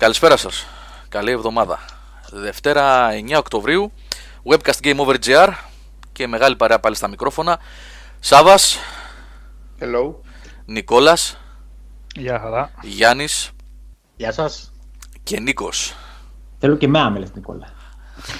[0.00, 0.66] Καλησπέρα σας.
[1.08, 1.78] Καλή εβδομάδα.
[2.30, 3.92] Δευτέρα 9 Οκτωβρίου.
[4.44, 5.48] Webcast Game Over GR
[6.12, 7.58] και μεγάλη παρέα πάλι στα μικρόφωνα.
[8.20, 8.78] Σάβας.
[9.80, 10.14] Hello.
[10.64, 11.38] Νικόλας.
[12.14, 12.70] Γεια χαρά.
[12.82, 13.50] Γιάννης.
[14.16, 14.72] Γεια σας.
[15.22, 15.94] Και Νίκος.
[16.58, 17.72] Θέλω και με άμελες Νικόλα.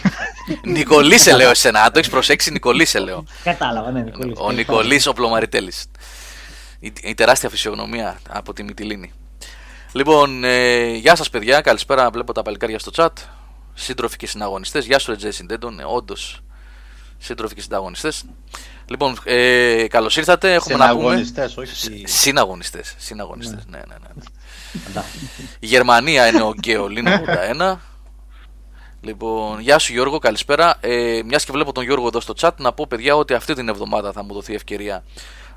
[0.76, 1.82] Νικολή σε λέω εσένα.
[1.82, 3.24] Αν το έχεις προσέξει, Νικολή σε λέω.
[3.44, 4.36] Κατάλαβα, ναι, Νικολής.
[4.40, 5.86] Ο Νικολής ο Πλωμαριτέλης.
[6.78, 9.12] Η, η τεράστια φυσιογνωμία από τη Μυτιλίνη.
[9.92, 12.10] Λοιπόν, ε, γεια σας παιδιά, καλησπέρα.
[12.10, 13.08] Βλέπω τα παλικάρια στο chat.
[13.74, 14.86] Σύντροφοι και συναγωνιστές.
[14.86, 15.74] Γεια σου, Ρετζέ Συντέντον.
[15.74, 16.40] Ναι, Όντως,
[17.18, 18.12] σύντροφοι και συναγωνιστέ.
[18.86, 20.54] Λοιπόν, ε, καλώς ήρθατε.
[20.54, 21.00] Έχουμε να πούμε.
[21.00, 22.06] Συναγωνιστές, όχι.
[22.06, 22.94] Συναγωνιστές.
[22.98, 23.64] Συναγωνιστές.
[23.68, 24.22] Ναι, ναι, ναι.
[24.94, 25.02] ναι.
[25.58, 27.76] Η Γερμανία είναι ο Γκέολιν 81.
[29.02, 30.76] Λοιπόν, γεια σου Γιώργο, καλησπέρα.
[30.80, 33.68] Ε, Μιας και βλέπω τον Γιώργο εδώ στο chat, να πω παιδιά ότι αυτή την
[33.68, 35.04] εβδομάδα θα μου δοθεί ευκαιρία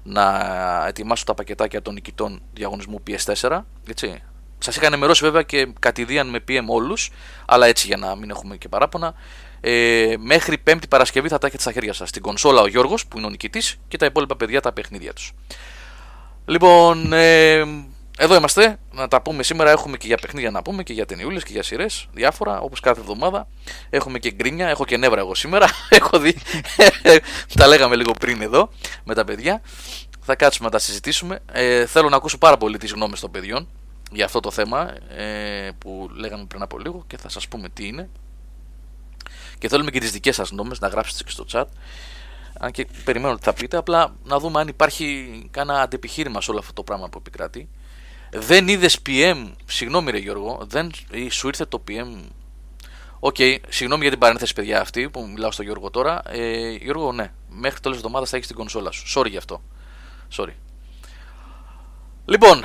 [0.04, 3.62] να ετοιμάσω τα πακετάκια των νικητών διαγωνισμού PS4.
[3.88, 4.24] Έτσι.
[4.64, 7.10] Σας είχα ενημερώσει βέβαια και κατηδίαν με PM όλους,
[7.46, 9.14] αλλά έτσι για να μην έχουμε και παράπονα.
[9.62, 12.10] Ε, μέχρι Πέμπτη Παρασκευή θα τα έχετε στα χέρια σας.
[12.10, 15.32] Στην κονσόλα ο Γιώργος που είναι ο νικητής και τα υπόλοιπα παιδιά τα παιχνίδια τους.
[16.46, 17.64] Λοιπόν, ε,
[18.18, 18.80] εδώ είμαστε.
[18.92, 19.72] Να τα πούμε σήμερα.
[19.72, 22.08] Έχουμε και για παιχνίδια να πούμε και για ταινιούλες και για σειρές.
[22.14, 23.48] Διάφορα όπως κάθε εβδομάδα.
[23.90, 24.68] Έχουμε και γκρίνια.
[24.68, 25.68] Έχω και νεύρα εγώ σήμερα.
[25.90, 26.36] Έχω δει.
[27.58, 28.70] τα λέγαμε λίγο πριν εδώ
[29.04, 29.62] με τα παιδιά.
[30.22, 31.40] Θα κάτσουμε να τα συζητήσουμε.
[31.52, 33.68] Ε, θέλω να ακούσω πάρα πολύ τις γνώμες των παιδιών
[34.14, 37.88] για αυτό το θέμα ε, που λέγαμε πριν από λίγο και θα σας πούμε τι
[37.88, 38.10] είναι.
[39.58, 41.66] Και θέλουμε και τις δικές σας γνώμε να γράψετε και στο chat.
[42.60, 46.60] Αν και περιμένω ότι θα πείτε, απλά να δούμε αν υπάρχει κανένα αντεπιχείρημα σε όλο
[46.60, 47.70] αυτό το πράγμα που επικρατεί.
[48.32, 50.92] Δεν είδες PM, συγγνώμη ρε Γιώργο, δεν
[51.30, 52.30] σου ήρθε το PM.
[53.20, 56.22] OK, okay, συγγνώμη για την παρένθεση, παιδιά, αυτή που μιλάω στο Γιώργο τώρα.
[56.28, 59.20] Ε, Γιώργο, ναι, μέχρι τέλος εβδομάδας θα έχεις την κονσόλα σου.
[59.20, 59.62] Sorry γι' αυτό.
[60.36, 60.54] Sorry.
[62.26, 62.64] Λοιπόν,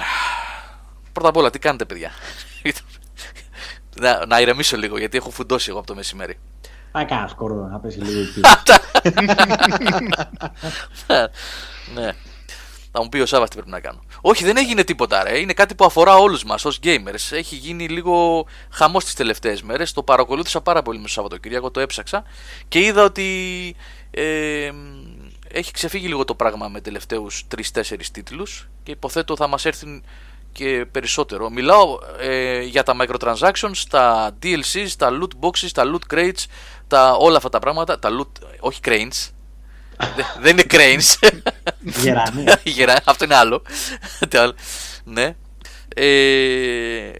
[1.19, 2.11] πρώτα απ' όλα, τι κάνετε, παιδιά;
[4.02, 6.39] να, να ηρεμήσω λίγο, γιατί έχω φουντώσει εγώ από το μεσημέρι.
[6.92, 8.40] Θα κάνω σκορδό, να πέσει λίγο εκεί.
[11.95, 12.12] ναι.
[12.92, 14.01] Θα μου πει ο Σάβα τι πρέπει να κάνω.
[14.20, 15.39] Όχι, δεν έγινε τίποτα, ρε.
[15.39, 17.30] Είναι κάτι που αφορά όλους μας ως gamers.
[17.30, 19.92] Έχει γίνει λίγο χαμός τις τελευταίες μέρες.
[19.92, 22.24] Το παρακολούθησα πάρα πολύ με το Σαββατοκύριακο, το έψαξα
[22.68, 23.27] και είδα ότι
[24.11, 24.70] ε,
[25.48, 30.02] έχει ξεφύγει λίγο το πράγμα με τελευταίους 3-4 τίτλους και υποθέτω θα μας έρθουν
[30.58, 31.51] και περισσότερο.
[31.51, 36.45] Μιλάω ε, για τα microtransactions, τα DLCs, τα loot boxes, τα loot crates,
[36.86, 37.98] τα, όλα αυτά τα πράγματα.
[37.98, 39.30] Τα loot, όχι cranes,
[40.41, 41.29] δεν είναι cranes.
[42.02, 42.45] Γεράνι.
[42.64, 43.63] Γεράνι, αυτό είναι άλλο.
[45.05, 45.36] ναι.
[45.95, 47.11] Ε,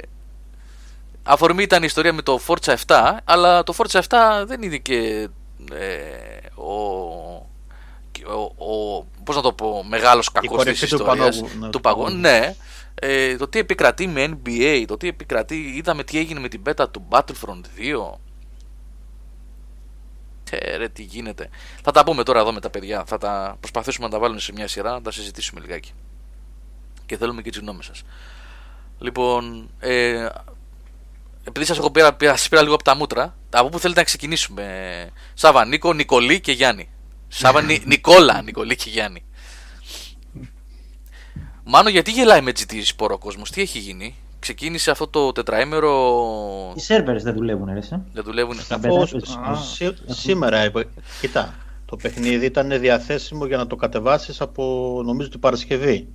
[1.23, 4.17] αφορμή ήταν η ιστορία με το Forza 7, αλλά το Forza 7
[4.47, 5.29] δεν είναι και
[5.73, 6.73] ε, ο,
[8.27, 12.11] ο, ο, πώς να το πω, μεγάλος κακός της ιστορίας του παγού.
[12.11, 12.55] Ναι.
[13.01, 16.91] Ε, το τι επικρατεί με NBA, το τι επικρατεί, είδαμε τι έγινε με την πέτα
[16.91, 18.19] του Battlefront 2.
[20.51, 21.49] Τε, ρε, τι γίνεται.
[21.83, 23.05] Θα τα πούμε τώρα εδώ με τα παιδιά.
[23.07, 25.93] Θα τα προσπαθήσουμε να τα βάλουμε σε μια σειρά, να τα συζητήσουμε λιγάκι.
[27.07, 28.03] Και θέλουμε και τις γνώμες σας.
[28.99, 30.29] Λοιπόν, ε,
[31.45, 35.11] επειδή σας έχω πήρα, πήρα, πήρα λίγο από τα μούτρα, από πού θέλετε να ξεκινήσουμε.
[35.35, 36.89] Σάβα, Νίκο, Νικολή και Γιάννη.
[37.29, 39.25] Σάβα, Νι, Νικόλα, Νικολή και Γιάννη.
[41.71, 45.93] Μάνο, γιατί γελάει με GT σπόρο ο κόσμος, τι έχει γίνει; Ξεκίνησε αυτό το τετραήμερο.
[46.77, 47.81] Οι σερβέρες δεν δουλεύουν, ρε.
[48.13, 48.57] Δεν δουλεύουν.
[50.07, 50.71] Σήμερα,
[51.21, 54.63] κοιτά, το παιχνίδι ήταν διαθέσιμο για να το κατεβάσεις από
[55.05, 56.09] νομίζω την Παρασκευή.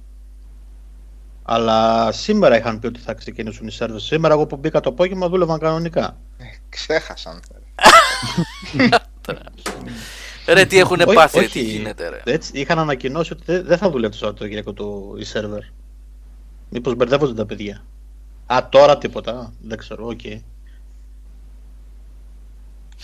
[1.44, 4.04] Αλλά σήμερα είχαν πει ότι θα ξεκινήσουν οι servers.
[4.04, 6.18] Σήμερα εγώ που μπήκα το απόγευμα δούλευαν κανονικά.
[6.38, 7.40] Ε, ξέχασαν.
[10.48, 12.22] Ρε τι έχουν πάθει, όχι, τι γίνεται ρε.
[12.26, 15.62] Έτσι, είχαν ανακοινώσει ότι δεν θα δουλεύει το Σαββατοκύριακο το η σερβερ.
[16.70, 17.84] Μήπως μπερδεύονται τα παιδιά.
[18.46, 19.54] Α, τώρα τίποτα.
[19.62, 20.20] Δεν ξέρω, OK.
[20.24, 20.40] Okay.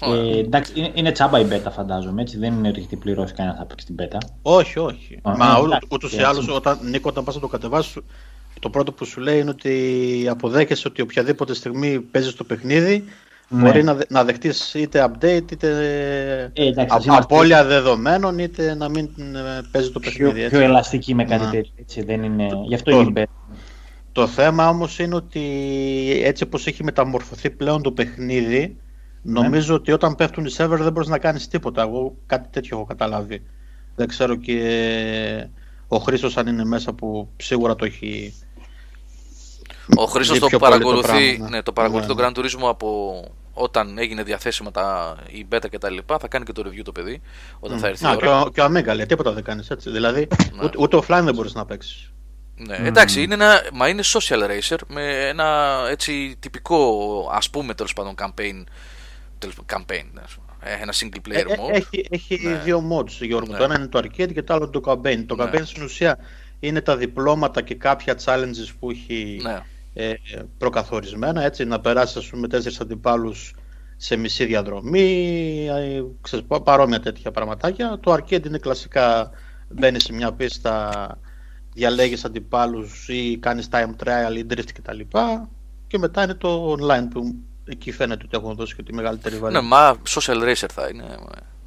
[0.02, 3.66] Ε, εντάξει, είναι, είναι τσάμπα η beta φαντάζομαι, έτσι δεν είναι ρίχτη πληρώσει κανένα θα
[3.66, 4.18] παίξει την beta.
[4.42, 5.20] Όχι, όχι.
[5.24, 7.98] Oh, Μα ναι, ούτως ή άλλως, όταν, Νίκο, όταν πας να το κατεβάσεις,
[8.60, 13.04] το πρώτο που σου λέει είναι ότι αποδέχεσαι ότι οποιαδήποτε στιγμή παίζεις το παιχνίδι,
[13.50, 13.62] ναι.
[13.62, 15.68] μπορεί να, να δεχτείς είτε update, είτε
[16.54, 20.40] ε, εντάξει, απώλεια δεδομένων, είτε να μην ε, παίζει το παιχνίδι.
[20.40, 22.48] Πιο, πιο ελαστική με κάτι τέτοιο, έτσι, δεν είναι...
[22.68, 23.56] Γι' αυτό το, είναι η beta.
[24.12, 25.42] Το θέμα όμως είναι ότι
[26.24, 28.78] έτσι όπως έχει μεταμορφωθεί πλέον το παιχνίδι,
[29.22, 29.42] ναι.
[29.42, 31.82] νομίζω ότι όταν πέφτουν οι server δεν μπορείς να κάνεις τίποτα.
[31.82, 33.42] Εγώ κάτι τέτοιο έχω καταλάβει.
[33.96, 34.58] Δεν ξέρω και
[35.88, 38.34] ο Χρήστος αν είναι μέσα που σίγουρα το έχει...
[39.96, 41.56] Ο Χρήστος το παρακολουθεί, το, πράγμα, ναι.
[41.56, 41.64] ναι.
[41.64, 42.14] το παρακολουθεί ναι.
[42.14, 46.46] τον Grand Turismo από όταν έγινε διαθέσιμα τα, η beta και τα λοιπά, θα κάνει
[46.46, 47.22] και το review το παιδί
[47.60, 47.82] όταν mm.
[47.82, 48.18] θα έρθει η ώρα.
[48.18, 49.90] Και ο, και ο Amiga λέει, τίποτα δεν κάνεις έτσι.
[49.90, 50.64] Δηλαδή, ναι.
[50.64, 52.12] ούτε, ούτε offline δεν μπορείς να παίξεις.
[52.56, 57.94] Ναι, εντάξει, είναι ένα, μα είναι social racer με ένα έτσι τυπικό ας πούμε τέλος
[57.94, 58.64] πάντων campaign,
[59.66, 60.06] campaign
[60.82, 61.74] ένα single player mode.
[61.74, 62.62] Έχει, έχει ναι.
[62.64, 63.58] δύο modes Γιώργο, ναι.
[63.58, 65.24] το ένα είναι το arcade και το άλλο το campaign.
[65.26, 65.44] Το ναι.
[65.44, 66.18] campaign στην ουσία
[66.60, 69.60] είναι τα διπλώματα και κάποια challenges που έχει ναι.
[70.02, 73.54] Ε, προκαθορισμένα, έτσι, να περάσεις ας πούμε τέσσερις αντιπάλους
[73.98, 78.00] σε μισή διαδρομή, ε, ξέρεις, παρόμοια τέτοια πραγματάκια.
[78.02, 79.32] Το arcade είναι κλασικά,
[79.70, 81.18] μπαίνεις σε μια πίστα,
[81.74, 85.00] διαλέγεις αντιπάλους ή κάνεις time trial ή drift κτλ.
[85.88, 87.36] Και μετά είναι το online που
[87.66, 89.62] εκεί φαίνεται ότι έχουν δώσει και τη μεγαλύτερη βαρύτητα.
[89.62, 91.06] Ναι, μα social racer θα είναι.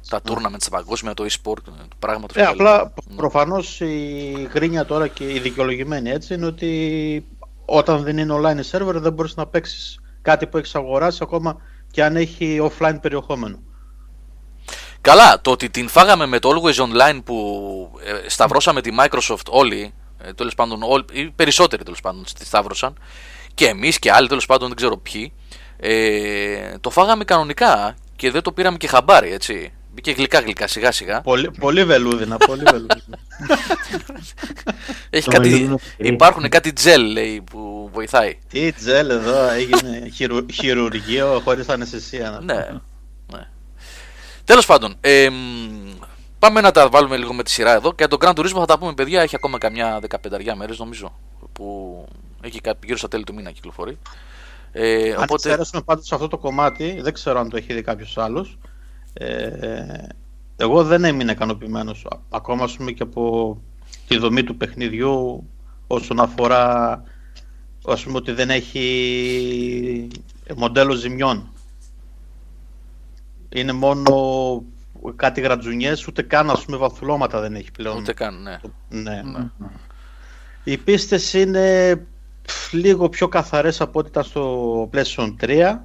[0.09, 5.33] Τα tournaments παγκόσμια, το e-sport, το πράγμα το ε, Απλά προφανώς η γκρίνια τώρα και
[5.33, 7.25] η δικαιολογημένη έτσι είναι ότι
[7.65, 11.57] όταν δεν είναι online server δεν μπορείς να παίξεις κάτι που έχεις αγοράσει ακόμα
[11.91, 13.59] και αν έχει offline περιεχόμενο.
[15.01, 19.93] Καλά, το ότι την φάγαμε με το Always Online που ε, σταυρώσαμε τη Microsoft όλοι,
[20.17, 22.97] ε, τέλος πάντων, όλοι, οι περισσότεροι τέλος πάντων τη σταύρωσαν,
[23.53, 25.33] και εμείς και άλλοι τέλος πάντων δεν ξέρω ποιοι,
[25.77, 29.73] ε, το φάγαμε κανονικά και δεν το πήραμε και χαμπάρι, έτσι.
[29.93, 31.21] Μπήκε γλυκά γλυκά σιγά σιγά.
[31.21, 33.17] Πολύ, πολύ βελούδινα, πολύ βελούδινα.
[35.09, 38.37] Έχει κάτι, υπάρχουν κάτι τζέλ λέει που βοηθάει.
[38.49, 42.39] Τι τζέλ εδώ έγινε χειρου, χειρουργείο χωρίς αναισθησία.
[42.43, 42.67] ναι,
[43.31, 43.47] ναι.
[44.43, 45.29] Τέλος πάντων, ε,
[46.39, 48.79] πάμε να τα βάλουμε λίγο με τη σειρά εδώ και το Grand Turismo θα τα
[48.79, 51.13] πούμε παιδιά, έχει ακόμα καμιά 15 μέρες νομίζω
[51.53, 51.97] που
[52.41, 53.97] έχει γύρω στα τέλη του μήνα κυκλοφορεί.
[54.71, 55.33] Ε, αν οπότε...
[55.33, 58.67] εξαιρέσουμε πάντως αυτό το κομμάτι, δεν ξέρω αν το έχει δει κάποιος άλλος, ε,
[60.55, 63.61] εγώ δεν έμεινα ικανοποιημένος ακόμα πούμε, και από
[64.07, 65.47] τη δομή του παιχνιδιού
[65.87, 67.03] όσον αφορά
[67.85, 70.07] ας πούμε ότι δεν έχει
[70.55, 71.51] μοντέλο ζημιών.
[73.49, 74.63] Είναι μόνο
[75.15, 77.97] κάτι γρατζουνιές, ούτε καν ας πούμε βαθουλώματα δεν έχει πλέον.
[77.97, 78.59] Ούτε καν, ναι.
[78.89, 79.21] ναι.
[79.21, 79.49] ναι.
[80.63, 81.95] Οι πίστες είναι
[82.71, 85.77] λίγο πιο καθαρές από ό,τι ήταν στο PlayStation 3.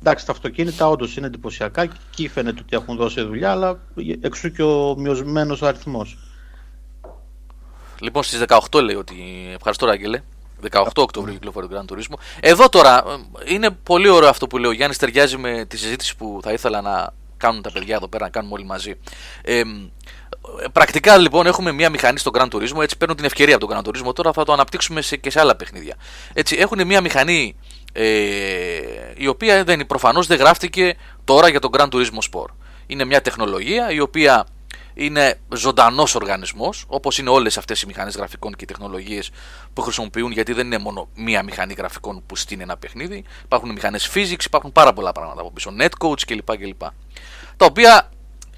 [0.00, 3.78] Εντάξει, τα αυτοκίνητα όντως είναι εντυπωσιακά και εκεί φαίνεται ότι έχουν δώσει δουλειά, αλλά
[4.20, 6.18] εξού και ο μειωσμένος αριθμός.
[8.00, 9.14] Λοιπόν, στις 18 λέει ότι.
[9.54, 10.22] Ευχαριστώ, Ράγκελε.
[10.70, 12.18] 18 Οκτωβρίου κυκλοφορεί το Grand Turismo.
[12.40, 13.04] Εδώ τώρα
[13.44, 16.80] είναι πολύ ωραίο αυτό που λέει ο Γιάννης, ταιριάζει με τη συζήτηση που θα ήθελα
[16.80, 18.94] να κάνουν τα παιδιά εδώ πέρα, να κάνουμε όλοι μαζί.
[19.42, 19.62] Ε,
[20.72, 23.88] πρακτικά λοιπόν έχουμε μια μηχανή στο Grand Turismo, έτσι παίρνουν την ευκαιρία από τον Grand
[23.88, 25.94] Turismo, τώρα θα το αναπτύξουμε σε, και σε άλλα παιχνίδια.
[26.32, 27.69] Έτσι, έχουν μια μηχανή ε,
[29.16, 32.54] η οποία δεν, προφανώς δεν γράφτηκε τώρα για τον Grand Turismo Sport.
[32.86, 34.46] Είναι μια τεχνολογία η οποία
[34.94, 39.30] είναι ζωντανός οργανισμός, όπως είναι όλες αυτές οι μηχανές γραφικών και οι τεχνολογίες
[39.72, 43.24] που χρησιμοποιούν, γιατί δεν είναι μόνο μία μηχανή γραφικών που στείνει ένα παιχνίδι.
[43.44, 46.56] Υπάρχουν μηχανές physics, υπάρχουν πάρα πολλά πράγματα από πίσω, netcodes κλπ.
[46.56, 46.80] κλπ.
[47.56, 48.10] Τα οποία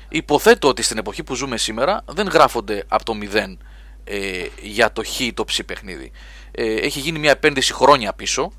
[0.08, 3.58] υποθέτω ότι στην εποχή που ζούμε σήμερα δεν γράφονται από το μηδέν
[4.04, 6.10] ε, για το χ ή το ψ παιχνίδι.
[6.50, 8.52] Ε, έχει γίνει μια επένδυση χρόνια πίσω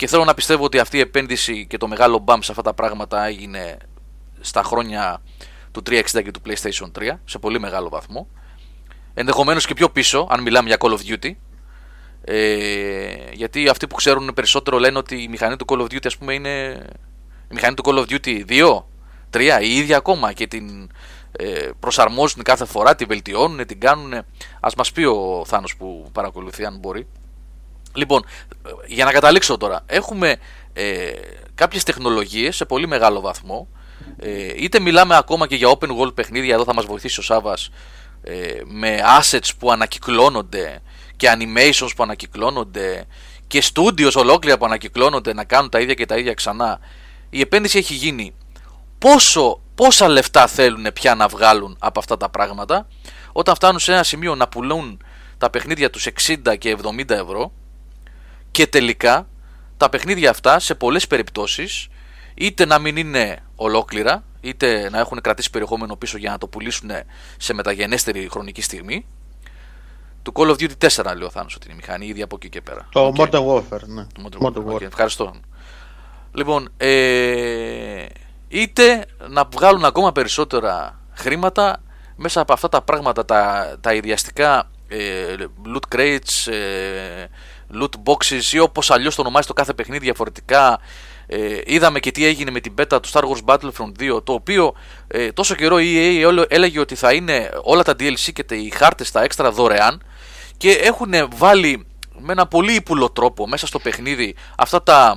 [0.00, 2.74] και θέλω να πιστεύω ότι αυτή η επένδυση και το μεγάλο μπαμ σε αυτά τα
[2.74, 3.76] πράγματα έγινε
[4.40, 5.22] στα χρόνια
[5.70, 8.28] του 360 και του PlayStation 3 σε πολύ μεγάλο βαθμό.
[9.14, 11.30] Ενδεχομένως και πιο πίσω, αν μιλάμε για Call of Duty.
[12.24, 16.16] Ε, γιατί αυτοί που ξέρουν περισσότερο λένε ότι η μηχανή του Call of Duty ας
[16.16, 16.86] πούμε είναι
[17.50, 18.82] η μηχανή του Call of Duty 2,
[19.30, 20.90] 3, η ίδια ακόμα και την
[21.32, 24.12] ε, προσαρμόζουν κάθε φορά, τη βελτιώνουν, την κάνουν.
[24.60, 27.06] Ας μας πει ο Θάνος που παρακολουθεί αν μπορεί.
[27.94, 28.24] Λοιπόν,
[28.86, 30.36] για να καταλήξω τώρα, έχουμε
[30.72, 31.10] ε,
[31.54, 33.68] κάποιες τεχνολογίες σε πολύ μεγάλο βαθμό,
[34.18, 37.70] ε, είτε μιλάμε ακόμα και για open world παιχνίδια, εδώ θα μας βοηθήσει ο Σάβας,
[38.22, 40.82] ε, με assets που ανακυκλώνονται
[41.16, 43.06] και animations που ανακυκλώνονται
[43.46, 46.80] και studios ολόκληρα που ανακυκλώνονται να κάνουν τα ίδια και τα ίδια ξανά.
[47.30, 48.34] Η επένδυση έχει γίνει.
[48.98, 52.86] Πόσο, πόσα λεφτά θέλουν πια να βγάλουν από αυτά τα πράγματα;
[53.32, 55.02] Όταν φτάνουν σε ένα σημείο να πουλούν
[55.38, 57.52] τα παιχνίδια τους 60 και 70 ευρώ
[58.50, 59.28] και τελικά
[59.76, 61.88] τα παιχνίδια αυτά σε πολλές περιπτώσεις
[62.34, 66.90] είτε να μην είναι ολόκληρα είτε να έχουν κρατήσει περιεχόμενο πίσω για να το πουλήσουν
[67.36, 69.06] σε μεταγενέστερη χρονική στιγμή
[70.22, 72.48] του Call of Duty 4 λέει ο Θάνος ότι είναι η μηχανή ήδη από εκεί
[72.48, 73.20] και πέρα το okay.
[73.20, 74.06] Modern Warfare ναι.
[74.22, 74.74] Modern Warfare.
[74.74, 75.34] Okay, ευχαριστώ
[76.32, 78.06] λοιπόν ε,
[78.48, 81.82] είτε να βγάλουν ακόμα περισσότερα χρήματα
[82.16, 85.34] μέσα από αυτά τα πράγματα τα, τα ιδιαστικά ε,
[85.74, 87.26] loot crates ε,
[87.74, 90.80] loot boxes ή όπως αλλιώς το ονομάζει το κάθε παιχνίδι διαφορετικά.
[91.26, 94.74] Ε, είδαμε και τι έγινε με την beta του Star Wars Battlefront 2 το οποίο
[95.08, 99.10] ε, τόσο καιρό η EA έλεγε ότι θα είναι όλα τα DLC και οι χάρτες
[99.10, 100.02] τα έξτρα δωρεάν
[100.56, 101.86] και έχουν βάλει
[102.18, 105.16] με ένα πολύ ύπουλο τρόπο μέσα στο παιχνίδι αυτά τα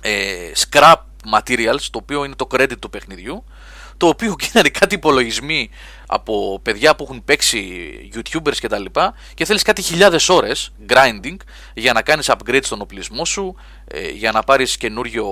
[0.00, 0.94] ε, scrap
[1.34, 3.44] materials το οποίο είναι το credit του παιχνιδιού
[3.96, 5.70] το οποίο γίνανε κάτι υπολογισμοί
[6.12, 11.36] από παιδιά που έχουν παίξει youtubers και τα λοιπά και θέλεις κάτι χιλιάδες ώρες grinding
[11.74, 15.26] για να κάνεις upgrade στον οπλισμό σου ε, για να πάρεις καινούριο,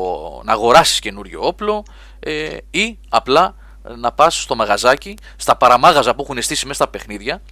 [0.45, 1.85] να αγοράσεις καινούριο όπλο
[2.21, 3.55] ε, ή απλά
[3.97, 7.43] να πας στο μαγαζάκι, στα παραμάγαζα που έχουν στήσει μέσα στα παιχνίδια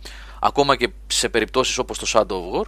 [0.41, 2.65] ακόμα και σε περιπτώσεις όπως το Shadow of War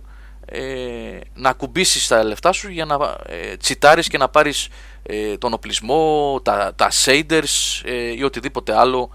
[0.50, 4.68] ε, να κουμπίσεις τα λεφτά σου για να ε, τσιτάρεις και να πάρεις
[5.02, 9.10] ε, τον οπλισμό, τα, τα shaders ε, ή οτιδήποτε άλλο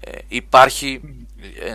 [0.00, 1.00] ε, υπάρχει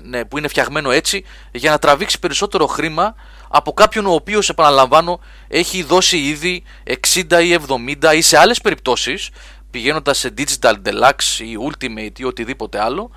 [0.03, 3.15] ναι, που είναι φτιαγμένο έτσι για να τραβήξει περισσότερο χρήμα
[3.47, 7.57] από κάποιον ο οποίος επαναλαμβάνω έχει δώσει ήδη 60 ή
[8.01, 9.29] 70 ή σε άλλες περιπτώσεις
[9.71, 13.11] πηγαίνοντας σε Digital Deluxe ή Ultimate ή οτιδήποτε άλλο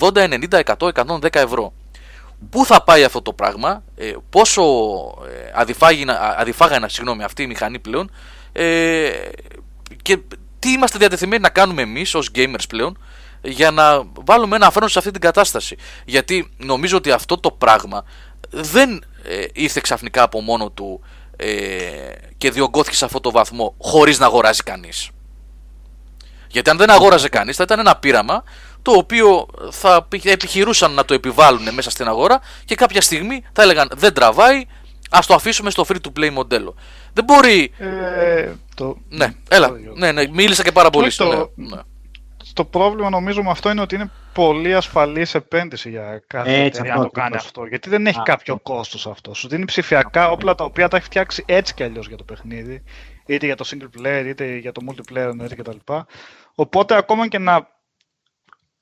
[0.00, 1.72] 80, 90, 100, 110 ευρώ.
[2.50, 4.62] Πού θα πάει αυτό το πράγμα, ε, πόσο
[5.26, 5.62] ε,
[6.36, 8.10] αδιφάγανα συγγνώμη, αυτή η μηχανή πλέον
[8.52, 9.10] ε,
[10.02, 10.18] και
[10.58, 12.98] τι είμαστε διατεθειμένοι να κάνουμε εμείς ως gamers πλέον
[13.48, 15.76] για να βάλουμε ένα αφρόνο σε αυτή την κατάσταση.
[16.04, 18.04] Γιατί νομίζω ότι αυτό το πράγμα
[18.50, 21.00] δεν ε, ήρθε ξαφνικά από μόνο του
[21.36, 21.48] ε,
[22.38, 25.10] και διωγγώθηκε σε αυτό το βαθμό χωρίς να αγοράζει κανείς.
[26.48, 28.44] Γιατί αν δεν αγόραζε κανείς θα ήταν ένα πείραμα
[28.82, 33.90] το οποίο θα επιχειρούσαν να το επιβάλλουν μέσα στην αγορά και κάποια στιγμή θα έλεγαν
[33.94, 34.66] δεν τραβάει,
[35.10, 36.74] ας το αφήσουμε στο free to play μοντέλο.
[37.12, 37.72] Δεν μπορεί...
[37.78, 38.96] Ε, το...
[39.08, 41.52] Ναι, έλα, ναι, ναι, μίλησα και πάρα πολύ στο...
[41.54, 41.76] Ναι.
[42.58, 47.02] Το πρόβλημα νομίζω με αυτό είναι ότι είναι πολύ ασφαλής επένδυση για κάθε εταιρεία να
[47.02, 47.66] το κάνει αυτό.
[47.66, 49.34] Γιατί δεν έχει κάποιο κόστος αυτό.
[49.34, 52.82] Σου δίνει ψηφιακά όπλα τα οποία τα έχει φτιάξει έτσι κι αλλιώς για το παιχνίδι.
[53.26, 55.76] Είτε για το single player, είτε για το multiplayer κτλ.
[56.54, 57.68] Οπότε ακόμα και να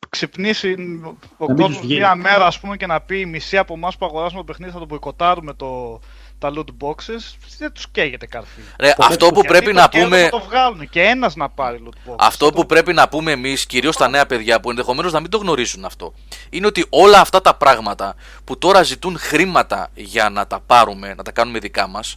[0.09, 0.76] ξυπνήσει
[1.37, 4.47] ο κόσμος μία μέρα ας πούμε, και να πει μισή από εμάς που αγοράσουμε το
[4.47, 6.00] παιχνίδι θα το μποϊκοτάρουμε το,
[6.38, 8.61] τα loot boxes, δεν τους καίγεται καρφί.
[8.78, 10.23] Ρε, αυτό που πρέπει να πούμε.
[10.23, 12.16] Να το βγάλουν και ένας να πάρει loot boxes.
[12.19, 15.38] Αυτό που πρέπει να πούμε εμείς, κυρίως τα νέα παιδιά που ενδεχομένως να μην το
[15.38, 16.14] γνωρίζουν αυτό,
[16.50, 18.14] είναι ότι όλα αυτά τα πράγματα
[18.45, 22.16] που τώρα ζητούν χρήματα για να τα πάρουμε, να τα κάνουμε δικά μας,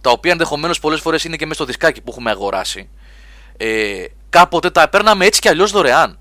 [0.00, 2.88] τα οποία ενδεχομένως πολλές φορές είναι και μέσα στο δισκάκι που έχουμε αγοράσει,
[3.56, 6.18] ε, κάποτε τα παίρναμε έτσι κι αλλιώς δωρεάν.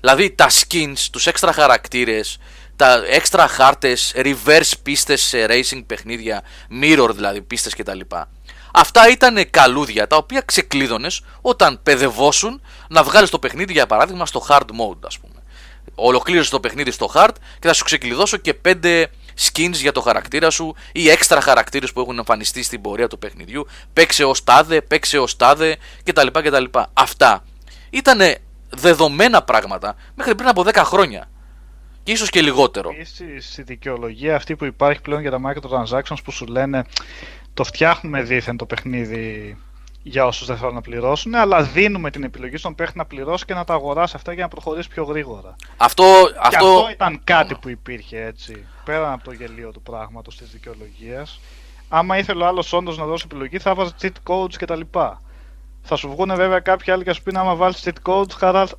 [0.00, 2.38] Δηλαδή τα skins, τους έξτρα χαρακτήρες,
[2.76, 6.42] τα έξτρα χάρτες, reverse πίστες σε racing παιχνίδια,
[6.82, 8.00] mirror δηλαδή πίστες κτλ.
[8.76, 14.46] Αυτά ήταν καλούδια τα οποία ξεκλείδωνες όταν παιδευόσουν να βγάλεις το παιχνίδι για παράδειγμα στο
[14.48, 15.34] hard mode ας πούμε.
[15.94, 19.04] Ολοκλήρωσες το παιχνίδι στο hard και θα σου ξεκλειδώσω και 5
[19.40, 23.66] skins για το χαρακτήρα σου ή έξτρα χαρακτήρες που έχουν εμφανιστεί στην πορεία του παιχνιδιού.
[23.92, 26.26] Παίξε ως τάδε, παίξε ως τάδε κτλ.
[26.26, 26.64] κτλ.
[26.92, 27.44] Αυτά
[27.90, 28.20] ήταν
[28.70, 31.28] δεδομένα πράγματα μέχρι πριν από 10 χρόνια.
[32.04, 32.90] Και ίσως και λιγότερο.
[32.90, 33.24] Επίση,
[33.56, 36.84] η δικαιολογία αυτή που υπάρχει πλέον για τα microtransactions που σου λένε
[37.54, 39.56] το φτιάχνουμε δίθεν το παιχνίδι
[40.02, 43.54] για όσους δεν θέλουν να πληρώσουν, αλλά δίνουμε την επιλογή στον παίχτη να πληρώσει και
[43.54, 45.56] να τα αγοράσει αυτά για να προχωρήσει πιο γρήγορα.
[45.76, 46.66] Αυτό, και αυτό...
[46.66, 51.40] αυτό ήταν κάτι που υπήρχε έτσι, πέραν από το γελίο του πράγματος της δικαιολογίας.
[51.88, 54.80] Άμα ήθελε ο άλλος όντως να δώσει επιλογή, θα βάζει cheat codes κτλ.
[55.86, 58.30] Θα σου βγουν βέβαια κάποιοι άλλοι και σου πει άμα βάλεις cheat code,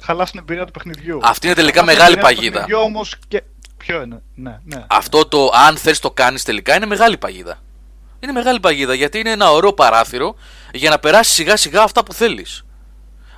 [0.02, 1.20] χαλά την εμπειρία του παιχνιδιού.
[1.24, 2.66] Αυτή είναι τελικά μεγάλη παγίδα.
[2.84, 3.44] Όμως και...
[3.78, 4.86] Ποιο είναι, ναι, ναι.
[4.88, 7.60] Αυτό το αν θες το κάνεις τελικά είναι μεγάλη παγίδα.
[8.20, 10.36] Είναι μεγάλη παγίδα γιατί είναι ένα ωραίο παράθυρο
[10.74, 12.66] για να περάσεις σιγά σιγά αυτά που θέλεις.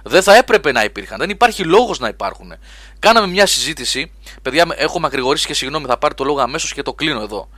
[0.04, 1.18] Δεν θα έπρεπε να υπήρχαν.
[1.20, 2.54] Δεν υπάρχει λόγος να υπάρχουν.
[3.00, 4.12] Κάναμε μια συζήτηση.
[4.42, 7.50] Παιδιά, έχω μακρηγορήσει και συγγνώμη, θα πάρει το λόγο αμέσως και το κλείνω εδώ.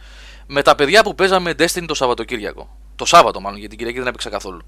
[0.48, 2.78] Με τα παιδιά που παίζαμε Destiny το Σαββατοκύριακο.
[2.96, 4.62] Το Σάββατο, μάλλον, γιατί την Κυριακή δεν έπαιξα καθόλου.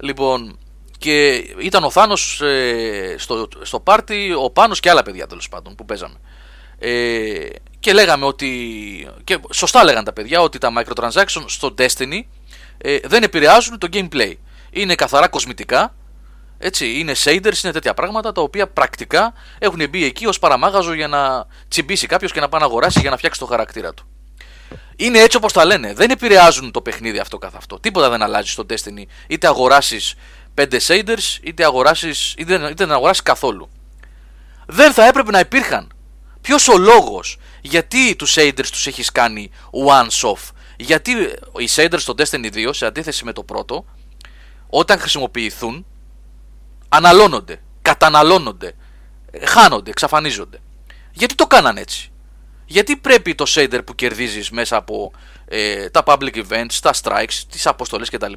[0.00, 0.58] Λοιπόν,
[1.02, 5.74] και ήταν ο Θάνος ε, στο, στο πάρτι, ο Πάνος και άλλα παιδιά τέλος πάντων
[5.74, 6.14] που παίζαμε.
[6.78, 7.46] Ε,
[7.80, 8.48] και λέγαμε ότι.
[9.24, 12.20] και σωστά λέγανε τα παιδιά ότι τα microtransactions στο Destiny
[12.78, 14.32] ε, δεν επηρεάζουν το gameplay.
[14.70, 15.94] Είναι καθαρά κοσμητικά.
[16.58, 21.08] Έτσι, είναι shaders, είναι τέτοια πράγματα τα οποία πρακτικά έχουν μπει εκεί ως παραμάγαζο για
[21.08, 24.06] να τσιμπήσει κάποιος και να πάει να αγοράσει για να φτιάξει το χαρακτήρα του.
[24.96, 25.94] Είναι έτσι όπως τα λένε.
[25.94, 27.80] Δεν επηρεάζουν το παιχνίδι αυτό καθ' αυτό.
[27.80, 29.02] Τίποτα δεν αλλάζει στο Destiny.
[29.26, 30.14] Είτε αγοράσεις
[30.54, 33.70] 5 shaders, είτε, αγοράσεις, είτε, είτε να αγοράσεις καθόλου.
[34.66, 35.92] Δεν θα έπρεπε να υπήρχαν.
[36.40, 39.50] Ποιος ο λόγος, γιατί τους shaders τους έχεις κάνει
[39.86, 41.10] once off, γιατί
[41.56, 43.84] οι shaders στο Destiny 2, σε αντίθεση με το πρώτο,
[44.68, 45.86] όταν χρησιμοποιηθούν,
[46.88, 48.74] αναλώνονται, καταναλώνονται,
[49.44, 50.58] χάνονται, εξαφανίζονται.
[51.12, 52.12] Γιατί το κάναν έτσι;
[52.66, 55.12] Γιατί πρέπει το shader που κερδίζεις μέσα από
[55.44, 58.32] ε, τα public events, τα strikes, τις αποστολές κτλ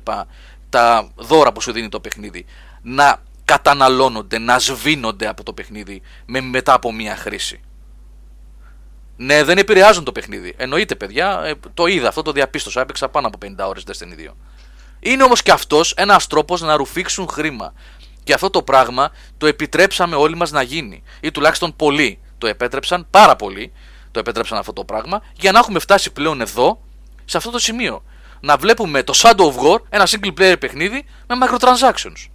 [0.75, 2.45] τα δώρα που σου δίνει το παιχνίδι
[2.81, 7.61] να καταναλώνονται, να σβήνονται από το παιχνίδι με, μετά από μία χρήση.
[9.17, 10.53] Ναι, δεν επηρεάζουν το παιχνίδι.
[10.57, 12.81] Εννοείται, παιδιά, ε, το είδα αυτό, το διαπίστωσα.
[12.81, 14.33] Έπαιξα πάνω από 50 ώρες Destiny 2.
[14.99, 17.73] Είναι όμως και αυτός ένας τρόπος να ρουφήξουν χρήμα.
[18.23, 21.03] Και αυτό το πράγμα το επιτρέψαμε όλοι μας να γίνει.
[21.19, 23.71] Ή τουλάχιστον πολλοί το επέτρεψαν, πάρα πολλοί
[24.11, 26.81] το επέτρεψαν αυτό το πράγμα, για να έχουμε φτάσει πλέον εδώ,
[27.25, 28.03] σε αυτό το σημείο.
[28.45, 32.29] Να βλέπουμε το Shadow of War, ένα single player παιχνίδι με microtransactions.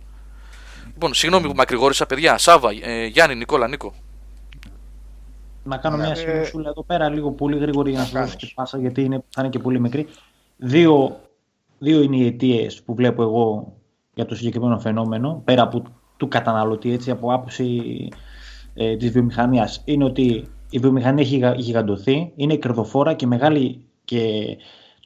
[0.86, 2.38] Λοιπόν, συγγνώμη που μακρηγόρησα, παιδιά.
[2.38, 3.94] Σάβα, ε, Γιάννη, Νικόλα, Νίκο.
[5.62, 8.78] Να κάνω μια σημειωσούλα εδώ πέρα, λίγο πολύ γρήγορη για να σα δώσω και πάσα,
[8.78, 10.06] γιατί είναι, θα είναι και πολύ μικρή.
[10.56, 11.20] Δύο,
[11.78, 13.72] δύο είναι οι αιτίες που βλέπω εγώ
[14.14, 15.82] για το συγκεκριμένο φαινόμενο, πέρα από
[16.16, 17.82] του καταναλωτή, έτσι, από άποψη
[18.74, 24.56] ε, της βιομηχανίας, είναι ότι η βιομηχανία έχει γιγαντωθεί, είναι κερδοφόρα και μεγάλη και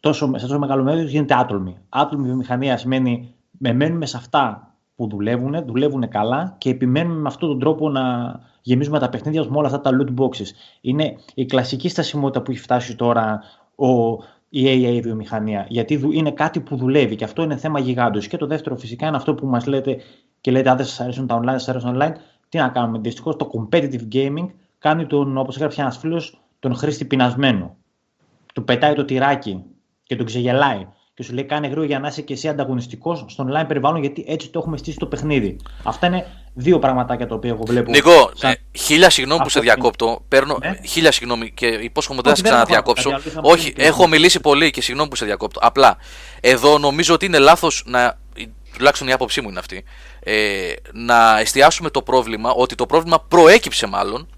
[0.05, 1.79] τόσο, σε τόσο μεγάλο μέρος γίνεται άτολμη.
[1.89, 7.49] Άτολμη βιομηχανία σημαίνει με μένουμε σε αυτά που δουλεύουν, δουλεύουν καλά και επιμένουμε με αυτόν
[7.49, 8.03] τον τρόπο να
[8.63, 10.47] γεμίζουμε τα παιχνίδια με όλα αυτά τα loot boxes.
[10.81, 13.41] Είναι η κλασική στασιμότητα που έχει φτάσει τώρα
[13.75, 14.13] ο,
[14.49, 15.67] η AA βιομηχανία.
[15.69, 18.27] Γιατί είναι κάτι που δουλεύει και αυτό είναι θέμα γιγάντος.
[18.27, 19.97] Και το δεύτερο φυσικά είναι αυτό που μας λέτε
[20.41, 22.13] και λέτε αν δεν σας αρέσουν τα online, σας αρέσουν online.
[22.49, 22.99] Τι να κάνουμε.
[22.99, 24.47] Δυστυχώς το competitive gaming
[24.79, 27.77] κάνει τον, όπως έγραψε ένας φίλος, τον χρήστη πεινασμένο.
[28.55, 29.65] Του πετάει το τυράκι
[30.07, 30.87] και τον ξεγελάει.
[31.15, 34.25] Και σου λέει: Κάνε γρήγορα για να είσαι και εσύ ανταγωνιστικός στο online περιβάλλον, γιατί
[34.29, 35.57] έτσι το έχουμε στήσει το παιχνίδι.
[35.83, 37.91] Αυτά είναι δύο πραγματάκια τα οποία εγώ βλέπω.
[37.91, 38.51] Νικό, σαν...
[38.51, 40.25] ε, χίλια συγγνώμη που σε διακόπτω.
[40.29, 40.81] Παίρνω, ναι.
[40.87, 43.11] Χίλια συγγνώμη και υπόσχομαι ότι δεν θα σε ξαναδιακόψω.
[43.43, 45.61] Όχι, έχω μιλήσει πολύ και συγγνώμη που σε διακόπτω.
[45.63, 45.97] Απλά
[46.41, 48.19] εδώ νομίζω ότι είναι λάθος να.
[48.77, 49.85] Τουλάχιστον η άποψή μου είναι αυτή.
[50.21, 54.29] Ε, να εστιάσουμε το πρόβλημα, ότι το πρόβλημα προέκυψε μάλλον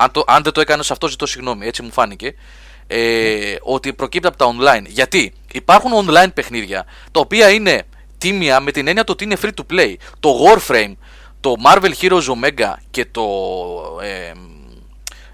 [0.00, 2.34] αν, το, αν δεν το έκανες αυτό, ζητώ συγγνώμη, έτσι μου φάνηκε.
[2.92, 4.84] Ε, ότι προκύπτει από τα online.
[4.86, 7.82] Γιατί υπάρχουν online παιχνίδια τα οποία είναι
[8.18, 9.94] τίμια με την έννοια το ότι είναι free to play.
[10.20, 10.92] Το Warframe,
[11.40, 13.26] το Marvel Heroes Omega και το,
[14.02, 14.32] ε,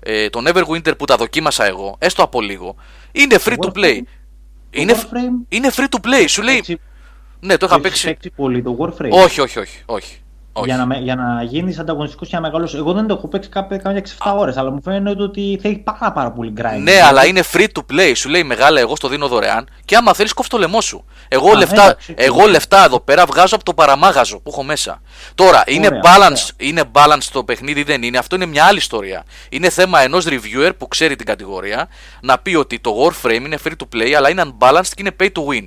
[0.01, 2.77] ε, το Neverwinter που τα δοκίμασα εγώ, έστω από λίγο,
[3.13, 4.01] είναι free to play.
[4.71, 4.95] Είναι,
[5.49, 6.25] είναι free to play.
[6.29, 6.79] Σου λέει.
[7.41, 8.17] Ναι, το είχα παίξει.
[8.37, 9.11] πολύ το Warframe.
[9.11, 9.83] Όχι, όχι, όχι.
[9.87, 10.21] όχι.
[10.65, 12.79] Για να, για να γίνεις ανταγωνιστικός και να μεγαλώσεις.
[12.79, 16.33] Εγώ δεν το έχω παίξει κάποια 6-7 ώρες, αλλά μου φαίνεται ότι θέλει πάρα, πάρα
[16.33, 16.81] πολύ grind.
[16.83, 18.13] Ναι, αλλά είναι free to play.
[18.15, 21.05] Σου λέει μεγάλα, εγώ στο δίνω δωρεάν και άμα θέλεις κόφτω το λαιμό σου.
[21.29, 25.03] Εγώ, Α, λεφτά, εντάξει, εγώ λεφτά εδώ πέρα βγάζω από το παραμάγαζο που έχω μέσα.
[25.35, 26.57] Τώρα, είναι, ωραία, balance, ωραία.
[26.57, 28.19] είναι balance το παιχνίδι, δεν είναι.
[28.19, 29.25] Αυτό είναι μια άλλη ιστορία.
[29.49, 31.89] Είναι θέμα ενός reviewer που ξέρει την κατηγορία
[32.21, 35.29] να πει ότι το Warframe είναι free to play, αλλά είναι unbalanced και είναι pay
[35.33, 35.67] to win.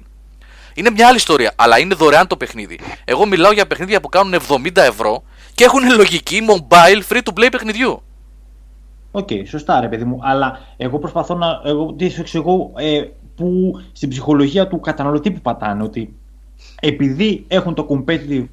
[0.80, 2.80] Είναι μια άλλη ιστορία, αλλά είναι δωρεάν το παιχνίδι.
[3.06, 5.24] Εγώ μιλάω για παιχνίδια που κάνουν 70 ευρώ
[5.56, 8.02] και έχουν λογική mobile free to play παιχνιδιού.
[9.12, 10.20] OK, okay, σωστά ρε παιδί μου.
[10.22, 11.62] Αλλά εγώ προσπαθώ να.
[11.66, 13.02] Εγώ τι σου εξηγώ ε,
[13.36, 16.14] που στην ψυχολογία του καταναλωτή που πατάνε ότι
[16.80, 18.46] επειδή έχουν το competitive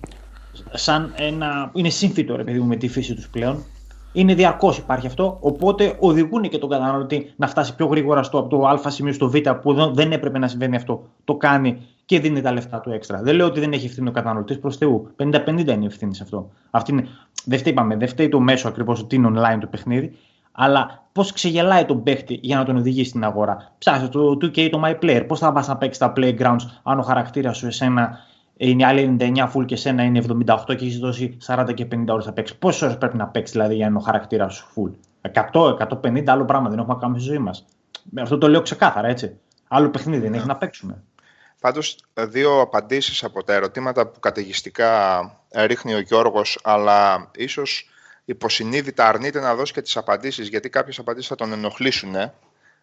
[0.72, 1.70] σαν ένα.
[1.74, 3.64] είναι σύμφυτο ρε παιδί μου με τη φύση τους πλέον.
[4.12, 5.36] Είναι διαρκώς υπάρχει αυτό.
[5.40, 9.30] Οπότε οδηγούν και τον καταναλωτή να φτάσει πιο γρήγορα στο, από το Α σημείο στο
[9.30, 11.08] Β που δεν έπρεπε να συμβαίνει αυτό.
[11.24, 13.22] Το κάνει και δίνει τα λεφτά του έξτρα.
[13.22, 15.10] Δεν λέω ότι δεν έχει ευθύνη ο καταναλωτής προς Θεού.
[15.16, 16.50] 50-50 είναι η ευθύνη σε αυτό.
[16.70, 17.08] Αυτή είναι...
[17.44, 20.16] Δεν φταίει, είπαμε, δεν φταίει το μέσο ακριβώς ότι είναι online το παιχνίδι,
[20.52, 23.72] αλλά πώς ξεγελάει τον παίχτη για να τον οδηγήσει στην αγορά.
[23.78, 25.24] Ψάχνεις το 2K το My Player.
[25.26, 28.18] Πώς θα πας να παίξεις τα playgrounds αν ο χαρακτήρας σου εσένα
[28.56, 32.26] είναι άλλη 99 full και εσένα είναι 78 και έχεις δώσει 40 και 50 ώρες
[32.26, 32.56] να παίξεις.
[32.56, 34.90] Πόσες ώρες πρέπει να παίξεις δηλαδή για να είναι ο χαρακτήρας σου full;
[35.52, 37.64] 100, 150 άλλο πράγμα δεν έχουμε να κάνουμε στη ζωή μας.
[38.20, 39.36] Αυτό το λέω ξεκάθαρα έτσι.
[39.68, 41.02] Άλλο παιχνίδι δεν έχει να παίξουμε.
[41.60, 45.20] Πάντως, δύο απαντήσεις από τα ερωτήματα που καταιγιστικά
[45.54, 47.90] ρίχνει ο Γιώργος, αλλά ίσως
[48.24, 52.14] υποσυνείδητα αρνείται να δώσει και τις απαντήσεις, γιατί κάποιες απαντήσεις θα τον ενοχλήσουν.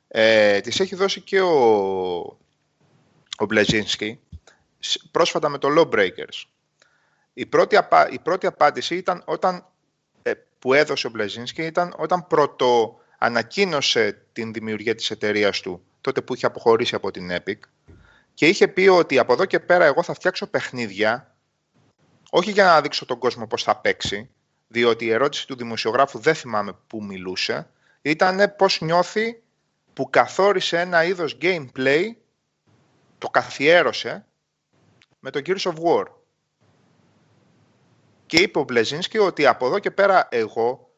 [0.08, 1.58] Ε, τις έχει δώσει και ο,
[3.38, 4.20] ο Μπλεζίνσκι,
[5.12, 6.44] πρόσφατα με το Lawbreakers.
[7.34, 7.78] Η πρώτη,
[8.12, 9.66] η πρώτη απάντηση ήταν όταν,
[10.22, 16.22] ε, που έδωσε ο Μπλεζίνσκι ήταν όταν πρώτο ανακοίνωσε την δημιουργία της εταιρείας του, τότε
[16.22, 17.60] που είχε αποχωρήσει από την Epic,
[18.34, 21.34] και είχε πει ότι από εδώ και πέρα εγώ θα φτιάξω παιχνίδια
[22.36, 24.30] όχι για να δείξω τον κόσμο πώς θα παίξει,
[24.68, 27.70] διότι η ερώτηση του δημοσιογράφου δεν θυμάμαι που μιλούσε,
[28.02, 29.42] ήταν πώς νιώθει
[29.94, 32.04] που καθόρισε ένα είδος gameplay,
[33.18, 34.26] το καθιέρωσε
[35.20, 36.06] με το Gears of War.
[38.26, 40.94] Και είπε ο Μπλεζίνσκι ότι από εδώ και πέρα εγώ,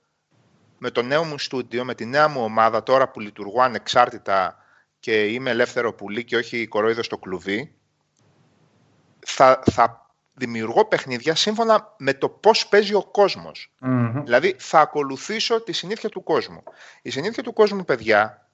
[0.78, 4.65] με το νέο μου στούντιο, με τη νέα μου ομάδα, τώρα που λειτουργώ ανεξάρτητα
[5.06, 7.76] και είμαι ελεύθερο πουλί και όχι κορόιδο στο κλουβί,
[9.26, 13.74] θα, θα δημιουργώ παιχνίδια σύμφωνα με το πώς παίζει ο κοσμος
[14.24, 16.64] Δηλαδή, θα ακολουθήσω τη συνήθεια του κόσμου.
[17.02, 18.50] Η συνήθεια του κόσμου, παιδιά,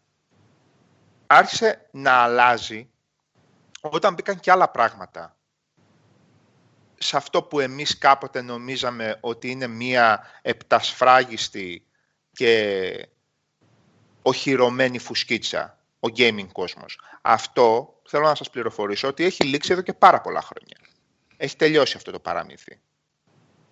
[1.28, 2.90] άρχισε να αλλάζει
[3.82, 5.38] όταν μπήκαν και άλλα πράγματα.
[6.98, 11.86] Σε αυτό που εμείς κάποτε νομίζαμε ότι είναι μία επτασφράγιστη
[12.32, 13.08] και
[14.22, 17.00] οχυρωμένη φουσκίτσα ο gaming κόσμος.
[17.22, 20.78] Αυτό θέλω να σας πληροφορήσω ότι έχει λήξει εδώ και πάρα πολλά χρόνια.
[21.38, 22.80] Έχει τελειώσει αυτό το παραμύθι.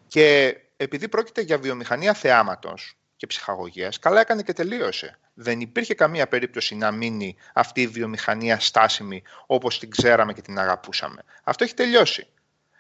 [0.08, 5.20] Και επειδή πρόκειται για βιομηχανία θεάματος και ψυχαγωγίας, καλά έκανε και τελείωσε.
[5.34, 10.60] Δεν υπήρχε καμία περίπτωση να μείνει αυτή η βιομηχανία στάσιμη όπως την ξέραμε και την
[10.60, 11.24] αγαπούσαμε.
[11.44, 12.28] Αυτό έχει τελειώσει.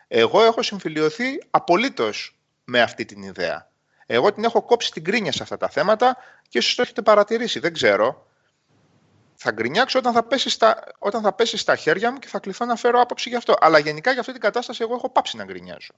[0.07, 3.71] Εγώ έχω συμφιλειωθεί απολύτως με αυτή την ιδέα.
[4.05, 6.17] Εγώ την έχω κόψει την κρίνια σε αυτά τα θέματα
[6.49, 8.27] και ίσως το έχετε παρατηρήσει, δεν ξέρω.
[9.41, 12.65] Θα γκρινιάξω όταν θα, πέσει στα, όταν θα πέσει στα χέρια μου και θα κληθώ
[12.65, 13.53] να φέρω άποψη γι' αυτό.
[13.59, 15.93] Αλλά γενικά για αυτή την κατάσταση εγώ έχω πάψει να γκρινιάζω.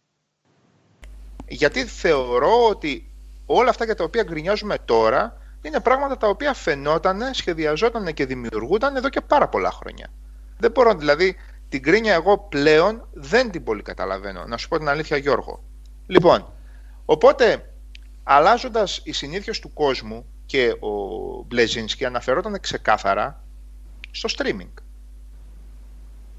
[1.47, 3.13] Γιατί θεωρώ ότι
[3.45, 8.95] όλα αυτά για τα οποία γκρινιάζουμε τώρα είναι πράγματα τα οποία φαινόταν, σχεδιαζόταν και δημιουργούνταν
[8.95, 10.07] εδώ και πάρα πολλά χρόνια.
[10.57, 11.35] Δεν μπορώ, δηλαδή,
[11.69, 14.45] την κρίνια εγώ πλέον δεν την πολύ καταλαβαίνω.
[14.45, 15.63] Να σου πω την αλήθεια, Γιώργο.
[16.07, 16.53] Λοιπόν,
[17.05, 17.73] οπότε,
[18.23, 23.43] αλλάζοντας οι συνήθειες του κόσμου και ο Μπλεζίνσκι αναφερόταν ξεκάθαρα
[24.11, 24.73] στο streaming.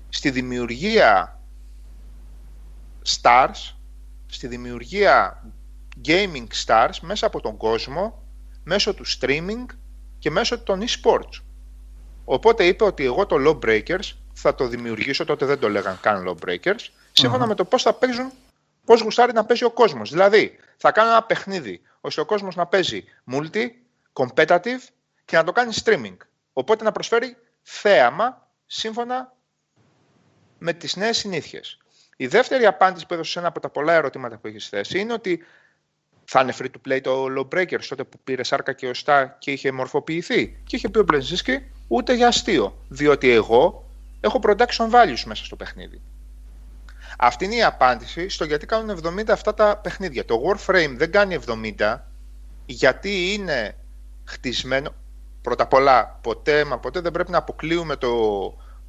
[0.08, 1.40] Στη δημιουργία
[3.06, 3.74] stars,
[4.26, 5.44] στη δημιουργία
[6.04, 8.22] gaming stars μέσα από τον κόσμο,
[8.64, 9.66] μέσω του streaming
[10.18, 11.42] και μέσω των e-sports.
[12.24, 16.24] Οπότε είπε ότι εγώ το Law Breakers θα το δημιουργήσω, τότε δεν το λέγαν καν
[16.28, 18.30] Law Breakers, συμφωνα με το πώς θα παίζουν,
[18.84, 20.10] πώς γουστάρει να παίζει ο κόσμος.
[20.10, 23.66] Δηλαδή, θα κάνω ένα παιχνίδι ώστε ο κόσμος να παίζει multi,
[24.12, 24.80] competitive
[25.24, 26.16] και να το κάνει streaming.
[26.52, 29.36] Οπότε να προσφέρει θέαμα σύμφωνα
[30.58, 31.78] με τις νέες συνήθειες.
[32.16, 35.12] Η δεύτερη απάντηση που έδωσε σε ένα από τα πολλά ερωτήματα που έχεις θέσει είναι
[35.12, 35.44] ότι
[36.24, 39.50] θα είναι free to play το Low Breakers τότε που πήρε σάρκα και οστά και
[39.50, 40.60] είχε μορφοποιηθεί.
[40.64, 42.84] Και είχε πει ο Μπλενζίσκι ούτε για αστείο.
[42.88, 46.00] Διότι εγώ έχω production values μέσα στο παιχνίδι.
[47.18, 50.24] Αυτή είναι η απάντηση στο γιατί κάνουν 70 αυτά τα παιχνίδια.
[50.24, 51.38] Το Warframe δεν κάνει
[51.78, 51.98] 70
[52.66, 53.76] γιατί είναι
[54.24, 54.94] χτισμένο.
[55.42, 58.10] Πρώτα απ' όλα, ποτέ μα ποτέ δεν πρέπει να αποκλείουμε το,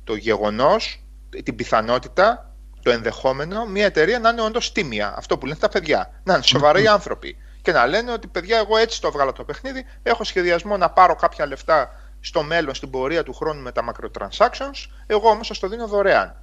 [0.04, 1.04] το γεγονός,
[1.44, 5.14] την πιθανότητα το ενδεχόμενο μια εταιρεία να είναι όντως τίμια.
[5.18, 6.12] Αυτό που λένε τα παιδιά.
[6.24, 7.38] Να είναι σοβαροί άνθρωποι.
[7.62, 9.86] Και να λένε ότι παιδιά, εγώ έτσι το έβγαλα το παιχνίδι.
[10.04, 14.90] Έχω σχεδιασμό να πάρω κάποια λεφτά στο μέλλον, στην πορεία του χρόνου με τα macrotransactions.
[15.06, 16.36] Εγώ όμως σα το δίνω δωρεάν.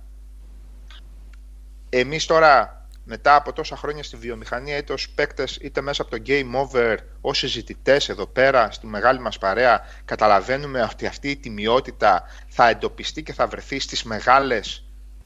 [1.89, 6.23] Εμείς τώρα, μετά από τόσα χρόνια στη βιομηχανία, είτε ως παίκτες είτε μέσα από το
[6.27, 12.23] game over, ως συζητητές εδώ πέρα, στη μεγάλη μας παρέα, καταλαβαίνουμε ότι αυτή η τιμιότητα
[12.49, 14.85] θα εντοπιστεί και θα βρεθεί στις μεγάλες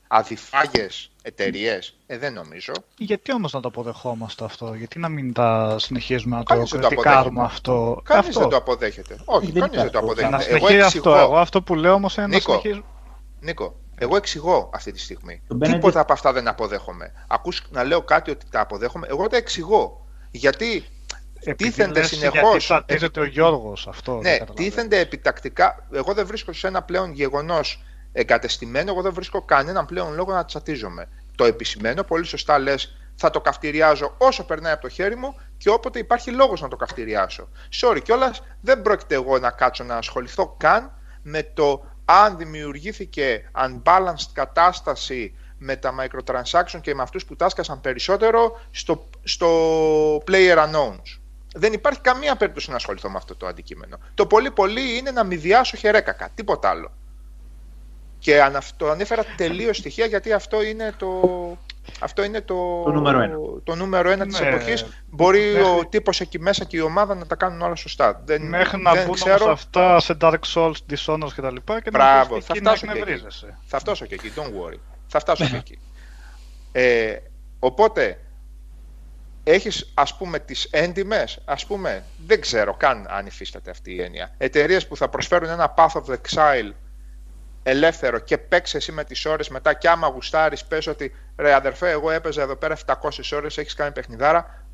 [0.08, 1.96] αδιφάγες εταιρείες.
[2.06, 2.72] Ε, δεν νομίζω.
[2.98, 8.00] Γιατί όμως να το αποδεχόμαστε αυτό, γιατί να μην τα συνεχίζουμε να το κριτικάρουμε αυτό;
[8.04, 9.16] Κανείς δεν το αποδέχεται.
[9.24, 10.54] Όχι, κανείς δεν το αποδέχεται.
[10.54, 11.16] Εγώ εξηγώ.
[11.16, 12.88] Εγώ αυτό που λέω όμως είναι Νίκο, να συνεχίζουμε.
[13.40, 15.42] Νίκο, εγώ εξηγώ αυτή τη στιγμή.
[15.60, 17.12] Τίποτα από αυτά δεν αποδέχομαι.
[17.26, 20.06] Ακούς να λέω κάτι ότι τα αποδέχομαι, εγώ τα εξηγώ.
[20.30, 20.84] Γιατί
[21.56, 22.56] τίθενται συνεχώ.
[22.88, 24.20] Γιατί ο Γιώργος αυτό.
[24.22, 25.86] Ναι, τίθενται επιτακτικά.
[25.92, 30.44] Εγώ δεν βρίσκω σε ένα πλέον γεγονός εγκατεστημένο, εγώ δεν βρίσκω κανέναν πλέον λόγο να
[30.44, 31.08] τσατίζομαι.
[31.36, 35.70] Το επισημένο, πολύ σωστά λες, θα το καυτηριάζω όσο περνάει από το χέρι μου και
[35.70, 37.48] όποτε υπάρχει λόγος να το καυτηριάσω.
[37.80, 44.30] Sorry κιόλας, δεν πρόκειται εγώ να κάτσω να ασχοληθώ καν με το αν δημιουργήθηκε unbalanced
[44.32, 49.48] κατάσταση με τα microtransaction και με αυτούς που τάσκασαν περισσότερο στο, στο
[50.16, 51.18] player unknowns.
[51.54, 53.98] Δεν υπάρχει καμία περίπτωση να ασχοληθώ με αυτό το αντικείμενο.
[54.14, 56.92] Το πολύ πολύ είναι να μηδιάσω χερέκακα, τίποτα άλλο.
[58.18, 61.08] Και το ανέφερα τελείως στοιχεία γιατί αυτό είναι το,
[62.00, 64.46] αυτό είναι το, το νούμερο ένα, το νούμερο ένα της ναι.
[64.46, 64.84] εποχής.
[65.06, 65.60] Μπορεί Μέχρι...
[65.62, 68.22] ο τύπος εκεί μέσα και η ομάδα να τα κάνουν όλα σωστά.
[68.24, 69.50] Δεν, Μέχρι να μπουν ξέρω...
[69.50, 73.26] αυτά σε Dark Souls, Dishonored και τα λοιπά και Μπράβο, να θα φτάσω, και εκεί.
[73.66, 74.78] θα φτάσω και εκεί, don't worry.
[75.06, 75.78] Θα φτάσω και εκεί.
[76.72, 77.16] Ε,
[77.58, 78.20] οπότε,
[79.44, 84.34] έχεις ας πούμε τις έντιμες, ας πούμε, δεν ξέρω καν αν υφίσταται αυτή η έννοια.
[84.38, 86.72] Εταιρείες που θα προσφέρουν ένα Path of Exile
[87.66, 91.90] ελεύθερο και παίξει εσύ με τις ώρες μετά και άμα γουστάρεις, πες ότι ρε αδερφέ,
[91.90, 92.94] εγώ έπαιζα εδώ πέρα 700
[93.32, 94.66] ώρες, έχεις κάνει παιχνιδάρα,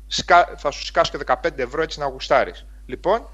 [0.57, 2.65] θα σου σκάσω και 15 ευρώ έτσι να γουστάρεις.
[2.85, 3.29] Λοιπόν,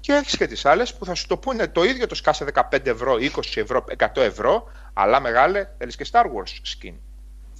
[0.00, 2.86] και έχεις και τις άλλες που θα σου το πούνε το ίδιο το σκάσε 15
[2.86, 6.94] ευρώ, 20 ευρώ, 100 ευρώ, αλλά μεγάλε θέλεις και Star Wars skin.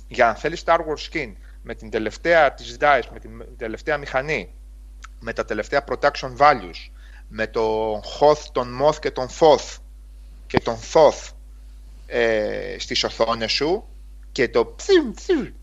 [0.09, 1.33] Για να θέλεις Star Wars skin
[1.63, 4.55] με την τελευταία της DICE, με την τελευταία μηχανή,
[5.21, 6.91] με τα τελευταία protection values,
[7.29, 9.77] με τον Hoth, τον Moth και τον Thoth
[10.47, 11.31] και τον Thoth
[12.11, 13.85] ε, στις οθόνες σου
[14.33, 14.77] και το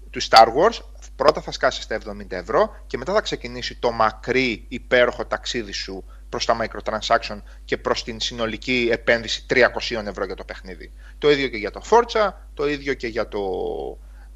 [0.10, 0.80] του Star Wars
[1.16, 6.04] πρώτα θα σκάσει στα 70 ευρώ και μετά θα ξεκινήσει το μακρύ υπέροχο ταξίδι σου
[6.30, 9.62] προς τα microtransaction και προς την συνολική επένδυση 300
[10.06, 10.92] ευρώ για το παιχνίδι.
[11.18, 13.40] Το ίδιο και για το Forza, το ίδιο και για το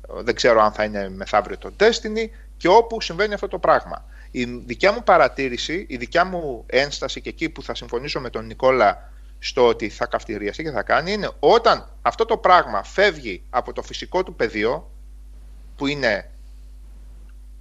[0.08, 4.06] δεν ξέρω αν θα είναι μεθαύριο το Destiny και όπου συμβαίνει αυτό το πράγμα.
[4.32, 8.45] Η δικιά μου παρατήρηση, η δικιά μου ένσταση και εκεί που θα συμφωνήσω με τον
[8.45, 9.11] Νικόλα
[9.44, 13.82] στο ότι θα καυτηριαστεί και θα κάνει είναι όταν αυτό το πράγμα φεύγει από το
[13.82, 14.92] φυσικό του πεδίο
[15.76, 16.32] που είναι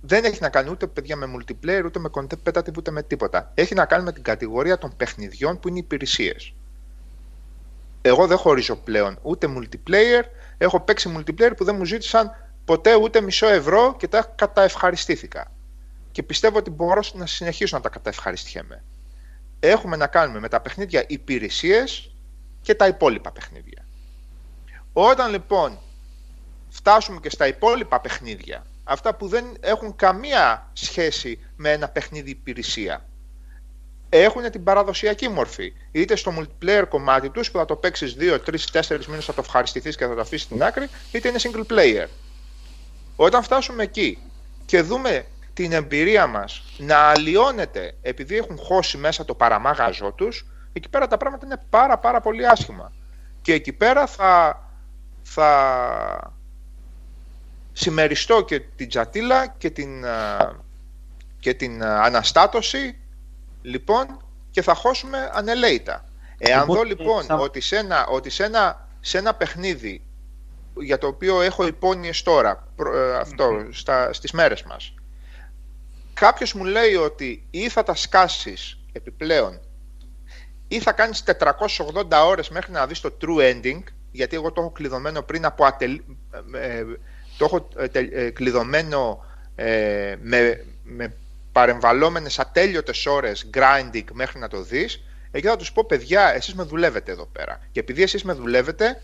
[0.00, 3.50] δεν έχει να κάνει ούτε παιδιά με multiplayer, ούτε με competitive, ούτε με τίποτα.
[3.54, 6.54] Έχει να κάνει με την κατηγορία των παιχνιδιών που είναι υπηρεσίες.
[8.02, 10.22] Εγώ δεν χωρίζω πλέον ούτε multiplayer.
[10.58, 12.30] Έχω παίξει multiplayer που δεν μου ζήτησαν
[12.64, 15.52] ποτέ ούτε μισό ευρώ και τα καταευχαριστήθηκα.
[16.12, 18.82] Και πιστεύω ότι μπορώ να συνεχίσω να τα καταευχαριστιέμαι.
[19.60, 22.14] Έχουμε να κάνουμε με τα παιχνίδια υπηρεσίες
[22.62, 23.84] και τα υπόλοιπα παιχνίδια.
[24.92, 25.78] Όταν λοιπόν
[26.68, 33.04] φτάσουμε και στα υπόλοιπα παιχνίδια, αυτά που δεν έχουν καμία σχέση με ένα παιχνίδι υπηρεσία,
[34.08, 35.72] έχουν την παραδοσιακή μορφή.
[35.92, 39.40] Είτε στο multiplayer κομμάτι τους που θα το παίξεις 2, 3, 4 μήνες θα το
[39.44, 42.06] ευχαριστηθείς και θα το αφήσεις στην άκρη, είτε είναι single player.
[43.16, 44.18] Όταν φτάσουμε εκεί
[44.66, 45.26] και δούμε
[45.60, 51.16] την εμπειρία μας να αλλοιώνεται επειδή έχουν χώσει μέσα το παραμάγαζό τους, εκεί πέρα τα
[51.16, 52.92] πράγματα είναι πάρα πάρα πολύ άσχημα.
[53.42, 54.62] Και εκεί πέρα θα,
[55.22, 56.32] θα
[57.72, 60.04] συμμεριστώ και την τζατίλα και την,
[61.38, 62.98] και την αναστάτωση
[63.62, 66.04] λοιπόν και θα χώσουμε ανελαίητα.
[66.38, 70.02] Εάν δω λοιπόν ότι, σε ένα, ότι σε, ένα, σε ένα παιχνίδι
[70.74, 74.94] για το οποίο έχω υπόνοιες τώρα ε, αυτό, στα, στις μέρες μας
[76.20, 79.60] κάποιος μου λέει ότι ή θα τα σκάσεις επιπλέον
[80.68, 84.70] ή θα κάνεις 480 ώρες μέχρι να δεις το true ending γιατί εγώ το έχω
[84.70, 86.00] κλειδωμένο πριν από ατελ...
[86.54, 86.84] Ε,
[87.38, 89.24] το έχω ε, κλειδωμένο
[90.20, 91.14] με, με
[91.52, 96.62] παρεμβαλόμενες ατέλειωτες ώρες grinding μέχρι να το δεις εκεί θα τους πω παιδιά εσείς με
[96.62, 97.60] δουλεύετε εδώ πέρα.
[97.72, 99.00] Και επειδή εσείς με δουλεύετε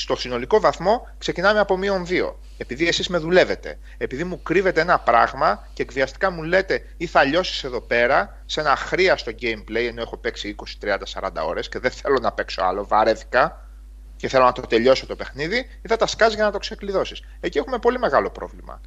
[0.00, 2.34] στο συνολικό βαθμό ξεκινάμε από μείον 2.
[2.56, 7.24] Επειδή εσείς με δουλεύετε, επειδή μου κρύβετε ένα πράγμα και εκβιαστικά μου λέτε ή θα
[7.24, 11.78] λιώσεις εδώ πέρα σε ένα αχρίαστο gameplay, ενώ έχω παίξει 20, 30, 40 ώρες και
[11.78, 13.68] δεν θέλω να παίξω άλλο, βαρέθηκα
[14.16, 17.22] και θέλω να το τελειώσω το παιχνίδι, ή θα τα σκάζει για να το ξεκλειδώσεις.
[17.40, 18.80] Εκεί έχουμε πολύ μεγάλο πρόβλημα.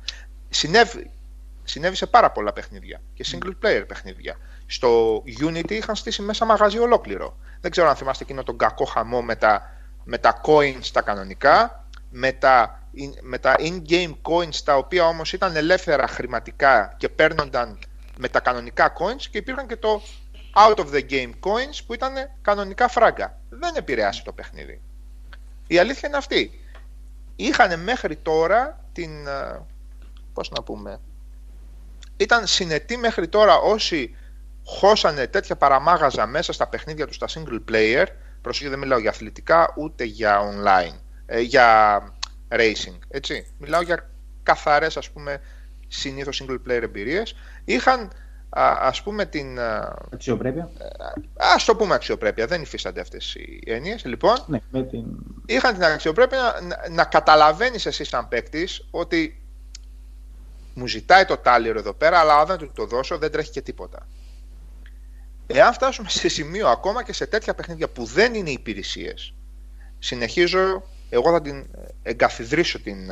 [0.50, 1.12] Συνέβη,
[1.64, 4.38] συνέβη σε πάρα πολλά παιχνίδια και single player παιχνίδια.
[4.66, 7.38] Στο Unity είχαν στήσει μέσα μαγαζί ολόκληρο.
[7.62, 11.86] Δεν ξέρω αν θυμάστε εκείνο τον κακό χαμό με τα με τα coins τα κανονικά,
[12.10, 12.80] με τα,
[13.22, 17.80] με τα in-game coins τα οποία όμως ήταν ελεύθερα χρηματικά και παίρνονταν
[18.18, 20.02] με τα κανονικά coins και υπήρχαν και το
[20.56, 23.38] out of the game coins που ήταν κανονικά φράγκα.
[23.50, 24.82] Δεν επηρεάσει το παιχνίδι.
[25.68, 26.62] Η αλήθεια είναι αυτή.
[27.36, 29.28] Είχαν μέχρι τώρα την...
[29.28, 29.62] Ε,
[30.34, 31.00] πώς να πούμε...
[32.18, 34.16] Ήταν συνετοί μέχρι τώρα όσοι
[34.66, 38.06] χώσανε τέτοια παραμάγαζα μέσα στα παιχνίδια τους στα single player
[38.42, 42.02] Προσοχή, δεν μιλάω για αθλητικά ούτε για online, ε, για
[42.50, 43.54] racing, έτσι.
[43.58, 44.10] Μιλάω για
[44.44, 45.42] καθαρές, ας πούμε,
[45.88, 47.36] συνήθως single player εμπειρίες.
[47.66, 48.12] Είχαν,
[48.80, 49.60] ας πούμε, την...
[50.14, 50.70] Αξιοπρέπεια.
[50.78, 50.86] Ε,
[51.36, 54.06] ας το πούμε αξιοπρέπεια, δεν υφίστανται αυτές οι έννοιες.
[54.06, 55.06] Λοιπόν, ναι, με την...
[55.46, 59.42] είχαν την αξιοπρέπεια να, να καταλαβαίνεις εσύ σαν παίκτης ότι
[60.74, 63.62] μου ζητάει το τάλιρο εδώ πέρα, αλλά αν δεν του το δώσω δεν τρέχει και
[63.62, 64.08] τίποτα.
[65.54, 69.34] Εάν φτάσουμε σε σημείο ακόμα και σε τέτοια παιχνίδια που δεν είναι υπηρεσίες,
[70.00, 71.66] συνεχίζω, εγώ θα την
[72.04, 73.12] εγκαθιδρύσω την,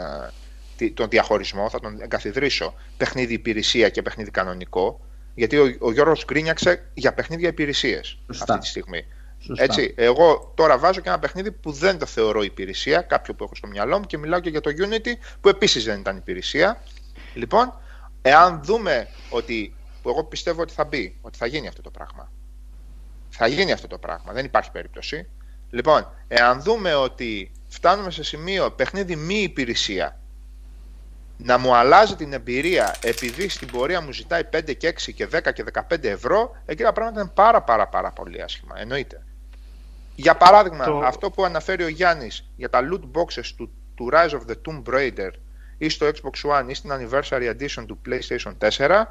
[0.93, 4.99] τον διαχωρισμό, θα τον εγκαθιδρύσω παιχνίδι υπηρεσία και παιχνίδι κανονικό,
[5.35, 9.05] γιατί ο, ο Γιώργος γκρίνιαξε για παιχνίδια υπηρεσίες αυτή τη στιγμή.
[9.55, 13.55] Έτσι, εγώ τώρα βάζω και ένα παιχνίδι που δεν το θεωρώ υπηρεσία, κάποιο που έχω
[13.55, 16.81] στο μυαλό μου και μιλάω και για το Unity που επίσης δεν ήταν υπηρεσία.
[17.33, 17.73] Λοιπόν,
[18.21, 19.73] εάν δούμε ότι
[20.09, 22.31] που εγώ πιστεύω ότι θα μπει, ότι θα γίνει αυτό το πράγμα.
[23.29, 25.29] Θα γίνει αυτό το πράγμα, δεν υπάρχει περίπτωση.
[25.69, 30.19] Λοιπόν, εάν δούμε ότι φτάνουμε σε σημείο παιχνίδι μη υπηρεσία,
[31.37, 35.53] να μου αλλάζει την εμπειρία επειδή στην πορεία μου ζητάει 5 και 6 και 10
[35.53, 39.23] και 15 ευρώ, εκεί τα πράγματα είναι πάρα πάρα πάρα πολύ άσχημα, εννοείται.
[40.15, 44.51] Για παράδειγμα, αυτό που αναφέρει ο Γιάννης για τα loot boxes του, του Rise of
[44.51, 45.31] the Tomb Raider
[45.77, 49.03] ή στο Xbox One ή στην Anniversary Edition του PlayStation 4,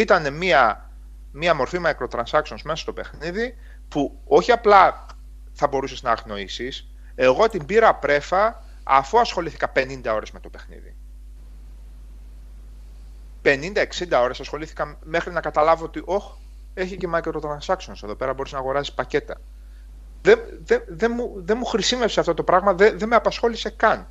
[0.00, 0.90] ήταν μια,
[1.32, 3.54] μια μορφή microtransactions μέσα στο παιχνίδι
[3.88, 5.06] που όχι απλά
[5.52, 10.94] θα μπορούσες να αγνοήσεις, εγώ την πήρα πρέφα αφού ασχολήθηκα 50 ώρες με το παιχνίδι.
[13.42, 16.30] 50-60 ώρες ασχολήθηκα μέχρι να καταλάβω ότι όχι,
[16.74, 19.40] έχει και microtransactions εδώ πέρα μπορείς να αγοράσεις πακέτα.
[20.22, 24.08] Δεν, δεν, δεν, μου, δεν μου χρησιμεύσε αυτό το πράγμα, δεν, δεν με απασχόλησε καν.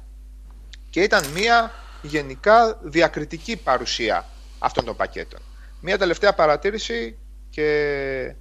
[0.89, 1.71] Και ήταν μια
[2.01, 4.25] γενικά διακριτική παρουσία
[4.59, 5.39] αυτών των πακέτων.
[5.85, 7.17] Μία τελευταία παρατήρηση
[7.49, 8.35] και...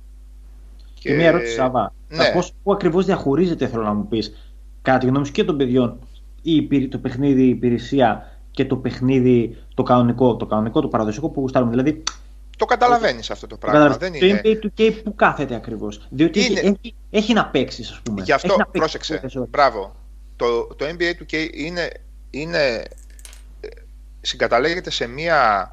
[0.95, 1.95] Και, και μία ερώτηση, Σαββά.
[2.09, 2.31] Ναι.
[2.35, 4.53] Πώς, πού ακριβώς διαχωρίζεται, θέλω να μου πεις,
[4.83, 5.99] κατά τη γνώμη σου και των παιδιών,
[6.43, 11.41] ή το παιχνίδι η υπηρεσία και το παιχνίδι το κανονικό, το κανονικό, το παραδοσιακό που
[11.41, 11.71] γουστάρουμε.
[11.71, 12.03] Δηλαδή,
[12.57, 13.97] το καταλαβαίνεις αυτό το πράγμα.
[13.97, 14.41] Δεν το είναι...
[14.45, 16.07] NBA του K που κάθεται ακριβώς.
[16.11, 16.61] Διότι είναι...
[16.61, 18.23] έχει, έχει, να παίξει, ας πούμε.
[18.23, 19.21] Γι' αυτό, πρόσεξε.
[19.49, 19.97] Μπράβο.
[20.37, 21.91] Το, το NBA του K είναι,
[22.31, 22.83] είναι
[24.21, 25.71] συγκαταλέγεται σε μία,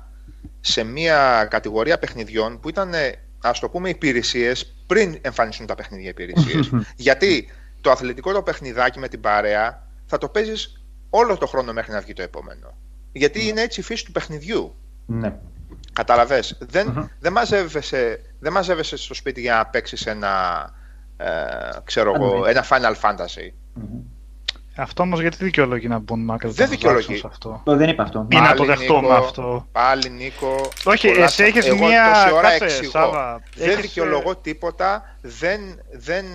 [0.61, 2.93] σε μία κατηγορία παιχνιδιών που ήταν,
[3.41, 6.71] ας το πούμε, υπηρεσίες πριν εμφανιστούν τα παιχνίδια υπηρεσίες.
[6.95, 7.49] Γιατί
[7.81, 11.99] το αθλητικό το παιχνιδάκι με την παρέα θα το παίζεις όλο το χρόνο μέχρι να
[11.99, 12.77] βγει το επόμενο.
[13.11, 13.45] Γιατί ναι.
[13.45, 14.75] είναι έτσι η φύση του παιχνιδιού.
[15.05, 15.35] Ναι.
[15.93, 16.57] Καταλαβες.
[16.59, 20.63] Δεν, δεν, μαζεύεσαι, δεν μαζεύεσαι στο σπίτι για να παίξεις ένα,
[21.17, 21.27] ε,
[21.83, 23.51] ξέρω εγώ, ένα Final Fantasy.
[24.75, 27.21] Αυτό όμως γιατί δικαιολογεί να μπουν μάκρυ Δεν δικαιολογεί.
[27.25, 28.27] Αυτό; Το δεν είπα αυτό.
[28.31, 30.55] Ή να το δεχτούμε αυτό; Πάλι Νίκο.
[30.83, 32.13] Όχι, εσύ έχεις μία.
[32.13, 33.41] Τόση ώρα εξηγώ.
[33.55, 35.15] Δεν δικαιολογώ τίποτα.
[35.21, 36.25] Δεν, δεν,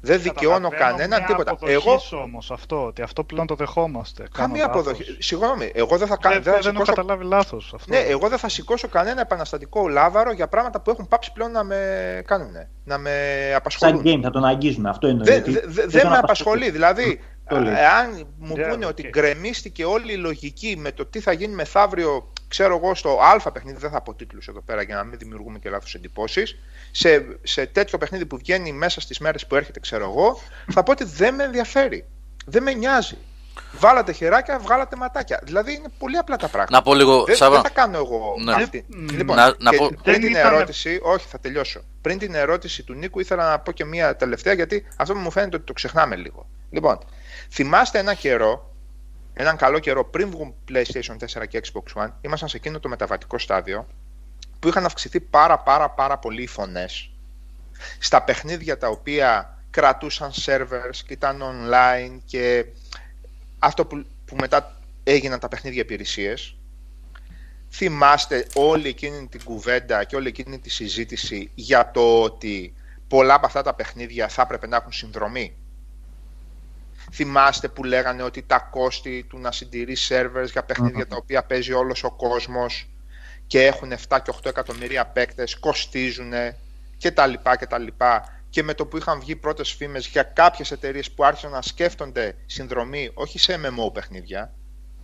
[0.00, 1.56] δεν δικαιώνω κανέναν τίποτα.
[1.66, 4.24] Εγώ όμως αυτό, ότι αυτό πλέον το δεχόμαστε.
[4.34, 5.16] Καμία αποδοχή.
[5.18, 6.40] Συγγνώμη, εγώ δεν θα κάνω.
[6.40, 7.94] Δεν, δεν έχω καταλάβει λάθος αυτό.
[7.94, 11.64] Ναι, εγώ δεν θα σηκώσω κανένα επαναστατικό λάβαρο για πράγματα που έχουν πάψει πλέον να
[11.64, 11.76] με
[12.26, 12.52] κάνουν.
[12.84, 13.10] Να με
[13.56, 13.96] απασχολούν.
[13.96, 14.88] Σαν game θα τον αγγίζουμε.
[14.88, 15.52] Αυτό είναι το
[15.86, 16.70] Δεν με απασχολεί.
[16.70, 22.32] Δηλαδή, αν μου πούνε ότι γκρεμίστηκε όλη η λογική με το τι θα γίνει μεθαύριο,
[22.48, 25.58] ξέρω εγώ, στο Α παιχνίδι, δεν θα πω τίτλους εδώ πέρα για να μην δημιουργούμε
[25.58, 26.56] και λάθος εντυπώσεις.
[26.90, 30.40] Σε, σε τέτοιο παιχνίδι που βγαίνει μέσα στις μέρες που έρχεται, ξέρω εγώ,
[30.72, 32.04] θα πω ότι δεν με ενδιαφέρει.
[32.46, 33.16] Δεν με νοιάζει.
[33.72, 35.40] Βάλατε χεράκια, βγάλατε ματάκια.
[35.42, 36.76] Δηλαδή είναι πολύ απλά τα πράγματα.
[36.76, 38.52] Να πω λίγο, δεν, δεν θα κάνω εγώ ναι.
[38.52, 38.84] αυτή.
[39.12, 39.90] Λοιπόν, να, να πω...
[40.02, 41.80] πριν την ερώτηση, όχι θα τελειώσω.
[42.00, 45.56] Πριν την ερώτηση του Νίκου ήθελα να πω και μία τελευταία γιατί αυτό μου φαίνεται
[45.56, 46.46] ότι το ξεχνάμε λίγο.
[46.70, 46.98] Λοιπόν,
[47.50, 48.74] Θυμάστε ένα καιρό,
[49.32, 53.38] έναν καλό καιρό πριν βγουν PlayStation 4 και Xbox One, ήμασταν σε εκείνο το μεταβατικό
[53.38, 53.86] στάδιο
[54.58, 57.10] που είχαν αυξηθεί πάρα πάρα πάρα πολύ οι φωνές
[57.98, 62.66] στα παιχνίδια τα οποία κρατούσαν servers και ήταν online και
[63.58, 66.56] αυτό που, που μετά έγιναν τα παιχνίδια υπηρεσίες.
[67.70, 72.74] Θυμάστε όλη εκείνη την κουβέντα και όλη εκείνη τη συζήτηση για το ότι
[73.08, 75.56] πολλά από αυτά τα παιχνίδια θα έπρεπε να έχουν συνδρομή;
[77.16, 81.72] Θυμάστε που λέγανε ότι τα κόστη του να συντηρείς servers για παιχνιδια τα οποία παίζει
[81.72, 82.88] όλος ο κόσμος
[83.46, 86.32] και έχουν 7 και 8 εκατομμύρια παίκτες, κοστίζουν
[86.96, 88.42] και τα λοιπά και τα λοιπά.
[88.50, 92.36] Και με το που είχαν βγει πρώτες φήμες για κάποιες εταιρείες που άρχισαν να σκέφτονται
[92.46, 94.54] συνδρομή όχι σε MMO παιχνίδια,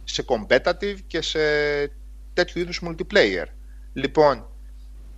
[0.05, 1.41] σε competitive και σε
[2.33, 3.47] τέτοιου είδους multiplayer.
[3.93, 4.49] Λοιπόν,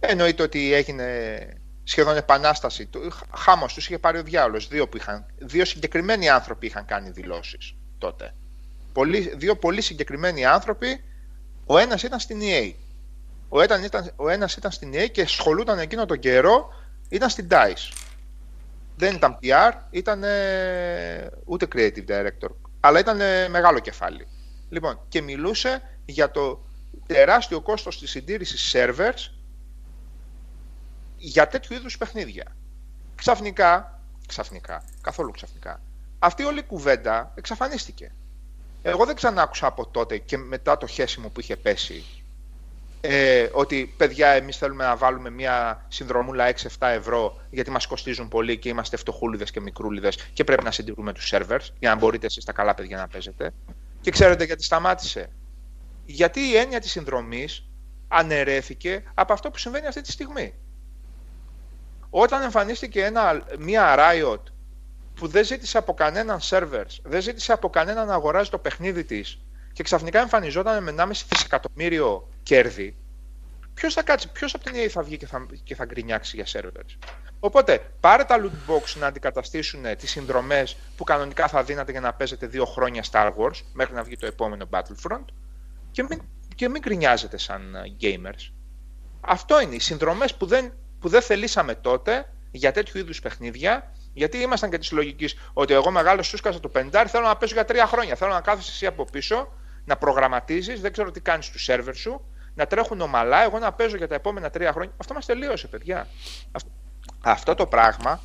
[0.00, 1.06] εννοείται ότι έγινε
[1.84, 2.90] σχεδόν επανάσταση.
[3.34, 4.68] Χάμος τους είχε πάρει ο διάολος.
[4.68, 4.88] Δύο,
[5.38, 8.34] δύο συγκεκριμένοι άνθρωποι είχαν κάνει δηλώσεις τότε.
[8.92, 11.04] Πολύ, δύο πολύ συγκεκριμένοι άνθρωποι.
[11.66, 12.72] Ο ένας ήταν στην EA.
[13.48, 16.74] Ο, ένα ήταν, ο ένας ήταν στην EA και ασχολούταν εκείνο τον καιρό,
[17.08, 17.92] ήταν στην DICE.
[18.96, 20.22] Δεν ήταν PR, ήταν
[21.44, 22.48] ούτε creative director,
[22.80, 23.16] αλλά ήταν
[23.50, 24.26] μεγάλο κεφάλι.
[24.68, 26.64] Λοιπόν, και μιλούσε για το
[27.06, 29.30] τεράστιο κόστος της συντήρησης servers
[31.24, 32.56] για τέτοιου είδους παιχνίδια.
[33.14, 35.80] Ξαφνικά, ξαφνικά, καθόλου ξαφνικά,
[36.18, 38.14] αυτή όλη η κουβέντα εξαφανίστηκε.
[38.82, 42.04] Εγώ δεν ξανά άκουσα από τότε και μετά το χέσιμο που είχε πέσει
[43.00, 48.58] ε, ότι παιδιά εμείς θέλουμε να βάλουμε μια συνδρομούλα 6-7 ευρώ γιατί μας κοστίζουν πολύ
[48.58, 52.44] και είμαστε φτωχούλιδες και μικρούλιδες και πρέπει να συντηρούμε τους servers για να μπορείτε εσείς
[52.44, 53.52] τα καλά παιδιά να παίζετε.
[54.00, 55.30] Και ξέρετε γιατί σταμάτησε.
[56.06, 57.66] Γιατί η έννοια της συνδρομής
[58.08, 60.54] αναιρέθηκε από αυτό που συμβαίνει αυτή τη στιγμή.
[62.14, 64.42] Όταν εμφανίστηκε ένα, μία Riot
[65.14, 69.38] που δεν ζήτησε από κανέναν servers, δεν ζήτησε από κανέναν να αγοράζει το παιχνίδι της
[69.72, 72.96] και ξαφνικά εμφανιζόταν με 1,5 δισεκατομμύριο κέρδη,
[73.74, 76.60] ποιος θα κάτσει, ποιος από την EA θα βγει και θα, και θα γκρινιάξει για
[76.60, 77.08] servers.
[77.40, 82.14] Οπότε πάρε τα loot box να αντικαταστήσουν τις συνδρομές που κανονικά θα δίνατε για να
[82.14, 85.24] παίζετε δύο χρόνια Star Wars μέχρι να βγει το επόμενο Battlefront
[85.90, 86.22] και μην,
[86.54, 88.52] και μην γκρινιάζετε σαν ε, gamers.
[89.20, 89.74] Αυτό είναι.
[89.74, 94.78] Οι συνδρομές που δεν που δεν θελήσαμε τότε για τέτοιου είδους παιχνίδια, γιατί ήμασταν και
[94.78, 98.14] της λογικής ότι εγώ μεγάλος σούσκασα το 50, θέλω να παίζω για τρία χρόνια.
[98.14, 99.52] Θέλω να κάθεσαι εσύ από πίσω,
[99.84, 103.96] να προγραμματίζεις, δεν ξέρω τι κάνεις στους σερβερ σου, να τρέχουν ομαλά, εγώ να παίζω
[103.96, 104.92] για τα επόμενα τρία χρόνια.
[104.96, 106.08] Αυτό μας τελείωσε, παιδιά.
[107.20, 108.20] Αυτό το πράγμα,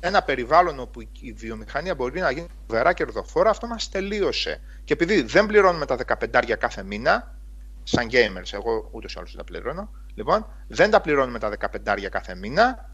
[0.00, 4.60] ένα περιβάλλον όπου η βιομηχανία μπορεί να γίνει βερά κερδοφόρα, αυτό μας τελείωσε.
[4.84, 7.34] Και επειδή δεν πληρώνουμε τα 15 κάθε μήνα,
[7.82, 11.50] σαν gamers, εγώ ούτως ή άλλως δεν τα πληρώνω, Λοιπόν, δεν τα πληρώνουμε τα
[11.86, 12.90] 15 κάθε μήνα.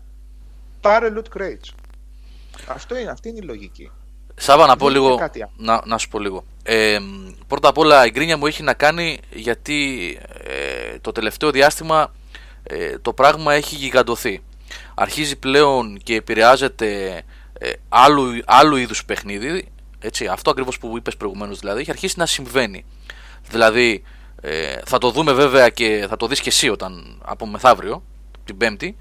[0.81, 1.75] Πάρε loot crates.
[2.67, 3.91] Αυτό είναι, αυτή είναι η λογική.
[4.35, 5.19] Σάβα, να, πω λίγο,
[5.57, 6.45] να, να σου πω λίγο.
[6.63, 6.99] Ε,
[7.47, 12.13] πρώτα απ' όλα, η γκρίνια μου έχει να κάνει γιατί ε, το τελευταίο διάστημα
[12.63, 14.43] ε, το πράγμα έχει γιγαντωθεί.
[14.95, 17.23] Αρχίζει πλέον και επηρεάζεται
[17.59, 19.69] ε, άλλου, άλλου είδους παιχνίδι.
[19.99, 22.85] Έτσι, αυτό ακριβώς που είπες προηγουμένως δηλαδή, έχει αρχίσει να συμβαίνει.
[23.49, 24.03] Δηλαδή,
[24.45, 28.03] ε, θα το δούμε βέβαια και θα το δεις και εσύ όταν από μεθαύριο,
[28.45, 28.97] την Πέμπτη,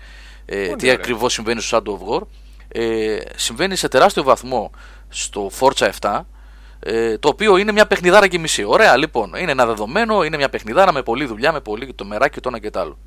[0.45, 2.21] ε, τι ακριβώς συμβαίνει στο Shadow of War.
[2.67, 4.71] Ε, συμβαίνει σε τεράστιο βαθμό
[5.09, 6.21] στο Forza 7
[6.83, 8.63] Ε, το οποίο είναι μια παιχνιδάρα και μισή.
[8.63, 12.39] Ωραία, λοιπόν, είναι ένα δεδομένο, είναι μια παιχνιδάρα με πολλή δουλειά, με πολύ το μεράκι,
[12.39, 12.97] το ένα και το άλλο.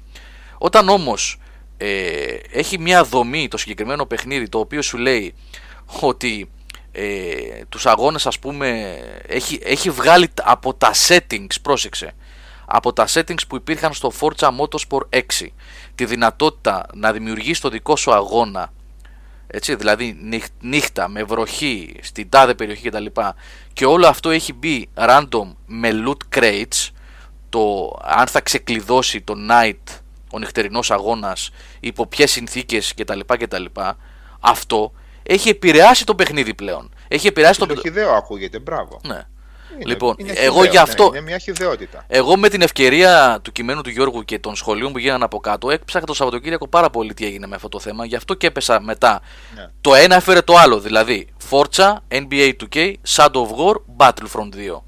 [0.59, 1.39] Όταν όμως
[1.77, 5.35] ε, έχει μια δομή το συγκεκριμένο παιχνίδι το οποίο σου λέει
[6.01, 6.51] ότι
[6.93, 12.15] ε, τους αγώνες ας πούμε έχει, έχει βγάλει από τα settings, πρόσεξε,
[12.77, 15.21] από τα settings που υπήρχαν στο Forza Motorsport 6
[15.95, 18.73] τη δυνατότητα να δημιουργείς το δικό σου αγώνα
[19.47, 20.19] έτσι, δηλαδή
[20.61, 23.07] νύχτα με βροχή στην τάδε περιοχή κτλ.
[23.73, 26.91] Και όλο αυτό έχει μπει random με loot crates.
[27.49, 30.01] Το αν θα ξεκλειδώσει το night,
[30.33, 31.51] ο νυχτερινός αγώνας,
[31.81, 33.21] υπό ποιες συνθήκες κτλ.
[33.27, 33.65] κτλ.
[34.41, 36.95] Αυτό έχει επηρεάσει το παιχνίδι πλέον.
[37.09, 37.89] Έχει επηρεάσει το παιχνίδι.
[37.89, 39.01] Χιδαίο ακούγεται, μπράβο.
[39.07, 39.27] Ναι.
[39.75, 41.11] Είναι, λοιπόν, είναι εγώ γι' αυτό.
[41.11, 42.05] Ναι, είναι μια χιδεότητα.
[42.07, 45.71] Εγώ με την ευκαιρία του κειμένου του Γιώργου και των σχολείων που γίνανε από κάτω,
[45.71, 48.05] έπαιξα το Σαββατοκύριακο πάρα πολύ τι έγινε με αυτό το θέμα.
[48.05, 49.21] Γι' αυτό και έπεσα μετά.
[49.55, 49.67] Ναι.
[49.81, 50.81] Το ένα έφερε το άλλο.
[50.81, 54.83] Δηλαδή, Forza, NBA 2K, Shadow of War, Battlefront 2.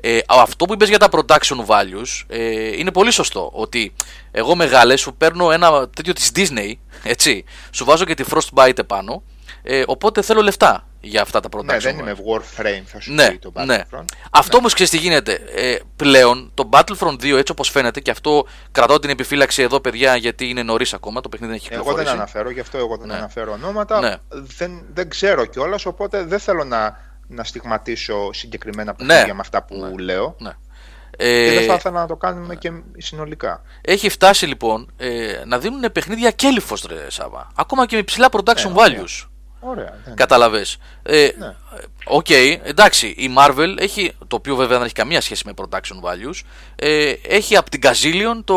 [0.00, 3.50] Ε, αυτό που είπες για τα production values ε, είναι πολύ σωστό.
[3.52, 3.92] Ότι
[4.30, 6.72] εγώ μεγάλε σου παίρνω ένα τέτοιο της Disney,
[7.02, 9.22] έτσι, σου βάζω και τη Frostbite επάνω,
[9.62, 11.64] ε, οπότε θέλω λεφτά για αυτά τα production.
[11.64, 13.76] Ναι, δεν είμαι Warframe, θα σου ναι, πει το ναι.
[13.76, 13.98] Battlefront.
[13.98, 14.04] Ναι.
[14.30, 14.58] Αυτό ναι.
[14.58, 15.40] όμως ξέρεις τι γίνεται.
[15.54, 20.16] Ε, πλέον το Battlefront 2 έτσι όπως φαίνεται, και αυτό κρατάω την επιφύλαξη εδώ, παιδιά,
[20.16, 22.02] γιατί είναι νωρίς ακόμα, το παιχνίδι δεν έχει κυκλοφορήσει.
[22.02, 23.14] Εγώ δεν αναφέρω, γι' αυτό εγώ δεν ναι.
[23.14, 24.00] αναφέρω ονόματα.
[24.00, 24.14] Ναι.
[24.28, 29.06] Δεν, δεν ξέρω κιόλας, οπότε δεν θέλω να, να στιγματίσω συγκεκριμένα ναι.
[29.06, 30.36] παιχνίδια με αυτά που λέω.
[30.38, 30.52] Ναι.
[31.18, 33.62] Ε, και δεν θα ήθελα να το κάνουμε και συνολικά.
[33.80, 37.50] Έχει φτάσει λοιπόν ε, να δίνουν παιχνίδια κέλυφος ρε Σάβα.
[37.54, 39.26] Ακόμα και με ψηλά production values.
[39.60, 39.98] Ωραία.
[40.06, 40.14] Ναι.
[40.14, 40.76] Κατάλαβες.
[41.02, 41.54] Ε, ναι.
[42.04, 46.00] OK, okay, εντάξει, η Marvel έχει, το οποίο βέβαια δεν έχει καμία σχέση με production
[46.02, 46.40] values,
[46.76, 48.56] ε, έχει από την Gazillion το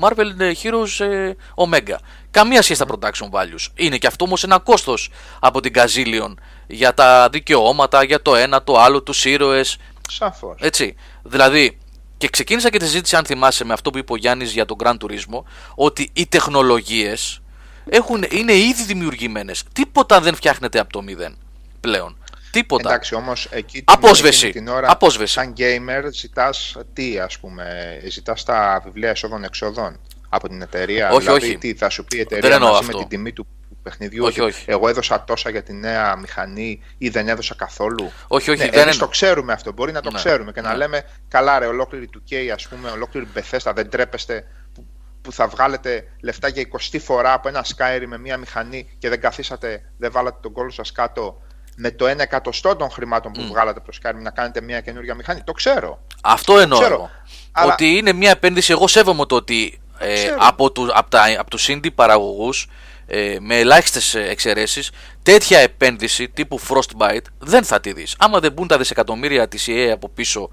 [0.00, 1.96] Marvel Heroes ε, Omega.
[2.30, 3.66] Καμία σχέση στα production values.
[3.74, 5.10] Είναι και αυτό όμως ένα κόστος
[5.40, 6.34] από την Gazillion
[6.66, 9.76] για τα δικαιώματα, για το ένα, το άλλο, τους ήρωες.
[10.10, 10.56] Σαφώς.
[10.60, 10.94] Έτσι.
[11.22, 11.78] Δηλαδή,
[12.16, 14.76] και ξεκίνησα και τη συζήτηση, αν θυμάσαι, με αυτό που είπε ο Γιάννης για τον
[14.82, 15.42] Gran Turismo,
[15.74, 17.40] ότι οι τεχνολογίες
[17.90, 19.64] έχουν, είναι ήδη δημιουργημένες.
[19.72, 21.36] Τίποτα δεν φτιάχνεται από το μηδέν
[21.80, 22.16] πλέον.
[22.50, 22.88] Τίποτα.
[22.88, 24.50] Εντάξει, όμως εκεί Απόσβεση.
[24.50, 25.32] την ώρα, Απόσβεση.
[25.32, 31.10] σαν gamer, ζητάς τι, ας πούμε, ζητάς τα βιβλία εσόδων-εξοδών από την εταιρεία.
[31.10, 31.58] Όχι, δηλαδή, όχι.
[31.58, 33.46] τι θα σου πει η εταιρεία μαζί με την τιμή του
[33.82, 34.24] παιχνιδιού.
[34.24, 34.64] Όχι, όχι.
[34.66, 38.12] Εγώ έδωσα τόσα για τη νέα μηχανή ή δεν έδωσα καθόλου.
[38.28, 38.64] Όχι, όχι.
[38.64, 39.72] Ναι, δεν εμείς το ξέρουμε αυτό.
[39.72, 40.18] Μπορεί να το ναι.
[40.18, 40.76] ξέρουμε και να ναι.
[40.76, 44.46] λέμε καλά, ρε, ολόκληρη του K, ας πούμε, ολόκληρη Bethesda, δεν τρέπεστε
[45.22, 49.20] που θα βγάλετε λεφτά για 20 φορά από ένα Skyrim με μια μηχανή και δεν
[49.20, 51.42] καθίσατε, δεν βάλατε τον κόλλο σας κάτω
[51.76, 53.48] με το 1 εκατοστό των χρημάτων που mm.
[53.48, 55.42] βγάλατε προ Skyrim να κάνετε μια καινούργια μηχανή.
[55.44, 56.02] Το ξέρω.
[56.22, 56.78] Αυτό εννοώ.
[56.78, 57.10] Ξέρω.
[57.66, 58.72] Ότι είναι μια επένδυση.
[58.72, 62.68] Εγώ σέβομαι το ότι ε, από, του, από, τα, από τους indie παραγωγούς
[63.06, 64.90] ε, με ελάχιστες εξαιρέσεις,
[65.22, 68.14] τέτοια επένδυση τύπου Frostbite δεν θα τη δεις.
[68.18, 70.50] Άμα δεν μπουν τα δισεκατομμύρια της EA από πίσω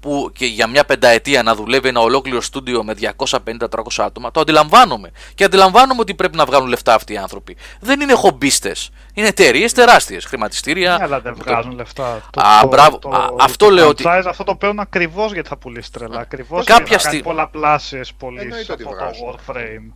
[0.00, 3.58] που και για μια πενταετία να δουλεύει ένα ολόκληρο στούντιο με 250-300
[3.96, 5.10] άτομα, το αντιλαμβάνομαι.
[5.34, 7.56] Και αντιλαμβάνομαι ότι πρέπει να βγάλουν λεφτά αυτοί οι άνθρωποι.
[7.80, 8.90] Δεν είναι χομπίστες.
[9.14, 10.24] Είναι εταιρείες τεράστιες.
[10.24, 10.96] Χρηματιστήρια.
[10.96, 12.20] Ναι, αλλά δεν βγάζουν λεφτά.
[12.30, 12.98] Το, Α, το, μπράβο.
[12.98, 14.04] Το, Α, αυτό λέω ότι.
[14.08, 16.20] Αυτό το παίρνουν ακριβώς γιατί θα πουλήσει τρελά.
[16.20, 17.22] Ακριβώς Κάποια στιγμή.
[17.22, 19.92] Πολλαπλάσιες πωλήσεις από το Warframe.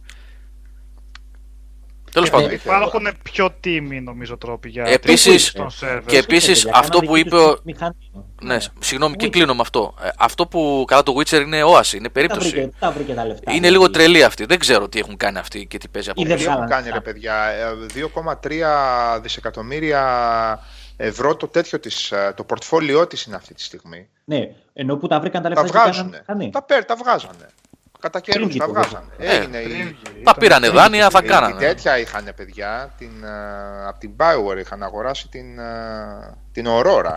[2.12, 2.50] Τέλος ε, πάντων.
[2.50, 5.56] Υπάρχουν πιο τίμοι νομίζω τρόποι για επίσης,
[6.06, 7.36] Και επίσης αυτό που είπε.
[7.36, 7.58] Ο...
[8.42, 9.94] Ναι, συγγνώμη και κλείνω με αυτό.
[10.02, 12.70] Ε, αυτό που κατά το Witcher είναι όαση, είναι περίπτωση.
[13.50, 14.44] Είναι λίγο τρελή αυτή.
[14.44, 16.36] Δεν ξέρω τι έχουν κάνει αυτοί και τι παίζει από πίσω.
[16.36, 17.34] Τι έχουν κάνει ρε παιδιά.
[18.44, 20.02] 2,3 ε, δισεκατομμύρια
[20.96, 24.08] ευρώ το τέτοιο της, το πορτφόλιό της είναι αυτή τη στιγμή.
[24.24, 25.64] Ναι, ενώ που τα βρήκαν τα λεφτά.
[25.64, 26.14] Τα βγάζουν.
[26.50, 27.46] Τα, τα βγάζανε.
[28.00, 29.12] Κατά καιρούς τα βγάζανε.
[29.18, 29.96] Ε, Έγινε η...
[30.24, 31.58] Τα πήρανε δάνεια, θα κάνανε.
[31.58, 32.94] Τέτοια είχαν παιδιά.
[32.98, 37.16] Την, uh, από την Bioware είχαν αγοράσει την, uh, την Aurora.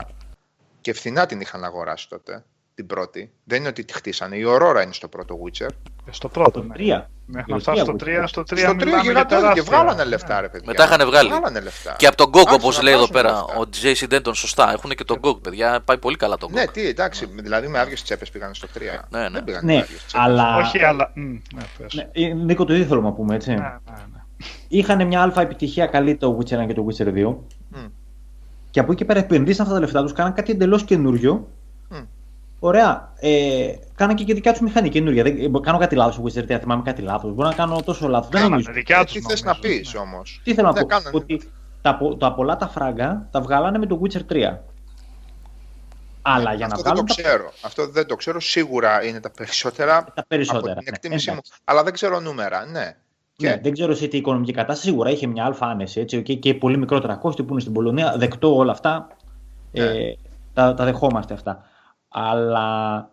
[0.81, 2.43] Και φθηνά την είχαν αγοράσει τότε.
[2.75, 3.31] Την πρώτη.
[3.43, 4.35] Δεν είναι ότι τη χτίσανε.
[4.35, 5.69] Η Aurora είναι στο πρώτο Witcher.
[6.09, 6.63] Στο πρώτο.
[6.63, 6.73] Ναι.
[6.73, 7.09] Τρία.
[7.25, 10.67] Μέχρι να φτάσει στο 3, στο 3 στο 3 γιγαντώδη και βγάλανε λεφτά, ρε παιδιά.
[10.67, 11.29] Μετά είχαν βγάλει.
[11.29, 11.95] Βγάλανε λεφτά.
[11.97, 14.71] Και από τον GOG, όπως λέει εδώ πέρα, ο JC Denton, σωστά.
[14.71, 15.81] Έχουν και τον GOG, παιδιά.
[15.85, 16.53] Πάει πολύ καλά τον GOG.
[16.53, 17.25] Ναι, τι, εντάξει.
[17.25, 18.79] Δηλαδή με άδειες τσέπες πήγαν στο 3.
[19.09, 19.29] Ναι, ναι.
[19.29, 20.57] Δεν πήγαν ναι, αλλά...
[20.57, 21.11] Όχι, αλλά.
[21.93, 23.49] Ναι, ε, Νίκο, το ίδιο θέλω να πούμε, έτσι.
[23.49, 23.71] Ναι, ναι,
[24.13, 24.21] ναι.
[24.67, 27.35] Είχαν μια αλφα επιτυχία καλή το Witcher 1 και το Witcher 2.
[28.69, 31.47] Και από εκεί και πέρα επενδύσαν αυτά τα λεφτά τους, κάναν κάτι εντελώς καινούριο
[32.65, 33.13] Ωραία.
[33.19, 35.23] Ε, κάνα και, και δικιά τους μηχανή καινούργια.
[35.23, 37.33] Δεν, κάνω κάτι λάθος, Wizard, δεν θυμάμαι κάτι λάθος.
[37.33, 38.29] Μπορώ να κάνω τόσο λάθος.
[38.29, 38.71] Δεν νομίζω.
[38.71, 41.17] Δικιά Τι θες να πεις όμως; Τι θέλω να πω; Κάνανε...
[41.17, 41.51] Ότι
[41.81, 44.57] τα, τα πολλά τα φράγκα τα βγάλανε με το Witcher 3.
[46.21, 47.53] Αλλά ναι, για αυτό να δεν το ξέρω.
[47.61, 48.39] Αυτό δεν το ξέρω.
[48.39, 50.05] Σίγουρα είναι τα περισσότερα.
[50.13, 50.71] Τα περισσότερα.
[50.71, 50.95] Από την ναι.
[50.95, 51.35] εκτίμησή ναι.
[51.35, 51.41] μου.
[51.63, 52.65] Αλλά δεν ξέρω νούμερα.
[52.65, 52.95] Ναι.
[53.37, 54.89] Ναι, δεν ξέρω σε τι οικονομική κατάσταση.
[54.89, 58.15] Σίγουρα είχε μια αλφα άνεση έτσι, και, και πολύ μικρότερα κόστη που είναι στην Πολωνία.
[58.17, 59.07] Δεκτό όλα αυτά.
[59.71, 60.13] Ε,
[60.53, 61.63] τα, τα δεχόμαστε αυτά.
[62.13, 63.09] Αλλά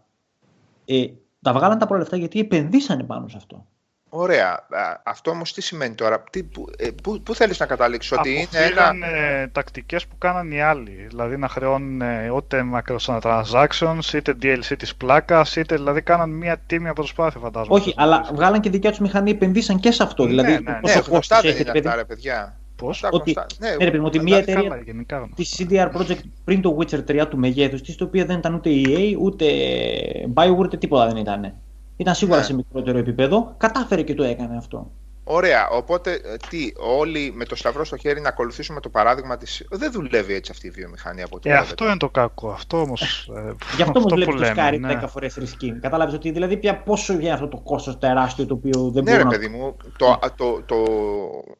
[0.84, 1.06] ε,
[1.42, 3.66] τα βγάλαν τα προλεφτά γιατί επενδύσανε πάνω σε αυτό.
[4.12, 4.66] Ωραία.
[5.02, 8.64] Αυτό όμως τι σημαίνει τώρα, τι, πού, ε, πού, πού θέλεις να καταλήξεις, ότι είναι
[8.64, 9.06] ένα.
[9.06, 11.06] Ε, τακτικές που κάναν οι άλλοι.
[11.08, 12.64] Δηλαδή να χρεώνουν ε, ούτε
[13.22, 17.74] transactions, είτε DLC της πλάκας, είτε δηλαδή κάναν μία τίμια προσπάθεια, φαντάζομαι.
[17.74, 20.22] Όχι, αλλά βγάλαν και δικιά τους μηχανή, επενδύσαν και σε αυτό.
[20.22, 22.59] Ναι, δηλαδή, ναι, ναι, ναι, γνωστά δεν είναι αυτά, ρε παιδιά.
[22.80, 24.84] Πώς; Ότι, ναι, ναι, ότι μια εταιρεία
[25.34, 28.70] της CDR Project πριν το Witcher 3 του μεγέθους της, το οποίο δεν ήταν ούτε
[28.72, 29.46] EA, ούτε
[30.34, 31.54] Bioware, ούτε τίποτα δεν ήταν
[32.00, 32.44] ήταν σίγουρα ναι.
[32.44, 34.90] σε μικρότερο επίπεδο, κατάφερε και το έκανε αυτό.
[35.32, 35.68] Ωραία.
[35.68, 39.46] Οπότε, ε, τι, όλοι με το σταυρό στο χέρι να ακολουθήσουμε το παράδειγμα τη.
[39.70, 42.50] Δεν δουλεύει έτσι αυτή η βιομηχανία από ε, αυτό είναι το κακό.
[42.50, 43.30] Αυτό όμως.
[43.36, 45.00] Ε, Γι' αυτό όμως βλέπεις το Skyrim ναι.
[45.02, 45.78] 10 φορές ρισκή.
[45.80, 49.24] Κατάλαβες ότι δηλαδή πια πόσο βγαίνει αυτό το κόστος τεράστιο το οποίο δεν ναι, μπορεί.
[49.24, 50.84] Ναι, ρε παιδί μου, το, το, το,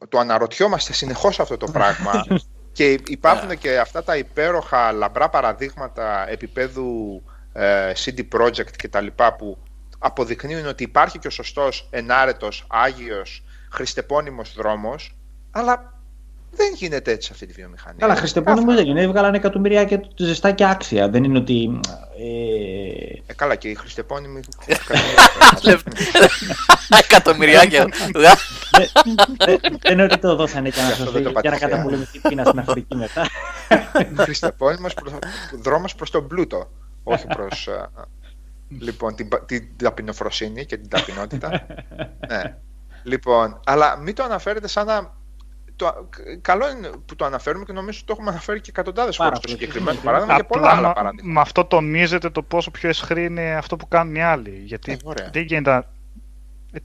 [0.09, 2.25] το, αναρωτιόμαστε συνεχώς αυτό το πράγμα.
[2.77, 3.55] και υπάρχουν ναι.
[3.55, 7.21] και αυτά τα υπέροχα λαμπρά παραδείγματα επίπεδου
[7.53, 9.07] ε, CD Projekt κτλ.
[9.37, 9.57] που
[9.99, 15.15] αποδεικνύουν ότι υπάρχει και ο σωστός, ενάρετος, άγιος, χριστεπώνυμος δρόμος,
[15.51, 15.99] αλλά
[16.51, 17.99] δεν γίνεται έτσι αυτή τη βιομηχανία.
[17.99, 19.01] Καλά, χριστεπώνυμος δεν είναι.
[19.01, 21.09] Έβγαλαν εκατομμυρία και ζεστά και άξια.
[21.09, 21.79] Δεν είναι ότι.
[22.17, 22.23] Ε,
[23.25, 24.39] ε καλά, και οι χριστεπώνυμοι.
[27.03, 27.87] Εκατομμυριάκια.
[29.79, 33.27] Δεν είναι ότι το δώσανε για να σωθεί για να καταπολεμηθεί πείνα στην Αφρική μετά.
[34.23, 34.93] Χριστεπώνυμος
[35.61, 36.71] δρόμος προς τον πλούτο,
[37.03, 37.89] όχι προς ε,
[38.79, 41.65] Λοιπόν, την, την ταπεινοφροσύνη και την ταπεινότητα.
[42.29, 42.57] ναι.
[43.03, 45.19] Λοιπόν, αλλά μην το αναφέρετε σαν να.
[45.75, 46.09] Το,
[46.41, 49.49] καλό είναι που το αναφέρουμε και νομίζω ότι το έχουμε αναφέρει και εκατοντάδες φορές το
[49.49, 51.31] συγκεκριμένο παράδειγμα και πολλά άλλα παράδειγμα.
[51.31, 54.61] Με αυτό τονίζεται το πόσο πιο εσχρή είναι αυτό που κάνουν οι άλλοι.
[54.65, 55.87] Γιατί ε, δεν γίνεται.
[56.71, 56.79] Ε,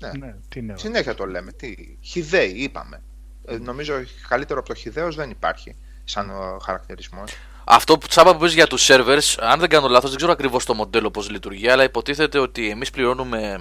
[0.00, 0.26] ναι.
[0.26, 1.52] ναι, τι είναι, Συνέχεια το λέμε.
[1.52, 3.02] Τι, χιδαίοι, είπαμε.
[3.44, 3.94] Ε, νομίζω
[4.28, 6.30] καλύτερο από το χιδαίος δεν υπάρχει σαν
[6.62, 7.32] χαρακτηρισμός.
[7.64, 10.64] Αυτό που τσάπα που πες για τους servers, αν δεν κάνω λάθος, δεν ξέρω ακριβώς
[10.64, 13.58] το μοντέλο πώς λειτουργεί, αλλά υποτίθεται ότι εμείς πληρώνουμε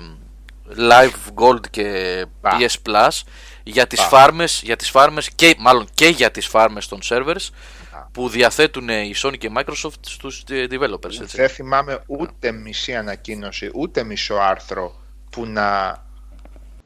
[0.77, 3.21] Live Gold και PS Plus
[3.63, 7.49] για τις, φάρμες, για τις φάρμες και μάλλον και για τις φάρμες των servers
[8.11, 11.21] που διαθέτουν η Sony και η Microsoft στους developers.
[11.21, 11.37] Έτσι.
[11.37, 14.95] Δεν θυμάμαι ούτε μισή ανακοίνωση, ούτε μισό άρθρο
[15.29, 16.01] που να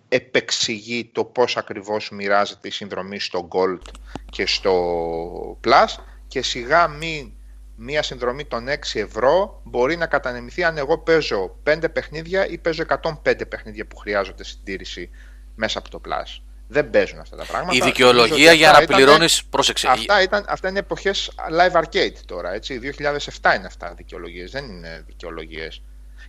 [0.09, 3.81] επεξηγεί το πώς ακριβώς μοιράζεται η συνδρομή στο Gold
[4.29, 7.31] και στο Plus και σιγά μην
[7.79, 12.83] μία συνδρομή των 6 ευρώ μπορεί να κατανεμηθεί αν εγώ παίζω 5 παιχνίδια ή παίζω
[13.23, 15.09] 105 παιχνίδια που χρειάζονται συντήρηση
[15.55, 16.41] μέσα από το Plus.
[16.67, 17.75] Δεν παίζουν αυτά τα πράγματα.
[17.77, 19.43] Η δικαιολογία για να πληρώνεις.
[19.43, 19.87] Πρόσεξε.
[19.87, 22.53] Αυτά, ήταν, αυτά είναι εποχές live arcade τώρα.
[22.53, 22.79] Έτσι.
[22.83, 24.51] 2007 είναι αυτά δικαιολογίες.
[24.51, 25.81] Δεν είναι δικαιολογίες.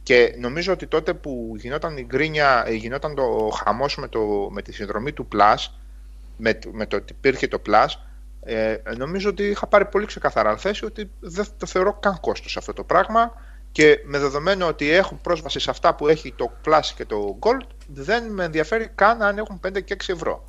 [0.03, 4.09] Και νομίζω ότι τότε που γινόταν η γκρίνια, γινόταν το χαμός με,
[4.51, 5.66] με τη συνδρομή του Plus,
[6.36, 7.86] με, με το ότι υπήρχε το Plus,
[8.41, 12.72] ε, νομίζω ότι είχα πάρει πολύ ξεκαθαρά θέση ότι δεν το θεωρώ καν κόστος αυτό
[12.72, 13.32] το πράγμα
[13.72, 17.66] και με δεδομένο ότι έχουν πρόσβαση σε αυτά που έχει το Plus και το Gold
[17.86, 20.45] δεν με ενδιαφέρει καν αν έχουν 5 και 6 ευρώ.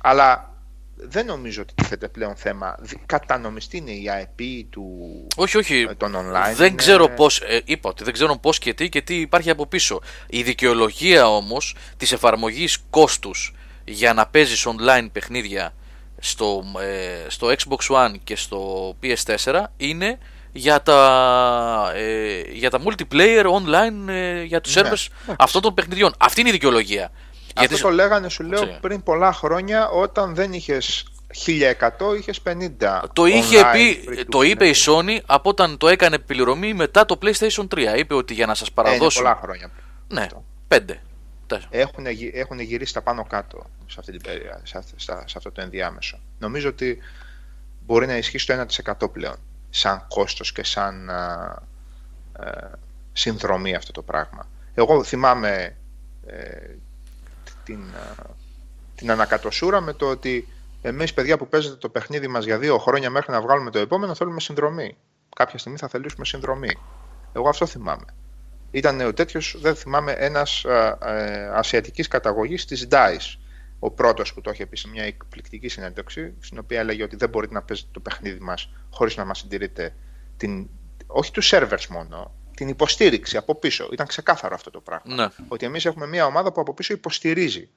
[0.00, 0.50] Αλλά
[0.96, 2.78] δεν νομίζω ότι τίθεται πλέον θέμα.
[3.06, 4.86] Κατανομιστή είναι η IP του
[5.36, 5.86] όχι, όχι.
[5.90, 6.54] Ε, των online.
[6.54, 6.76] Δεν είναι...
[6.76, 10.00] ξέρω πώς, ε, είπα ότι δεν ξέρω πώς και τι και τι υπάρχει από πίσω.
[10.26, 13.54] Η δικαιολογία όμως της εφαρμογής κόστους
[13.84, 15.74] για να παίζεις online παιχνίδια
[16.18, 20.18] στο, ε, στο Xbox One και στο PS4 είναι
[20.52, 24.82] για τα, ε, για τα multiplayer online ε, για τους ναι.
[24.82, 25.06] servers
[25.38, 26.14] αυτών των παιχνιδιών.
[26.18, 27.10] Αυτή είναι η δικαιολογία.
[27.54, 27.82] Αυτό Γιατί...
[27.82, 31.06] το λέγανε σου λέω πριν πολλά χρόνια όταν δεν είχες
[31.46, 32.40] 1100 είχες
[32.80, 37.18] 50 το, είχε πει, το είπε η Sony από όταν το έκανε πληρωμή μετά το
[37.22, 39.70] PlayStation 3 είπε ότι για να σας παραδώσω πολλά χρόνια
[40.08, 40.26] ναι,
[40.68, 40.78] 5
[41.70, 46.18] έχουν, έχουν γυρίσει τα πάνω κάτω σε, αυτή την περίοδο, σε, σε, αυτό το ενδιάμεσο.
[46.38, 46.98] Νομίζω ότι
[47.86, 48.66] μπορεί να ισχύσει το
[49.04, 49.36] 1% πλέον
[49.70, 51.62] σαν κόστος και σαν α,
[52.40, 52.70] ε,
[53.12, 54.48] συνδρομή αυτό το πράγμα.
[54.74, 55.76] Εγώ θυμάμαι
[56.26, 56.74] ε,
[57.64, 57.80] την,
[58.94, 60.48] την ανακατοσούρα με το ότι
[60.82, 64.14] εμείς παιδιά που παίζετε το παιχνίδι μας για δύο χρόνια μέχρι να βγάλουμε το επόμενο
[64.14, 64.96] θέλουμε συνδρομή.
[65.36, 66.78] Κάποια στιγμή θα θελήσουμε συνδρομή.
[67.32, 68.04] Εγώ αυτό θυμάμαι
[68.76, 73.38] ήταν ο τέτοιο, δεν θυμάμαι, ένας ε, ασιατικής καταγωγής της DICE.
[73.78, 77.28] Ο πρώτος που το είχε πει σε μια εκπληκτική συνέντευξη, στην οποία έλεγε ότι δεν
[77.28, 79.94] μπορείτε να παίζετε το παιχνίδι μας χωρίς να μας συντηρείτε
[80.36, 80.68] την,
[81.06, 83.88] όχι τους servers μόνο, την υποστήριξη από πίσω.
[83.92, 85.14] Ήταν ξεκάθαρο αυτό το πράγμα.
[85.14, 85.26] Ναι.
[85.48, 87.68] Ότι εμείς έχουμε μια ομάδα που από πίσω υποστηρίζει.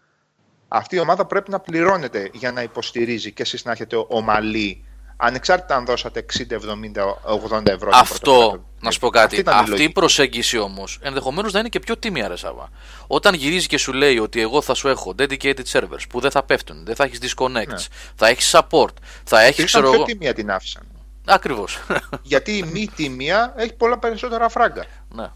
[0.68, 4.86] Αυτή η ομάδα πρέπει να πληρώνεται για να υποστηρίζει και εσείς να έχετε ομαλή
[5.22, 7.90] ανεξάρτητα αν δώσατε 60, 70, 80 ευρώ.
[7.94, 9.44] Αυτό, να σου πω κάτι.
[9.46, 12.70] Αυτή, Αυτή η προσέγγιση όμως ενδεχομένως να είναι και πιο τίμια, ρε Σάβα.
[13.08, 16.44] Όταν γυρίζει και σου λέει ότι εγώ θα σου έχω dedicated servers που δεν θα
[16.44, 17.76] πέφτουν, δεν θα έχεις disconnects, ναι.
[18.16, 18.94] θα έχεις support,
[19.24, 20.84] θα έχεις ξέρω Πιο τίμια την άφησαν.
[21.26, 21.80] Ακριβώς.
[22.22, 24.86] Γιατί η μη τίμια έχει πολλά περισσότερα φράγκα.
[25.16, 25.28] Ναι.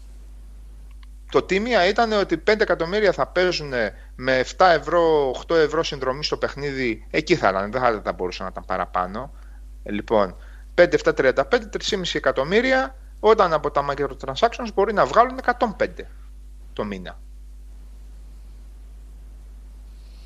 [1.30, 3.72] Το τίμια ήταν ότι 5 εκατομμύρια θα παίζουν
[4.14, 7.06] με 7 ευρώ, 8 ευρώ συνδρομή στο παιχνίδι.
[7.10, 9.32] Εκεί θα ήταν, δεν θα, μπορούσαν να ήταν παραπάνω.
[9.84, 10.36] Ε, λοιπόν,
[10.74, 15.38] 5, 7, 35, 3,5 εκατομμύρια, όταν από τα microtransactions μπορεί να βγάλουν
[15.78, 15.88] 105
[16.72, 17.18] το μήνα.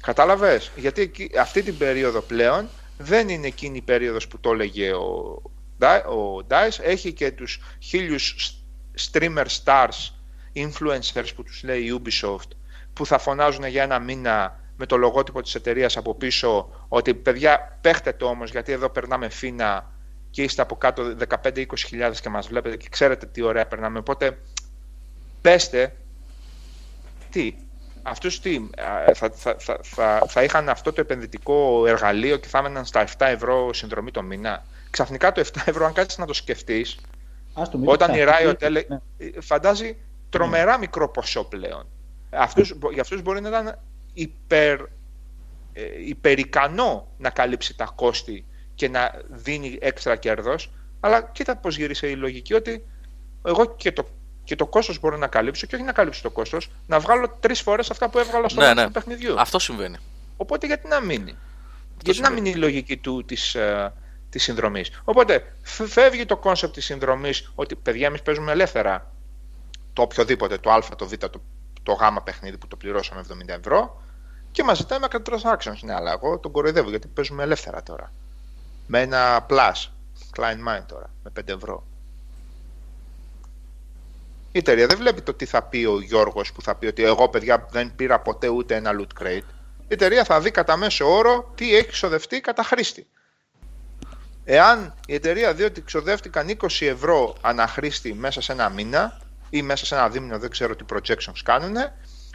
[0.00, 5.42] Κατάλαβες, γιατί αυτή την περίοδο πλέον δεν είναι εκείνη η περίοδος που το έλεγε ο,
[6.08, 8.54] ο DICE, έχει και τους χίλιους
[9.10, 10.10] streamer stars,
[10.54, 12.48] influencers που τους λέει η Ubisoft,
[12.92, 17.78] που θα φωνάζουν για ένα μήνα με το λογότυπο της εταιρείας από πίσω ότι παιδιά
[17.80, 19.92] παίχτε όμως γιατί εδώ περνάμε φίνα
[20.30, 24.38] και είστε από κάτω 15-20 χιλιάδες και μας βλέπετε και ξέρετε τι ωραία περνάμε οπότε
[25.40, 25.96] πέστε
[27.30, 27.54] τι
[28.02, 28.68] αυτούς τι,
[29.14, 33.72] θα, θα, θα, θα, είχαν αυτό το επενδυτικό εργαλείο και θα έμεναν στα 7 ευρώ
[33.72, 34.64] συνδρομή το μήνα.
[34.90, 36.98] Ξαφνικά το 7 ευρώ, αν κάτσεις να το σκεφτείς,
[37.84, 38.98] όταν η Riot ναι.
[39.40, 39.96] φαντάζει
[40.30, 40.78] τρομερά ναι.
[40.78, 41.86] μικρό ποσό πλέον.
[42.30, 43.78] Αυτούς, για αυτούς μπορεί να ήταν
[44.12, 44.80] υπερ,
[45.72, 48.44] ε, υπερικανό να καλύψει τα κόστη
[48.74, 52.86] και να δίνει έξτρα κέρδος, αλλά κοίτα πώς γύρισε η λογική ότι
[53.44, 54.08] εγώ και το
[54.48, 57.60] και το κόστος μπορώ να καλύψω και όχι να καλύψω το κόστος, να βγάλω τρεις
[57.60, 58.84] φορές αυτά που έβγαλα στο ναι, ναι.
[58.84, 59.40] του παιχνιδιού.
[59.40, 59.96] Αυτό συμβαίνει.
[60.36, 61.36] Οπότε γιατί να μείνει;
[61.94, 62.20] γιατί συμβαίνει.
[62.20, 63.56] να μείνει η λογική του της
[64.30, 69.12] της ε, συνδρομής; Οπότε φεύγει το concept της συνδρομής ότι παιδιά, εμείς παίζουμε ελεύθερα
[69.92, 71.40] το οποιοδήποτε, το Α, το Β, το,
[71.88, 74.02] το Γ παιχνίδι που το πληρώσαμε 70 ευρώ
[74.50, 75.78] και μας ζητάει microtransactions.
[75.80, 78.12] Ναι, αλλά εγώ τον κοροϊδεύω γιατί παίζουμε ελεύθερα τώρα.
[78.86, 79.88] Με ένα plus,
[80.36, 81.86] Klein Mind τώρα, με 5 ευρώ.
[84.52, 87.28] Η εταιρεία δεν βλέπει το τι θα πει ο Γιώργος που θα πει ότι εγώ
[87.28, 89.48] παιδιά δεν πήρα ποτέ ούτε ένα loot crate.
[89.88, 93.06] Η εταιρεία θα δει κατά μέσο όρο τι έχει ξοδευτεί κατά χρήστη.
[94.44, 99.20] Εάν η εταιρεία δει ότι ξοδεύτηκαν 20 ευρώ αναχρήστη μέσα σε ένα μήνα
[99.50, 101.76] ή μέσα σε ένα δίμηνο, δεν ξέρω τι projections κάνουν,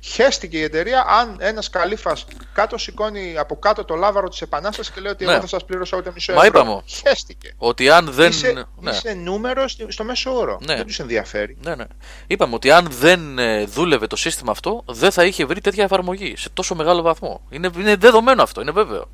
[0.05, 5.01] Χέστηκε η εταιρεία αν ένας καλύφας κάτω σηκώνει από κάτω το λάβαρο της Επανάστασης και
[5.01, 5.31] λέει ότι ναι.
[5.31, 6.41] εγώ δεν σας πλήρωσα ούτε μισό ευρώ.
[6.41, 6.81] Μα είπαμε.
[6.85, 7.53] Χέστηκε.
[7.57, 8.29] Ότι αν δεν.
[8.29, 8.91] Είσαι, ναι.
[8.91, 10.59] είσαι νούμερος στο μέσο όρο.
[10.65, 10.75] Ναι.
[10.75, 11.57] Δεν τους ενδιαφέρει.
[11.63, 11.85] Ναι, ναι.
[12.27, 16.33] Είπαμε ότι αν δεν ε, δούλευε το σύστημα αυτό, δεν θα είχε βρει τέτοια εφαρμογή
[16.37, 17.41] σε τόσο μεγάλο βαθμό.
[17.49, 19.09] Είναι, είναι δεδομένο αυτό, είναι βέβαιο.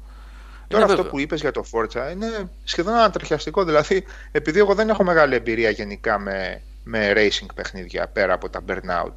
[0.67, 3.63] Τώρα αυτό που είπες για το Forza είναι σχεδόν ανατριχιαστικό.
[3.63, 8.61] Δηλαδή, επειδή εγώ δεν έχω μεγάλη εμπειρία γενικά με, με racing παιχνίδια πέρα από τα
[8.67, 9.13] burnout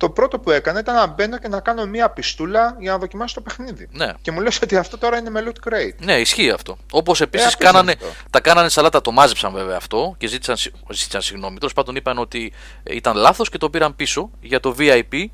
[0.00, 3.34] το πρώτο που έκανα ήταν να μπαίνω και να κάνω μία πιστούλα για να δοκιμάσω
[3.34, 3.88] το παιχνίδι.
[3.92, 4.12] Ναι.
[4.22, 5.94] Και μου λες ότι αυτό τώρα είναι με loot crate.
[5.98, 6.78] Ναι, ισχύει αυτό.
[6.92, 7.94] Όπως επίσης ε, κάνανε,
[8.30, 10.56] τα κάνανε σαλάτα, το μάζεψαν βέβαια αυτό και ζήτησαν,
[10.90, 11.58] ζήτησαν συγγνώμη.
[11.58, 12.52] Τέλος πάντων είπαν ότι
[12.82, 15.24] ήταν λάθος και το πήραν πίσω για το VIP.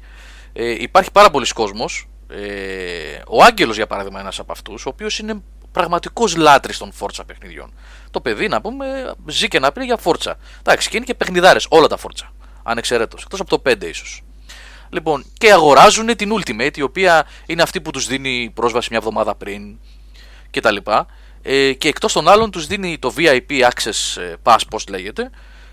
[0.53, 2.09] Ε, υπάρχει πάρα πολλοί κόσμος.
[2.29, 5.43] Ε, ο Άγγελος για παράδειγμα ένας από αυτούς, ο οποίος είναι
[5.77, 7.73] πραγματικό λάτρη των φόρτσα παιχνιδιών.
[8.11, 10.37] Το παιδί να πούμε ζει και να πει για φόρτσα.
[10.59, 12.33] Εντάξει, και είναι και παιχνιδάρες όλα τα φόρτσα.
[12.63, 13.23] Ανεξαιρέτως.
[13.23, 14.23] Εκτός από το 5 ίσως.
[14.91, 19.35] Λοιπόν, και αγοράζουν την Ultimate, η οποία είναι αυτή που τους δίνει πρόσβαση μια εβδομάδα
[19.35, 19.79] πριν
[20.51, 20.77] κτλ.
[21.43, 25.31] Ε, και εκτός των άλλων τους δίνει το VIP Access ε, Pass, πώς λέγεται,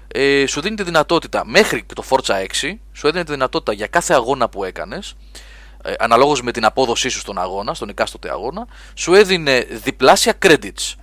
[0.07, 2.45] ε, σου δίνει τη δυνατότητα μέχρι το Forza 6,
[2.93, 5.15] σου έδινε τη δυνατότητα για κάθε αγώνα που έκανες,
[5.83, 10.93] ε, αναλόγως με την απόδοσή σου στον αγώνα, στον εκάστοτε αγώνα, σου έδινε διπλάσια credits.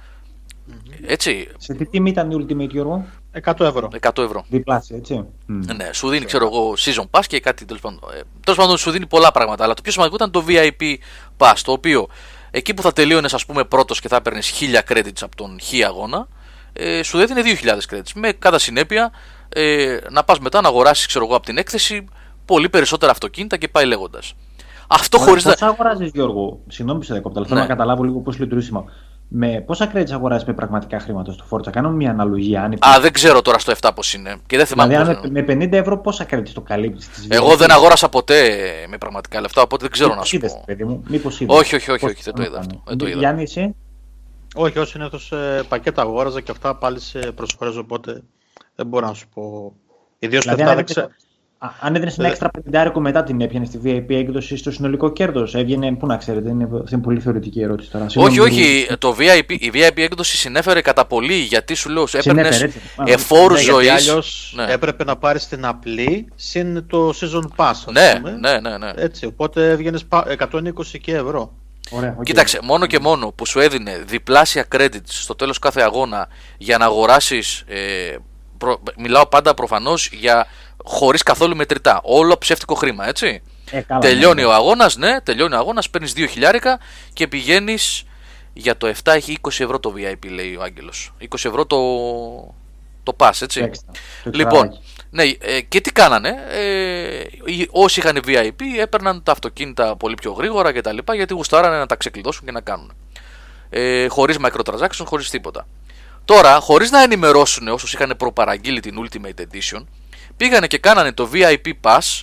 [1.07, 1.49] Έτσι.
[1.59, 3.07] Σε τι τιμή ήταν η Ultimate, Γιώργο;
[3.45, 3.89] 100 ευρώ.
[4.01, 4.45] 100 ευρώ.
[4.49, 5.25] Διπλάσια, έτσι.
[5.47, 8.01] Ναι, σου δίνει, ξέρω εγώ, season pass και κάτι τέλος πάντων.
[8.15, 9.65] Ε, τέλος πάντων, σου δίνει πολλά πράγματα.
[9.65, 10.95] Αλλά το πιο σημαντικό ήταν το VIP
[11.37, 12.09] pass, το οποίο
[12.51, 15.85] εκεί που θα τελείωνες, ας πούμε, πρώτος και θα έπαιρνες 1000 credits από τον χ
[15.87, 16.29] αγώνα,
[16.73, 18.13] ε, σου έδινε 2000 credits.
[18.15, 19.13] Με κατά συνέπεια
[19.49, 22.05] ε, να πας μετά να αγοράσεις, ξέρω εγώ, από την έκθεση
[22.45, 24.35] πολύ περισσότερα αυτοκίνητα και πάει λέγοντας.
[24.93, 25.55] Αυτό χωρίς να.
[25.55, 27.67] Πώ αγοράζεις, Γιώργο, συγγνώμη που σε δεκόπτα, αλλά θέλω ναι.
[27.67, 28.71] να καταλάβω λίγο πώς λειτουργεί
[29.33, 32.63] με πόσα credits αγοράζεις με πραγματικά χρήματα στο Forza; Κάνω μια αναλογία.
[32.63, 34.37] Αν Α, δεν ξέρω τώρα στο 7 πώς είναι.
[34.47, 37.09] Και δεν θυμάμαι δηλαδή, με, με 50 ευρώ πόσα credits το καλύπτεις.
[37.29, 40.63] Εγώ δεν αγόρασα ποτέ με πραγματικά λεφτά, οπότε δεν ξέρω να σου πω.
[40.67, 42.83] Παιδί μου, μήπως όχι, όχι, όχι, όχι, δεν το είδα αυτό.
[42.85, 43.19] Δεν το είδα.
[43.19, 43.75] Γιάννη, εσύ;
[44.55, 48.23] Όχι, όσο είναι αυτό ε, πακέτα αγόραζα και αυτά πάλι σε προσφορές, οπότε
[48.75, 49.73] δεν μπορώ να σου πω.
[50.19, 51.09] Ιδίως δηλαδή, δεν ξέρω.
[51.79, 55.55] Αν έδινες ένα ε, έξτρα πεντάρικο μετά την έπιανε στη VIP έκδοση στο συνολικό κέρδος,
[55.55, 55.95] έβγαινε.
[55.95, 58.07] Πού να ξέρετε, είναι, είναι πολύ θεωρητική ερώτηση τώρα.
[58.15, 58.87] Όχι, όχι.
[58.99, 62.67] Το VIP, η VIP έκδοση συνέφερε κατά πολύ γιατί σου λέω έπαιρνες
[63.05, 63.91] εφόρους ναι, ζωής.
[63.91, 64.73] Αλλιώ ναι.
[64.73, 67.75] έπρεπε να πάρεις την απλή συν το season pass.
[67.93, 68.91] Ναι, ναι, ναι, ναι.
[68.97, 70.69] Έτσι, οπότε έβγαινες 120
[71.01, 71.53] και ευρώ.
[71.91, 72.23] Ωραία, okay.
[72.23, 76.85] Κοίταξε, μόνο και μόνο που σου έδινε διπλάσια credits στο τέλος κάθε αγώνα για να
[76.85, 77.65] αγοράσεις.
[77.67, 78.17] Ε,
[78.59, 80.47] προ, μιλάω πάντα προφανώς για
[80.85, 82.01] χωρίς καθόλου μετρητά.
[82.03, 83.43] Όλο ψεύτικο χρήμα, έτσι.
[83.71, 84.47] Ε, καλά, τελειώνει ναι.
[84.47, 86.81] ο αγώνας, ναι, τελειώνει ο αγώνας, παίρνεις δύο χιλιάρικα
[87.13, 88.05] και πηγαίνεις
[88.53, 91.13] Για το 7 έχει 20 ευρώ το VIP, λέει ο Άγγελος.
[91.21, 91.79] 20 ευρώ το,
[93.03, 93.71] το pass, έτσι.
[94.33, 94.79] λοιπόν,
[95.11, 96.35] ναι, ε, και τι κάνανε.
[96.51, 97.23] Ε,
[97.71, 101.87] όσοι είχαν VIP έπαιρναν τα αυτοκίνητα πολύ πιο γρήγορα και τα λοιπά γιατί γουστάρανε να
[101.87, 102.93] τα ξεκλειδώσουν και να κάνουν.
[103.71, 105.67] Ε, χωρίς microtransactions, χωρίς τίποτα.
[106.25, 109.85] Τώρα, χωρίς να ενημερώσουν όσους είχαν προπαραγγείλει την Ultimate Edition,
[110.41, 112.23] πήγανε και κάνανε το VIP Pass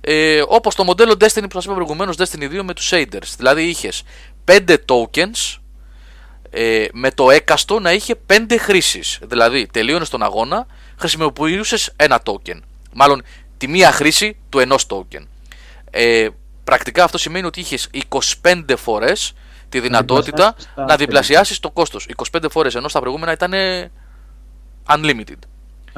[0.00, 3.34] ε, όπως το μοντέλο Destiny που σας είπα προηγουμένως, Destiny 2 με τους shaders.
[3.36, 4.02] Δηλαδή είχες
[4.44, 5.58] 5 tokens
[6.50, 9.18] ε, με το έκαστο να είχε 5 χρήσεις.
[9.22, 12.60] Δηλαδή, τελείωνες τον αγώνα, χρησιμοποιούσες ένα token.
[12.92, 13.22] Μάλλον
[13.56, 15.22] τη μία χρήση του ενός token.
[15.90, 16.28] Ε,
[16.64, 17.90] πρακτικά αυτό σημαίνει ότι είχες
[18.42, 19.32] 25 φορές
[19.68, 22.06] τη δυνατότητα να διπλασιάσεις το κόστος.
[22.32, 23.52] 25 φορές ενώ στα προηγούμενα ήταν
[24.88, 25.38] unlimited.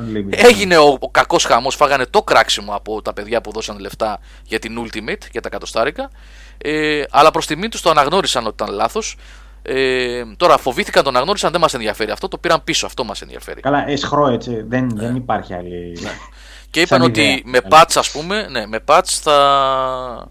[0.01, 0.45] Unlimited.
[0.45, 4.59] Έγινε ο, ο κακός χαμός, φάγανε το κράξιμο από τα παιδιά που δώσαν λεφτά για
[4.59, 6.11] την Ultimate, για τα κατοστάρικα.
[6.59, 9.17] Ε, αλλά προς τιμή τους το αναγνώρισαν ότι ήταν λάθος.
[9.63, 12.87] Ε, τώρα φοβήθηκαν, τον αναγνώρισαν, δεν μας ενδιαφέρει αυτό, το πήραν πίσω.
[12.87, 13.61] Αυτό μας ενδιαφέρει.
[13.61, 14.65] Καλά, εσχρό έτσι.
[14.69, 15.03] Δεν, ναι.
[15.03, 15.99] δεν υπάρχει άλλη.
[16.01, 16.11] Ναι.
[16.71, 20.29] Και είπαν ότι με patch, ας πούμε, ναι, με patch θα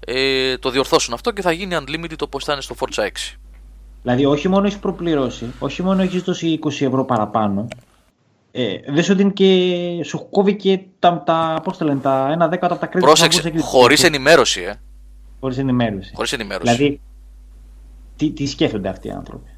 [0.00, 3.06] ε, το διορθώσουν αυτό και θα γίνει unlimited όπως ήταν στο Forza 6.
[4.02, 7.68] Δηλαδή, όχι μόνο έχεις προπληρώσει, όχι μόνο έχεις δώσει 20 ευρώ παραπάνω,
[8.58, 12.48] ε, δεν σου δίνει και σου κόβει και τα, τα, πώς το λένε, τα ένα
[12.48, 13.00] δέκατο από τα credit.
[13.00, 14.74] Πρόσεξε, χωρίς ενημέρωση, ε.
[15.40, 16.12] Χωρίς ενημέρωση.
[16.14, 16.74] Χωρίς ενημέρωση.
[16.74, 17.00] Δηλαδή,
[18.16, 19.50] τι, τι σκέφτονται αυτοί οι άνθρωποι;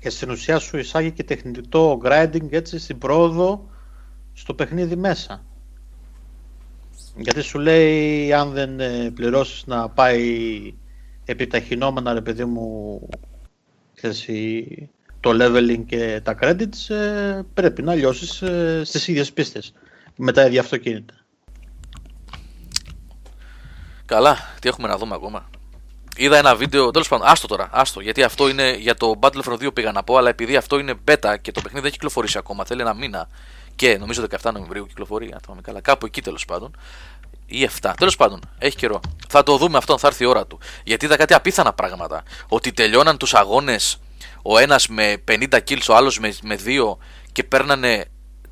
[0.00, 3.68] Και στην ουσία σου εισάγει και τεχνητό grinding έτσι στην πρόοδο
[4.32, 5.44] στο παιχνίδι μέσα.
[7.16, 10.74] Γιατί σου λέει αν δεν ε, πληρώσεις να πάει
[11.24, 13.00] επιταχυνόμενα ρε παιδί μου
[15.20, 19.72] το leveling και τα credits ε, πρέπει να λιώσεις ε, στις ίδιες πίστες
[20.16, 21.14] με τα ίδια αυτοκίνητα.
[24.06, 25.50] Καλά, τι έχουμε να δούμε ακόμα.
[26.16, 29.74] Είδα ένα βίντεο, τέλος πάντων, άστο τώρα, άστο, γιατί αυτό είναι για το Battlefront 2
[29.74, 32.64] πήγα να πω, αλλά επειδή αυτό είναι beta και το παιχνίδι δεν έχει κυκλοφορήσει ακόμα,
[32.64, 33.28] θέλει ένα μήνα
[33.76, 36.76] και νομίζω 17 Νοεμβρίου κυκλοφορεί, αν θυμάμαι καλά, κάπου εκεί τέλος πάντων,
[37.46, 37.92] ή 7.
[37.96, 39.00] Τέλος πάντων, έχει καιρό.
[39.28, 40.58] Θα το δούμε αυτό αν θα έρθει η ώρα του.
[40.84, 42.22] Γιατί είδα κάτι απίθανα πράγματα.
[42.48, 43.98] Ότι τελειώναν τους αγώνες
[44.42, 46.96] ο ένας με 50 kills, ο άλλος με, με 2
[47.32, 48.04] και παίρνανε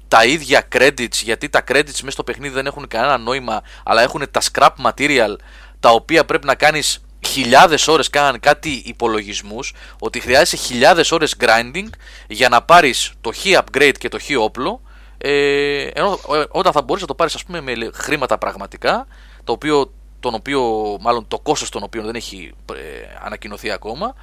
[0.09, 4.23] τα ίδια credits γιατί τα credits μέσα στο παιχνίδι δεν έχουν κανένα νόημα αλλά έχουν
[4.31, 5.37] τα scrap material
[5.81, 11.89] τα οποία πρέπει να κάνεις χιλιάδες ώρες κάναν κάτι υπολογισμούς ότι χρειάζεσαι χιλιάδες ώρες grinding
[12.29, 14.81] για να πάρεις το χ upgrade και το χ όπλο
[15.19, 19.07] ε, ενώ ε, όταν θα μπορείς να το πάρεις ας πούμε με χρήματα πραγματικά
[19.45, 20.63] το οποίο, τον οποίο,
[21.01, 22.77] μάλλον το κόστος των οποίων δεν έχει ε,
[23.25, 24.15] ανακοινωθεί ακόμα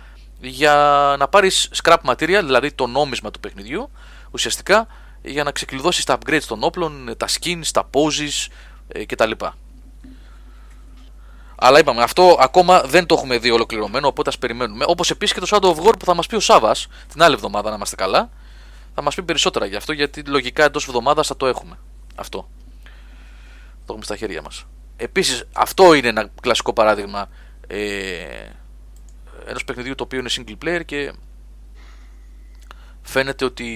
[0.43, 0.75] για
[1.19, 3.91] να πάρεις scrap material δηλαδή το νόμισμα του παιχνιδιού
[4.31, 4.87] ουσιαστικά
[5.21, 8.47] για να ξεκλειδώσεις τα upgrades των όπλων, τα skins, τα poses
[8.87, 9.31] ε, κτλ.
[11.55, 14.85] Αλλά είπαμε, αυτό ακόμα δεν το έχουμε δει ολοκληρωμένο, οπότε ας περιμένουμε.
[14.87, 17.33] Όπως επίσης και το Shadow of War που θα μας πει ο Σάβας την άλλη
[17.33, 18.29] εβδομάδα, να είμαστε καλά.
[18.95, 21.77] Θα μας πει περισσότερα γι' αυτό, γιατί λογικά εντός εβδομάδας θα το έχουμε.
[22.15, 22.49] Αυτό.
[23.85, 24.65] Το έχουμε στα χέρια μας.
[24.95, 27.29] Επίσης, αυτό είναι ένα κλασικό παράδειγμα
[27.67, 27.79] ε,
[29.47, 31.13] ενός παιχνιδιού το οποίο είναι single player και
[33.01, 33.67] φαίνεται ότι.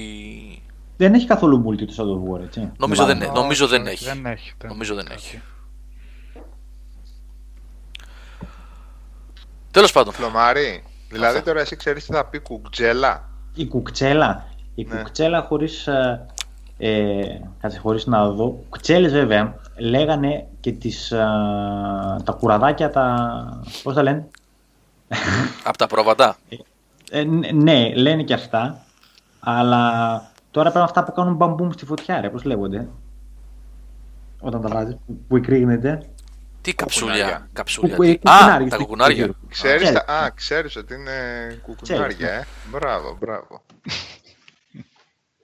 [0.98, 2.72] Δεν έχει καθόλου multi το Shadow of War, έτσι.
[2.78, 4.06] Νομίζω, δεν, νομίζω δεν, έχει.
[4.06, 4.54] Δεν έχει.
[4.68, 5.42] Νομίζω δεν έχει.
[9.72, 10.14] Τέλος πάντων.
[10.14, 10.84] Φλωμάρι.
[11.10, 13.30] Δηλαδή τώρα εσύ ξέρεις τι θα πει κουκτσέλα.
[13.54, 14.46] Η κουκτσέλα.
[14.76, 14.96] Η ναι.
[14.96, 15.88] κουκτσέλα χωρίς.
[15.88, 16.26] Ε,
[16.78, 18.64] ε, κάτσε χωρίς να δω.
[18.70, 21.18] Κουκτσέλες βέβαια λέγανε και τις, ε,
[22.24, 23.62] τα κουραδάκια τα...
[23.84, 24.28] πώς τα λένε;
[25.64, 26.38] Από τα προβατά.
[27.12, 28.86] Ε, ναι, λένε και αυτά.
[29.40, 32.88] Αλλά τώρα πρέπει αυτά που κάνουν μπαμπούμ στη φωτιά, ρε, πώς λέγονται;
[34.40, 34.98] Όταν τα βάζεις,
[35.28, 36.10] που εκρήγνεται.
[36.62, 37.50] Τι καψούλια.
[37.54, 37.96] καψούλια.
[38.24, 39.34] Α, τα κουκουνάρια.
[39.50, 41.12] Ξέρεις, α, ξέρεις ότι είναι
[41.62, 42.46] κουκουνάρια, ε.
[42.70, 43.62] Μπράβο, μπράβο.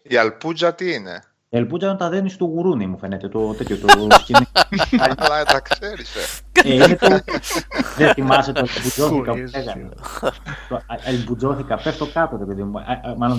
[0.02, 1.24] Η αλπούτζα τι είναι;
[1.54, 3.88] Η ελπούτσα όταν τα δένεις στο γουρούνι, μου φαίνεται το τέτοιο το
[4.20, 4.48] σκηνή.
[4.98, 6.16] Αλλά τα ξέρεις.
[6.16, 6.70] Ε.
[6.70, 7.08] ε, είναι το...
[7.98, 9.90] Δεν θυμάσαι το ελπουτζόθηκα που λέγανε.
[11.06, 12.74] Ελπουτζόθηκα, πέφτω κάτω, το παιδί μου.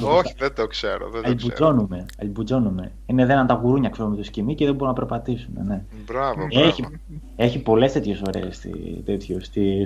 [0.03, 1.11] Όχι, δεν το ξέρω.
[1.23, 2.07] Ελπουτζώνουμε.
[2.19, 2.93] Ελπουτζώνουμε.
[3.07, 5.53] Είναι δεν τα γουρούνια ξέρω με το σκηνή και δεν μπορούν να περπατήσουν.
[5.65, 5.83] Ναι.
[6.07, 6.87] Μπράβο, Έχει,
[7.37, 8.61] έχει πολλές τέτοιες ωραίες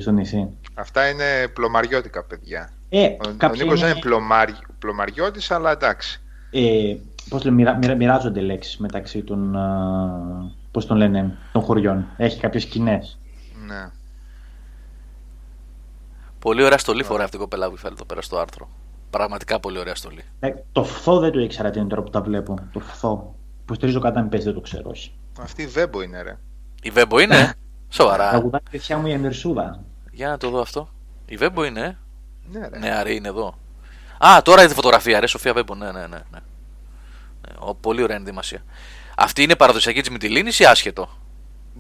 [0.01, 0.49] στο νησί.
[0.75, 2.71] Αυτά είναι πλωμαριώτικα, παιδιά.
[2.89, 3.99] Ε, ο, ο Νίκος είναι
[4.79, 6.21] πλωμαριώτης, αλλά εντάξει.
[6.51, 6.97] Ε,
[7.29, 9.57] πώς λέμε, μοιράζονται λέξεις μεταξύ των,
[10.71, 12.07] πώς τον λένε, των χωριών.
[12.17, 13.01] Έχει κάποιες κοινέ.
[13.67, 13.91] Ναι.
[16.39, 18.69] Πολύ ωραία στολή φοράει αυτή η κοπέλα που φέρνει εδώ πέρα στο άρθρο.
[19.11, 20.25] Πραγματικά πολύ ωραία στολή.
[20.41, 22.55] Ε, το φθό δεν το ήξερα τι είναι τώρα που τα βλέπω.
[22.73, 23.35] Το φθό.
[23.65, 25.13] Που στηρίζω κατά μην παίζει δεν το ξέρω, όχι.
[25.41, 26.39] Αυτή η Βέμπο είναι, ρε.
[26.83, 27.55] Η Βέμπο είναι;
[27.89, 28.31] Σοβαρά.
[28.31, 29.81] Τα γουδάκια μου η Εμερσούδα.
[30.11, 30.89] Για να το δω αυτό.
[31.27, 31.99] Η Βέμπο είναι;
[32.51, 32.79] Ναι, ρε.
[32.79, 33.55] Νεαρή είναι εδώ.
[34.19, 35.75] Α, τώρα είδε φωτογραφία, ρε Σοφία Βέμπο.
[35.75, 36.23] Ναι, ναι, ναι.
[36.31, 36.39] ναι.
[37.49, 38.63] Ε, πολύ ωραία ενδυμασία.
[39.17, 41.09] Αυτή είναι παραδοσιακή της Μυτιλίνης ή άσχετο;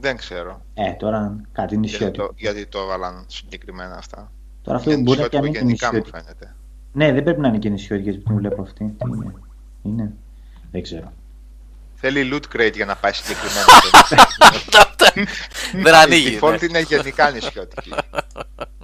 [0.01, 0.63] Δεν ξέρω.
[0.75, 2.09] Ε, τώρα κάτι νησιώτικο.
[2.11, 4.33] Γιατί, το, γιατί το έβαλαν συγκεκριμένα αυτά.
[4.63, 6.09] Τώρα αυτό μπορεί να είναι και νησιώτικο.
[6.11, 6.55] φαίνεται.
[6.93, 8.95] Ναι, δεν πρέπει να είναι και νησιώτικο γιατί την βλέπω αυτή.
[8.99, 9.35] Τι είναι.
[9.83, 10.13] είναι.
[10.71, 11.13] Δεν ξέρω.
[11.95, 13.67] Θέλει loot crate για να πάει συγκεκριμένα.
[15.85, 16.35] Δεν ανοίγει.
[16.35, 17.91] Η default είναι γενικά νησιώτικη.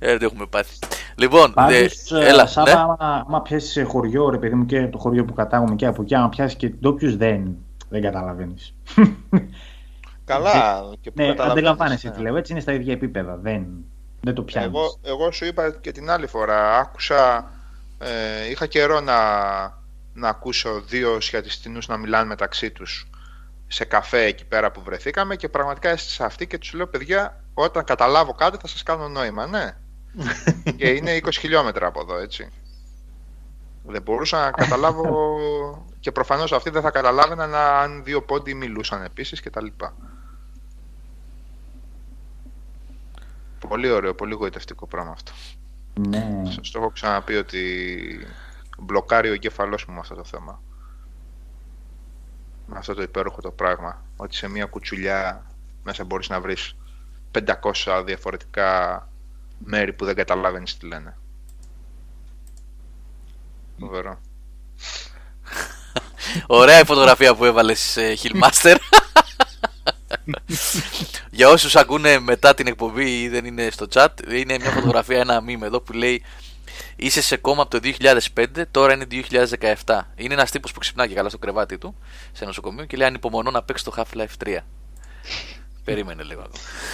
[0.00, 0.78] Ε, δεν έχουμε πάθει.
[1.14, 2.80] Λοιπόν, Πάντως, ε, έλα, Σάβα, ναι.
[2.80, 6.14] άμα, άμα πιάσεις χωριό, ρε παιδί μου, και το χωριό που κατάγομαι και από εκεί,
[6.14, 7.56] άμα πιάσεις και ντόπιους, δεν,
[7.88, 8.74] δεν καταλαβαίνεις.
[10.24, 10.82] Καλά.
[11.00, 12.14] Και ναι, αντιλαμβάνεσαι ναι.
[12.14, 12.36] τι λέω.
[12.36, 13.36] Έτσι είναι στα ίδια επίπεδα.
[13.36, 13.66] Δεν,
[14.20, 14.68] δεν το πιάνεις.
[14.68, 16.78] Εγώ, εγώ σου είπα και την άλλη φορά.
[16.78, 17.50] Άκουσα.
[17.98, 19.18] Ε, είχα καιρό να,
[20.14, 23.10] να ακούσω δύο σχετιστινούς να μιλάνε μεταξύ τους
[23.66, 27.84] σε καφέ εκεί πέρα που βρεθήκαμε και πραγματικά έστεισα αυτή και τους λέω παιδιά όταν
[27.84, 29.76] καταλάβω κάτι θα σας κάνω νόημα, ναι.
[30.76, 32.52] και είναι 20 χιλιόμετρα από εδώ, έτσι.
[33.84, 35.06] Δεν μπορούσα να καταλάβω
[36.00, 39.94] και προφανώς αυτοί δεν θα καταλάβαιναν αν δύο πόντι μιλούσαν επίσης και τα λοιπά.
[43.68, 45.32] Πολύ ωραίο, πολύ γοητευτικό πράγμα αυτό.
[46.08, 46.42] Ναι.
[46.44, 48.26] Σας το έχω ξαναπεί ότι
[48.78, 50.62] μπλοκάρει ο εγκέφαλός μου με αυτό το θέμα.
[52.66, 54.04] Με αυτό το υπέροχο το πράγμα.
[54.16, 55.46] Ότι σε μια κουτσουλιά
[55.82, 56.76] μέσα μπορείς να βρεις
[57.84, 59.08] 500 διαφορετικά
[59.58, 61.16] μέρη που δεν καταλάβαινες τι λένε.
[63.78, 64.20] Φοβερό.
[66.46, 68.76] Ωραία η φωτογραφία που έβαλες Hillmaster.
[71.30, 75.42] Για όσους ακούνε μετά την εκπομπή ή δεν είναι στο chat, είναι μια φωτογραφία, ένα
[75.46, 76.22] meme εδώ που λέει
[76.96, 77.90] Είσαι σε κόμμα από το
[78.34, 79.06] 2005, τώρα είναι
[79.84, 80.00] 2017.
[80.16, 81.96] Είναι ένας τύπος που ξυπνάει και καλά στο κρεβάτι του,
[82.32, 84.58] σε νοσοκομείο και λέει Ανυπομονώ να παίξει το Half-Life 3.
[85.90, 86.42] Περίμενε λίγο.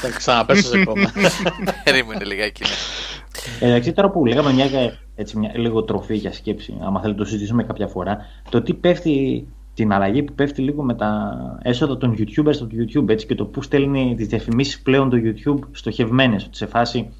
[0.00, 1.12] Θα ξαναπέσω σε κόμμα.
[1.84, 2.62] Περίμενε λιγάκι.
[2.62, 3.68] Ναι.
[3.68, 4.66] Εντάξει, τώρα που λέγαμε μια,
[5.14, 8.18] έτσι, μια λίγο τροφή για σκέψη, άμα θέλετε το συζητήσουμε κάποια φορά,
[8.50, 13.08] το τι πέφτει, την αλλαγή που πέφτει λίγο με τα έσοδα των YouTubers στο YouTube
[13.08, 16.44] έτσι, και το που στέλνει τις διαφημίσεις πλέον το YouTube στοχευμένες.
[16.44, 17.12] Ότι σε φάση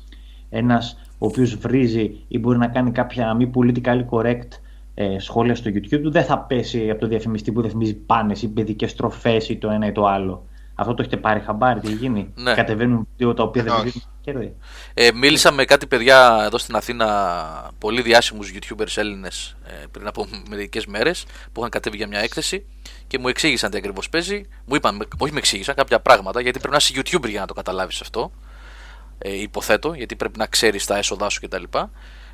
[0.51, 4.49] ένας ο οποίος βρίζει ή μπορεί να κάνει κάποια μη politically correct
[4.95, 8.49] ε, σχόλια στο YouTube του, δεν θα πέσει από το διαφημιστή που διαφημίζει πάνες ή
[8.49, 10.47] παιδικές τροφές ή το ένα ή το άλλο.
[10.79, 12.55] Αυτό το έχετε πάρει χαμπάρι, τι γίνει; Ναι.
[12.55, 14.57] Κατεβαίνουν δύο τα οποία δεν δίνουν κέρδη.
[14.95, 20.27] Ε, μίλησα με κάτι παιδιά εδώ στην Αθήνα, πολύ διάσημους YouTubers Έλληνες ε, πριν από
[20.49, 22.67] μερικές μέρες που είχαν κατέβει για μια έκθεση
[23.07, 24.49] και μου εξήγησαν τι ακριβώς παίζει.
[24.65, 27.55] Μου είπαν, όχι με εξήγησαν κάποια πράγματα γιατί πρέπει να είσαι YouTuber για να το
[27.55, 28.33] καταλάβεις αυτό.
[29.19, 31.63] Ε, υποθέτω, γιατί πρέπει να ξέρεις τα έσοδά σου κτλ.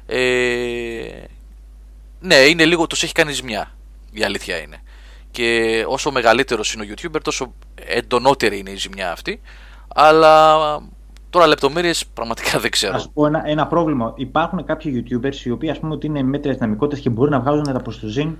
[0.06, 1.24] Ε,
[2.20, 3.74] ναι, είναι λίγο, τους έχει κάνει ζημιά.
[4.12, 4.82] Η αλήθεια είναι
[5.32, 9.40] και όσο μεγαλύτερος είναι ο YouTuber τόσο εντονότερη είναι η ζημιά αυτή
[9.94, 10.56] αλλά
[11.30, 12.94] τώρα λεπτομέρειες πραγματικά δεν ξέρω.
[12.94, 14.12] Ας πω ένα, ένα πρόβλημα.
[14.16, 17.64] Υπάρχουν κάποιοι YouTubers οι οποίοι ας πούμε ότι είναι μέτρες δυναμικότητες και μπορούν να βγάζουν
[17.64, 18.36] τα προστοζήν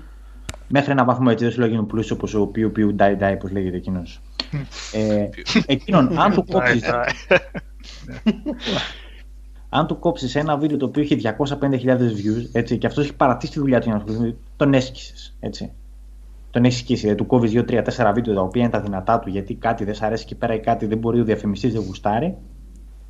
[0.67, 3.33] μέχρι ένα βαθμό έτσι δεν σου λέω γίνουν πλούσιο όπως ο Πιου Πιου Ντάι Ντάι
[3.33, 4.21] όπως λέγεται εκείνος.
[4.91, 5.29] ε,
[5.65, 6.83] εκείνον αν του κόψεις
[9.75, 13.51] αν του κόψεις ένα βίντεο το οποίο έχει 205.000 views έτσι, και αυτός έχει παρατήσει
[13.51, 15.35] τη δουλειά του για να ασχοληθεί, τον έσκησες.
[16.53, 17.01] Έτσι τον έχει σκίσει.
[17.01, 20.01] Δηλαδή, του κόβεις 2-3-4 βίντεο τα οποία είναι τα δυνατά του γιατί κάτι δεν σ'
[20.01, 22.37] αρέσει εκεί πέρα ή κάτι δεν μπορεί ο διαφημιστής δεν γουστάρει,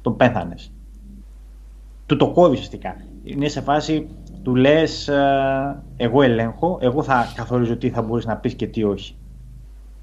[0.02, 0.72] τον πέθανες.
[2.06, 2.96] Του το κόβεις ουσιαστικά.
[3.24, 4.08] Είναι σε φάση,
[4.44, 8.84] του λες, ε, εγώ ελέγχω, εγώ θα καθορίζω τι θα μπορείς να πεις και τι
[8.84, 9.16] όχι.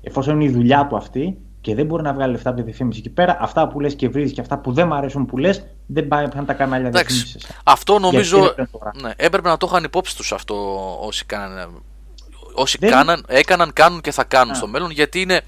[0.03, 2.99] Εφόσον είναι η δουλειά του αυτή και δεν μπορεί να βγάλει λεφτά από τη διαφήμιση
[2.99, 5.67] εκεί πέρα, αυτά που λες και βρει και αυτά που δεν μου αρέσουν που λες,
[5.87, 7.39] δεν πάει να τα κάνει άλλα διαφήμιση.
[7.65, 8.55] Αυτό νομίζω.
[9.03, 10.55] Ναι, έπρεπε να το είχαν υπόψη τους αυτό
[11.01, 11.67] όσοι κάνανε
[12.55, 12.91] όσοι δεν...
[12.91, 15.43] κάναν, έκαναν, κάνουν και θα κάνουν στο μέλλον γιατί είναι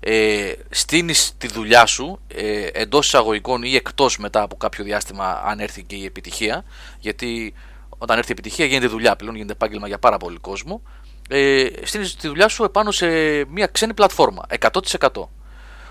[0.00, 5.60] ε, στείνεις τη δουλειά σου ε, εντός εισαγωγικών ή εκτός μετά από κάποιο διάστημα αν
[5.60, 6.64] έρθει και η επιτυχία.
[6.98, 7.54] Γιατί
[7.98, 10.82] όταν έρθει η επιτυχία γίνεται δουλειά πλέον, γίνεται επάγγελμα για πάρα πολύ κόσμο.
[11.28, 13.06] Ε, στείνεις τη δουλειά σου επάνω σε
[13.44, 15.08] μια ξένη πλατφόρμα 100%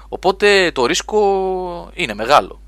[0.09, 2.61] οπότε το ρίσκο είναι μεγάλο.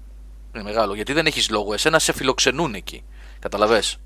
[0.55, 1.73] Είναι μεγάλο γιατί δεν έχεις λόγο.
[1.73, 3.03] Εσένα σε φιλοξενούν εκεί.
[3.39, 3.97] Καταλαβες;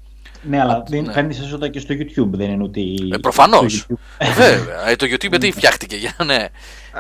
[0.41, 1.13] Ναι, αλλά δεν ναι.
[1.13, 3.09] κάνει έσοδα και στο YouTube, δεν είναι ότι.
[3.13, 3.87] Ε, Προφανώς.
[4.17, 4.89] Ε, βέβαια.
[4.89, 6.45] Ε, το YouTube γιατί φτιάχτηκε για ναι.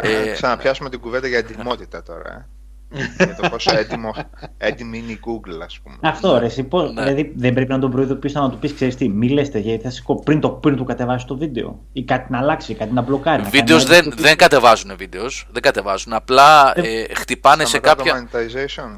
[0.01, 2.49] Ε, ξαναπιάσουμε την κουβέντα για ετοιμότητα τώρα.
[2.93, 4.13] Ε για το πόσο έτοιμο,
[4.57, 5.95] έτοιμη είναι η Google, ας πούμε.
[6.01, 7.01] Αυτό ρε, εσύ, πώς, ναι.
[7.01, 9.89] δηλαδή δεν πρέπει να τον προειδοποιήσει να του πεις: Ξέρεις τι, μη λες γιατί θα
[9.89, 11.79] σηκώ πριν το, πριν του κατεβάσεις το βίντεο.
[11.93, 13.43] Ή κάτι να αλλάξει, κάτι να μπλοκάρει.
[13.49, 15.47] Βίντεος δεν, δεν κατεβάζουν βίντεος.
[15.51, 16.13] Δεν κατεβάζουν.
[16.13, 18.27] Απλά ε, ε χτυπάνε σε κάποια.
[18.27, 18.37] Το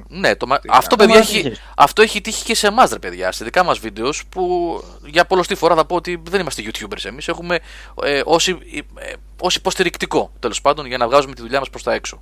[0.08, 0.48] ναι, το...
[0.70, 1.52] αυτό, παιδιά, έχει...
[1.76, 3.32] αυτό έχει τύχει και σε εμάς, ρε παιδιά.
[3.32, 4.74] Σε δικά μας βίντεος που
[5.06, 7.28] για πολλωστή φορά θα πω ότι δεν είμαστε YouTubers εμείς.
[7.28, 7.60] Έχουμε
[8.04, 8.58] ε, όσοι,
[8.96, 12.22] ε, ως υποστηρικτικό τέλος πάντων για να βγάζουμε τη δουλειά μας προς τα έξω.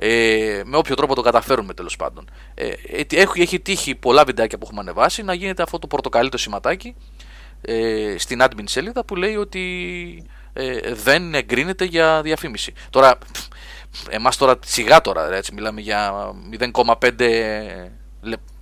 [0.00, 2.30] Ε, με όποιο τρόπο το καταφέρουμε τέλος πάντων.
[2.54, 2.68] Ε,
[3.10, 6.94] έχει, έχει τύχει πολλά βιντεάκια που έχουμε ανεβάσει να γίνεται αυτό το πορτοκαλί το σηματάκι
[7.60, 12.72] ε, στην admin σελίδα που λέει ότι ε, δεν εγκρίνεται για διαφήμιση.
[12.90, 13.18] Τώρα,
[14.08, 16.32] εμάς τώρα σιγά τώρα, έτσι, μιλάμε για
[16.74, 17.12] 0,5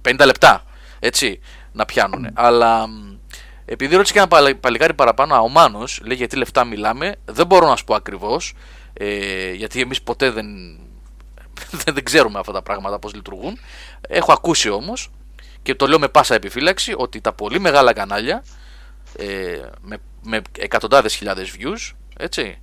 [0.03, 0.65] 50 λεπτά,
[0.99, 1.41] έτσι,
[1.73, 2.31] να πιάνουν.
[2.35, 2.89] Αλλά
[3.65, 7.77] επειδή ρώτησε και ένα παλικάρι παραπάνω, ο Μάνος λέει γιατί λεφτά μιλάμε, δεν μπορώ να
[7.77, 8.55] σου πω ακριβώς,
[8.93, 10.47] ε, γιατί εμείς ποτέ δεν,
[11.95, 13.59] δεν ξέρουμε αυτά τα πράγματα πώς λειτουργούν.
[14.09, 15.11] Έχω ακούσει όμως
[15.63, 18.45] και το λέω με πάσα επιφύλαξη ότι τα πολύ μεγάλα κανάλια
[19.17, 22.59] ε, με, με εκατοντάδες χιλιάδες views έτσι,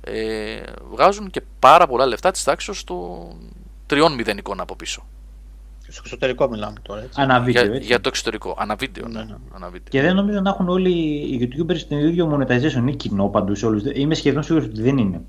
[0.00, 3.54] ε, βγάζουν και πάρα πολλά λεφτά της τάξης των
[3.86, 5.06] τριών μηδενικών από πίσω.
[5.88, 7.00] Στο εξωτερικό μιλάμε τώρα.
[7.02, 7.20] Έτσι.
[7.20, 8.56] Αναβίντεο, για, για το εξωτερικό.
[8.58, 9.08] Αναβίντεο.
[9.08, 9.34] Ναι, ναι.
[9.54, 9.88] Αναβίντεο.
[9.88, 12.72] Και δεν νομίζω να έχουν όλοι οι YouTubers την ίδιο monetization.
[12.72, 13.82] Είναι κοινό παντού σε όλους.
[13.94, 15.20] Είμαι σχεδόν σίγουρος ότι δεν είναι.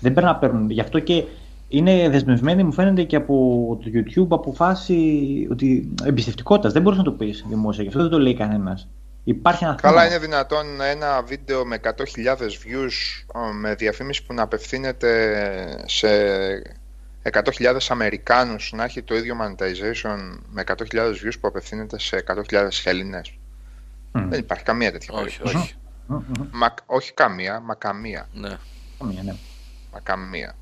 [0.00, 0.70] Δεν πρέπει να παίρνουν.
[0.70, 1.24] Γι' αυτό και
[1.72, 6.72] είναι δεσμευμένοι, μου φαίνεται και από το YouTube αποφάσει ότι εμπιστευτικότητας.
[6.72, 7.82] Δεν μπορεί να το πει δημόσια.
[7.82, 8.88] Γι' αυτό δεν το λέει κανένας.
[9.24, 11.90] Υπάρχει ένα Καλά, είναι δυνατόν ένα βίντεο με 100.000
[12.36, 13.24] views
[13.60, 16.08] με διαφήμιση που να απευθύνεται σε
[17.22, 20.74] 100.000 Αμερικάνους να έχει το ίδιο monetization με 100.000
[21.08, 23.38] views που απευθύνεται σε 100.000 Έλληνες.
[24.12, 24.26] Mm.
[24.28, 25.74] Δεν υπάρχει καμία τέτοια όχι, όχι.
[26.50, 28.28] Μα, όχι καμία, μα καμία.
[28.32, 28.56] Ναι.
[28.98, 29.34] Καμία, ναι.
[29.92, 30.54] Μα καμία.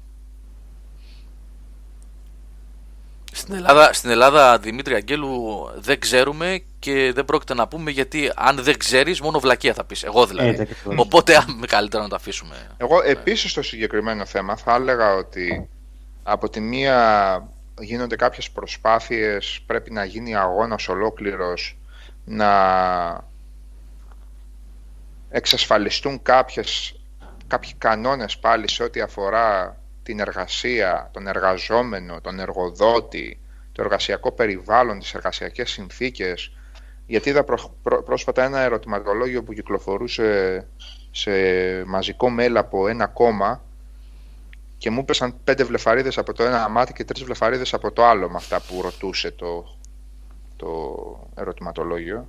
[3.39, 8.63] Στην Ελλάδα, στην Ελλάδα, Δημήτρη Αγγέλου, δεν ξέρουμε και δεν πρόκειται να πούμε γιατί αν
[8.63, 10.03] δεν ξέρεις, μόνο βλακεία θα πεις.
[10.03, 10.69] Εγώ δηλαδή.
[10.97, 12.57] Οπότε, με καλύτερα να το αφήσουμε.
[12.77, 15.69] Εγώ επίσης στο συγκεκριμένο θέμα θα έλεγα ότι
[16.23, 17.49] από τη μία
[17.81, 21.79] γίνονται κάποιες προσπάθειες, πρέπει να γίνει αγώνας ολόκληρος,
[22.25, 22.51] να
[25.31, 27.01] εξασφαλιστούν κάποιες,
[27.47, 29.77] κάποιοι κανόνες πάλι σε ό,τι αφορά
[30.09, 33.41] την εργασία, τον εργαζόμενο, τον εργοδότη,
[33.73, 36.53] το εργασιακό περιβάλλον, τις εργασιακές συνθήκες.
[37.07, 37.45] Γιατί είδα
[38.05, 40.67] πρόσφατα ένα ερωτηματολόγιο που κυκλοφορούσε
[41.11, 41.31] σε
[41.87, 43.65] μαζικό mail από ένα κόμμα
[44.79, 48.29] και μου έπεσαν πέντε βλεφαρίδες από το ένα μάτι και τρεις βλεφαρίδες από το άλλο
[48.29, 49.77] με αυτά που ρωτούσε το,
[50.57, 50.69] το
[51.35, 52.29] ερωτηματολόγιο.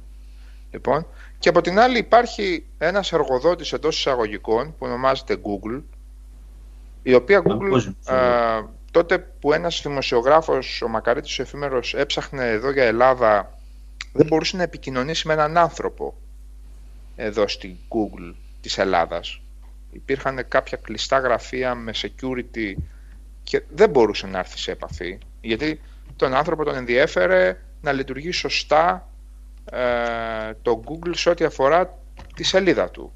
[0.71, 1.07] Λοιπόν,
[1.39, 5.81] και από την άλλη υπάρχει ένας εργοδότης εντός εισαγωγικών που ονομάζεται Google
[7.03, 7.93] η οποία Google
[8.91, 13.57] τότε που ένας δημοσιογράφος, ο Μακαρίτης ο Εφήμερος, έψαχνε εδώ για Ελλάδα
[14.13, 16.17] δεν μπορούσε να επικοινωνήσει με έναν άνθρωπο
[17.15, 19.41] εδώ στην Google της Ελλάδας
[19.91, 22.73] υπήρχαν κάποια κλειστά γραφεία με security
[23.43, 25.81] και δεν μπορούσε να έρθει σε επαφή γιατί
[26.15, 29.09] τον άνθρωπο τον ενδιέφερε να λειτουργεί σωστά
[29.71, 29.79] ε,
[30.61, 31.97] το Google σε ό,τι αφορά
[32.35, 33.13] τη σελίδα του.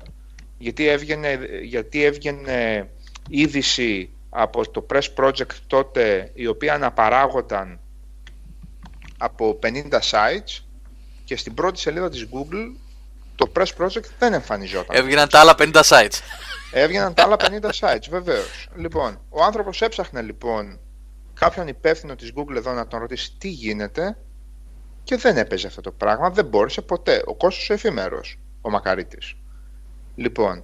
[0.58, 2.90] Γιατί έβγαινε, γιατί έβγαινε
[3.30, 7.80] είδηση από το Press Project τότε η οποία αναπαράγονταν
[9.18, 10.64] από 50 sites
[11.24, 12.76] και στην πρώτη σελίδα της Google
[13.36, 14.98] το Press Project δεν εμφανιζόταν.
[14.98, 16.20] Έβγαιναν τα άλλα 50 sites.
[16.72, 18.68] Έβγαιναν τα άλλα 50 sites, βεβαίως.
[18.76, 20.80] Λοιπόν, ο άνθρωπος έψαχνε λοιπόν
[21.34, 24.18] κάποιον υπεύθυνο της Google εδώ να τον ρωτήσει τι γίνεται
[25.04, 26.30] και δεν έπαιζε αυτό το πράγμα.
[26.30, 27.22] Δεν μπόρεσε ποτέ.
[27.26, 28.22] Ο κόσμο ο εφήμερο,
[28.62, 29.36] ο Μακαρίτης.
[30.16, 30.64] Λοιπόν,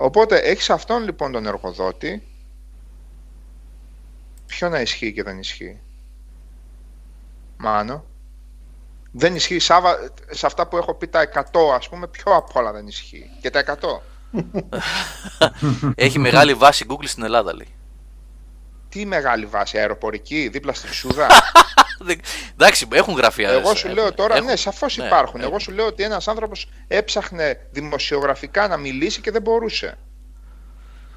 [0.00, 2.26] οπότε έχεις αυτόν λοιπόν τον εργοδότη.
[4.46, 5.78] Ποιο να ισχύει και δεν ισχύει;
[7.56, 8.04] Μάνο.
[9.12, 12.72] Δεν ισχύει Σάβα, σε αυτά που έχω πει τα 100 ας πούμε, ποιο απ' όλα
[12.72, 13.30] δεν ισχύει.
[13.40, 14.00] Και τα 100.
[15.94, 17.77] Έχει μεγάλη βάση Google στην Ελλάδα, λέει.
[18.88, 21.26] Τι μεγάλη βάση, αεροπορική, δίπλα στη Σούδα.
[22.52, 23.50] Εντάξει, έχουν γραφεία.
[23.50, 25.40] Εγώ σου λέω τώρα, ναι, σαφώς ναι, υπάρχουν.
[25.40, 29.98] Εγώ σου λέω ότι ένας άνθρωπος έψαχνε δημοσιογραφικά να μιλήσει και δεν μπορούσε.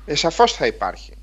[0.05, 1.13] Ε, σαφώς θα υπάρχει.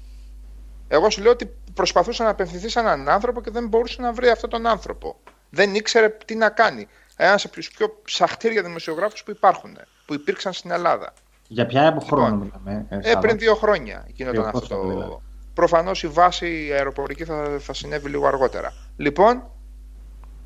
[0.88, 4.28] Εγώ σου λέω ότι προσπαθούσε να απευθυνθείς σε έναν άνθρωπο και δεν μπορούσε να βρει
[4.28, 5.20] αυτόν τον άνθρωπο.
[5.50, 6.88] Δεν ήξερε τι να κάνει.
[7.16, 11.12] Ένας από τους πιο ψαχτήρια δημοσιογράφους που υπάρχουν, που υπήρξαν στην Ελλάδα.
[11.48, 12.86] Για ποια από χρόνο λοιπόν, μιλάμε.
[12.88, 15.22] Ε, πριν δύο χρόνια γίνονταν αυτό.
[15.58, 15.72] Δηλαδή.
[15.72, 18.72] Προφανώς η βάση αεροπορική θα, θα συνέβη λίγο αργότερα.
[18.96, 19.50] Λοιπόν,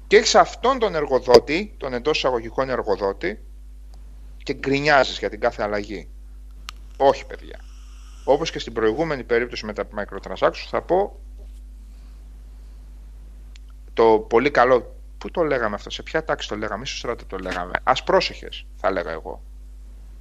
[0.06, 3.44] και έχει αυτόν τον εργοδότη, τον εντός εισαγωγικών εργοδότη,
[4.42, 6.08] και γκρινιάζεις για την κάθε αλλαγή.
[6.96, 7.60] Όχι, παιδιά.
[8.24, 11.20] Όπως και στην προηγούμενη περίπτωση με τα microtransactions, θα πω
[13.94, 14.96] το πολύ καλό.
[15.18, 17.72] Πού το λέγαμε αυτό, σε ποια τάξη το λέγαμε, ίσως τώρα το λέγαμε.
[17.82, 19.42] Α πρόσεχες, θα λέγα εγώ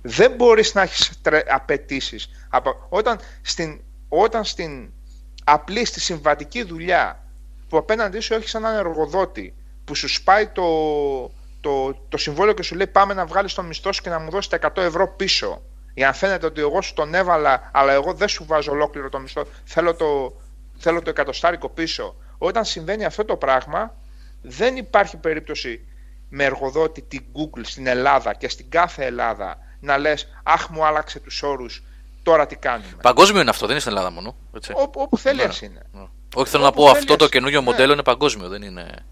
[0.02, 2.30] δεν μπορείς να έχεις απαιτήσεις.
[2.89, 3.82] Όταν στην,
[4.14, 4.91] όταν στην
[5.43, 7.24] απλή, στη συμβατική δουλειά
[7.70, 9.53] που απέναντί σου έχεις έναν εργοδότη
[9.86, 10.64] που σου σπάει το,
[11.62, 14.30] το, το συμβόλαιο και σου λέει πάμε να βγάλεις τον μισθό σου και να μου
[14.30, 15.62] δώσει τα 100 ευρώ πίσω
[15.93, 19.20] Για να φαίνεται ότι εγώ σου τον έβαλα, αλλά εγώ δεν σου βάζω ολόκληρο το
[19.20, 19.45] μισθό.
[19.64, 20.41] Θέλω το,
[20.78, 22.16] θέλω το εκατοστάρικο πίσω.
[22.38, 23.95] Όταν συμβαίνει αυτό το πράγμα,
[24.41, 25.86] δεν υπάρχει περίπτωση
[26.30, 31.20] με εργοδότη την Google στην Ελλάδα και στην κάθε Ελλάδα να λες «Αχ, μου άλλαξε
[31.20, 31.84] τους όρους,
[32.24, 32.97] τώρα τι κάνουμε».
[33.01, 34.36] Παγκόσμιο είναι αυτό, δεν είναι στην Ελλάδα μόνο.
[34.55, 34.72] Έτσι.
[34.76, 35.49] Ό, όπου θέλει ναι.
[35.61, 35.82] είναι.
[35.91, 36.07] Ναι.
[36.36, 37.65] Όχι, θέλω να πω αυτό το καινούριο ναι.
[37.65, 39.05] μοντέλο είναι παγκόσμιο, δεν είναι...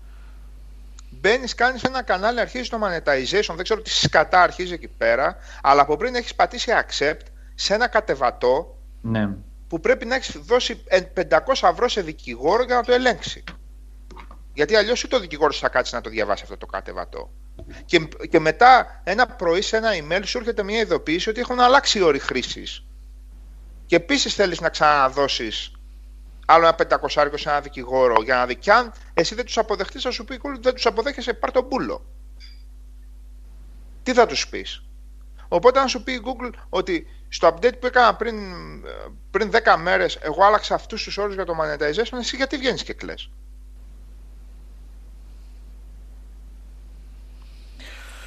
[1.10, 3.53] Μπαίνεις, κάνεις ένα κανάλι, αρχίζεις το monetization.
[3.55, 5.38] Δεν ξέρω τι σκατά αρχίζει εκεί πέρα.
[5.62, 9.30] Αλλά από πριν έχεις πατήσει accept σε ένα κατεβατό ναι.
[9.68, 10.84] που πρέπει να έχεις δώσει
[11.16, 13.43] 500 ευρώ σε δικηγόρο για να το ελέγξει.
[14.53, 17.32] Γιατί αλλιώς ούτε ο δικηγόρος θα κάτσει να το διαβάσει αυτό το κατεβατό.
[17.86, 21.97] Και, και μετά ένα πρωί σε ένα email σου έρχεται μια ειδοποίηση ότι έχουν αλλάξει
[21.97, 22.84] οι όροι χρήσης.
[23.90, 25.72] Και επίσης θέλεις να ξαναδώσεις
[26.46, 28.56] άλλο ένα πεντακοσάρικο σε ένα δικηγόρο για να δει.
[28.56, 32.06] Και αν εσύ δεν τους αποδεχτείς, θα σου πει δεν τους αποδέχεσαι, πάρ τον πούλο.
[34.04, 34.84] Τι θα τους πεις;
[35.48, 38.36] Οπότε, αν σου πει η Google ότι στο update που έκανα πριν,
[39.32, 42.94] πριν 10 μέρες, εγώ άλλαξα αυτούς τους όρους για το monetization, εσύ γιατί βγαίνεις και
[42.94, 43.30] κλαις;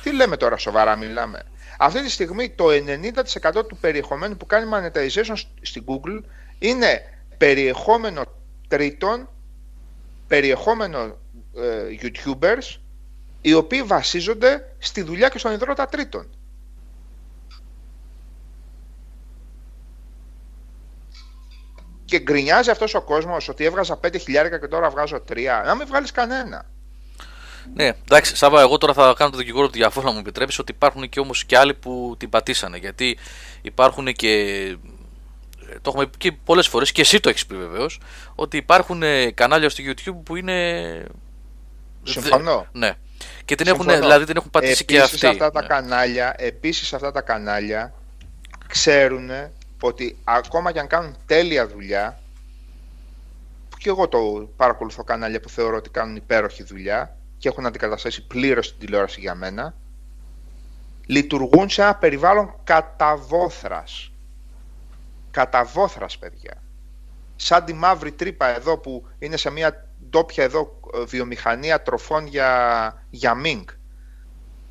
[0.02, 1.42] Τι λέμε τώρα, σοβαρά μιλάμε;
[1.84, 6.20] Αυτή τη στιγμή το 90% του περιεχομένου που κάνει monetization στην Google
[6.58, 7.00] είναι
[7.38, 8.22] περιεχόμενο
[8.68, 9.28] τρίτων,
[10.26, 11.18] περιεχόμενο
[11.56, 12.76] ε, YouTubers,
[13.40, 16.30] οι οποίοι βασίζονται στη δουλειά και στον ιδρώτα τρίτων.
[22.04, 25.62] Και γκρινιάζει αυτός ο κόσμος ότι έβγαζα 5 χιλιάρικα και τώρα βγάζω 3.
[25.64, 26.70] Να μην βγάλεις κανένα.
[27.74, 30.72] Ναι, εντάξει, Σάβα, εγώ τώρα θα κάνω το δικηγόρο του διαφόρου να μου επιτρέψεις ότι
[30.72, 32.76] υπάρχουν και όμως και άλλοι που την πατήσανε.
[32.76, 33.18] Γιατί
[33.62, 34.76] υπάρχουν και.
[35.72, 38.00] Το έχουμε πει και πολλές φορές και εσύ το έχεις πει βεβαίως.
[38.34, 41.06] Ότι υπάρχουν ε, κανάλια στο YouTube που είναι.
[42.02, 42.66] Συμφωνώ.
[42.72, 42.92] Ναι.
[43.44, 45.26] Και την έχουν, δηλαδή την έχουν πατήσει και αυτοί.
[45.26, 45.66] Αυτά τα ναι.
[45.66, 47.94] κανάλια, επίσης αυτά τα κανάλια
[48.66, 49.30] ξέρουν
[49.80, 52.20] ότι ακόμα και αν κάνουν τέλεια δουλειά
[53.68, 58.26] που και εγώ το παρακολουθώ κανάλια που θεωρώ ότι κάνουν υπέροχη δουλειά και έχουν αντικαταστήσει
[58.26, 59.74] πλήρως την τηλεόραση για μένα,
[61.06, 64.12] λειτουργούν σε ένα περιβάλλον καταβόθρας.
[65.30, 66.62] Καταβόθρας, παιδιά.
[67.36, 73.04] Σαν τη μαύρη τρύπα εδώ που είναι σε μια ντόπια εδώ ε, βιομηχανία τροφών για,
[73.10, 73.70] για μίνκ,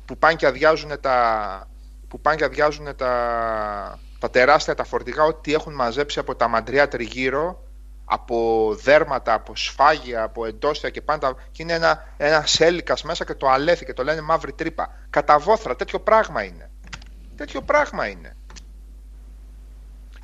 [0.04, 1.68] που πάνε και αδειάζουν τα,
[2.08, 6.88] που πάνε και αδειάζουν τα, τα τεράστια τα φορτηγά, ό,τι έχουν μαζέψει από τα μαντριά
[6.88, 7.64] τριγύρω
[8.12, 11.34] από δέρματα, από σφάγια, από εντόστια και πάντα.
[11.52, 14.94] Και είναι ένα, ένας σέλικα μέσα και το αλέθη και το λένε μαύρη τρύπα.
[15.10, 16.70] Κατά βόθρα, τέτοιο πράγμα είναι.
[17.36, 18.36] Τέτοιο πράγμα είναι.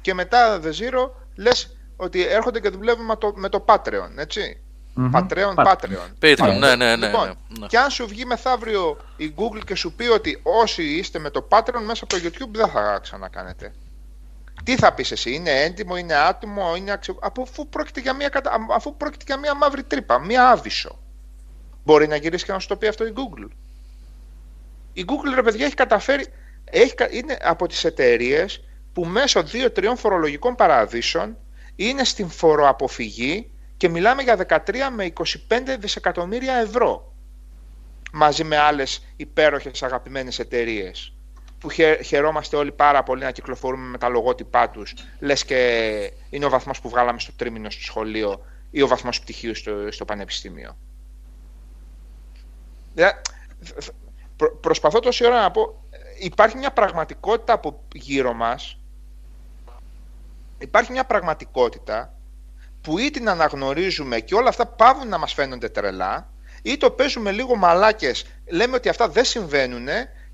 [0.00, 4.60] Και μετά, The Zero, λες ότι έρχονται και δουλεύουν με το, με το Patreon, έτσι.
[4.96, 5.10] Mm-hmm.
[5.14, 6.08] Patreon, Patreon.
[6.20, 9.92] Patreon, ναι, ναι, ναι, λοιπόν, ναι, Και αν σου βγει μεθαύριο η Google και σου
[9.92, 13.72] πει ότι όσοι είστε με το Patreon μέσα από το YouTube δεν θα ξανακάνετε.
[14.64, 17.18] Τι θα πεις εσύ, είναι έντιμο, είναι άτομο, είναι αξιο...
[17.22, 18.30] αφού, πρόκειται για μια,
[18.74, 21.02] αφού πρόκειται για μια μαύρη τρύπα, μια άβυσο.
[21.84, 23.48] Μπορεί να γυρίσει και να σου το πει αυτό η Google.
[24.92, 26.26] Η Google, ρε παιδιά, έχει καταφέρει,
[26.64, 31.36] έχει, είναι από τις εταιρείες που μέσω δύο-τριών φορολογικών παραδείσων
[31.76, 35.12] είναι στην φοροαποφυγή και μιλάμε για 13 με
[35.48, 37.12] 25 δισεκατομμύρια ευρώ
[38.12, 41.17] μαζί με άλλες υπέροχες αγαπημένες εταιρείες
[41.60, 41.70] που
[42.04, 46.80] χαιρόμαστε όλοι πάρα πολύ να κυκλοφορούμε με τα λογότυπά τους, λες και είναι ο βαθμός
[46.80, 50.76] που βγάλαμε στο τρίμηνο στο σχολείο ή ο βαθμός πτυχίου στο, στο πανεπιστήμιο.
[54.36, 55.84] προ, προσπαθώ τόση ώρα να πω,
[56.18, 58.78] υπάρχει μια πραγματικότητα από γύρω μας,
[60.58, 62.14] υπάρχει μια πραγματικότητα
[62.80, 66.30] που ή την αναγνωρίζουμε και όλα αυτά πάβουν να μας φαίνονται τρελά,
[66.62, 69.88] ή το παίζουμε λίγο μαλάκες, λέμε ότι αυτά δεν συμβαίνουν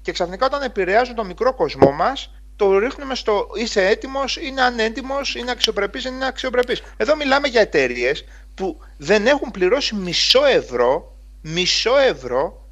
[0.05, 5.15] και ξαφνικά όταν επηρεάζουν τον μικρό κοσμό μας, το ρίχνουμε στο είσαι έτοιμος, είναι ανέτοιμο,
[5.37, 6.83] είναι αξιοπρεπής, δεν είναι αξιοπρεπής.
[6.97, 8.25] Εδώ μιλάμε για εταιρείες
[8.55, 12.67] που δεν έχουν πληρώσει μισό ευρώ, μισό ευρώ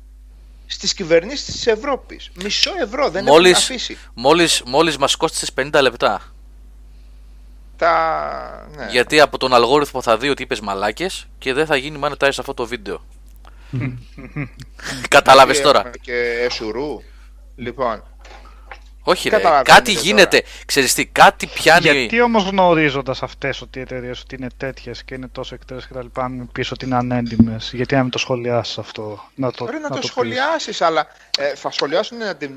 [0.66, 2.30] στις κυβερνήσεις της Ευρώπης.
[2.42, 3.98] Μισό ευρώ δεν μόλις, έχουν αφήσει.
[4.14, 6.32] Μόλις, μόλις μας κόστησε 50 λεπτά.
[7.76, 8.68] Τα...
[8.76, 8.86] Ναι.
[8.90, 12.54] Γιατί από τον αλγόριθμο θα δει ότι είπες μαλάκες και δεν θα γίνει monetize αυτό
[12.54, 13.04] το βίντεο.
[15.08, 15.90] Κατάλαβες τώρα.
[16.00, 16.14] Και
[16.44, 17.02] εσουρού.
[17.62, 18.02] Λοιπόν.
[19.04, 20.42] Όχι, ρε, κάτι γίνεται.
[20.66, 21.90] Ξέρεις τι, κάτι πιάνει.
[21.90, 25.92] Γιατί όμως γνωρίζοντας αυτές ότι οι εταιρείες ότι είναι τέτοιες και είναι τόσο εκτέρε και
[25.92, 29.24] τα λοιπά, αν πεις ότι είναι ανέντιμες, γιατί να μην το σχολιάσεις αυτό.
[29.34, 31.06] Να το, να, να το, το σχολιάσεις, αλλά
[31.38, 32.52] ε, θα σχολιάσουν την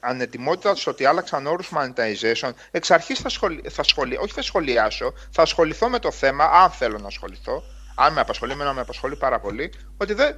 [0.00, 2.50] ανετοιμότητα τους ότι άλλαξαν όρους monetization.
[2.70, 3.62] Εξ αρχής θα, σχολι...
[3.70, 4.16] θα σχολι...
[4.16, 7.62] όχι θα σχολιάσω, θα ασχοληθώ με το θέμα, αν θέλω να ασχοληθώ.
[7.94, 10.36] Αν με απασχολεί, με με απασχολεί πάρα πολύ, ότι δεν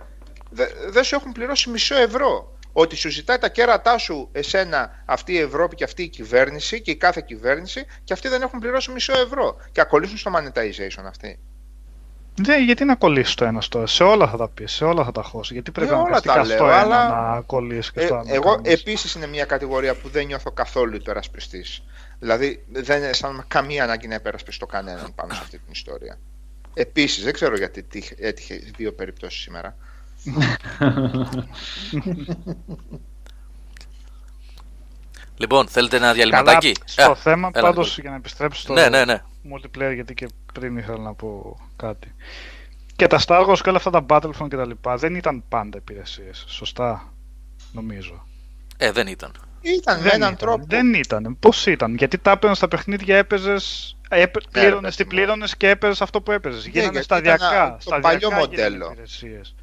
[0.50, 5.32] δε, δε σου έχουν πληρώσει μισό ευρώ ότι σου ζητάει τα κέρατά σου εσένα αυτή
[5.32, 8.90] η Ευρώπη και αυτή η κυβέρνηση και η κάθε κυβέρνηση και αυτοί δεν έχουν πληρώσει
[8.90, 11.38] μισό ευρώ και ακολουθούν στο monetization αυτοί.
[12.46, 15.12] Ναι, γιατί να κολλήσει το ένας στο Σε όλα θα τα πεις, σε όλα θα
[15.12, 15.52] τα χώσει.
[15.52, 17.08] Γιατί πρέπει ε, να πει αυτό αλλά...
[17.08, 18.34] να κολλήσει και ε, στο άλλο.
[18.34, 21.82] Εγώ επίσης είναι μια κατηγορία που δεν νιώθω καθόλου υπερασπιστής.
[22.18, 26.18] Δηλαδή δεν αισθάνομαι καμία ανάγκη να υπερασπιστώ κανέναν πάνω σε αυτή την ιστορία.
[26.74, 27.86] Επίσης, δεν ξέρω γιατί
[28.18, 29.76] έτυχε δύο περιπτώσεις σήμερα.
[35.36, 39.22] Λοιπόν, θέλετε ένα διαλυματάκι; στο ε, θέμα, πάντως για να επιστρέψω στο ναι, ναι, ναι.
[39.54, 42.14] multiplayer, γιατί και πριν ήθελα να πω κάτι.
[42.96, 45.78] Και τα Star Wars και όλα αυτά τα Battlefront και τα λοιπά δεν ήταν πάντα
[45.78, 46.44] υπηρεσίες.
[46.48, 47.12] Σωστά,
[47.72, 48.26] νομίζω.
[48.76, 49.32] Ε, δεν ήταν.
[49.62, 50.64] Ήταν με έναν τρόπο.
[50.68, 51.36] Δεν ήταν.
[51.40, 53.96] Πώς ήταν, Γιατί τα έπαιρνες στα παιχνίδια, έπαιζες.
[54.52, 56.64] Πλήρωνες τι πλήρωνες και έπαιζε αυτό που έπαιζες.
[56.64, 57.78] Ναι, Γίνανε σταδιακά.
[57.84, 58.94] Το παλιό μοντέλο.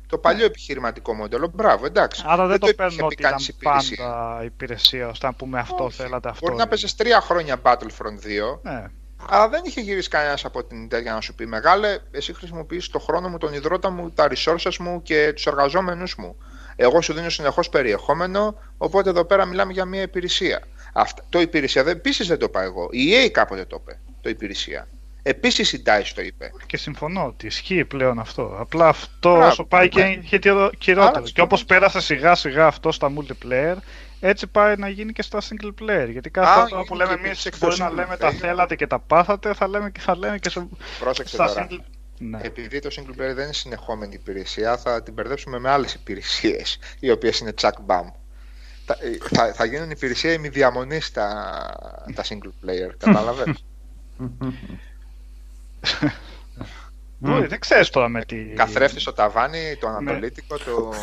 [0.07, 1.51] Το παλιό επιχειρηματικό μοντέλο.
[1.53, 2.23] Μπράβο, εντάξει.
[2.25, 6.45] Άρα δεν, το, παίρνω ότι ήταν πάντα υπηρεσία, ώστε να πούμε αυτό θέλατε αυτό.
[6.45, 8.59] Μπορεί να παίζει τρία χρόνια Battlefront 2.
[8.61, 8.85] Ναι.
[9.27, 12.99] Αλλά δεν είχε γυρίσει κανένας από την τέτοια να σου πει Μεγάλε, εσύ χρησιμοποιείς το
[12.99, 16.35] χρόνο μου, τον υδρότα μου, τα resources μου και τους εργαζόμενους μου.
[16.81, 20.67] Εγώ σου δίνω συνεχώς περιεχόμενο, οπότε εδώ πέρα μιλάμε για μια υπηρεσία.
[20.93, 22.87] Αυτό, το υπηρεσία επίσης δεν το είπα εγώ.
[22.91, 24.87] Η EA κάποτε το είπε το υπηρεσία.
[25.23, 26.51] Επίσης η DICE το είπε.
[26.65, 28.55] Και συμφωνώ ότι ισχύει πλέον αυτό.
[28.59, 30.39] Απλά αυτό Μπράβο, όσο πάει και έχει
[30.79, 31.25] χειρότερο.
[31.33, 33.75] Και όπως πέρασε σιγά σιγά αυτό στα multiplayer,
[34.19, 36.07] έτσι πάει να γίνει και στα single player.
[36.09, 39.67] Γιατί κάθε φορά που λέμε εμεί μπορεί να λέμε τα θέλατε και τα πάθατε, θα
[39.67, 40.67] λέμε και θα λένε και σε...
[40.99, 41.67] Πρόσεξε στα τώρα.
[41.69, 41.98] Single...
[42.21, 42.39] Ναι.
[42.41, 47.11] Επειδή το single player δεν είναι συνεχόμενη υπηρεσία, θα την μπερδέψουμε με άλλες υπηρεσίες, οι
[47.11, 48.11] οποίες είναι chuck bam.
[48.85, 48.97] Θα,
[49.33, 51.29] θα, θα γίνουν υπηρεσία ημιδιαμονή τα,
[52.15, 53.63] τα single player, κατάλαβες;
[57.19, 58.35] Δεν ξέρεις τώρα με τι.
[58.35, 59.95] Καθρέφτη στο ταβάνι, το ναι.
[59.95, 60.93] ανατολίτικο, το,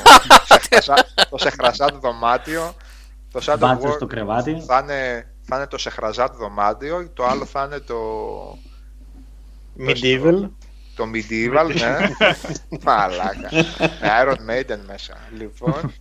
[1.30, 2.74] το σεχραζάτ δωμάτιο.
[3.32, 4.62] Το Shadow στο κρεβάτι.
[4.66, 7.96] Θα είναι, θα είναι το σεχραζάτ δωμάτιο, το άλλο θα είναι το.
[9.78, 10.50] Medieval.
[10.96, 11.96] Το medieval, ναι.
[12.82, 13.50] Μαλάκα.
[14.22, 15.16] Iron Maiden μέσα.
[15.36, 15.94] Λοιπόν,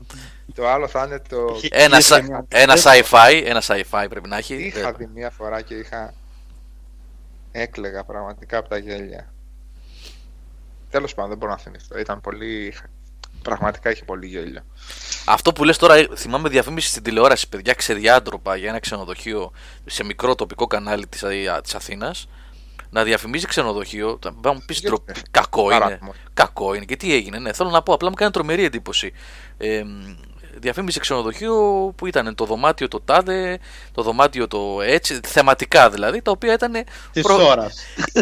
[0.53, 1.59] το άλλο θα είναι το.
[1.69, 1.97] Ένα,
[2.47, 4.55] ένα sci-fi, ένα sci-fi πρέπει να έχει.
[4.55, 6.13] Είχα δει μία φορά και είχα
[7.57, 9.33] Έκλεγα πραγματικά από τα γέλια.
[10.89, 11.99] Τέλος πάντων, δεν μπορώ να θυμηθώ.
[11.99, 12.73] Ήταν πολύ...
[13.41, 14.61] Πραγματικά είχε πολύ γέλιο.
[15.25, 19.51] Αυτό που λες τώρα, θυμάμαι διαφήμιση στην τηλεόραση, παιδιά, ξεδιάντροπα για ένα ξενοδοχείο
[19.85, 21.23] σε μικρό τοπικό κανάλι της,
[21.63, 22.27] της Αθήνας.
[22.95, 24.83] Να διαφημίζει ξενοδοχείο, θα μου πεις
[25.31, 25.99] κακό είναι.
[26.33, 26.85] Κακό είναι.
[26.85, 29.13] Και τι έγινε, ναι, θέλω να πω, απλά μου κάνει τρομερή εντύπωση.
[29.57, 29.83] Ε,
[30.53, 31.53] διαφήμιση ξενοδοχείο
[31.95, 33.59] που ήταν το δωμάτιο το τάδε,
[33.91, 36.73] το δωμάτιο το έτσι, θεματικά δηλαδή, τα οποία ήταν.
[37.11, 37.47] Της προ...
[37.47, 37.75] ώρας.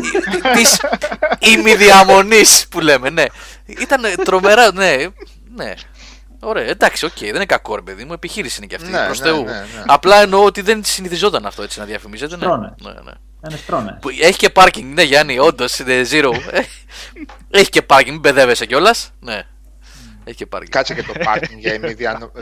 [0.55, 0.81] Της
[1.39, 3.25] ημιδιαμονής που λέμε, ναι.
[3.65, 4.95] Ήταν τρομερά, ναι.
[5.55, 5.73] ναι.
[6.39, 8.89] Ωραία, εντάξει, ok, okay, δεν είναι κακό ρε παιδί μου, επιχείρηση είναι και αυτή.
[8.89, 9.43] Ναι, προς ναι, Θεού.
[9.43, 9.83] Ναι, ναι.
[9.85, 12.37] Απλά εννοώ ότι δεν συνηθιζόταν αυτό έτσι να διαφημίζεται.
[12.37, 13.11] Ναι, ναι, ναι.
[14.21, 16.31] Έχει και πάρκινγκ, ναι Γιάννη, όντως είναι zero.
[17.49, 19.11] Έχει και πάρκινγκ, μην μπεδεύεσαι κιόλας.
[19.19, 19.41] Ναι.
[20.23, 20.71] Έχει και πάρκινγκ.
[20.71, 22.31] Κάτσε και το πάρκινγκ για ημιδιανο...
[22.35, 22.41] Ε,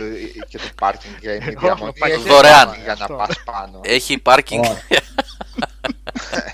[0.50, 1.94] και το πάρκινγκ για ημιδιαμονή.
[2.28, 2.74] Δωρεάν.
[2.84, 3.80] Για να πας πάνω.
[3.84, 4.64] Έχει πάρκινγκ.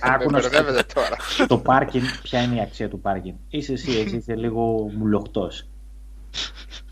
[0.02, 0.42] Άκου να
[0.94, 1.18] τώρα.
[1.48, 5.68] Το πάρκινγκ, ποια είναι η αξία του πάρκινγκ; Είσαι εσύ, εσύ είσαι λίγο μουλοχτός.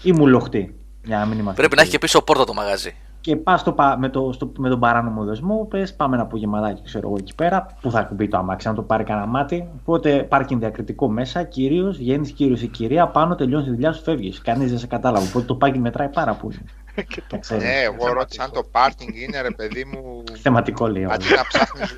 [0.01, 0.75] Ή μουλοχτή.
[1.03, 2.95] Για να μην είμαστε Πρέπει να έχει και πίσω πόρτα το μαγαζί
[3.25, 3.63] και πας
[3.97, 7.35] με, το, στο, με τον παράνομο δεσμό, πες πάμε να πω γεματάκι, ξέρω εγώ εκεί
[7.35, 9.69] πέρα, που θα κουμπεί το αμάξι, να το πάρει κανένα μάτι.
[9.79, 14.41] Οπότε πάρκινγκ διακριτικό μέσα, κυρίως βγαίνει κύριος ή κυρία, πάνω τελειώνεις τη δουλειά σου, φεύγεις.
[14.41, 15.27] Κανείς δεν σε κατάλαβε.
[15.27, 16.59] Οπότε το πάρκινγκ μετράει πάρα πολύ.
[17.57, 20.23] ναι, εγώ ρώτησα αν το πάρκινγκ είναι ρε παιδί μου.
[20.41, 21.03] Θεματικό λέει.
[21.03, 21.95] Αντί να ψάχνεις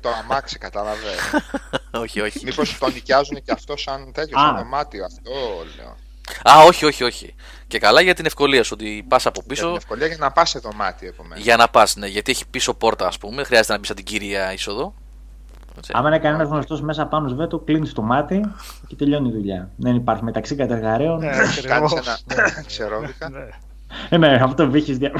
[0.00, 1.18] το αμάξι, κατάλαβες.
[2.02, 2.44] όχι, όχι.
[2.44, 5.30] Μήπως το νοικιάζουν και αυτό σαν τέτοιο, σαν δωμάτιο, αυτό
[5.76, 5.96] λέω.
[6.42, 7.34] Α, όχι, όχι, όχι.
[7.66, 9.62] Και καλά για την ευκολία σου ότι πας από πίσω.
[9.62, 11.44] Για την ευκολία για να πας σε δωμάτιο επομένως.
[11.44, 13.44] Για να πας, ναι, γιατί έχει πίσω πόρτα, ας πούμε.
[13.44, 14.94] Χρειάζεται να μπεις από την κυρία είσοδο.
[15.92, 18.40] Άμα είναι κανένας γνωστός μέσα πάνω σβέτο, κλείνεις το μάτι
[18.86, 19.70] και τελειώνει η δουλειά.
[19.76, 21.18] Δεν υπάρχει μεταξύ κατεργαρέων.
[21.18, 21.30] Ναι,
[21.62, 21.86] κάνει
[22.26, 23.30] ένα ξερόδικα.
[23.30, 23.48] Ναι.
[24.08, 24.96] Ε, ναι, αυτό που είχε.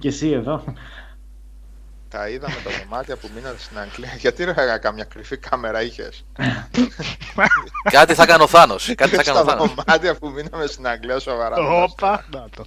[0.00, 0.64] Και εσύ εδώ.
[2.14, 4.14] Τα είδαμε τα δωμάτια που μείνατε στην Αγγλία.
[4.22, 6.24] Γιατί ρε καμιά κρυφή κάμερα είχες;
[7.90, 8.94] Κάτι θα κάνω Θάνος.
[8.94, 9.66] Κάτι θα κάνω Θάνο.
[9.66, 11.56] Τα δωμάτια που μείναμε στην Αγγλία σοβαρά.
[11.56, 12.66] Όπα, να το.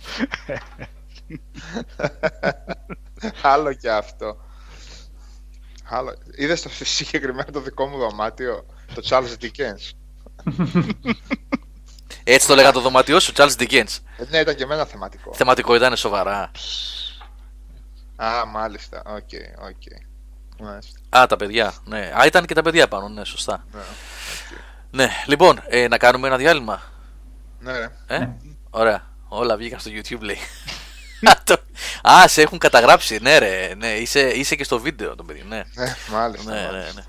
[3.53, 4.37] Άλλο και αυτό.
[5.89, 6.13] Άλλο.
[6.35, 9.91] Είδες το συγκεκριμένο το δικό μου δωμάτιο, το Charles Dickens;
[12.23, 13.97] Έτσι το λέγαν το δωμάτιό σου, Charles Dickens.
[14.17, 15.33] Ε, ναι, ήταν και εμένα θεματικό.
[15.33, 16.51] Θεματικό ήταν σοβαρά.
[18.17, 19.01] Α, μάλιστα.
[19.05, 19.81] Ok, okay, ok.
[19.85, 21.17] Okay.
[21.17, 21.73] Α, τα παιδιά.
[21.85, 22.11] Ναι.
[22.21, 23.65] Α, ήταν και τα παιδιά πάνω, ναι, σωστά.
[23.73, 24.61] Ναι, okay.
[24.91, 25.09] ναι.
[25.25, 26.81] λοιπόν, ε, να κάνουμε ένα διάλειμμα.
[27.59, 27.89] Ναι, ρε.
[28.07, 28.27] Ε;
[28.69, 29.05] Ωραία.
[29.27, 30.37] Όλα βγήκαν στο YouTube λέει.
[32.09, 33.19] Α, σε έχουν καταγράψει.
[33.21, 33.73] Ναι, ρε.
[33.77, 35.43] Ναι, είσαι, είσαι και στο βίντεο το παιδί.
[35.47, 36.51] Ναι, ναι μάλιστα.
[36.51, 37.03] Ναι, ναι, ναι.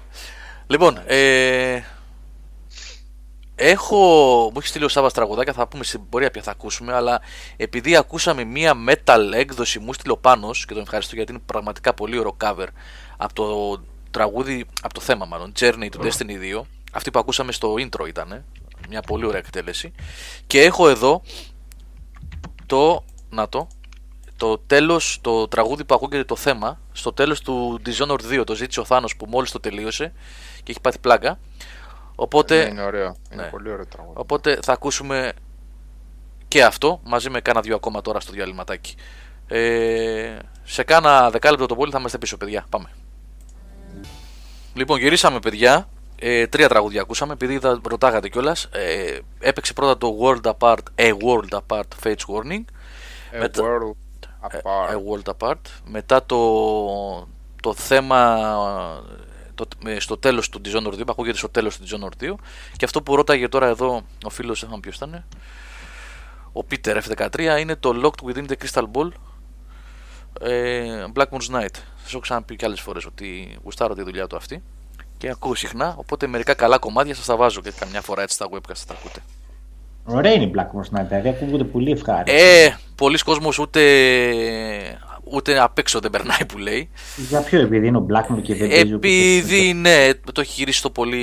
[0.67, 1.83] Λοιπόν, ε,
[3.59, 3.97] έχω.
[4.45, 6.93] Μου έχεις στείλει ο Σάβα τραγουδάκια, θα πούμε στην πορεία ποια θα ακούσουμε.
[6.93, 7.21] Αλλά
[7.57, 11.95] επειδή ακούσαμε μία metal έκδοση, μου στείλει ο Πάνος και τον ευχαριστώ γιατί είναι πραγματικά
[11.95, 12.67] πολύ ωραίο cover
[13.17, 13.81] από το
[14.11, 16.63] τραγούδι, από το θέμα μάλλον, Journey to Destiny 2.
[16.93, 18.45] Αυτή που ακούσαμε στο intro ήταν.
[18.89, 19.93] Μια πολύ ωραία εκτέλεση.
[20.47, 21.23] Και έχω εδώ
[22.67, 23.05] το.
[23.31, 23.69] Να το
[24.39, 28.81] το τέλος, το τραγούδι που ακούγεται το θέμα, στο τέλος του Dishonored 2, το ζήτησε
[28.81, 30.13] ο Θάνος που μόλις το τελείωσε
[30.63, 31.39] και έχει πάθει πλάκα.
[32.21, 33.49] Οπότε, ναι, είναι ωραίο, είναι ναι.
[33.49, 34.15] πολύ ωραίο τραγούδι.
[34.19, 35.33] Οπότε θα ακούσουμε
[36.49, 38.95] και αυτό, μαζί με κάνα δυο ακόμα τώρα στο διαλυματάκι.
[39.47, 42.91] Ε, σε κάνα δεκάλεπτο το πολύ θα είμαστε πίσω παιδιά, πάμε.
[44.75, 45.89] Λοιπόν, γυρίσαμε παιδιά.
[46.21, 48.65] Ε, τρία τραγούδια ακούσαμε, επειδή θα ρωτάγατε κιόλας.
[48.65, 52.65] Ε, έπαιξε πρώτα το World Apart, A World Apart Fates Warning.
[53.43, 53.95] A World
[54.43, 54.91] Apart.
[54.91, 55.61] A World Apart.
[55.85, 56.39] Μετά το,
[57.63, 58.39] το θέμα
[59.67, 59.69] το,
[59.99, 62.35] στο τέλος του Dishonored 2, ακούγεται στο τέλος του Dishonored 2
[62.77, 65.25] και αυτό που ρώταγε τώρα εδώ ο φίλος, δεν ποιος ήταν,
[66.53, 69.09] ο Peter F13 είναι το Locked Within the Crystal Ball
[70.41, 71.75] ε, Blackmore's Night.
[72.03, 74.63] Σας έχω ξαναπεί και άλλες φορές ότι γουστάρω τη δουλειά του αυτή
[75.19, 78.49] και ακούω συχνά, οπότε μερικά καλά κομμάτια σας τα βάζω και καμιά φορά έτσι στα
[78.51, 79.21] webcast τα ακούτε.
[80.05, 82.33] Ωραία είναι η Blackmore Night, δηλαδή ακούγονται πολύ ευχάριστα.
[82.33, 83.81] Ε, πολλοί κόσμος ούτε,
[85.33, 86.91] ούτε απ' έξω δεν περνάει που λέει.
[87.29, 90.91] Για ποιο, επειδή είναι ο Blackmore και δεν παίζει Επειδή ναι, το έχει γυρίσει το
[90.91, 91.23] πολύ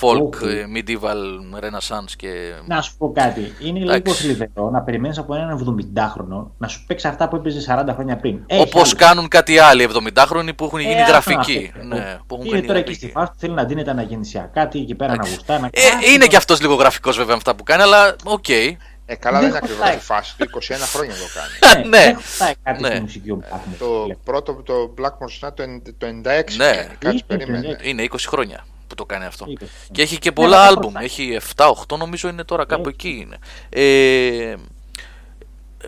[0.00, 0.76] folk, okay.
[0.76, 1.20] medieval,
[1.60, 2.52] renaissance και...
[2.66, 3.52] Να σου πω κάτι.
[3.58, 7.92] Είναι λίγο θλιβερό να περιμένεις από έναν 70χρονο να σου παίξει αυτά που έπαιζε 40
[7.94, 8.40] χρόνια πριν.
[8.46, 11.72] Όπως κάνουν κάτι άλλοι 70χρονοι που έχουν γίνει ε, γραφικοί.
[11.82, 14.94] Ναι, που έχουν είναι τώρα εκεί στη φάση που θέλει να ντύνεται αναγεννησιακά, κάτι εκεί
[14.94, 15.58] πέρα να γουστά.
[15.58, 15.66] Να...
[15.66, 15.80] Ε,
[16.14, 18.44] είναι και αυτός λίγο γραφικός βέβαια αυτά που κάνει, αλλά ok.
[18.48, 18.76] Okay.
[19.08, 20.44] Ε, καλά δεν, είναι ακριβώς η φάση του.
[20.44, 21.88] 21 χρόνια το κάνει.
[21.88, 22.16] ναι,
[22.62, 23.00] κάτι ναι.
[23.00, 23.40] μουσική ο
[23.78, 25.50] Το πρώτο το Blackmore
[25.98, 26.56] το 96.
[26.56, 27.78] Ναι, κάτι περίμενε.
[27.82, 29.46] Είναι 20 χρόνια που το κάνει αυτό.
[29.92, 30.96] Και έχει και πολλά ναι, άλμπουμ.
[30.96, 33.38] Έχει 7-8 νομίζω είναι τώρα κάπου εκεί είναι.
[33.68, 34.54] Ε,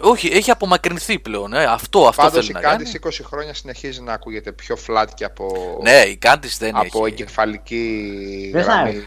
[0.02, 1.52] όχι, έχει απομακρυνθεί πλέον.
[1.52, 1.64] Ε.
[1.64, 2.92] Αυτό, αυτό Πάντως θέλει η να κάνει.
[3.04, 5.78] 20 χρόνια συνεχίζει να ακούγεται πιο flat και από.
[5.82, 7.14] Ναι, η Κάντης δεν από έχει.
[7.14, 9.04] εγκεφαλική δεν γραμμή.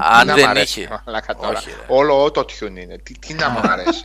[0.00, 0.88] Αν δεν είχε.
[1.86, 2.98] Όλο auto-tune είναι.
[3.02, 4.04] Τι, τι να μου αρέσει.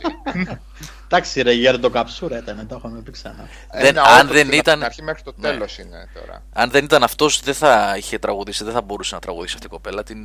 [1.04, 3.48] Εντάξει, ρε Γέρντο Καψούρα ήταν, το είχαμε πει ξανά.
[3.72, 4.74] Δεν, αν δεν ήταν.
[4.74, 5.48] Από αρχή μέχρι το ναι.
[5.48, 6.42] τέλος είναι τώρα.
[6.52, 9.70] Αν δεν ήταν αυτός, δεν θα είχε τραγουδήσει, δεν θα μπορούσε να τραγουδήσει αυτή η
[9.70, 10.02] κοπέλα.
[10.02, 10.18] Την...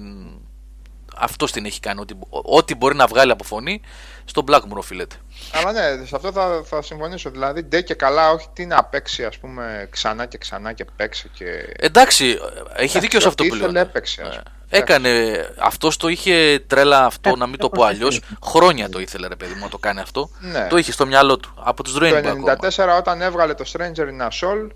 [1.19, 1.99] Αυτό την έχει κάνει.
[1.99, 3.81] Ό,τι, ό,τι μπορεί να βγάλει από φωνή,
[4.25, 5.15] στον Blackmoor οφείλεται.
[5.51, 7.29] Αλλά ναι, σε αυτό θα, θα συμφωνήσω.
[7.29, 11.29] Δηλαδή, ντε και καλά, όχι τι να παίξει ας πούμε, ξανά και ξανά και παίξει.
[11.33, 11.45] Και...
[11.79, 12.37] Εντάξει,
[12.75, 13.71] έχει δίκιο σε αυτό που λέει.
[13.73, 14.41] Έπαιξε, ας ναι.
[14.41, 14.55] πούμε.
[14.69, 15.45] Έκανε.
[15.57, 18.21] Αυτός το είχε τρέλα αυτό, να μην το πω αλλιώς.
[18.43, 20.29] Χρόνια το ήθελε, ρε παιδί μου, να το κάνει αυτό.
[20.39, 20.67] Ναι.
[20.69, 21.53] Το είχε στο μυαλό του.
[21.63, 22.21] Από τους Rainbow.
[22.23, 24.69] Το 1994 όταν έβγαλε το Stranger in a Soul,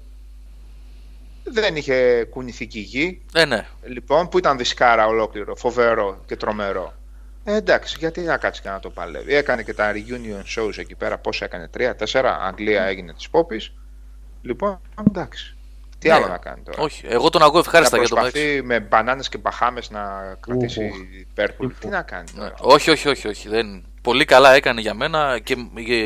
[1.44, 3.22] δεν είχε κουνηθεί και γη.
[3.34, 3.66] Ε, ναι.
[3.84, 6.94] Λοιπόν, που ήταν δισκάρα ολόκληρο, φοβερό και τρομερό.
[7.44, 9.36] Ε, εντάξει, γιατί να κάτσει και να το παλεύει.
[9.36, 11.18] Έκανε και τα reunion shows εκεί πέρα.
[11.18, 12.40] Πόσα έκανε, τρία, τέσσερα.
[12.42, 13.74] Αγγλία έγινε της Πόπης.
[14.42, 15.56] Λοιπόν, εντάξει.
[16.00, 16.14] Τι ναι.
[16.14, 16.82] άλλο να κάνει τώρα.
[16.82, 20.02] Όχι, εγώ τον ακούω ευχάριστα για το Προσπαθεί με μπανάνες και μπαχάμες να
[20.40, 20.92] κρατήσει
[21.34, 21.68] Πέρκουλ.
[21.80, 22.48] Τι να κάνει τώρα.
[22.48, 22.54] Ναι.
[22.60, 23.28] Όχι, όχι, όχι.
[23.28, 23.50] όχι.
[23.50, 23.86] Δεν...
[24.02, 25.56] Πολύ καλά έκανε για μένα και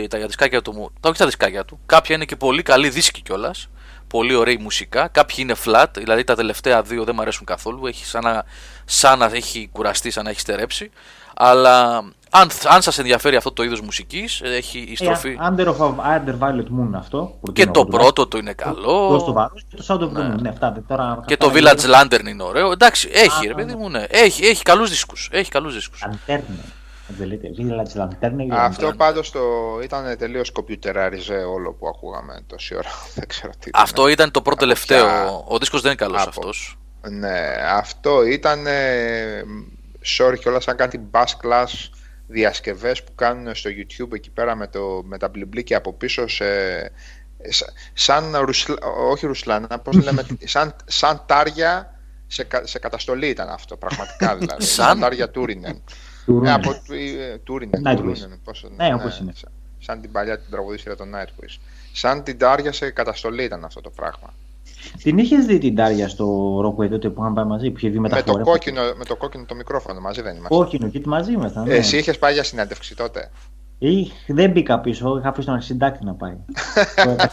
[0.09, 0.91] τα δισκάκια του.
[0.99, 1.79] Τα όχι τα δισκάκια του.
[1.85, 3.69] Κάποια είναι και πολύ καλή δίσκη κιόλας.
[4.07, 5.07] Πολύ ωραία μουσικά.
[5.07, 7.87] Κάποιοι είναι flat, δηλαδή τα τελευταία δύο δεν μου αρέσουν καθόλου.
[7.87, 8.43] Έχει σαν να,
[8.85, 10.91] σαν να έχει κουραστεί, σαν να έχει στερέψει.
[11.35, 15.37] Αλλά αν, αν σας ενδιαφέρει αυτό το είδος μουσικής, έχει η στροφή.
[15.39, 17.39] Yeah, Under, of, Under Violet Moon αυτό.
[17.53, 19.23] Και το πρώτο του είναι καλό.
[19.25, 20.39] Το βάρο και το Sound of the Moon.
[20.39, 22.71] Ναι, αυτά, τώρα, και το Village Lantern είναι ωραίο.
[22.71, 24.03] Εντάξει, έχει, ρε παιδί μου, ναι.
[24.09, 25.29] Έχει, έχει καλούς δίσκους.
[25.31, 26.05] Έχει καλούς δίσκους.
[28.55, 29.41] Αυτό πάντως το
[29.83, 32.89] ήταν τελείως κομπιουτεράριζε όλο που ακούγαμε τόση ώρα.
[33.15, 33.69] Δεν ξέρω τι.
[33.73, 35.43] Αυτό ήταν το πρώτο τελευταίο.
[35.47, 36.77] Ο δίσκος δεν είναι καλός αυτός.
[37.09, 38.65] Ναι, αυτό ήταν.
[40.17, 41.89] Sorry κιόλας αν κάτι bass class
[42.27, 46.45] διασκευές που κάνουν στο YouTube εκεί πέρα με, το, με τα μπλιμπλίκια από πίσω σε,
[47.93, 48.75] σαν ρουσλα,
[49.09, 54.63] όχι ρουσλάνα, πώς λέμε, σαν, σαν τάρια σε, σε καταστολή ήταν αυτό πραγματικά δηλαδή.
[54.65, 55.83] σαν; Τάρια Τούρινεν.
[56.43, 57.81] Ε, από ε, Τούρινεν,
[58.75, 59.33] ναι, όπως είναι.
[59.79, 61.57] Σαν την παλιά την τραγουδίστρια των Nightwish.
[61.93, 64.33] Σαν την τάρια σε καταστολή ήταν αυτό το πράγμα.
[65.03, 67.99] Την είχες δει την Τάρια στο Rockway τότε που είχαμε πάει μαζί, που είχε δει
[67.99, 70.55] με, με, το κόκκινο, με το κόκκινο το μικρόφωνο μαζί δεν είμαστε.
[70.55, 71.63] Κόκκινο, και μαζί ήμασταν.
[71.63, 71.73] Ναι.
[71.73, 73.31] Εσύ είχες πάει για συνέντευξη τότε;
[73.77, 76.37] Ή, δεν μπήκα πίσω, είχα αφήσει τον αρχισυντάκτη να πάει.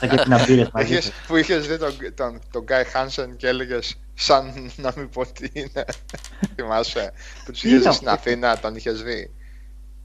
[0.00, 0.32] και την
[0.72, 0.98] μαζί.
[1.26, 5.50] Που είχες δει τον, τον, τον Γκάι Χάνσεν και έλεγες σαν να μην πω τι
[5.52, 5.84] είναι.
[6.54, 7.12] Θυμάσαι
[7.44, 9.30] που τους είχες δει στην Αθήνα, τον είχες δει;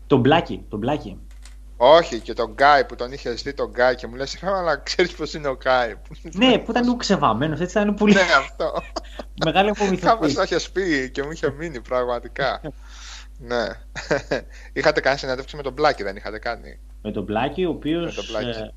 [0.08, 1.18] Τον Μπλάκι, τον Μπλάκι.
[1.78, 5.12] Όχι, και τον Γκάι που τον είχες δει τον Γκάι και μου λες αλλά ξέρεις
[5.12, 5.96] πως είναι ο Γκάι.
[6.34, 8.14] ναι, που ήταν λίγο ξεβαμένος, έτσι ήταν πολύ...
[8.14, 8.84] ναι, αυτό.
[9.46, 10.06] Μεγάλη απομυθοποίηση.
[10.06, 12.62] Κάπως το είχες πει και μου είχε μείνει πραγματικά.
[13.38, 13.66] ναι.
[14.74, 18.74] είχατε κάνει συνέντευξη με τον Μπλάκη, δεν είχατε κάνει; Με τον Μπλάκη, ο οποίος ε,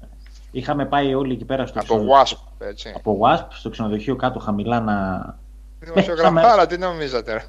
[0.51, 2.93] είχαμε πάει όλοι εκεί πέρα στο Από Wasp, έτσι.
[2.97, 5.39] Από Wasp, στο ξενοδοχείο κάτω χαμηλά να
[5.81, 7.43] Δημοσιογραφάρα, τι νομίζατε,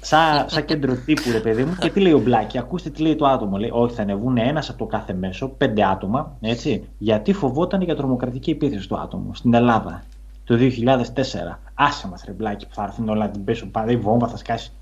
[0.00, 2.58] Σαν σα κέντρο τύπου, ρε παιδί μου, και τι λέει ο Μπλάκη.
[2.58, 3.56] Ακούστε τι λέει το άτομο.
[3.56, 7.96] Λέει, Όχι, θα ανεβούν ένας από το κάθε μέσο, πέντε άτομα, έτσι, γιατί φοβόταν για
[7.96, 10.02] τρομοκρατική επίθεση του άτομο στην Ελλάδα
[10.44, 11.58] το 2004.
[11.74, 14.72] Άσε μας, ρε Μπλάκη, που θα έρθουν όλα την πέσω πάντα, η βόμβα θα σκάσει.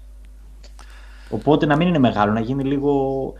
[1.28, 3.32] Οπότε να μην είναι μεγάλο, να γίνει λίγο.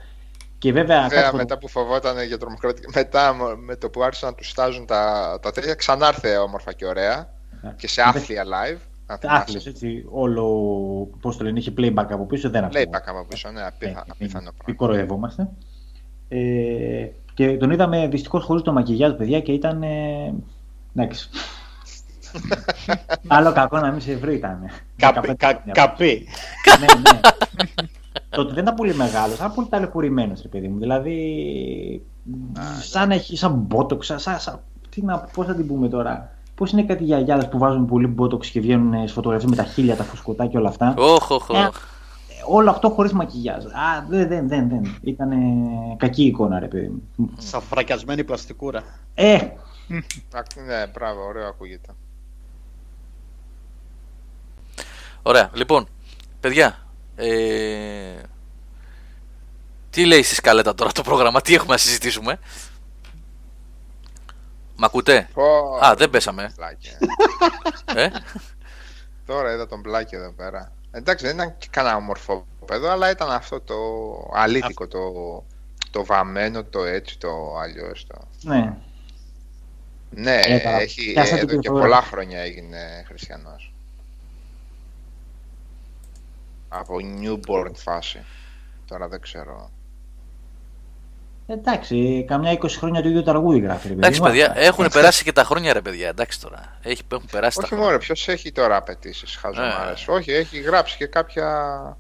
[0.59, 1.09] Και βέβαια.
[1.09, 2.93] Βέβαια, μετά που φοβόταν για τρομοκρατική.
[2.95, 7.33] Μετά με το που άρχισαν να τους στάζουν τα, τα τέτοια, ξανάρθε όμορφα και ωραία.
[7.77, 8.79] Και σε άθλια live.
[9.23, 10.05] Άθλιος, έτσι.
[10.11, 10.45] Όλο.
[11.21, 12.51] Πώς το λένε, είχε playback από πίσω.
[12.51, 14.05] Δεν Playback από πίσω, ναι, απίθανο.
[14.07, 14.75] Ναι, απίθανο πράγμα.
[14.75, 15.49] Κοροϊδευόμαστε.
[16.29, 19.83] Ε, και τον είδαμε δυστυχώς χωρίς το μακιγιάζ, παιδιά, και ήταν.
[19.83, 20.35] Ε,
[20.97, 21.29] εντάξει.
[23.27, 24.71] Άλλο κακό να μην σε βρει ήταν.
[25.73, 26.27] Καπί.
[26.81, 27.21] ναι, ναι.
[28.31, 30.79] Τότε δεν ήταν πολύ μεγάλος, ήταν πολύ ταλαιπωρημένος, ρε παιδί μου.
[30.79, 31.17] Δηλαδή.
[32.83, 36.71] σαν να έχει σαν μπότοξ, σαν, σαν, τι να, πώς θα την πούμε τώρα; Πώς
[36.71, 40.05] είναι κάτι γιαγιάδες που βάζουν πολύ μπότοξ και βγαίνουν στι φωτογραφίε με τα χίλια, τα
[40.05, 41.71] φουσκωτά και όλα αυτά; Όχι, όχι, όχι.
[42.47, 43.65] Όλο αυτό χωρίς μακιγιάζ.
[43.65, 44.69] Α, δεν, δεν, δεν.
[44.69, 44.99] δεν.
[45.03, 45.31] Ήταν
[45.97, 47.31] κακή εικόνα, ρε παιδί μου.
[47.39, 48.83] Σαφρακιασμένη πλαστικούρα.
[49.15, 49.39] Ε!
[50.67, 51.89] ναι, μπράβο, ωραίο ακούγεται.
[55.27, 55.89] Ωραία, λοιπόν,
[56.41, 56.87] παιδιά,
[57.17, 58.15] ε...
[59.91, 62.39] τι λέει στη σκαλέτα τώρα το πρόγραμμα, τι έχουμε να συζητήσουμε;
[64.77, 65.29] Μ' ακούτε;
[65.81, 66.55] Α, δεν πέσαμε.
[67.95, 68.09] ε;
[69.27, 70.73] Τώρα είδα τον Μπλάκη εδώ πέρα.
[70.91, 73.75] Εντάξει, δεν ήταν και κανένα όμορφο παιδό, αλλά ήταν αυτό το
[74.35, 75.01] αλήθικο, το,
[75.91, 78.07] το βαμμένο, το έτσι, το αλλιώς.
[78.07, 78.29] Το...
[78.43, 78.77] Ναι.
[80.11, 83.74] Ναι, ε, έχει, εδώ και πολλά χρόνια έγινε χριστιανός.
[86.79, 88.25] Από newborn φάση.
[88.87, 89.71] Τώρα δεν ξέρω.
[91.47, 93.89] Εντάξει, καμιά 20 χρόνια το ίδιο τραγούδι γράφει.
[93.89, 96.09] Ρε, εντάξει, παιδιά, έχουν περάσει και τα χρόνια, ρε παιδιά.
[96.09, 96.79] Εντάξει τώρα.
[96.83, 100.07] Έχει, έχουν περάσει Όχι τα μόνο, ποιος έχει τώρα απαιτήσεις χαζομάρες.
[100.09, 100.11] Ε.
[100.11, 101.97] Όχι, έχει γράψει και κάποια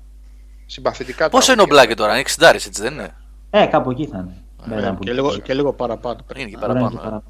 [0.66, 3.14] συμπαθητικά Πόσο είναι ο Μπλάκη τώρα, είναι 60 έτσι δεν είναι;
[3.50, 4.44] Ε, κάπου εκεί θα είναι.
[4.86, 6.18] Ε, και, λίγο, και λίγο παραπάνω.
[6.36, 7.22] Είναι και παραπάνω.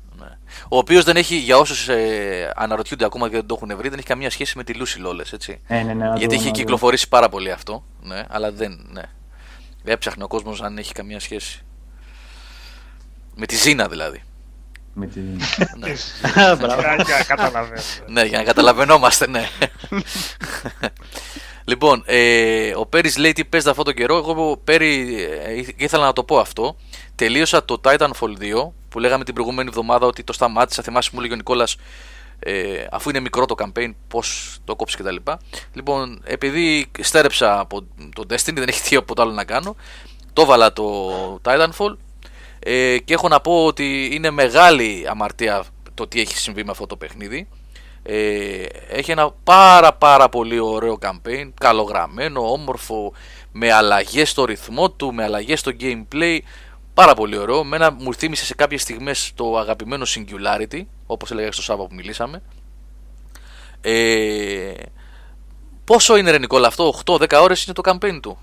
[0.44, 0.44] Και παραπάνω.
[0.44, 0.64] Ναι.
[0.68, 3.98] Ο οποίος δεν έχει, για όσους ε, αναρωτιούνται ακόμα και δεν το έχουν βρει, δεν
[3.98, 5.32] έχει καμία σχέση με τη Λούση Λόλες.
[5.66, 7.84] Ε, ναι, ναι, Γιατί έχει κυκλοφορήσει πάρα πολύ αυτό.
[8.02, 8.86] Ναι, αλλά δεν.
[8.92, 9.02] Ναι.
[9.84, 11.62] Έψαχνε ο κόσμος αν έχει καμία σχέση.
[13.34, 14.22] Με τη Ζήνα δηλαδή.
[14.92, 15.20] Με τη...
[15.80, 15.88] ναι.
[17.04, 17.82] για να καταλαβαίνουμε.
[18.06, 19.48] ναι, για να καταλαβαίνόμαστε, ναι.
[21.64, 24.16] λοιπόν, ε, ο Πέρις λέει τι παίζει αυτό το καιρό.
[24.16, 26.76] Εγώ, Πέρι, ε, ήθελα να το πω αυτό.
[27.15, 30.82] Τελείωσα το Titanfall 2 που λέγαμε την προηγούμενη εβδομάδα ότι το σταμάτησα.
[30.82, 31.77] Θυμάσαι μου λέει ο Νικόλας,
[32.39, 35.16] ε, αφού είναι μικρό το campaign, πώς το κόψεις κτλ.
[35.73, 39.77] Λοιπόν, επειδή στέρεψα από το Destiny, δεν έχει τίποτα άλλο να κάνω,
[40.32, 41.97] το έβαλα το Titanfall
[42.59, 45.65] ε, και έχω να πω ότι είναι μεγάλη αμαρτία
[45.95, 47.49] το τι έχει συμβεί με αυτό το παιχνίδι.
[48.03, 53.12] Ε, έχει ένα πάρα πάρα πολύ ωραίο campaign, καλογραμμένο, όμορφο,
[53.53, 56.39] με αλλαγές στο ρυθμό του, με αλλαγές στο gameplay,
[56.94, 57.64] πάρα πολύ ωραίο.
[57.64, 62.42] Μένα μου θύμισε σε κάποιες στιγμές το αγαπημένο Singularity, όπως έλεγα στο Σάββα που μιλήσαμε.
[63.80, 64.72] Ε,
[65.84, 68.38] πόσο είναι ρε Νικόλα αυτό, 8-10 ώρες είναι το campaign του;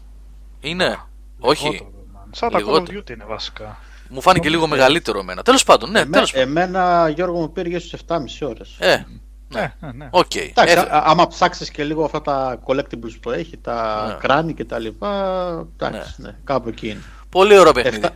[0.59, 0.99] Είναι,
[1.39, 1.87] όχι.
[2.31, 3.79] Σαν τα Call of Duty είναι βασικά.
[4.09, 5.41] Μου φάνηκε λίγο μεγαλύτερο εμένα.
[5.41, 5.99] Τέλος πάντων, ναι.
[5.99, 6.47] Εμέ, τέλος πάντων.
[6.47, 8.75] Εμένα, Γιώργο, μου πήρε στους 7,5 ώρες.
[8.79, 9.05] Ε,
[9.47, 9.73] ναι.
[9.79, 10.09] ναι, ναι.
[10.11, 10.49] Okay.
[10.49, 14.13] Εντάξει, ε, άμα ψάξεις και λίγο αυτά τα collectibles που έχει, τα ναι.
[14.13, 15.67] κράνη και τα λοιπά.
[15.77, 16.27] Εντάξει, ναι.
[16.27, 16.35] ναι.
[16.43, 17.01] κάπου εκεί είναι.
[17.31, 18.09] Πολύ ωραίο παιχνίδι.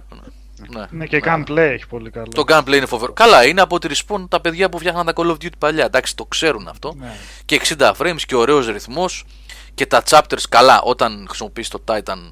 [0.70, 0.86] Ναι.
[0.90, 2.28] ναι, και gunplay έχει πολύ καλό.
[2.28, 3.14] Το gunplay είναι φοβερό.
[3.14, 5.86] Καλά, είναι από τη Respawn τα παιδιά που φτιάχναν τα Call of Duty παλιά.
[5.86, 6.94] Εντάξει, το ξέρουν αυτό.
[6.98, 7.16] Ναι.
[7.46, 9.26] Και 60 frames και ωραίος ρυθμός.
[9.74, 12.32] Και τα chapters καλά όταν χρησιμοποιείς το Titan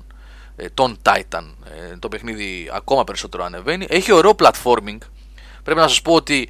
[0.56, 1.44] ε, τον Titan.
[1.92, 3.86] Ε, το παιχνίδι ακόμα περισσότερο ανεβαίνει.
[3.90, 4.98] Έχει ωραίο platforming.
[5.64, 6.50] Πρέπει να σας πω ότι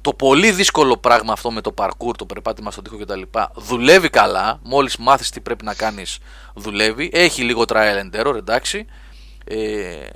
[0.00, 3.22] το πολύ δύσκολο πράγμα αυτό με το parkour, το περπάτημα στον τοίχο κτλ.
[3.54, 4.60] δουλεύει καλά.
[4.62, 6.18] Μόλις μάθεις τι πρέπει να κάνεις,
[6.54, 7.10] δουλεύει.
[7.12, 8.86] Έχει λίγο trial and error, εντάξει.
[9.48, 10.06] Ε,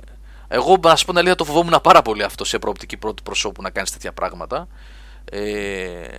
[0.47, 3.61] εγώ να σα πω την αλήθεια το φοβόμουν πάρα πολύ αυτό σε προοπτική πρώτου προσώπου
[3.61, 4.67] να κάνεις τέτοια πράγματα.
[5.31, 6.17] Ε,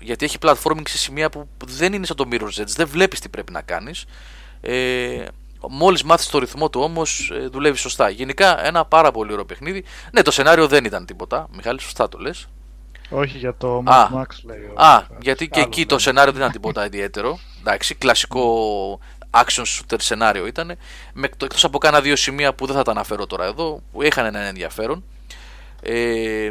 [0.00, 3.28] γιατί έχει platforming σε σημεία που δεν είναι σαν το Mirror's Edge, δεν βλέπεις τι
[3.28, 4.04] πρέπει να κάνεις.
[4.60, 5.24] Ε,
[5.68, 8.08] Μόλις μάθεις το ρυθμό του όμως, ε, δουλεύεις σωστά.
[8.08, 9.84] Γενικά ένα πάρα πολύ ωραίο παιχνίδι.
[10.12, 11.48] Ναι, το σενάριο δεν ήταν τίποτα.
[11.52, 12.48] Μιχάλη, σωστά το λες.
[13.10, 14.72] Όχι για το Mad Max λέει.
[14.74, 16.00] Α, γιατί και εκεί το ναι.
[16.00, 17.38] σενάριο δεν ήταν τίποτα ιδιαίτερο.
[17.60, 19.00] Εντάξει, κλασικό
[19.32, 20.76] action shooter σενάριο ήταν.
[21.22, 24.38] Εκτός από κάνα δύο σημεία που δεν θα τα αναφέρω τώρα εδώ, που είχαν ένα
[24.40, 25.04] ενδιαφέρον.
[25.82, 26.50] Ε,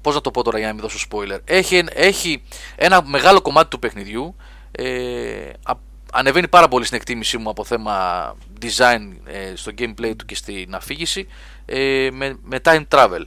[0.00, 1.38] πώς να το πω τώρα για να μην δώσω spoiler.
[1.44, 2.42] Έχει, έχει
[2.76, 4.36] ένα μεγάλο κομμάτι του παιχνιδιού.
[4.72, 5.50] Ε,
[6.12, 10.74] ανεβαίνει πάρα πολύ στην εκτίμησή μου από θέμα design ε, στο gameplay του και στην
[10.74, 11.26] αφήγηση
[11.66, 13.22] ε, με, με time travel.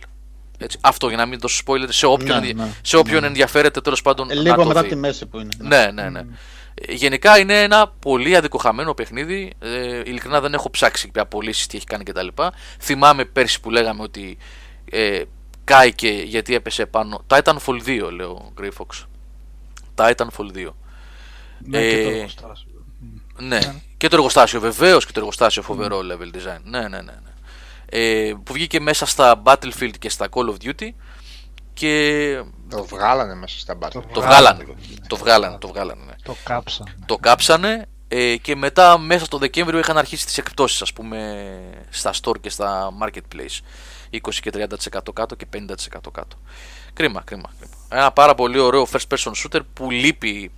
[0.58, 3.28] Έτσι, αυτό για να μην δώσω spoiler σε όποιον, ναι, ναι, σε όποιον ναι.
[3.28, 4.32] ενδιαφέρεται τέλος πάντων.
[4.32, 5.50] Ε, λίγο μετά τη μέση που είναι.
[5.58, 6.20] Ναι, ναι, ναι.
[6.20, 6.26] Ε,
[6.90, 9.54] γενικά είναι ένα πολύ αδικοχαμένο παιχνίδι.
[9.60, 12.28] Ε, ειλικρινά δεν έχω ψάξει για πωλήσει τι έχει κάνει κτλ.
[12.80, 14.38] Θυμάμαι πέρσι που λέγαμε ότι
[14.92, 15.22] ε,
[15.64, 17.24] κάηκε γιατί έπεσε πάνω.
[17.28, 19.06] Titanfall 2 λέω ο Greyfox.
[19.96, 20.68] Titanfall 2.
[21.66, 22.86] Ναι, ε, και το εργοστάσιο.
[23.40, 23.82] Ναι, ναι.
[23.98, 26.60] και το εργοστάσιο βεβαίως και το εργοστάσιο φοβερό level design.
[26.64, 27.02] Ναι, ναι, ναι.
[27.02, 27.32] ναι.
[27.96, 30.90] Ε, που βγήκε μέσα στα Battlefield και στα Call of Duty
[31.74, 32.44] και...
[32.70, 34.04] Το βγάλανε μέσα στα Battlefield.
[34.14, 34.66] Το βγάλανε,
[35.08, 36.04] το βγάλανε, το βγάλανε.
[36.06, 36.14] Ναι.
[36.24, 36.96] Το κάψανε.
[37.06, 41.48] Το κάψανε ε, και μετά μέσα στο Δεκέμβριο είχαν αρχίσει τις εκπτώσεις ας πούμε
[41.90, 43.60] στα store και στα marketplace
[44.12, 45.66] 20 και 30% κάτω και 50%
[46.12, 46.38] κάτω
[46.94, 50.52] κρίμα, κρίμα, κρίμα ένα πάρα πολύ ωραίο first person shooter που λείπει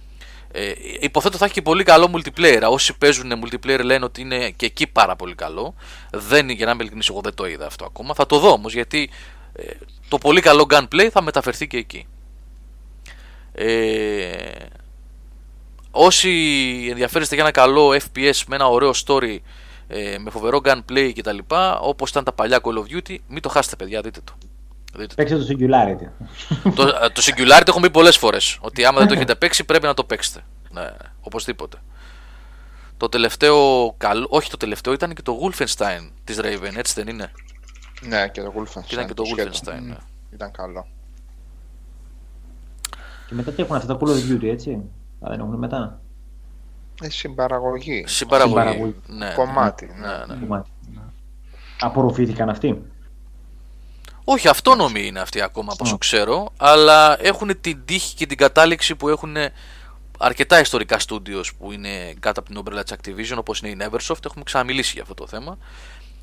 [0.57, 2.61] ε, υποθέτω θα έχει και πολύ καλό multiplayer.
[2.69, 5.75] Όσοι παίζουν multiplayer λένε ότι είναι και εκεί πάρα πολύ καλό.
[6.11, 8.13] Δεν, για να είμαι ειλικρινή, εγώ δεν το είδα αυτό ακόμα.
[8.13, 9.34] Θα το δω όμως γιατί ε,
[10.07, 12.07] το πολύ καλό gunplay θα μεταφερθεί και εκεί.
[13.51, 14.65] Ε,
[15.91, 16.29] όσοι
[16.89, 19.37] ενδιαφέρεστε για ένα καλό FPS με ένα ωραίο story
[19.87, 21.37] ε, με φοβερό gunplay κτλ.
[21.81, 24.33] Όπως ήταν τα παλιά Call of Duty, μην το χάσετε, παιδιά, δείτε το.
[25.15, 26.25] Παίξτε το Singularity.
[26.75, 28.57] το, ε, το Singularity έχω πει πολλές φορές.
[28.61, 30.43] Ότι άμα δεν το έχετε παίξει, πρέπει να το παίξετε.
[30.69, 30.89] Ναι,
[31.21, 31.77] οπωσδήποτε.
[32.97, 37.31] Το τελευταίο καλό, όχι το τελευταίο, ήταν και το Wolfenstein της Raven, έτσι δεν είναι;
[38.07, 38.83] Ναι, και το Wolfenstein.
[38.85, 39.97] Και ήταν και το, το Wolfenstein, ναι.
[40.33, 40.87] Ήταν καλό.
[43.27, 44.71] Και μετά τι έχουν αυτά τα Call of Duty, έτσι.
[45.19, 45.99] Α, δεν έχουν μετά.
[47.01, 48.03] Ε, συμπαραγωγή.
[48.07, 48.59] Συμπαραγωγή.
[48.59, 48.95] συμπαραγωγή.
[49.07, 49.85] Ναι, Κομμάτι.
[49.85, 50.47] Ναι, ναι.
[50.47, 50.61] ναι.
[51.79, 52.81] Απορροφήθηκαν αυτοί.
[54.23, 58.95] Όχι, αυτόνομοι είναι αυτοί ακόμα από όσο ξέρω, αλλά έχουν την τύχη και την κατάληξη
[58.95, 59.35] που έχουν
[60.19, 64.25] αρκετά ιστορικά studios που είναι κάτω από την Umbrella της Activision όπως είναι η Neversoft,
[64.25, 65.57] έχουμε ξαναμιλήσει για αυτό το θέμα.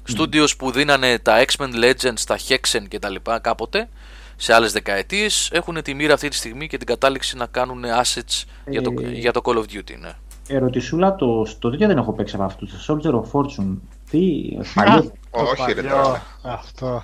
[0.07, 0.20] Mm.
[0.20, 3.89] Studios που δίνανε τα X-Men Legends, τα Hexen και τα λοιπά κάποτε
[4.37, 8.45] σε άλλες δεκαετίες έχουν τη μοίρα αυτή τη στιγμή και την κατάληξη να κάνουν assets
[8.66, 9.97] για, το, ε, για το Call of Duty.
[10.01, 10.12] Ναι.
[10.49, 12.87] Ερωτησούλα, το, στο τέτοιο δεν έχω παίξει από αυτούς.
[12.87, 13.77] Το Soldier of Fortune.
[14.11, 15.12] Τι, παλιό.
[15.31, 15.89] Όχι, ρε
[16.43, 17.03] Αυτό.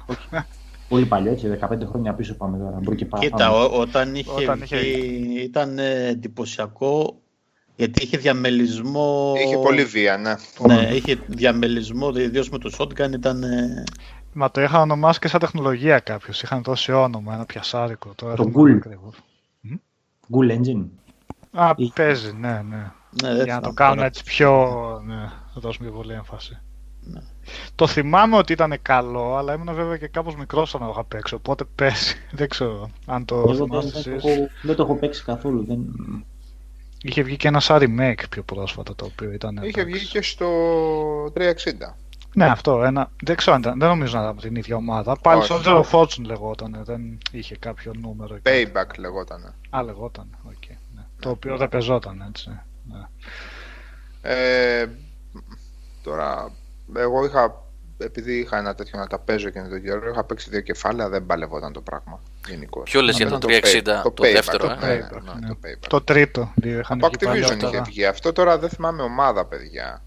[0.89, 2.79] Πολύ παλιό, έτσι, 15 χρόνια πίσω πάμε τώρα.
[2.83, 4.77] Μπορεί και Κοίτα, όταν είχε, όταν είχε...
[5.43, 7.21] ήταν εντυπωσιακό
[7.79, 9.35] γιατί είχε διαμελισμό.
[9.45, 10.35] Είχε πολύ βία, ναι.
[10.67, 13.45] Ναι, είχε διαμελισμό, ιδίως με το shotgun ήταν.
[14.33, 16.43] Μα το είχαν ονομάσει και σαν τεχνολογία κάποιος.
[16.43, 18.13] Είχαν δώσει όνομα, ένα πιασάρικο.
[18.15, 18.79] Τώρα το Ghoul.
[20.31, 20.85] Ghoul Engine.
[21.53, 22.93] Α, παίζει, ναι, ναι.
[23.23, 24.71] ναι Για να το κάνουν έτσι πιο.
[25.07, 26.59] Ναι, να δώσουμε πιο πολύ έμφαση.
[27.01, 27.21] Ναι.
[27.75, 31.35] Το θυμάμαι ότι ήταν καλό, αλλά ήμουν βέβαια και κάπως μικρός όταν το είχα παίξει,
[31.35, 32.17] οπότε πέσει.
[32.33, 35.65] Δεν ξέρω αν το Εγώ θυμάσαι δεν, δεν, δεν το έχω παίξει καθόλου.
[35.65, 35.79] Δεν...
[37.03, 39.61] Είχε βγει και ένα σαν remake πιο πρόσφατα το οποίο ήταν...
[39.63, 40.49] Είχε βγει και στο
[41.25, 41.33] 360.
[42.35, 42.83] Ναι, αυτό.
[42.85, 43.11] Ένα...
[43.23, 43.79] Δεν ξέρω αν ήταν.
[43.79, 45.17] Δεν νομίζω να ήταν από την ίδια ομάδα.
[45.23, 46.81] Πάλι στο Zero Fortune λεγόταν.
[46.85, 48.39] Δεν είχε κάποιο νούμερο.
[48.43, 49.55] Payback λεγόταν.
[49.71, 50.37] Α, λεγόταν.
[50.49, 51.03] Okay, ναι.
[51.21, 52.61] Το οποίο δεν πεζόταν έτσι.
[52.85, 53.07] Ναι.
[54.23, 54.87] Ε,
[56.03, 56.53] τώρα
[56.97, 57.63] εγώ είχα,
[57.99, 61.27] επειδή είχα ένα τέτοιο να τα παίζω και τον καιρό, είχα παίξει δύο κεφάλαια, δεν
[61.27, 62.21] παλευόταν το πράγμα.
[62.49, 62.91] Γενικώς.
[62.91, 65.87] Ποιο λες για το 360, το, το, δεύτερο, το, ε; payback, ναι, ναι, το, payback.
[65.89, 66.53] το τρίτο.
[66.89, 70.03] Από Activision είχε βγει αυτό, τώρα δεν θυμάμαι ομάδα, παιδιά.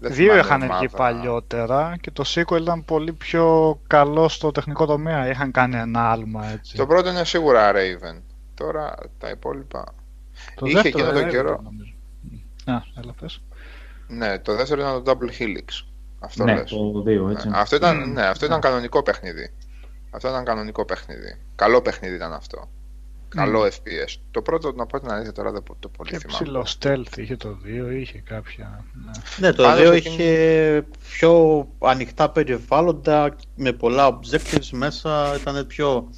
[0.00, 5.28] Δεν Δύο είχαν βγει παλιότερα και το sequel ήταν πολύ πιο καλό στο τεχνικό τομέα.
[5.28, 6.76] Είχαν κάνει ένα άλμα έτσι.
[6.76, 8.20] Το πρώτο είναι σίγουρα Raven.
[8.54, 9.84] Τώρα τα υπόλοιπα.
[10.54, 11.62] Το Είχε εκείνο τον καιρό.
[12.64, 13.40] Α, έλα πες.
[14.08, 15.87] Ναι, το δεύτερο ήταν το Double Helix.
[16.18, 16.70] Αυτό ναι, λες.
[16.70, 17.48] το δύο, έτσι.
[17.48, 19.52] Ναι, αυτό ήταν, ναι, αυτό ήταν κανονικό παιχνίδι.
[20.10, 21.38] Αυτό ήταν κανονικό παιχνίδι.
[21.54, 22.68] Καλό παιχνίδι ήταν αυτό.
[23.28, 24.16] Καλό FPS.
[24.30, 26.44] Το πρώτο, να πω την αλήθεια τώρα δεν το πολύ και θυμάμαι.
[26.44, 27.58] Ψηλό stealth είχε το
[27.88, 28.84] 2, είχε κάποια...
[28.92, 36.08] Ναι, ναι το 2 είχε πιο ανοιχτά περιβάλλοντα με πολλά objectives μέσα, ήταν πιο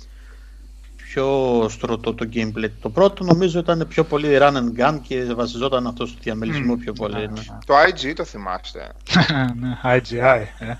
[1.12, 2.70] πιο στρωτό το gameplay.
[2.80, 6.92] Το πρώτο νομίζω ήταν πιο πολύ run and gun και βασιζόταν αυτό στο διαμελισμό πιο
[6.92, 7.14] πολύ.
[7.14, 7.20] Ναι.
[7.20, 7.58] ναι.
[7.66, 8.92] Το IG το θυμάστε;
[9.60, 10.44] ναι, IGI.
[10.58, 10.74] Ε.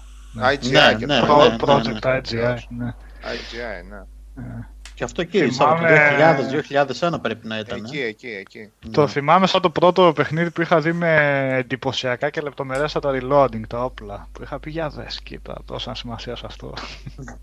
[0.53, 2.57] IGI ναι, και ναι, το ναι, project IGI.
[2.69, 2.95] Ναι.
[3.23, 4.03] IGI, ναι.
[5.01, 5.05] Ε.
[5.05, 6.37] Και αυτό εκεί, θυμάμαι...
[7.01, 7.79] το 2000-2001 πρέπει να ήταν.
[7.85, 8.71] Εκεί, εκεί, εκεί.
[8.91, 13.85] Το θυμάμαι σαν το πρώτο παιχνίδι που είχα δει με εντυπωσιακά και λεπτομερέστατα reloading τα
[13.85, 14.29] όπλα.
[14.33, 16.73] Που είχα πει για δες, κοίτα, τόσα σημασία σε αυτό.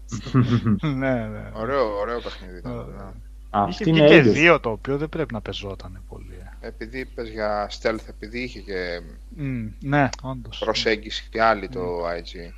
[0.82, 1.52] ναι, ναι.
[1.54, 3.14] Ωραίο, ωραίο παιχνίδι ήταν.
[3.50, 6.42] Αυτή Είχε είναι και δύο το οποίο δεν πρέπει να πεζόταν πολύ.
[6.62, 9.02] Ε, επειδή είπες για stealth, επειδή είχε και
[9.40, 10.58] mm, ναι, όντως.
[10.60, 12.54] προσέγγιση και άλλη το IG.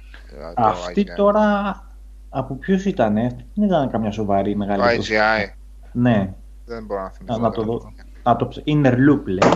[0.56, 1.89] Αυτή το τώρα
[2.30, 4.98] από ποιους ήταν, δεν ήταν καμιά σοβαρή μεγάλη.
[4.98, 5.54] Το IGI.
[5.92, 6.34] Ναι.
[6.66, 7.38] Δεν μπορώ να θυμηθώ.
[7.38, 7.94] Να, το δω.
[8.24, 9.52] Να το Inner Loop λέει.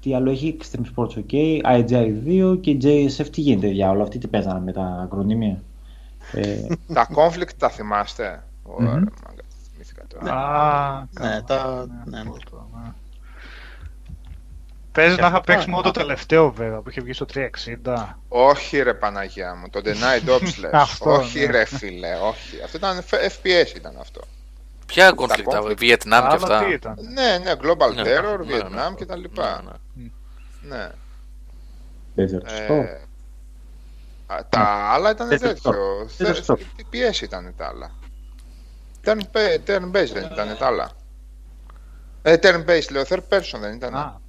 [0.00, 3.26] Τι άλλο έχει, Extreme Sports OK, IGI 2 και JSF.
[3.32, 5.62] Τι γίνεται για όλα αυτοί, τι παίζανε με τα ακρονίμια;
[6.32, 6.66] Ε...
[6.94, 9.06] τα conflict τα θυμάστε; Ωραία, mm-hmm.
[11.20, 11.86] ναι, τα...
[12.04, 12.22] ναι.
[14.92, 17.48] Παίζεις να είχα παίξει μόνο το τελευταίο βέβαια που είχε βγει στο 360.
[18.28, 20.98] Όχι ρε Παναγιά μου, το Denied Ops λες.
[21.00, 21.46] όχι ναι.
[21.46, 22.62] ρε φίλε, όχι.
[22.64, 24.20] Αυτό ήταν FPS ήταν αυτό.
[24.86, 26.62] Ποια conflict, Βιετνάμ και αυτά;
[27.14, 29.62] Ναι, ναι, Global ναι, Terror, ναι, Βιετνάμ και τα λοιπά.
[30.62, 30.90] Ναι.
[32.14, 32.26] Ε,
[34.48, 34.60] τα
[34.92, 36.08] άλλα ήταν τέτοιο.
[36.92, 37.90] PS ήταν τα άλλα.
[39.04, 40.90] Turn-based δεν ήταν τα άλλα.
[42.22, 44.21] Ε, turn-based λέω, third person δεν ήταν.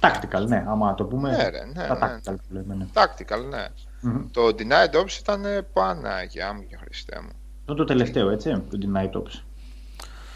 [0.00, 1.30] Tactical, ναι, άμα το πούμε.
[1.30, 1.88] Ναι, ρε, ναι, ναι.
[2.00, 2.86] Tactical, που λέμε, ναι.
[2.92, 3.66] Tactical, ναι.
[4.06, 4.24] Mm-hmm.
[4.30, 7.30] Το Denied Ops ήταν Παναγιά μου και Χριστέ μου.
[7.60, 9.42] Αυτό το τελευταίο, έτσι, το Denied Ops.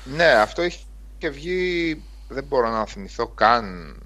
[0.05, 3.97] Ναι, αυτό είχε βγει, δεν μπορώ να θυμηθώ καν.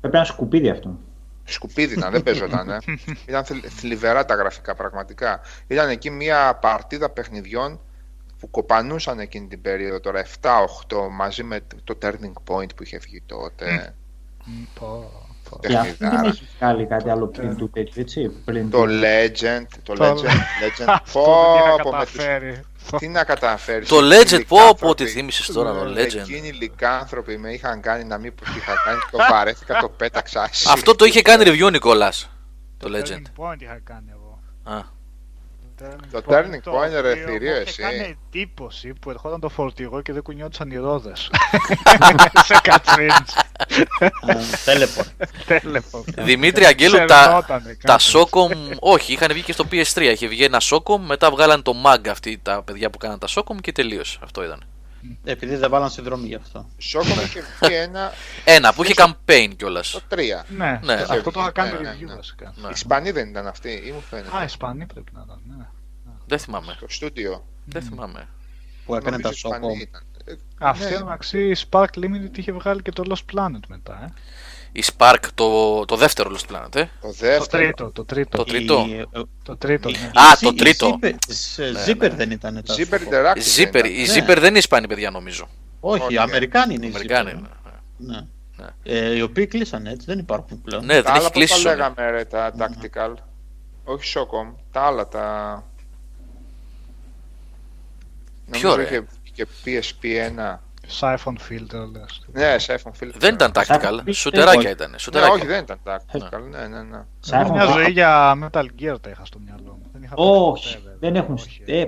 [0.00, 0.98] Πρέπει να σκουπίδι αυτό.
[1.44, 2.70] Σκουπίδι ήταν, δεν παίζονταν.
[2.70, 2.78] Ε.
[3.28, 5.40] ήταν θλιβερά τα γραφικά πραγματικά.
[5.66, 7.80] Ήταν εκεί μια παρτίδα παιχνιδιών
[8.38, 10.56] που κοπανούσαν εκείνη την περίοδο τώρα 7-8
[11.10, 13.94] μαζί με το Turning Point που είχε βγει τότε.
[15.60, 18.28] Και αυτό δεν έχεις βγάλει κάτι άλλο πριν του τέτοιου, έτσι.
[18.44, 20.96] Πριν το Legend, το Legend, Legend.
[21.12, 21.24] Πω,
[22.90, 23.88] πω, Τι να καταφέρεις.
[23.88, 26.14] Το Legend, πω, πω, τι θύμισες τώρα το Legend.
[26.14, 29.88] Εκείνοι οι λικάνθρωποι με είχαν κάνει να μην πω τι είχα κάνει, το παρέθηκα, το
[29.98, 30.42] πέταξα.
[30.68, 32.30] Αυτό το είχε κάνει review Νικόλας.
[32.76, 33.22] Το Legend.
[33.44, 34.40] Point είχα κάνει εγώ.
[36.10, 37.82] Το turning point ρε θηρίο εσύ.
[37.82, 41.30] Έκανε εντύπωση που ερχόταν το φορτηγό και δεν κουνιόντουσαν οι ρόδες.
[42.46, 43.34] Σε κατσρίντς.
[44.64, 46.02] Τέλεπορ.
[46.06, 47.46] Δημήτρη Αγγέλου, τα,
[47.82, 50.00] τα Socom, όχι, είχαν βγει και στο PS3.
[50.00, 53.56] Είχε βγει ένα Socom, μετά βγάλαν το MAG αυτοί τα παιδιά που κάναν τα Socom
[53.60, 54.18] και τελείωσε.
[54.22, 54.64] Αυτό ήταν.
[55.24, 56.66] Επειδή δεν βάλαν συνδρομή γι' αυτό.
[56.92, 58.12] Socom είχε βγει ένα.
[58.44, 59.90] Ένα που είχε campaign κιόλας.
[59.90, 60.18] Το 3.
[60.48, 60.92] Ναι, ναι.
[60.92, 62.54] αυτό το είχα κάνει ναι, review ναι, βασικά.
[62.56, 64.36] Οι Ισπανοί δεν ήταν αυτοί, ή μου φαίνεται.
[64.36, 65.40] Α, οι Ισπανοί πρέπει να ήταν.
[66.24, 66.36] Ναι.
[66.36, 66.74] Δεν θυμάμαι.
[66.76, 67.44] Στο στούντιο.
[67.64, 68.28] Δεν θυμάμαι.
[68.84, 70.00] Που έκανε τα Socom.
[70.58, 70.98] Αυτή ναι.
[70.98, 74.04] μεταξύ η Spark Limited είχε βγάλει και το Lost Planet μετά.
[74.04, 74.12] Ε.
[74.72, 76.84] Η Spark, το, το δεύτερο Lost Planet, ε.
[77.00, 77.44] Το δεύτερο.
[77.44, 77.90] Το τρίτο.
[77.90, 78.36] Το τρίτο.
[78.36, 78.86] Το τρίτο.
[78.88, 79.06] Η...
[79.42, 80.10] Το τρίτο ναι.
[80.14, 80.98] Α, το τρίτο.
[81.86, 82.62] Zipper δεν ήταν.
[82.66, 83.56] Zipper Interactive.
[83.56, 85.48] Zipper, η Zipper δεν είναι Ισπανή, παιδιά, νομίζω.
[85.80, 87.42] Όχι, οι Αμερικάνοι είναι οι Αμερικάνοι.
[87.96, 88.26] Ναι.
[88.56, 88.66] Ναι.
[88.82, 90.84] Ε, οι οποίοι κλείσαν έτσι, δεν υπάρχουν πλέον.
[90.84, 91.62] Ναι, δεν έχει κλείσει.
[91.62, 93.12] Τα λέγαμε ρε, τα tactical;
[93.84, 95.66] Όχι Socom, τα άλλα τα...
[98.50, 100.58] Ποιο ρε; Και PSP1.
[101.00, 102.22] Siphon Filter, λες.
[102.32, 103.14] Ναι, Siphon Filter.
[103.18, 104.90] Δεν ήταν tactical, σουτεράκια ήταν.
[105.12, 106.40] Ναι, όχι, δεν ήταν tactical.
[106.50, 107.50] Ναι, ναι, ναι.
[107.50, 110.08] Μια ζωή για Metal Gear τα είχα στο μυαλό μου.
[110.14, 111.38] Όχι, δεν έχουν.
[111.64, 111.84] Ε,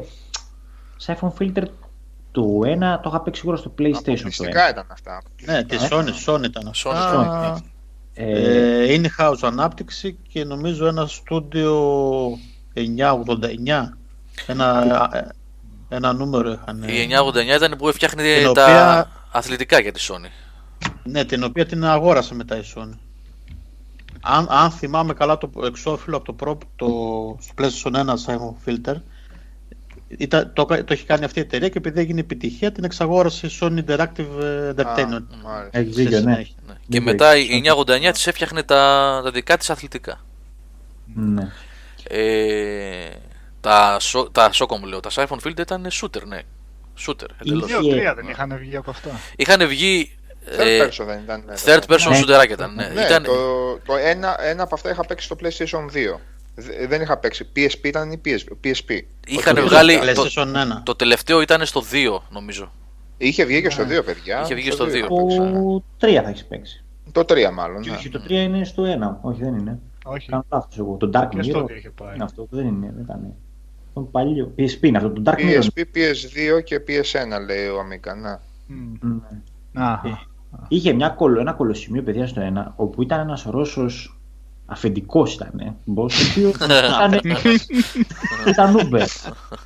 [1.07, 1.65] Siphon Filter
[2.31, 4.17] το ένα το είχα παίξει σίγουρα στο PlayStation.
[4.17, 5.23] Φυσικά ήταν αυτά.
[5.45, 7.63] Ναι, τη Sony, Sony ήταν αυτά.
[8.15, 12.39] Ε, είναι house ανάπτυξη και νομίζω ένα στούντιο
[12.75, 12.83] 989.
[14.47, 14.85] Ένα,
[15.89, 16.83] ένα νούμερο είχαν.
[16.83, 17.09] Η
[17.53, 18.23] 989 ήταν που φτιάχνει
[18.55, 20.31] τα αθλητικά για τη Sony.
[21.03, 22.99] Ναι, την οποία την αγόρασε μετά η Sony.
[24.21, 26.87] Αν, αν θυμάμαι καλά το εξώφυλλο από το, το,
[27.47, 28.95] το PlayStation 1 Simon Filter,
[30.09, 33.51] ήταν, το, το έχει κάνει αυτή η εταιρεία και επειδή έγινε επιτυχία την εξαγόρασε η
[33.61, 35.25] Sony Interactive ε, Entertainment.
[35.71, 36.35] Έχει δίκιο, ναι.
[36.35, 36.45] ναι.
[36.89, 40.21] Και μετά η 989 της έφτιαχνε τα, τα δικά της αθλητικά.
[41.15, 41.51] Ναι.
[42.09, 43.09] Ε,
[43.67, 43.99] τα,
[44.33, 46.41] τα Socom λέω, τα Siphon Field ήταν shooter, ναι.
[47.07, 47.67] Shooter, εντελώς.
[47.67, 49.11] Δύο, τρία δεν είχαν βγει από αυτά.
[49.37, 50.19] Είχαν βγει
[50.59, 51.45] Third ε, person δεν ήταν.
[51.65, 52.75] Third person shooter ήταν.
[52.75, 52.87] Ναι.
[52.89, 53.23] ναι ήταν...
[53.23, 53.33] Το,
[53.87, 56.19] το ένα, ένα από αυτά είχα παίξει στο PlayStation 2.
[56.89, 57.49] Δεν είχα παίξει.
[57.57, 58.21] PSP ήταν ή
[58.65, 59.01] PSP.
[59.27, 59.99] Είχαν βγάλει.
[60.15, 60.29] Το,
[60.83, 62.73] το, τελευταίο ήταν στο 2, νομίζω.
[63.17, 64.41] Είχε βγει και στο 2, παιδιά.
[64.45, 64.89] Είχε βγει στο 2.
[65.99, 66.85] Το 3 θα έχεις παίξει.
[67.13, 67.83] Το 3 μάλλον.
[67.83, 68.09] Και ναι.
[68.11, 68.83] το 3 είναι στο
[69.23, 69.29] 1.
[69.31, 69.79] Όχι, δεν είναι.
[70.05, 70.29] Όχι.
[70.29, 70.97] Κάνω λάθος εγώ.
[70.97, 71.67] Το Dark Mirror.
[72.15, 72.93] Είναι αυτό δεν είναι.
[72.95, 73.35] Δεν ήταν.
[73.97, 74.53] Το παλιό.
[74.59, 75.11] PSP είναι αυτό.
[75.11, 75.63] Το Dark Mirror.
[75.63, 78.15] PSP, PS2 και PS1 λέει ο Αμίκα.
[78.15, 78.41] Να.
[79.75, 80.01] Mm.
[80.69, 84.19] Είχε μια κολο, ένα κολοσημείο παιδιά στο 1 όπου ήταν ένας Ρώσος
[84.67, 85.59] αφεντικός ήταν.
[85.59, 85.75] Ε.
[85.95, 87.21] Boss, ο οποίος ήταν.
[88.47, 89.07] ήταν Uber.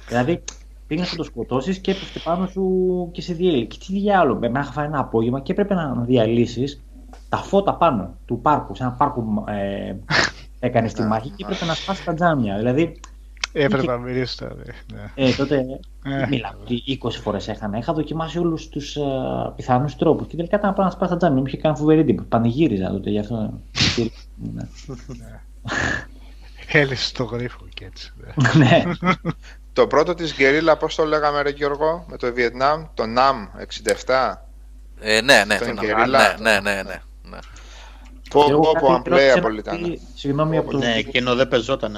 [0.09, 0.45] δηλαδή
[0.87, 3.65] πήγαινε να το σκοτώσεις και έπεφτε πάνω σου και σε διέλυε.
[3.65, 6.83] Και τι διάλογο, με είχα φάει ένα απόγευμα και έπρεπε να διαλύσεις
[7.29, 8.75] τα φώτα πάνω του πάρκου.
[8.75, 9.95] Σε ένα πάρκο ε,
[10.67, 12.57] έκανε τη μάχη και έπρεπε να σπάσεις τα τζάμια.
[12.57, 13.01] Δηλαδή
[13.53, 14.71] Έπρεπε να μυρίσει δηλαδή.
[14.93, 15.11] Ναι.
[15.15, 15.57] Ε, τότε
[16.05, 16.27] ε.
[16.29, 17.79] μιλάμε ότι 20 φορές έχανα.
[17.79, 21.11] Είχα δοκιμάσει όλους τους uh, ε, πιθανούς τρόπους και τελικά ήταν να πάω να σπάσω
[21.11, 21.41] τα τζάμι.
[21.41, 22.29] Μου είχε κάνει φοβερή εντύπωση.
[22.29, 23.61] Πανηγύριζα τότε γι' αυτό.
[24.37, 24.69] ναι.
[26.73, 28.13] Έλυσες το γρίφο και έτσι.
[28.57, 28.83] ναι.
[29.73, 33.63] το πρώτο της Γκερίλα, πώς το λέγαμε ρε Γιώργο, με το Βιετνάμ, το NAM
[34.07, 34.35] 67.
[35.01, 35.73] Ε, ναι, ναι, το ναι,
[36.41, 37.01] ναι, ναι, ναι.
[38.31, 39.99] Πω, πω, πω, unplayable ήταν.
[40.15, 40.79] Συγγνώμη από το...
[40.79, 41.97] Ναι, εκείνο δεν πεζόταν.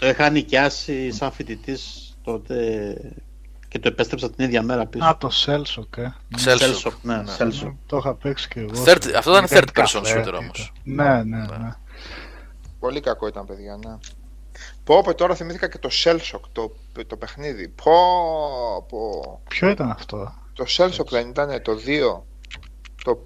[0.00, 2.96] Το είχα νοικιάσει σαν φοιτητής τότε
[3.68, 5.04] και το επέστρεψα την ίδια μέρα πίσω.
[5.04, 6.08] Α, το Cellshock, ε.
[6.44, 7.32] Cellshock, ναι, ναι.
[7.38, 7.74] Cellshock.
[7.86, 8.84] Το είχα παίξει και εγώ.
[8.84, 10.72] Third, αυτό ήταν third person shooter όμως.
[10.84, 11.74] Ναι, ναι, ναι, ναι.
[12.78, 13.96] Πολύ κακό ήταν, παιδιά, ναι.
[14.84, 16.72] Πω, πω, τώρα θυμήθηκα και το Cellshock, το,
[17.06, 17.68] το παιχνίδι.
[17.68, 17.92] Πω,
[18.88, 19.40] πω.
[19.48, 22.22] Ποιο ήταν αυτό; Το Cellshock δεν ήταν το 2.
[23.04, 23.22] Το...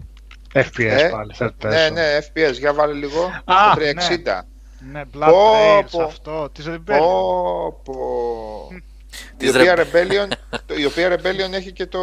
[0.55, 3.25] FPS ε, πάλι, Ναι, ναι, FPS, για βάλε λίγο.
[3.45, 4.41] Α, το 360.
[4.79, 6.99] Ναι, ναι Blood Trails αυτό, της Rebellion.
[6.99, 7.95] Πω, πω.
[9.39, 10.29] Η οποία, Rebellion,
[10.81, 12.01] η οποία Rebellion έχει και το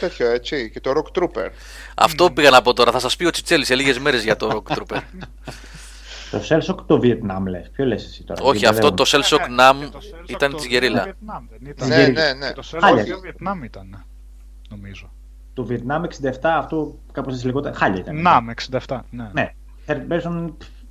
[0.00, 1.48] τέτοιο, έτσι, και το Rock Trooper.
[1.96, 2.90] Αυτό πήγα να πω τώρα.
[2.90, 5.00] Θα σας πει ο Τσιτσέλης σε λίγες μέρες για το Rock Trooper.
[6.30, 7.70] Το Cellshock το Βιετνάμ λες.
[7.72, 8.42] Ποιο λες εσύ τώρα.
[8.42, 9.88] Όχι, αυτό το Cellshock Nam
[10.26, 11.14] ήταν της Γερίλα.
[11.76, 12.52] Ναι, ναι, ναι.
[12.52, 14.04] Το Cellshock Βιετνάμ ήταν,
[14.68, 15.12] νομίζω.
[15.56, 17.74] Το Βιετνάμ 67, αυτό κάπως έτσι λεγόταν.
[17.74, 18.22] Χάλια ήταν.
[18.22, 18.46] Ναμ
[18.86, 19.30] 67, ναι.
[19.32, 19.52] Ναι.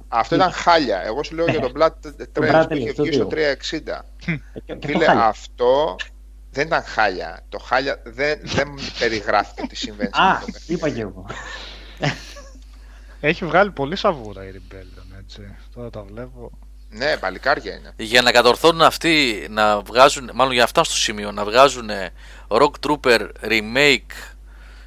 [0.08, 1.02] Αυτό ήταν χάλια.
[1.06, 4.78] Εγώ σου λέω για τον Blood Trails που είχε βγει στο 360.
[4.86, 5.96] Φίλε, αυτό
[6.52, 7.40] δεν ήταν χάλια.
[7.50, 8.68] Το χάλια δεν, δεν
[9.00, 10.10] περιγράφει τι συμβαίνει.
[10.14, 11.26] Α, είπα και εγώ.
[13.20, 15.56] Έχει βγάλει πολύ σαβούρα η Rebellion, έτσι.
[15.76, 16.52] Τώρα τα βλέπω.
[16.90, 17.94] Ναι, παλικάρια είναι.
[17.98, 21.90] Για να κατορθώνουν αυτοί να βγάζουν, μάλλον για να φτάσουν στο σημείο, να βγάζουν
[22.48, 24.35] Rock Trooper remake.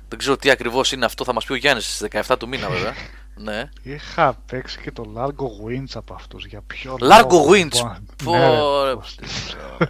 [0.09, 2.68] Δεν ξέρω τι ακριβώς είναι αυτό, θα μας πει ο Γιάννης στις 17 του μήνα
[2.68, 2.94] βέβαια.
[3.40, 3.68] Ναι.
[3.82, 6.47] Είχα παίξει και το Largo Winch από αυτούς.
[6.47, 7.97] Για ποιο Largo Winch!
[8.24, 8.48] Ναι,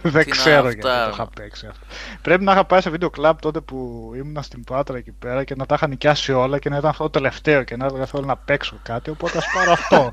[0.11, 1.85] δεν ξέρω γιατί το είχα παίξει αυτό.
[2.21, 5.55] Πρέπει να είχα πάει σε βίντεο κλαμπ τότε που ήμουν στην Πάτρα εκεί πέρα και
[5.55, 8.25] να τα είχα νοικιάσει όλα και να ήταν αυτό το τελευταίο και να έλεγα θέλω
[8.25, 10.11] να παίξω κάτι, οπότε ας πάρω αυτό.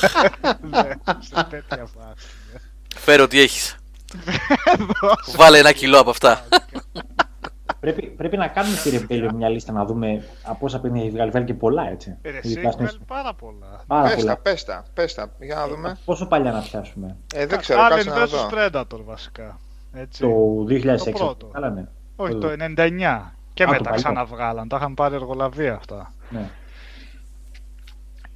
[0.70, 2.26] ναι, σε τέτοια φάση.
[2.52, 2.58] Ναι.
[2.96, 3.76] Φέρε ό,τι έχεις.
[5.36, 6.44] Βάλε ένα κιλό από αυτά.
[7.80, 11.30] Πρέπει, πρέπει να κάνουμε στη Rebellion μια λίστα να δούμε από όσα παιχνίδια έχει βγάλει.
[11.30, 12.16] Βγάλει και πολλά έτσι.
[12.22, 13.84] Ε, εσύ έχει βγάλει πάρα πολλά.
[13.86, 15.88] Πάρα πες, Τα, πες τα, πες τα, για να δούμε.
[15.88, 17.16] Ε, πόσο παλιά να πιάσουμε.
[17.34, 18.48] Ε, δεν ξέρω, κάτσε να δω.
[18.52, 19.58] Predator βασικά.
[19.92, 20.22] Έτσι.
[20.22, 20.96] Το 2006.
[20.96, 21.50] Το πρώτο.
[21.74, 21.84] ναι.
[22.16, 23.32] Όχι, το 99.
[23.54, 24.68] Και Α, μετά ξαναβγάλαν.
[24.68, 26.12] Τα είχαν πάρει εργολαβία αυτά.
[26.30, 26.50] Ναι.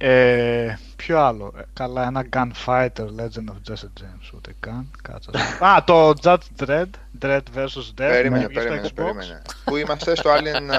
[0.03, 4.31] Ε, ποιο άλλο; Ε, καλά, ένα Gunfighter Legend of Jesse James.
[4.35, 4.91] Ούτε καν.
[5.01, 5.31] Κάτσα.
[5.65, 6.89] Α, το Judge Dredd.
[7.21, 7.65] Dread vs.
[7.65, 7.93] Dead.
[7.95, 9.41] Περίμενε, περίμενε, περίμενε.
[9.63, 10.71] Πού είμαστε στο Alien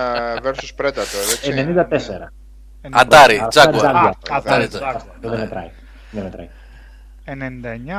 [0.42, 0.84] vs.
[0.84, 1.52] Predator, έτσι.
[1.54, 2.32] 94.
[2.90, 4.10] Αντάρι, Jaguar.
[4.30, 4.66] Αντάρι,
[5.20, 5.70] Δεν μετράει.
[6.10, 6.48] Δεν μετράει.
[7.24, 7.30] 99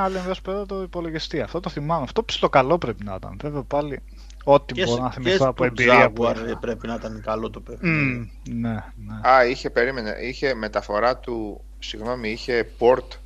[0.07, 0.51] Alien vs.
[0.51, 1.41] Predator υπολογιστή.
[1.41, 2.03] Αυτό το θυμάμαι.
[2.03, 3.37] Αυτό ψηλό καλό πρέπει να ήταν.
[3.41, 4.01] Βέβαια πάλι
[4.43, 8.31] Ό,τι μπορώ να θυμηθώ από εμπειρία που πρέπει να ήταν καλό το παιχνίδι.
[8.45, 9.29] Mm, ναι, ναι.
[9.29, 13.17] Α, είχε, περίμενε, είχε μεταφορά του, συγγνώμη, είχε port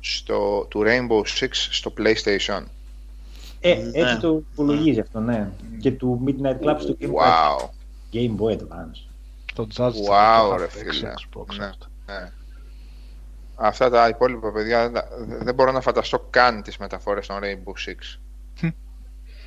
[0.00, 2.62] στο, του Rainbow Six στο PlayStation.
[3.60, 3.90] Ε, ναι.
[3.92, 5.50] έτσι το υπολογίζει αυτό, ναι.
[5.80, 7.68] Και του Midnight Club στο Game, wow.
[8.12, 9.08] Game Boy Advance.
[9.54, 11.12] Το Judge wow, ρε φίλε.
[11.58, 11.70] Ναι,
[12.06, 12.32] ναι.
[13.54, 14.90] Αυτά τα υπόλοιπα παιδιά
[15.42, 18.18] δεν μπορώ να φανταστώ καν τις μεταφορές των Rainbow Six.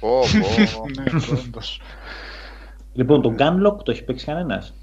[0.04, 0.80] Πω, πω.
[0.96, 1.04] ναι,
[2.94, 4.74] λοιπόν, το Gunlock το έχει παίξει κανένας;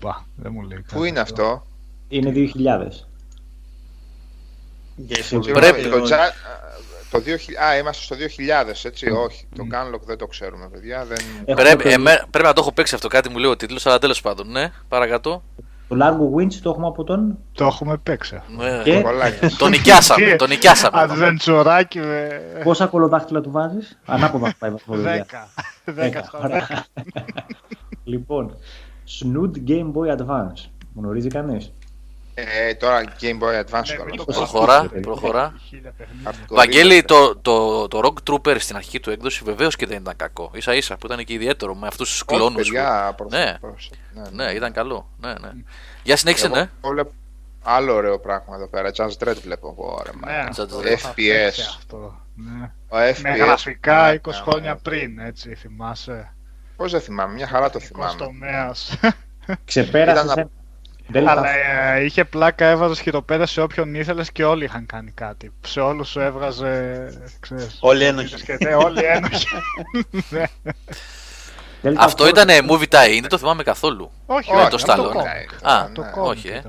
[0.00, 0.84] Μπα, δεν μου λέει.
[0.92, 1.66] Πού είναι αυτό;
[2.08, 2.88] Είναι 2000.
[5.52, 6.00] Πρέπει το,
[7.10, 9.46] το 2000, α, είμαστε στο 2000, έτσι, όχι.
[9.56, 11.04] Το Gunlock δεν το ξέρουμε, παιδιά.
[11.04, 11.18] Δεν...
[11.56, 14.20] Πρέπει, εμέ, πρέπει να το έχω παίξει αυτό, κάτι μου λέει ο τίτλος, αλλά τέλος
[14.20, 15.42] πάντων, ναι, παρακατώ.
[15.88, 17.38] Το Largo Winch το έχουμε από τον.
[17.52, 18.42] Το έχουμε παίξει.
[18.56, 18.82] Ναι.
[18.82, 19.02] Και...
[19.58, 20.36] τον νοικιάσαμε.
[20.36, 21.00] τον νοικιάσαμε.
[21.00, 22.40] Αντζεντσοράκι με.
[22.64, 25.48] Πόσα κολοδάχτυλα του βάζεις, Ανάποδα πάει Δέκα.
[25.84, 26.24] Δέκα.
[28.04, 28.56] λοιπόν,
[29.20, 30.70] Snood Game Boy Advance.
[30.96, 31.72] Γνωρίζει κανείς;
[32.34, 35.54] Ε, τώρα Game Boy Advance ναι, Προχωρά, προχωρά.
[36.48, 40.50] Βαγγέλη, το, το, το Rock Trooper στην αρχή του έκδοση βεβαίως και δεν ήταν κακό.
[40.58, 42.70] σα ίσα που ήταν και ιδιαίτερο με αυτούς τους κλόνους.
[43.28, 43.56] Ναι.
[44.14, 45.08] ναι, ναι, ήταν καλό.
[45.20, 45.50] Ναι, ναι.
[46.02, 46.70] Για συνέχισε, ναι.
[47.62, 48.90] Άλλο ωραίο πράγμα εδώ πέρα.
[48.96, 50.02] Jazz Dread βλέπω εγώ.
[50.26, 50.48] Ναι,
[51.02, 51.54] FPS.
[53.22, 56.34] Με γραφικά 20 χρόνια πριν, έτσι θυμάσαι.
[56.76, 58.30] Πώς δεν θυμάμαι, μια χαρά το θυμάμαι.
[59.64, 60.46] Ξεπέρασες
[61.12, 61.42] αλλά
[61.94, 65.52] ε, είχε πλάκα, έβαζε χειροπέδες σε όποιον ήθελες και όλοι είχαν κάνει κάτι.
[65.60, 67.06] Σε όλους σου έβγαζε.
[67.40, 68.34] Ξέρεις, όλοι ένοχοι.
[68.64, 69.46] Ναι, όλοι ένοχοι.
[71.96, 74.10] Αυτό ήταν movie tie, δεν το θυμάμαι καθόλου.
[74.26, 74.68] Όχι, όχι.
[74.68, 75.68] Το Stallone.
[75.68, 76.62] Α, το όχι, ε.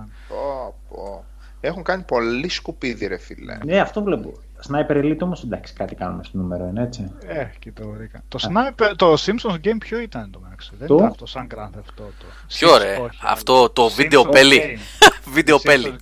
[1.59, 3.57] Έχουν κάνει πολύ σκουπίδι, ρε φίλε.
[3.65, 4.33] Ναι, αυτό βλέπω.
[4.69, 7.11] Sniper Elite όμως εντάξει κάτι κάνουμε στο νούμερο 1, έτσι.
[7.25, 8.23] Ε, και το βρήκα.
[8.27, 10.71] Το, Sniper, το Simpsons Game ποιο ήταν το μεταξύ.
[10.77, 12.25] Δεν ήταν αυτό σαν Grand Theft Auto.
[12.47, 14.77] Ποιο ρε, αυτό το βίντεο πέλι.
[15.35, 15.95] Βίντεο πέλι.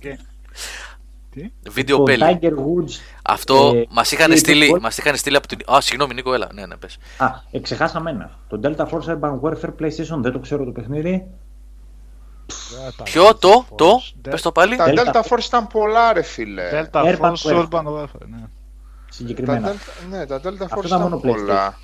[1.70, 2.22] Βίντεο πέλι.
[2.22, 2.92] Tiger Woods.
[3.22, 5.58] Αυτό ε, μας είχαν, στείλει, μας είχαν στείλει από την.
[5.72, 6.48] Α, συγγνώμη, Νίκο, έλα.
[6.54, 6.98] Ναι, ναι, πες.
[7.16, 8.38] Α, εξεχάσαμε ένα.
[8.48, 11.26] Το Delta Force Urban Warfare PlayStation, δεν το ξέρω το παιχνίδι.
[13.02, 14.76] Ποιο το, το, πες το πάλι.
[14.76, 16.88] Τα Delta Force ήταν πολλά ρε φίλε.
[16.92, 18.48] Delta Force Urban Warfare, ναι.
[19.08, 19.68] Συγκεκριμένα.
[19.68, 19.74] Τα
[20.10, 21.78] ναι, τα Delta Force ήταν πολλά.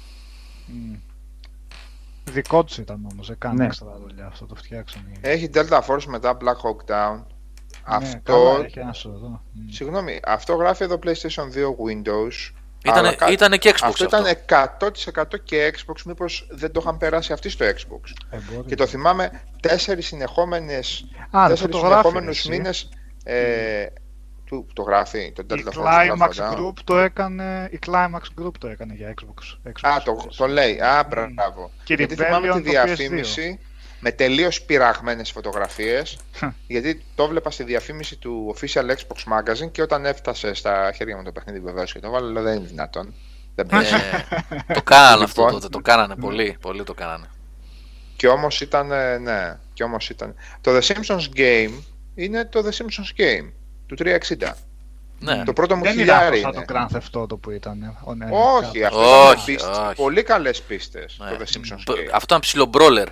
[2.24, 3.64] Δικό τους ήταν όμως, έκανε ναι.
[3.64, 5.12] έξτρα δουλειά αυτό το φτιάξαμε.
[5.20, 7.14] Έχει Delta Force μετά Black Hawk Down.
[7.14, 7.22] Ναι,
[7.84, 8.66] αυτό.
[9.68, 12.59] Συγγνώμη, αυτό γράφει εδώ PlayStation 2 Windows.
[12.84, 13.30] Ήτανε, κα...
[13.30, 14.04] ήτανε και Xbox αυτό.
[14.04, 18.12] Αυτό ήταν 100% και Xbox, μήπως δεν το είχαν περάσει αυτοί στο Xbox.
[18.30, 22.88] Ε, και το θυμάμαι τέσσερις συνεχόμενες, Α, τέσσερις συνεχόμενους μήνες
[23.24, 23.86] ε,
[24.44, 29.14] του, το γράφει, το η Climax Group το έκανε, η Climax Group το έκανε για
[29.14, 29.68] Xbox.
[29.68, 31.70] Xbox Α, το, το λέει, α, μπράβο.
[31.84, 33.58] Και γιατί θυμάμαι τη διαφήμιση
[34.00, 36.18] με τελείως πειραγμένες φωτογραφίες
[36.66, 41.22] γιατί το βλέπα στη διαφήμιση του Official Xbox Magazine και όταν έφτασε στα χέρια μου
[41.22, 43.14] το παιχνίδι βεβαίως και το βάλω, λέω δεν είναι δυνατόν.
[43.54, 43.84] Δεν ε,
[44.74, 47.26] το κάνανε αυτό λοιπόν, τότε, το κάνανε πολύ, πολύ το κάνανε.
[48.16, 48.86] Και όμως ήταν,
[49.22, 50.34] ναι, και όμως ήταν.
[50.60, 51.72] Το The Simpsons Game
[52.14, 53.50] είναι το The Simpsons Game
[53.86, 54.52] του 360.
[55.18, 55.42] Ναι.
[55.44, 56.50] Το πρώτο μου δεν χιλιάρι είναι.
[56.50, 57.78] το Grand Theft Auto που ήταν.
[58.16, 59.94] Ναι, όχι, αυτό όχι, ήταν όχι.
[59.94, 61.30] πολύ καλές πίστες ναι.
[61.30, 62.08] το The Simpsons Game.
[62.12, 63.08] Αυτό ήταν ψηλό μπρόλερ.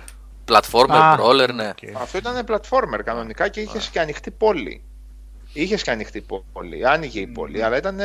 [0.49, 1.69] Platformer, brawler, ναι.
[1.93, 4.83] Αυτό ήταν platformer κανονικά και είχες και ανοιχτή πόλη.
[5.53, 7.99] Είχες και ανοιχτή πόλη, άνοιγε η πόλη, αλλά ήταν,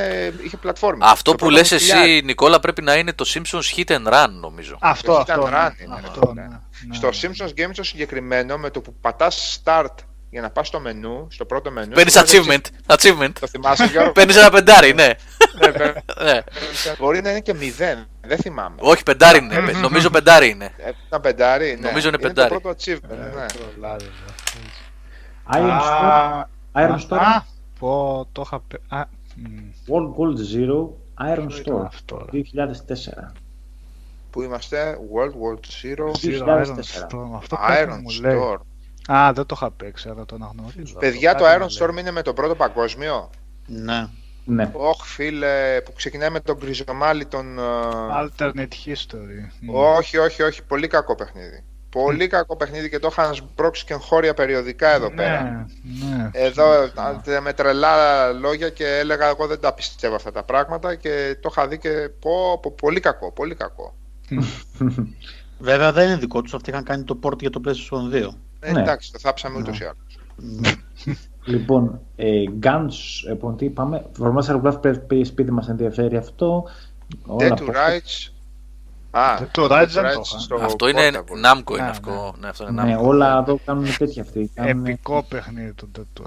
[0.45, 0.99] είχε platformer.
[1.01, 4.77] Αυτό που λες εσύ, Νικόλα, πρέπει να είναι το Simpsons Hit and Run, νομίζω.
[4.81, 6.01] Αυτό, το αυτό, hit and run είναι.
[6.05, 6.43] Αυτό, ναι.
[6.87, 6.95] Ναι.
[6.95, 9.95] Στο Simpsons Games το συγκεκριμένο, με το που πατάς start
[10.35, 11.93] για να πας στο μενού, στο πρώτο μενού.
[11.93, 12.61] Παίρνεις achievement.
[12.87, 13.33] achievement.
[13.41, 15.09] Το θυμάσαι, Γιώργο; Παίρνεις ένα πεντάρι, ναι.
[15.61, 15.71] ναι,
[16.25, 16.43] ναι.
[16.99, 18.07] Μπορεί να είναι και μηδέν.
[18.21, 18.77] Δεν θυμάμαι.
[18.79, 19.73] Όχι, πεντάρι είναι.
[19.81, 20.73] Νομίζω πεντάρι είναι.
[21.11, 21.89] Ένα πεντάρι, ναι.
[21.89, 22.55] Νομίζω είναι πεντάρι.
[22.55, 23.17] Είναι το πρώτο achievement.
[23.35, 23.97] Ναι.
[25.53, 26.43] Iron Storm.
[26.73, 27.43] Iron Storm.
[27.79, 28.81] Πω, το είχα πει.
[29.89, 30.89] World Gold Zero.
[31.35, 31.89] Iron Storm.
[32.33, 33.33] 2004.
[34.31, 37.41] Πού είμαστε, World War Zero, 2004.
[37.51, 38.74] Iron Storm.
[39.13, 40.99] Α, δεν το είχα παίξει, αλλά το αναγνωρίζω.
[40.99, 43.31] Παιδιά, το Iron Storm είναι με τον πρώτο παγκόσμιο;
[43.67, 44.09] Ναι.
[44.47, 44.71] Ναι.
[44.73, 47.59] Όχι, φίλε, που ξεκινάει με τον Γκριζομάλη τον.
[48.13, 49.73] Alternate History.
[49.73, 50.63] Όχι, όχι, όχι.
[50.63, 51.65] Πολύ κακό παιχνίδι.
[51.91, 55.67] Πολύ κακό παιχνίδι και το είχαν σμπρώξει και χώρια περιοδικά εδώ ναι, πέρα.
[55.83, 56.31] Ναι.
[56.33, 56.65] Εδώ
[57.43, 61.69] με τρελά λόγια και έλεγα εγώ δεν τα πιστεύω αυτά τα πράγματα και το είχα
[61.69, 63.95] δει και πω, πω πολύ κακό, πολύ κακό.
[65.59, 68.29] Βέβαια δεν είναι δικό τους, αυτοί είχαν κάνει το port για το PlayStation 2.
[68.65, 68.81] Ε, ναι.
[68.81, 70.19] Εντάξει, το θάψαμε ούτως ή άλλως.
[71.45, 72.93] λοιπόν, ε, Guns,
[73.29, 74.81] λοιπόν, τι είπαμε, Formaster Graph
[75.11, 76.65] PSP δεν μας ενδιαφέρει αυτό.
[77.39, 78.31] Dead to Rights.
[79.11, 80.05] Α, το Rights δεν
[80.49, 81.11] το Αυτό είναι
[81.45, 82.35] Namco, είναι αυτό.
[82.39, 84.51] Ναι, αυτό είναι ναι, όλα εδώ κάνουν τέτοια αυτοί.
[84.55, 86.25] Επικό παιχνίδι το Dead to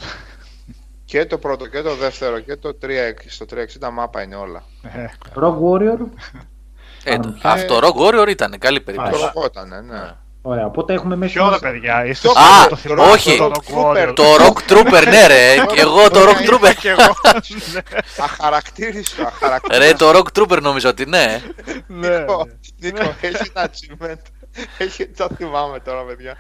[1.07, 2.88] και το πρώτο και το δεύτερο και το 3,
[3.27, 4.64] στο 360 μάπα είναι όλα.
[5.35, 5.97] Rogue Warrior;
[7.03, 9.23] Ε, αυτό Rogue Warrior ήταν καλή περίπτωση.
[9.23, 10.15] Αυτό ήταν, ναι.
[10.49, 11.34] Ωραία, οπότε έχουμε μέσα.
[11.34, 13.38] Ποιο ρε παιδιά, είστε Α, το όχι,
[14.14, 15.65] το Rock Trooper, ναι, ρε.
[15.74, 16.74] Και εγώ το Rock Trooper.
[18.18, 19.24] Αχαρακτήριστο,
[19.78, 21.41] Ρε, το Rock Trooper νομίζω ότι ναι.
[21.88, 22.26] Ναι.
[22.80, 24.22] Νίκο, έχει ένα achievement.
[24.78, 26.38] Έχει, το θυμάμαι τώρα, παιδιά.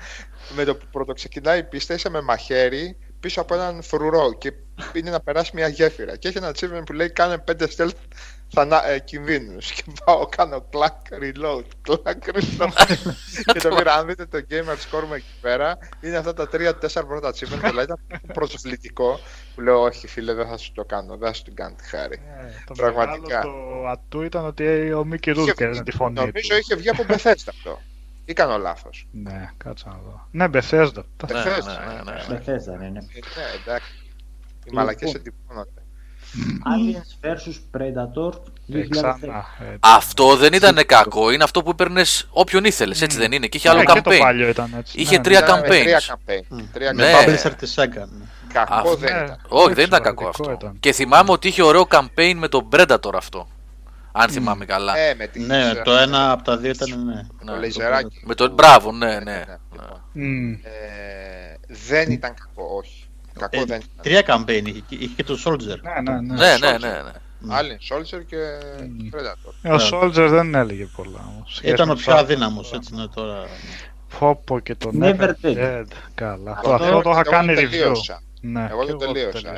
[0.55, 4.53] Με το που πρώτο ξεκινάει η πίστα, είσαι με μαχαίρι πίσω από έναν φρουρό και
[4.93, 6.15] είναι να περάσει μια γέφυρα.
[6.15, 7.89] Και έχει ένα achievement που λέει κάνε πέντε stealth
[8.49, 12.71] θανά, ε, κινδύνους και πάω κάνω κλακ reload, κλακ reload
[13.53, 17.05] και το πήρα, αν δείτε το gamer score μου εκεί πέρα είναι αυτά τα τρία-τέσσερα
[17.05, 17.99] πρώτα achievement που ήταν
[18.33, 19.19] προσβλητικό
[19.55, 21.87] που λέω όχι φίλε δεν θα σου το κάνω, δεν θα σου την κάνω τη
[21.87, 26.57] χάρη ε, το Πραγματικά Το ατού ήταν ότι ο Μίκη Ρούτ έκανε τη φωνή Νομίζω
[26.57, 27.79] είχε βγει από Bethesda αυτό
[28.29, 29.07] ή κάνω λάθος.
[29.11, 30.27] Ναι, κάτσα να δω.
[30.31, 31.03] Ναι, Bethesda.
[31.17, 32.39] Bethesda, ναι, ναι, ναι.
[32.39, 32.99] Bethesda, ναι, ναι.
[33.61, 33.91] εντάξει.
[34.65, 35.76] Οι μαλακές εντυπώνονται.
[36.65, 38.31] Aliens vs Predator
[38.73, 38.79] 2010.
[39.79, 43.47] Αυτό δεν ήταν κακό, είναι αυτό που έπαιρνες όποιον ήθελες, έτσι δεν είναι.
[43.47, 44.19] Και είχε άλλο campaign.
[44.91, 46.15] Είχε τρία campaigns.
[46.73, 48.07] Τρία Με publisher της Sega.
[48.53, 49.39] Κακό δεν ήταν.
[49.47, 50.57] Όχι, δεν ήταν κακό αυτό.
[50.79, 53.47] Και θυμάμαι ότι είχε ωραίο campaign με τον Predator αυτό.
[54.11, 54.93] Αν θυμάμαι καλά.
[55.33, 57.21] Ναι, το ένα από τα δύο ήταν ναι.
[57.45, 58.21] Το λεζεράκι.
[58.25, 59.43] Με το μπράβο, ναι, ναι.
[61.67, 63.06] Δεν ήταν κακό, όχι.
[63.37, 64.01] Κακό ε, δεν ήταν.
[64.01, 65.79] Τρία campaign είχε, είχε και το Soldier.
[65.81, 66.57] Ναι, ναι, ναι.
[66.57, 67.11] ναι, ναι, ναι.
[67.49, 68.37] Alien Soldier και
[69.11, 69.53] Predator.
[69.61, 71.59] Ε, ο Soldier δεν έλεγε πολλά όμως.
[71.63, 73.43] Ήταν ο πιο αδύναμος, έτσι είναι τώρα.
[74.07, 75.85] Φόπο και το Never Dead.
[76.15, 76.61] Καλά.
[76.65, 77.93] Αυτό το είχα κάνει review.
[78.41, 79.57] Ναι, εγώ δεν τελείωσα.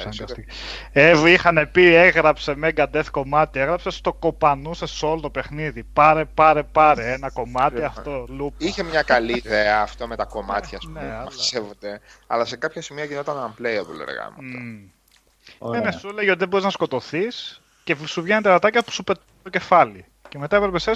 [0.91, 5.83] Εύη είχαν πει, έγραψε Mega Death κομμάτι, έγραψε, στο κοπανούσε σε όλο το παιχνίδι.
[5.83, 8.55] Πάρε, πάρε, πάρε ένα κομμάτι αυτό, λούπα.
[8.57, 11.99] Είχε μια καλή ιδέα αυτό με τα κομμάτια, ας πούμε, ναι, αλλά...
[12.27, 14.37] αλλά σε κάποια σημεία γινόταν unplayable, ρε γάμο.
[14.39, 15.71] Mm.
[15.71, 19.03] Ναι, ναι, σου έλεγε ότι δεν μπορείς να σκοτωθείς και σου βγαίνει τερατάκια που σου
[19.03, 20.05] πετάει το κεφάλι.
[20.29, 20.91] Και μετά έπρεπε σε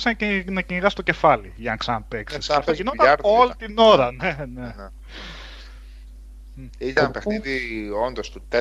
[0.45, 2.38] να κυνηγάς το κεφάλι για να ξαναπέξει.
[2.38, 4.11] Και αυτό γινόταν όλη την ώρα.
[4.22, 4.76] Ναι, ναι.
[6.56, 6.70] Ναι.
[6.78, 8.58] Ήταν παιχνίδι όντως του 4-5.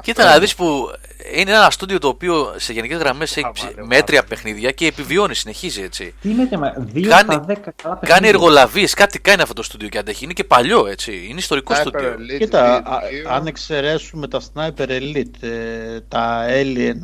[0.00, 0.90] Κοίτα να δεις που
[1.34, 3.50] είναι ένα στούντιο το οποίο σε γενικές γραμμές έχει
[3.86, 6.14] μέτρια παιχνίδια και επιβιώνει, συνεχίζει έτσι.
[6.20, 9.98] Τι λέτε, μα, δύο κάνει, 10 καλά Κάνει εργολαβίες, κάτι κάνει αυτό το στούντιο και
[9.98, 10.24] αντέχει.
[10.24, 11.26] Είναι και παλιό έτσι.
[11.28, 12.16] Είναι ιστορικό στούντιο.
[12.38, 12.82] Κοίτα,
[13.28, 16.96] αν εξαιρέσουμε τα Sniper Elite, ε, τα Alien.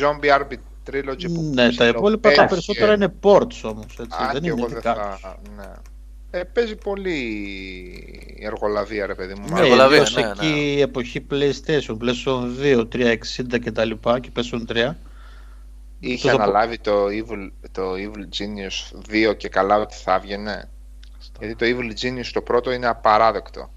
[0.00, 0.58] Zombie Arbit
[0.90, 3.96] Trilogy που Ναι, τα υπόλοιπα τα περισσότερα είναι ports όμως.
[4.32, 4.54] Δεν είναι
[5.56, 5.64] ναι.
[6.36, 7.18] Ε, παίζει πολύ
[8.40, 9.54] εργολαβία, ρε παιδί μου.
[9.54, 10.82] Ναι, εργολαβία, ναι, ναι, εκεί ναι.
[10.82, 14.94] εποχή PlayStation, PlayStation 2, 360 και τα λοιπά και PlayStation 3.
[16.00, 18.98] Είχε αναλάβει το Evil, το Evil Genius
[19.30, 20.68] 2 και καλά ότι θα έβγαινε.
[21.38, 23.70] Γιατί το Evil Genius το πρώτο είναι απαράδεκτο.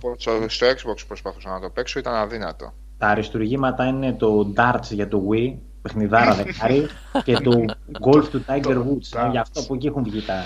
[0.00, 0.16] Πω,
[0.48, 2.72] στο Xbox προσπαθούσα να το παίξω, ήταν αδύνατο.
[2.98, 6.88] Τα αριστουργήματα είναι το Darts για το Wii, παιχνιδάρα δεκάρι
[7.24, 7.64] και το
[8.00, 9.30] Golf του Tiger Woods.
[9.30, 10.44] Γι' αυτό από εκεί έχουν βγει τα,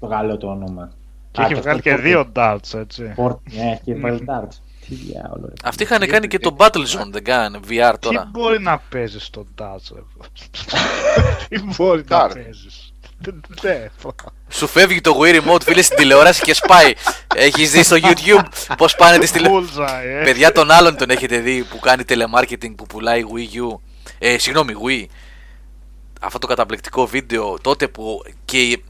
[0.00, 0.90] το καλό το όνομα.
[1.30, 3.14] Και έχει βγάλει και δύο darts, έτσι.
[3.52, 4.60] Ναι, έχει βγάλει darts.
[5.64, 8.22] Αυτοί είχαν κάνει και το Battlezone, δεν κάνει VR τώρα.
[8.22, 10.04] Τι μπορεί να παίζεις στο darts,
[11.48, 12.92] Τι μπορεί να παίζεις;
[14.48, 16.92] Σου φεύγει το Wii Remote, φίλε, στην τηλεόραση και σπάει.
[17.34, 18.44] Έχεις δει στο YouTube
[18.76, 19.72] πώς πάνε τις τηλεόραση.
[20.04, 20.22] Ε.
[20.24, 23.78] Παιδιά, τον άλλον τον έχετε δει που κάνει telemarketing που πουλάει Wii U;
[24.18, 25.06] Ε, συγγνώμη, Wii.
[26.20, 28.80] Αυτό το καταπληκτικό βίντεο τότε που και,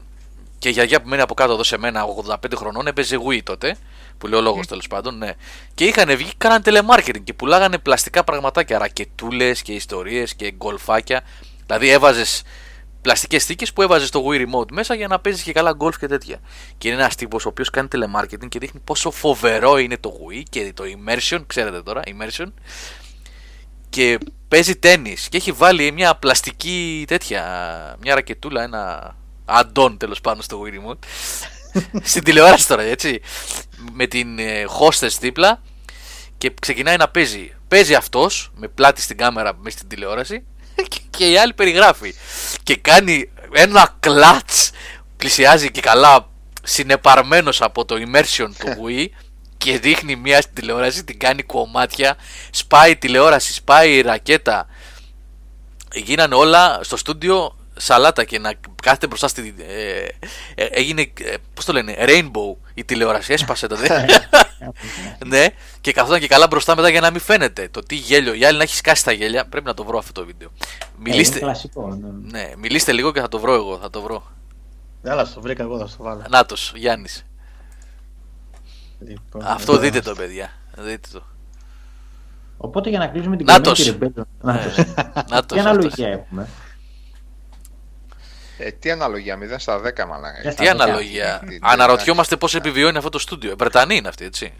[0.59, 3.77] και η γιαγιά που μένει από κάτω εδώ σε μένα 85 χρονών έπαιζε Wii τότε.
[4.17, 5.31] Που λέει ο λόγο τέλος πάντων, ναι.
[5.73, 11.23] Και είχαν βγει και κάναν telemarketing και πουλάγανε πλαστικά πραγματάκια, ρακετούλες και ιστορίες και γκολφάκια.
[11.65, 12.43] Δηλαδή έβαζες
[13.01, 16.07] πλαστικές θήκε που έβαζες στο Wii Remote μέσα για να παίζεις και καλά γκολφ και
[16.07, 16.39] τέτοια.
[16.77, 20.43] Και είναι ένας τύπος ο οποίος κάνει telemarketing και δείχνει πόσο φοβερό είναι το Wii
[20.49, 22.47] και το immersion, ξέρετε τώρα, immersion
[23.89, 27.43] και παίζει τέννις και έχει βάλει μια πλαστική τέτοια,
[28.01, 29.15] μια ρακετούλα, ένα
[29.45, 30.97] αντών τέλος πάντων στο Wii Remote.
[32.11, 33.21] Στην τηλεόραση τώρα έτσι.
[33.91, 35.61] Με την ε, hostess δίπλα
[36.37, 37.53] και ξεκινάει να παίζει.
[37.67, 40.43] Παίζει αυτός με πλάτη στην κάμερα μέσα στην τηλεόραση
[41.17, 42.13] και η άλλη περιγράφει.
[42.63, 44.71] Και κάνει ένα κλατς
[45.17, 46.29] πλησιάζει και καλά
[46.63, 49.07] συνεπαρμένος από το immersion του Wii
[49.57, 52.15] και δείχνει μία στην τηλεόραση, την κάνει κομμάτια,
[52.51, 54.67] σπάει η τηλεόραση, σπάει η ρακέτα.
[55.93, 59.55] Γίνανε όλα στο στούντιο σαλάτα και να κάθεται μπροστά στη.
[59.57, 60.07] Ε,
[60.55, 61.01] ε, έγινε.
[61.01, 63.33] Ε, Πώς το λένε, Rainbow η τηλεόραση.
[63.33, 63.77] Έσπασε το
[65.25, 65.45] ναι,
[65.81, 68.33] και καθόταν και καλά μπροστά μετά για να μην φαίνεται το τι γέλιο.
[68.33, 69.45] Η άλλη να έχεις σκάσει τα γέλια.
[69.45, 70.49] Πρέπει να το βρω αυτό το βίντεο.
[70.97, 72.39] Μιλήστε, κλασικό, ναι.
[72.39, 72.51] ναι.
[72.57, 73.77] μιλήστε λίγο και θα το βρω εγώ.
[73.81, 74.23] Θα το βρω.
[75.03, 76.23] Έλα, το βρήκα εγώ, θα το βάλω.
[76.29, 77.25] Νάτος, Γιάννης.
[78.99, 79.85] Λοιπόν, Αυτό λοιπόν.
[79.85, 80.51] δείτε το, παιδιά.
[80.77, 81.23] Δείτε το.
[82.57, 83.97] Οπότε για να κλείσουμε την Νάτος.
[84.41, 84.75] Νάτος.
[85.29, 85.57] Νάτος.
[85.57, 86.47] Τι αναλογία έχουμε;
[88.57, 90.53] Ε, τι αναλογία, 0 στα 10 μαλάκα.
[90.53, 91.41] Τι αναλογία.
[91.61, 93.55] Αναρωτιόμαστε πώς επιβιώνει αυτό το στούντιο.
[93.57, 94.53] Βρετανοί είναι αυτοί, έτσι.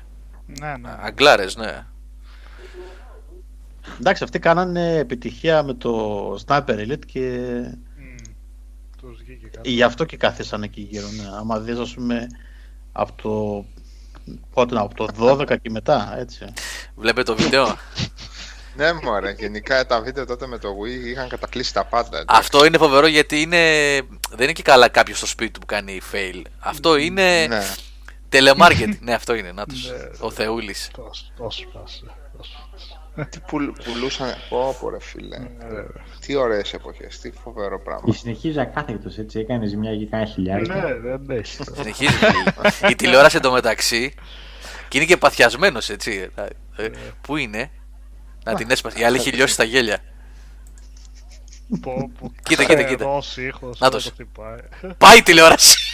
[0.45, 0.95] Ναι, ναι.
[0.99, 1.85] Αγγλάρες, ναι.
[3.99, 7.39] Εντάξει, αυτοί κάνανε επιτυχία με το Sniper Elite και.
[7.97, 9.13] Mm.
[9.61, 11.07] Γι' αυτό και κάθισαν εκεί γύρω.
[11.07, 11.37] Ναι.
[11.37, 12.27] Άμα δεις, ας πούμε,
[12.91, 13.65] από το
[14.53, 16.53] Πότε να, από το 12 και μετά, έτσι.
[16.95, 17.77] Βλέπετε το βίντεο;
[18.77, 19.31] ναι, μωρέ.
[19.31, 22.23] Γενικά τα βίντεο τότε με το Wii είχαν κατακλείσει τα πάντα.
[22.27, 23.57] Αυτό είναι φοβερό γιατί είναι...
[24.29, 26.41] δεν είναι και καλά κάποιος στο σπίτι του που κάνει fail.
[26.59, 27.47] Αυτό είναι.
[27.47, 27.63] Ναι.
[28.31, 28.97] Telemarketing.
[28.99, 29.51] ναι, αυτό είναι.
[29.51, 30.09] Να τους, ναι.
[30.19, 30.91] ο Θεούλης.
[31.37, 31.67] Τόσος,
[33.25, 34.33] τι πουλ, πουλούσαν.
[34.49, 35.37] Πω, ρε φίλε.
[35.37, 35.47] Ναι,
[36.19, 37.19] τι ωραίες εποχές.
[37.19, 38.01] Τι φοβερό πράγμα.
[38.05, 39.39] Και συνεχίζει ακάθεκτος έτσι.
[39.39, 40.75] Έκανες ζημιά και κάνει χιλιάρια.
[40.75, 41.63] Ναι, δεν έχει.
[41.75, 42.13] Συνεχίζει.
[42.89, 44.13] Η τηλεόραση εντωμεταξύ.
[44.87, 46.29] Και είναι και παθιασμένος έτσι.
[46.35, 46.89] Ε, ε,
[47.21, 47.71] πού είναι;
[48.43, 48.99] Να την έσπασε.
[48.99, 49.99] Η άλλη έχει λιώσει τα γέλια.
[52.43, 53.21] Κοίτα, κοίτα, κοίτα.
[53.77, 54.01] Να το
[54.97, 55.86] Πάει η τηλεόραση.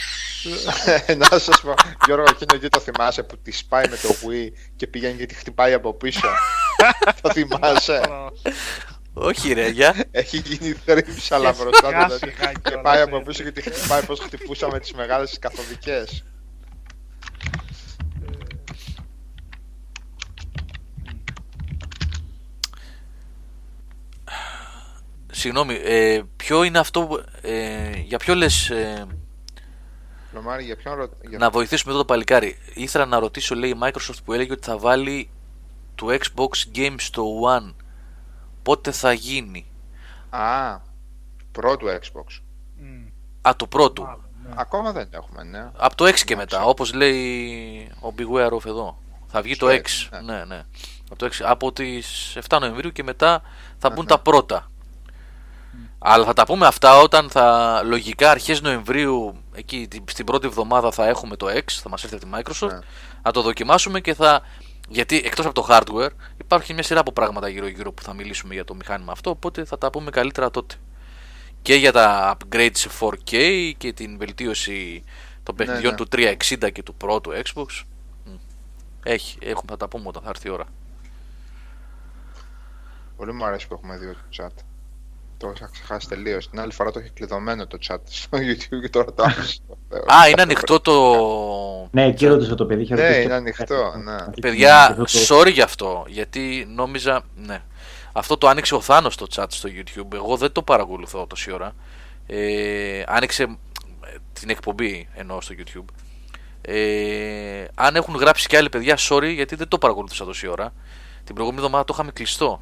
[1.18, 1.74] Να σας πω,
[2.06, 5.34] Γιώργο, εκείνο εκεί το θυμάσαι που τη σπάει με το Wii και πηγαίνει και τη
[5.34, 6.28] χτυπάει από πίσω;
[7.22, 8.02] το θυμάσαι;
[9.14, 9.96] Όχι ρε, για.
[10.12, 12.10] Έχει γίνει θρύψη αλλά μπροστά
[12.64, 16.24] Και πάει από πίσω και τη χτυπάει πως χτυπούσαμε τις μεγάλες καθοδικές.
[25.32, 29.06] Συγγνώμη, ε, ποιο είναι αυτό, ε, για ποιο λες, ε,
[30.34, 31.38] Λομάρι, για ποιον για...
[31.38, 32.58] Να βοηθήσουμε εδώ το παλικάρι.
[32.74, 35.30] Ήθελα να ρωτήσω, λέει η Microsoft που έλεγε ότι θα βάλει
[35.96, 37.74] το Xbox Game στο One.
[38.64, 39.66] Πότε θα γίνει;
[40.30, 40.80] Α,
[41.52, 42.42] πρώτο Xbox.
[43.42, 44.04] Α, το πρώτο.
[44.44, 44.54] Ναι.
[44.56, 45.70] Ακόμα δεν έχουμε, ναι.
[45.78, 48.98] Από το 6 και μετά, όπως λέει ο Beware of εδώ.
[49.28, 49.82] Θα βγει το 6.
[50.12, 50.20] Ναι.
[50.22, 50.64] ναι, ναι.
[51.10, 53.42] Από, το 6, από τις 7 Νοεμβρίου και μετά
[53.78, 54.72] θα μπουν τα πρώτα.
[56.06, 61.08] Αλλά θα τα πούμε αυτά όταν θα λογικά αρχές Νοεμβρίου, εκεί στην πρώτη εβδομάδα θα
[61.08, 62.80] έχουμε το X, θα μας έρθει από τη Microsoft, ναι.
[63.22, 64.42] θα το δοκιμάσουμε και θα...
[64.90, 68.54] Γιατί εκτός από το hardware υπάρχει μια σειρά από πράγματα γύρω γύρω που θα μιλήσουμε
[68.54, 70.76] για το μηχάνημα αυτό, οπότε θα τα πούμε καλύτερα τότε.
[71.62, 75.04] Και για τα upgrades σε 4K και την βελτίωση
[75.44, 76.06] των ναι, παιχνιδιών ναι.
[76.06, 77.84] του 360 και του πρώτου Xbox.
[79.04, 80.66] Έχει, έχουμε, θα τα πούμε όταν θα έρθει η ώρα.
[83.18, 84.73] Πολύ μου αρέσει που έχουμε δύο chat.
[85.44, 86.50] Το είχα ξεχάσει τελείως.
[86.50, 89.60] Την άλλη φορά το είχε κλειδωμένο το chat στο YouTube και τώρα το άφησα.
[90.06, 90.94] Α, είναι ανοιχτό το.
[91.92, 92.94] Ναι, εκεί ρώτησε το παιδί.
[92.94, 93.94] Ναι, είναι ανοιχτό.
[94.04, 94.16] Ναι.
[94.42, 94.98] Παιδιά,
[95.28, 96.06] sorry γι' αυτό.
[96.08, 97.22] Γιατί νόμιζα.
[97.36, 97.62] Ναι.
[98.14, 100.14] Αυτό το άνοιξε ο Θάνος στο chat στο YouTube.
[100.14, 101.76] Εγώ δεν το παρακολουθώ τόση ώρα.
[102.28, 105.86] Ε, άνοιξε ε, την εκπομπή ενώ στο YouTube.
[106.62, 110.74] Ε, αν έχουν γράψει και άλλοι παιδιά, sorry γιατί δεν το παρακολουθούσα τόση ώρα.
[111.24, 112.60] Την προηγούμενη εβδομάδα το είχαμε κλειστό.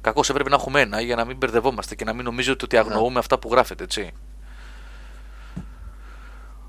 [0.00, 3.12] Κακώς έπρεπε να έχουμε ένα για να μην μπερδευόμαστε και να μην νομίζετε ότι αγνοούμε
[3.12, 3.18] ναι.
[3.18, 4.12] αυτά που γράφετε, έτσι.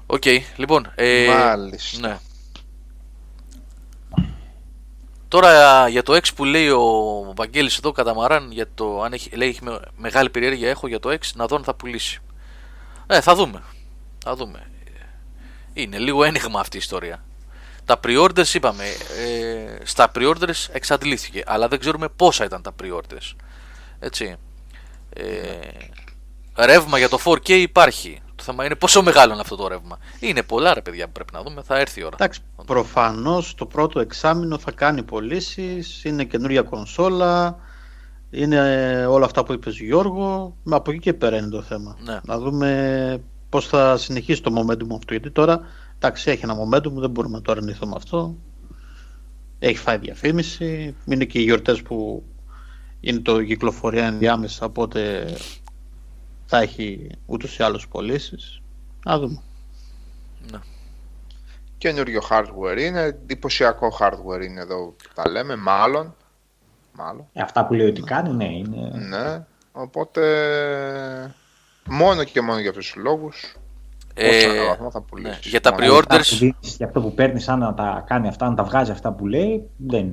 [0.06, 0.92] Ok, okay, λοιπόν.
[0.96, 2.08] Ε, Μάλιστα.
[2.08, 2.20] Ναι.
[5.28, 6.84] Τώρα για το X που λέει ο
[7.36, 9.60] Βαγγέλης εδώ Καταμαράν για το αν έχει, λέει έχει
[9.98, 12.22] μεγάλη περιέργεια έχω για το X να δω αν θα πουλήσει.
[13.08, 13.64] Ε, θα δούμε.
[14.24, 14.70] Θα δούμε.
[15.74, 17.24] Είναι λίγο ένιγμα αυτή η ιστορία.
[17.90, 23.36] Τα pre-orders είπαμε, ε, στα pre-orders εξαντλήθηκε, αλλά δεν ξέρουμε πόσα ήταν τα pre-orders.
[24.00, 24.36] Έτσι.
[25.10, 25.26] Ε,
[26.66, 28.22] ρεύμα για το 4K υπάρχει.
[28.36, 29.98] Το θέμα είναι πόσο μεγάλο είναι αυτό το ρεύμα.
[30.20, 32.16] Είναι πολλά ρε παιδιά που πρέπει να δούμε, θα έρθει η ώρα.
[32.20, 37.58] Εντάξει, προφανώς το πρώτο εξάμεινο θα κάνει πωλήσεις, είναι καινούργια κονσόλα,
[38.30, 38.60] είναι
[39.06, 40.56] όλα αυτά που είπες Γιώργο.
[40.70, 41.98] Από εκεί και πέρα είναι το θέμα.
[42.04, 42.20] Ναι.
[42.24, 45.14] Να δούμε πώς θα συνεχίσει το momentum αυτό.
[45.14, 45.62] Γιατί τώρα
[46.00, 48.36] εντάξει, έχει ένα momentum, δεν μπορούμε να το αρνηθούμε αυτό.
[49.60, 50.96] Έχει φάει διαφήμιση.
[51.06, 52.24] Είναι και οι γιορτές που
[53.00, 55.28] είναι το κυκλοφορία ενδιάμεσα, οπότε
[56.46, 58.62] θα έχει ούτως ή άλλως πωλήσεις.
[59.06, 59.42] Να δούμε.
[60.52, 60.60] Ναι.
[61.78, 66.16] Καινούριο hardware είναι, εντυπωσιακό hardware είναι εδώ τα λέμε, μάλλον.
[66.94, 67.28] μάλλον.
[67.34, 68.92] Ε, αυτά που λέει ότι κάνει, ναι, είναι...
[69.10, 71.36] Ναι, οπότε
[71.86, 73.56] μόνο και μόνο για αυτούς τους λόγους
[74.22, 75.40] ε, θα ναι.
[75.42, 76.52] Για τα pre-orders.
[76.78, 79.70] Για αυτό που παίρνεις, σαν να τα κάνει αυτά, να τα βγάζει αυτά που λέει,
[79.78, 80.08] δεν.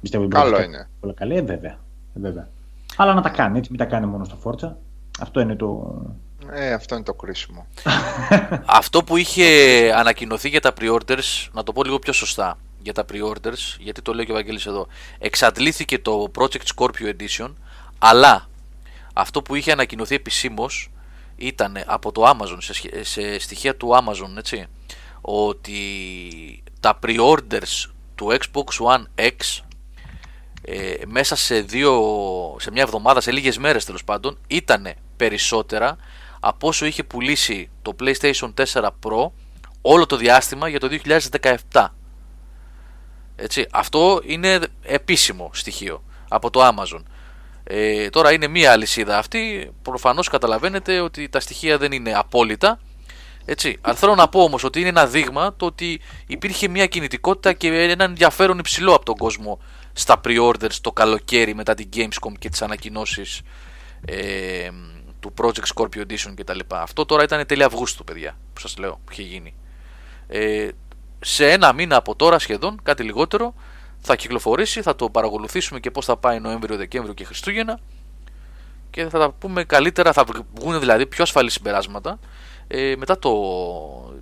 [0.00, 0.88] Πιστεύω Καλό είναι.
[1.00, 1.78] Πολύ καλή, ε, βέβαια.
[2.16, 2.48] Ε, βέβαια.
[2.96, 4.72] Αλλά να τα κάνει, έτσι, μην τα κάνει μόνο στο Forza.
[5.20, 5.94] Αυτό είναι το.
[6.52, 7.66] Ε, αυτό είναι το κρίσιμο.
[8.80, 9.44] αυτό που είχε
[9.96, 14.14] ανακοινωθεί για τα pre-orders, να το πω λίγο πιο σωστά για τα pre-orders, γιατί το
[14.14, 14.86] λέει και ο Βαγγέλης εδώ,
[15.18, 17.52] εξαντλήθηκε το Project Scorpio Edition,
[17.98, 18.48] αλλά
[19.12, 20.90] αυτό που είχε ανακοινωθεί επισήμως
[21.36, 24.66] ήταν από το Amazon, σε, σε στοιχεία του Amazon, έτσι,
[25.20, 29.62] ότι τα pre-orders του Xbox One X
[30.62, 32.02] ε, μέσα σε, δύο,
[32.58, 35.96] σε μια εβδομάδα, σε λίγες μέρες τέλος πάντων, ήταν περισσότερα
[36.40, 39.30] από όσο είχε πουλήσει το PlayStation 4 Pro
[39.82, 40.88] όλο το διάστημα για το
[41.70, 41.86] 2017.
[43.36, 47.02] Έτσι, αυτό είναι επίσημο στοιχείο από το Amazon.
[47.64, 49.70] Ε, τώρα είναι μία αλυσίδα αυτή.
[49.82, 52.80] Προφανώς καταλαβαίνετε ότι τα στοιχεία δεν είναι απόλυτα.
[53.44, 53.78] Έτσι.
[53.80, 57.68] Αλλά θέλω να πω όμως ότι είναι ένα δείγμα το ότι υπήρχε μια κινητικότητα και
[57.68, 59.58] ένα ενδιαφέρον υψηλό από τον κόσμο
[59.92, 63.40] στα pre-orders το καλοκαίρι μετά την Gamescom και τις ανακοινώσεις
[64.04, 64.70] ε,
[65.20, 66.58] του Project Scorpio Edition κτλ.
[66.68, 69.54] Αυτό τώρα ήταν τέλη Αυγούστου, παιδιά, που σας λέω, που είχε γίνει.
[70.28, 70.68] Ε,
[71.20, 73.54] σε ένα μήνα από τώρα σχεδόν, κάτι λιγότερο,
[74.06, 77.80] θα κυκλοφορήσει, θα το παρακολουθήσουμε και πώς θα πάει Νοέμβριο, Δεκέμβριο και Χριστούγεννα
[78.90, 80.24] και θα τα πούμε καλύτερα, θα
[80.54, 82.18] βγουν δηλαδή πιο ασφαλή συμπεράσματα
[82.66, 83.32] ε, μετά το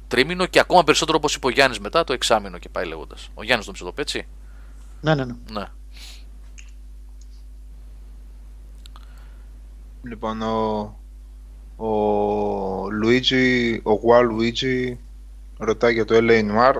[0.08, 3.28] τρίμηνο και ακόμα περισσότερο όπως είπε ο Γιάννης μετά το εξάμηνο και πάει λέγοντας.
[3.34, 4.26] Ο Γιάννης το το έτσι;
[5.00, 5.34] Ναι, ναι, ναι.
[5.52, 5.66] ναι.
[10.02, 10.80] Λοιπόν, ο,
[11.76, 14.98] ο Λουίτζι, ο Γουά Λουίτζι
[15.58, 16.74] ρωτάει για το LA Noir.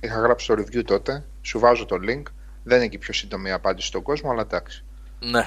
[0.00, 1.24] Είχα γράψει το review τότε.
[1.44, 2.22] Σου βάζω το link.
[2.62, 4.84] Δεν είναι και η πιο σύντομη απάντηση στον κόσμο, αλλά εντάξει.
[5.20, 5.44] Ναι.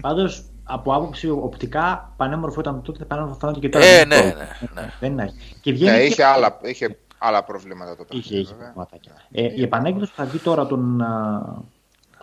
[0.00, 3.84] Πάντως, από άποψη οπτικά, πανέμορφο ήταν τότε, πανέμορφο φαίνεται και τώρα.
[3.84, 4.32] Ε, ναι, ναι,
[4.74, 4.92] ναι.
[5.00, 5.32] Δεν είναι.
[5.60, 8.54] Και βγαίνει ναι, είχε, άλλα, είχε άλλα προβλήματα το Είχε, είχε
[9.30, 11.02] Ε, η επανέκδοση θα βγει τώρα τον.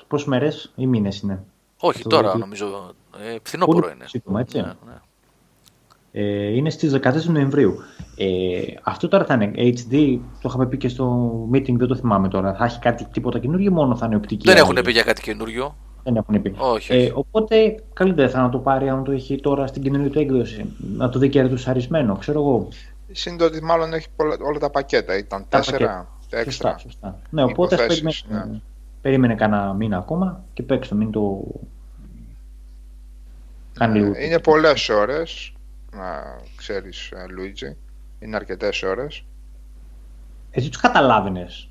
[0.07, 1.43] Πόσες μέρες ή μήνες είναι;
[1.77, 2.93] Όχι, τώρα νομίζω.
[3.19, 4.05] Ε, φθινόπωρο είναι.
[4.07, 4.57] Σύντομα, έτσι.
[4.57, 5.01] Ναι, ναι.
[6.15, 7.79] Ε, είναι στις 14 Νοεμβρίου.
[8.15, 8.27] Ε,
[8.83, 12.53] αυτό τώρα θα είναι HD, το είχαμε πει και στο meeting, δεν το θυμάμαι τώρα.
[12.53, 14.47] Θα έχει κάτι τίποτα καινούργιο, μόνο θα είναι οπτική.
[14.47, 16.55] Δεν έχουν πει για κάτι καινούριο; Δεν έχουν πει.
[16.57, 20.19] Όχι, Ε, οπότε καλύτερα θα να το πάρει αν το έχει τώρα στην καινούργια του
[20.19, 20.73] έκδοση.
[20.97, 22.67] Να το δει και ρετουσαρισμένο, ξέρω εγώ.
[23.11, 25.17] Συν ότι μάλλον έχει πολλά, όλα τα πακέτα.
[25.17, 26.69] Ήταν τα τέσσερα έξτρα.
[26.69, 27.19] Σωστά, σωστά.
[27.29, 28.59] Ναι, οπότε περίμενε, ναι.
[29.01, 31.43] περίμενε κανένα μήνα ακόμα και παίξει το, μην το.
[33.73, 34.11] Κάνει λίγο.
[34.19, 35.53] Είναι πολλές ώρες.
[35.97, 37.77] Να ξέρεις, Λουίτζι.
[38.19, 39.23] Είναι αρκετές ώρες.
[40.51, 41.69] Εσύ τους καταλάβαινες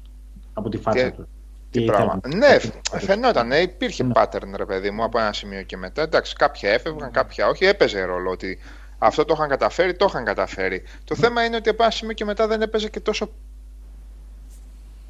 [0.53, 1.27] από τη φάτσα τους;
[1.71, 2.21] Τι πράγμα.
[2.27, 2.59] Ναι,
[2.99, 4.13] φαινόταν, ναι, υπήρχε ναι.
[4.15, 6.03] pattern ρε παιδί μου από ένα σημείο και μετά.
[6.03, 7.65] Εντάξει, κάποια έφευγαν, κάποια όχι.
[7.65, 8.59] Έπαιζε ρόλο ότι
[8.99, 10.83] αυτό το είχαν καταφέρει, το είχαν καταφέρει.
[11.05, 13.31] Το θέμα είναι ότι από ένα σημείο και μετά δεν έπαιζε και τόσο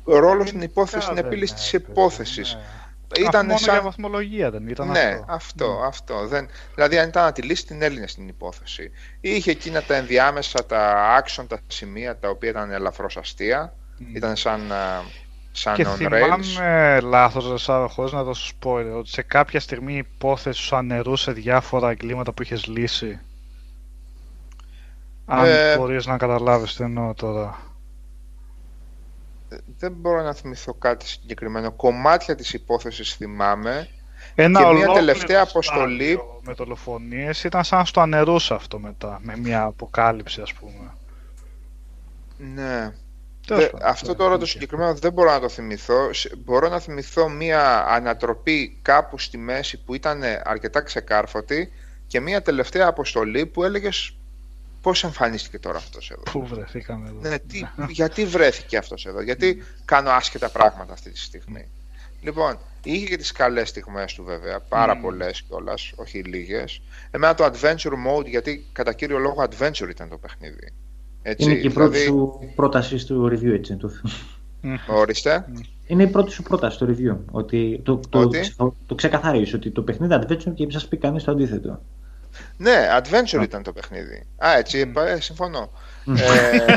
[0.04, 2.58] ρόλο στην υπόθεση, στην επίλυση της υπόθεσης.
[3.18, 3.26] Ναι.
[3.26, 3.74] Ήταν μόνο σαν...
[3.74, 5.32] για βαθμολογία δεν ήταν ναι, αυτό.
[5.32, 5.86] αυτό, mm.
[5.86, 6.26] αυτό.
[6.26, 6.48] Δεν...
[6.74, 8.90] Δηλαδή αν ήταν να τη λύσει την Έλληνε στην υπόθεση.
[9.20, 13.74] Είχε εκείνα τα ενδιάμεσα, τα άξονα, τα σημεία τα οποία ήταν ελαφρώς αστεία.
[13.98, 14.02] Mm.
[14.14, 14.60] Ήταν σαν
[15.52, 20.76] σαν και θυμάμαι λάθος χωρίς να δώσω spoiler ότι σε κάποια στιγμή η υπόθεση σου
[20.76, 23.20] ανερούσε διάφορα εγκλήματα που είχες λύσει
[25.26, 27.58] αν ε, μπορείς να καταλάβεις τι εννοώ τώρα
[29.78, 31.72] δεν μπορώ να θυμηθώ κάτι συγκεκριμένο.
[31.72, 33.88] Κομμάτια της υπόθεσης θυμάμαι.
[34.34, 36.20] Ένα και μια τελευταία αποστολή.
[36.42, 37.44] με δολοφονίες.
[37.44, 40.94] Ήταν σαν να στο ανερούσε αυτό μετά με μια αποκάλυψη ας πούμε.
[42.36, 42.92] Ναι.
[43.82, 46.10] Αυτό τώρα το συγκεκριμένο δεν μπορώ να το θυμηθώ.
[46.38, 51.72] Μπορώ να θυμηθώ μία ανατροπή κάπου στη μέση που ήταν αρκετά ξεκάρφωτη
[52.06, 54.16] και μία τελευταία αποστολή που έλεγες
[54.82, 59.62] πώς εμφανίστηκε τώρα αυτός εδώ; Πού βρεθήκαμε εδώ; Ναι, τι, γιατί βρέθηκε αυτός εδώ, γιατί
[59.84, 61.68] κάνω άσχετα πράγματα αυτή τη στιγμή;
[62.22, 65.02] Λοιπόν, είχε και τις καλές στιγμές του βέβαια, πάρα mm.
[65.02, 66.82] πολλές κιόλας, όχι λίγες.
[67.10, 70.72] Εμένα το adventure mode, γιατί κατά κύριο λόγο adventure ήταν το παιχνίδι.
[71.22, 72.06] Έτσι, είναι και η πρώτη δηλαδή...
[72.06, 73.76] σου πρόταση στο review, έτσι.
[73.76, 73.90] Το...
[74.86, 75.44] Ορίστε.
[75.86, 77.16] Είναι η πρώτη σου πρόταση στο review.
[77.30, 81.24] Ότι το, το, ότι; το, το ξεκαθαρίζεις ότι το παιχνίδι adventure και σας πει κανείς
[81.24, 81.82] το αντίθετο.
[82.56, 84.26] Ναι, adventure ήταν το παιχνίδι.
[84.36, 85.16] Α, έτσι, mm.
[85.18, 85.70] συμφωνώ.
[86.16, 86.76] ε...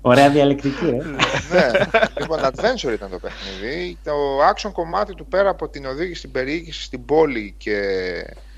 [0.00, 1.04] Ωραία διαλεκτική, ε.
[1.54, 1.70] ναι.
[2.18, 3.98] Λοιπόν, adventure ήταν το παιχνίδι.
[4.04, 4.12] Το
[4.54, 7.80] action κομμάτι του πέρα από την οδήγηση, την περιήγηση στην πόλη και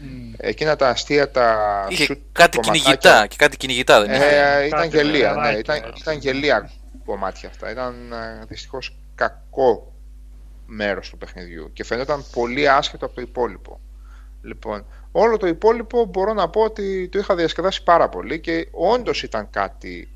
[0.01, 0.35] mm.
[0.37, 5.59] εκείνα τα αστεία τα Είχε κάτι κυνηγητά και κάτι κυνηγητά δεν ε, Ήταν γελία, ναι.
[5.59, 6.71] Ήταν, ήταν γελία
[7.05, 7.71] κομμάτια αυτά.
[7.71, 9.93] Ήταν ε, δυστυχώς κακό
[10.67, 13.81] μέρος του παιχνιδιού και φαινόταν πολύ άσχετο από το υπόλοιπο.
[14.43, 14.87] Λοιπόν,
[15.17, 19.51] όλο το υπόλοιπο μπορώ να πω ότι το είχα διασκεδάσει πάρα πολύ και όντως ήταν
[19.51, 20.09] κάτι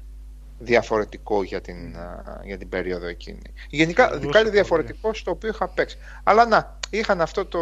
[0.59, 1.97] διαφορετικό για την,
[2.45, 3.53] για την περίοδο εκείνη.
[3.71, 5.99] Γενικά, κάτι διαφορετικό στο οποίο είχα παίξει.
[6.23, 7.61] Αλλά να, είχαν αυτό το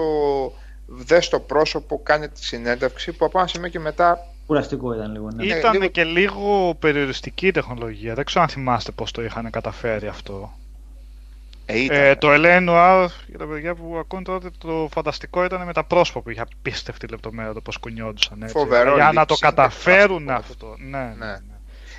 [0.86, 4.26] δες στο πρόσωπο, κάνει τη συνέντευξη που από ένα σημείο και μετά.
[4.46, 5.28] Κουραστικό ήταν λίγο.
[5.34, 5.44] Ναι.
[5.44, 8.14] Ήταν και λίγο περιοριστική τεχνολογία.
[8.14, 10.52] Δεν ξέρω αν θυμάστε πώς το είχαν καταφέρει αυτό.
[11.68, 15.72] Ε, ε, το Ελένη Noir, για τα παιδιά που ακούν τότε, το φανταστικό ήταν με
[15.72, 18.42] τα πρόσωπα που είχε απίστευτη λεπτομέρεια το πώς κουνιόντουσαν.
[18.42, 18.54] Έτσι.
[18.58, 20.74] Φοβερό, για να το καταφέρουν αυτό.
[20.78, 21.04] Ναι, ναι.
[21.04, 21.26] ναι.
[21.26, 21.56] ναι.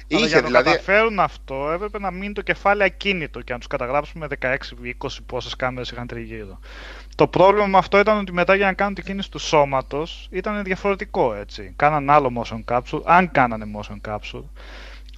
[0.07, 0.63] Είχε, για να δηλαδή...
[0.65, 5.55] το καταφέρουν αυτό έπρεπε να μείνει το κεφάλι ακίνητο και να τους καταγράψουμε 16-20 πόσες
[5.55, 6.59] κάμερες είχαν τριγύρω.
[7.15, 10.63] Το πρόβλημα με αυτό ήταν ότι μετά για να κάνουν την κίνηση του σώματος ήταν
[10.63, 11.73] διαφορετικό έτσι.
[11.75, 14.43] Κάναν άλλο motion capsule, αν κάνανε motion capsule.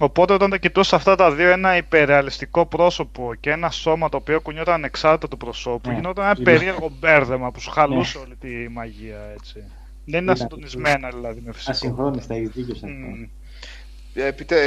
[0.02, 4.40] Οπότε όταν τα κοιτούσε αυτά τα δύο, ένα υπερεαλιστικό πρόσωπο και ένα σώμα το οποίο
[4.40, 5.94] κουνιόταν ανεξάρτητα του προσώπου, ναι.
[5.94, 8.24] γινόταν ένα περίεργο μπέρδεμα που σου χαλούσε ναι.
[8.24, 9.64] όλη τη μαγεία έτσι.
[10.04, 11.70] Δεν ήταν συντονισμένα δηλαδή με φυσικό.
[11.70, 13.28] Ασυγχρόνιστα, έχει δίκιο σε αυτό.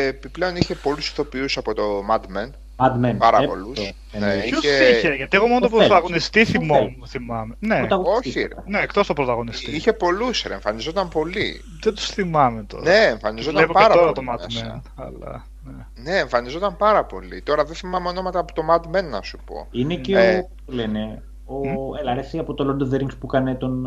[0.07, 2.49] Επιπλέον είχε πολλούς ηθοποιούς από το Mad Men.
[2.77, 3.15] Mad Men.
[3.17, 3.79] Πάρα πολλούς.
[4.19, 5.13] Ναι, Ποιος είχε...
[5.15, 7.55] γιατί εγώ μόνο το πρωταγωνιστή θυμάμαι.
[7.59, 7.87] Ναι,
[8.17, 8.47] όχι.
[8.65, 9.75] Ναι, εκτός το πρωταγωνιστή.
[9.75, 11.61] Είχε πολλούς, ρε, εμφανιζόταν πολύ.
[11.83, 12.83] Δεν τους θυμάμαι τώρα.
[12.83, 14.11] Ναι, εμφανιζόταν πάρα πολύ.
[14.13, 15.45] το Mad Men, αλλά...
[15.63, 16.11] Ναι.
[16.11, 17.41] ναι, εμφανιζόταν πάρα πολύ.
[17.41, 19.67] Τώρα δεν θυμάμαι ονόματα από το Mad Men να σου πω.
[19.71, 20.37] Είναι και ε...
[20.37, 20.49] ο.
[20.65, 21.99] Λένε, ο mm.
[21.99, 23.81] Ελαρέση από το Lord of the Rings που κάνει τον,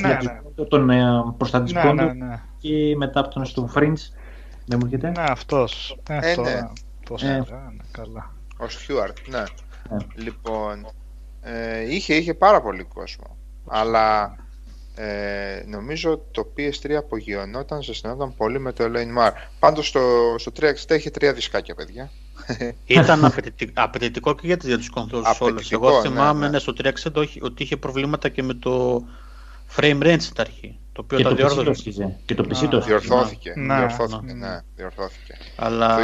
[0.00, 0.64] ναι, ναι.
[0.68, 2.40] τον uh, προστατικό ναι, ναι, ναι.
[2.58, 4.12] και μετά από τον στο Fringe.
[4.66, 5.10] Δεν μου έρχεται.
[5.10, 5.98] Ναι, αυτός.
[6.08, 6.68] Ε, ε, ναι.
[7.08, 7.26] Πώς ε.
[7.26, 7.42] ναι,
[7.90, 8.34] καλά.
[8.56, 9.38] Ο Στιούαρτ, ναι.
[9.38, 9.96] Ε.
[10.14, 10.86] Λοιπόν,
[11.42, 13.36] ε, είχε, είχε πάρα πολύ κόσμο.
[13.66, 14.36] Αλλά
[14.94, 19.30] ε, νομίζω το PS3 απογειωνόταν, ζεσθενόταν πολύ με το Elaine Mar.
[19.58, 22.10] Πάντως στο, στο 360 είχε τρία δισκάκια, παιδιά.
[22.86, 23.32] Ήταν
[23.74, 25.72] απαιτητικό και για, για τους κονσόλους όλους.
[25.72, 26.58] Εγώ θυμάμαι ναι, ναι.
[26.58, 26.72] στο
[27.12, 29.04] 360 ότι είχε προβλήματα και με το
[29.76, 30.78] frame range στην αρχή.
[30.98, 32.16] Το οποίο και το διόρθωσε.
[32.24, 33.52] Και το PC το διορθώθηκε.
[33.56, 34.46] Ναι, διορθώθηκε, ναι.
[34.46, 35.38] ναι, διορθώθηκε.
[35.56, 35.98] Αλλά,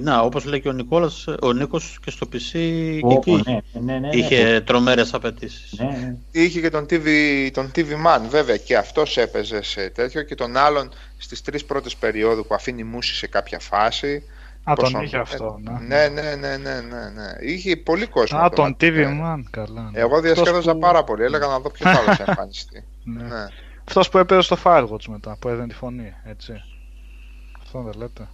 [0.00, 3.98] να, όπως λέει και ο Νικόλας, ο Νίκος και στο PC και εκεί ναι, ναι,
[3.98, 5.78] ναι, είχε ναι, τρομέρες απαιτήσεις.
[5.78, 6.16] Ναι, ναι.
[6.30, 7.08] Είχε και τον TV,
[7.52, 11.96] τον TV Man, βέβαια, και αυτός έπαιζε σε τέτοιο και τον άλλον στις τρεις πρώτες
[11.96, 14.22] περίοδου που αφήνει μουσι σε κάποια φάση.
[14.64, 15.78] Α, τον είχε αυτό, ναι.
[15.86, 17.50] Ναι, ναι, ναι, ναι, ναι, ναι.
[17.52, 18.38] Είχε πολύ κόσμο.
[18.38, 19.90] Α, τον TV Man, καλά.
[19.92, 20.78] Εγώ διασκέδαζα που...
[20.78, 22.84] πάρα πολύ, έλεγα να δω ποιος άλλος εμφανιστεί.
[23.04, 23.46] ναι.
[23.88, 26.62] Αυτός που έπαιζε στο Firewatch μετά, που έδινε τη φωνή, έτσι.
[27.62, 28.28] Αυτό δεν λέτε.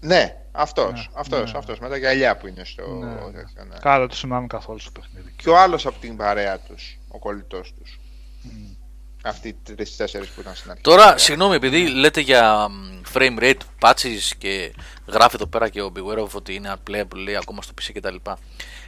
[0.00, 0.92] Ναι, αυτός.
[0.92, 1.58] Ναι, αυτός, ναι.
[1.58, 2.82] αυτός, με τα γυαλιά που είναι στο.
[2.86, 3.64] Ναι.
[3.64, 3.78] ναι.
[3.80, 5.32] Κάρα του θυμάμαι καθόλου στο παιχνίδι.
[5.36, 7.98] Και ο άλλος από την παρέα τους, ο κολλητός τους.
[8.44, 8.76] Mm.
[9.22, 10.82] Αυτοί οι τρει-τέσσερι που ήταν στην αρχή.
[10.82, 12.68] Τώρα, συγγνώμη, επειδή λέτε για
[13.14, 14.74] frame rate patches και
[15.06, 18.16] γράφει εδώ πέρα και ο Beware of ότι είναι unplayable, λέει ακόμα στο PC κτλ.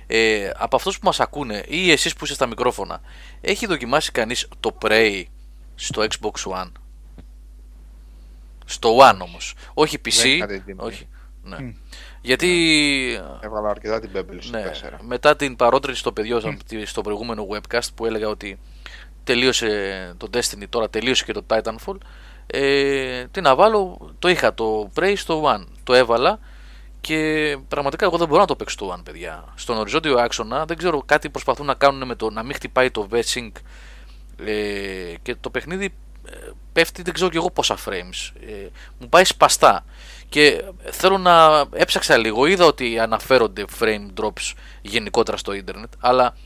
[0.06, 3.00] Ε, από αυτούς που μας ακούνε ή εσείς που είστε στα μικρόφωνα,
[3.40, 5.22] έχει δοκιμάσει κανείς το Prey
[5.78, 6.70] στο Xbox One.
[8.64, 9.55] Στο One όμως.
[9.74, 10.42] Όχι PC.
[10.76, 11.09] όχι.
[11.42, 11.56] Ναι.
[11.60, 11.74] Mm.
[12.20, 12.46] Γιατί.
[13.20, 13.46] Ναι.
[13.46, 14.96] Έβαλα αρκετά την Pebble στο ναι, 4.
[15.00, 16.82] Μετά την παρότριση στο παιδιό mm.
[16.84, 18.59] στο προηγούμενο webcast που έλεγα ότι
[19.24, 21.96] τελείωσε το Destiny, τώρα τελείωσε και το Titanfall.
[22.46, 25.64] Ε, τι να βάλω, το είχα το Prey στο One.
[25.84, 26.38] Το έβαλα
[27.00, 29.44] και πραγματικά εγώ δεν μπορώ να το παίξω το One, παιδιά.
[29.55, 33.09] Στον οριζόντιο άξονα δεν ξέρω κάτι προσπαθούν να κάνουν με το να μην χτυπάει το
[33.12, 33.50] V-Sync
[34.44, 35.94] ε, και το παιχνίδι
[36.31, 38.32] ε, πέφτει δεν ξέρω και εγώ πόσα frames.
[38.47, 38.66] Ε,
[38.98, 39.85] μου πάει σπαστά.
[40.28, 42.47] Και θέλω να έψαξα λίγο.
[42.47, 44.52] Είδα ότι αναφέρονται frame drops
[44.82, 46.36] γενικότερα στο ίντερνετ αλλά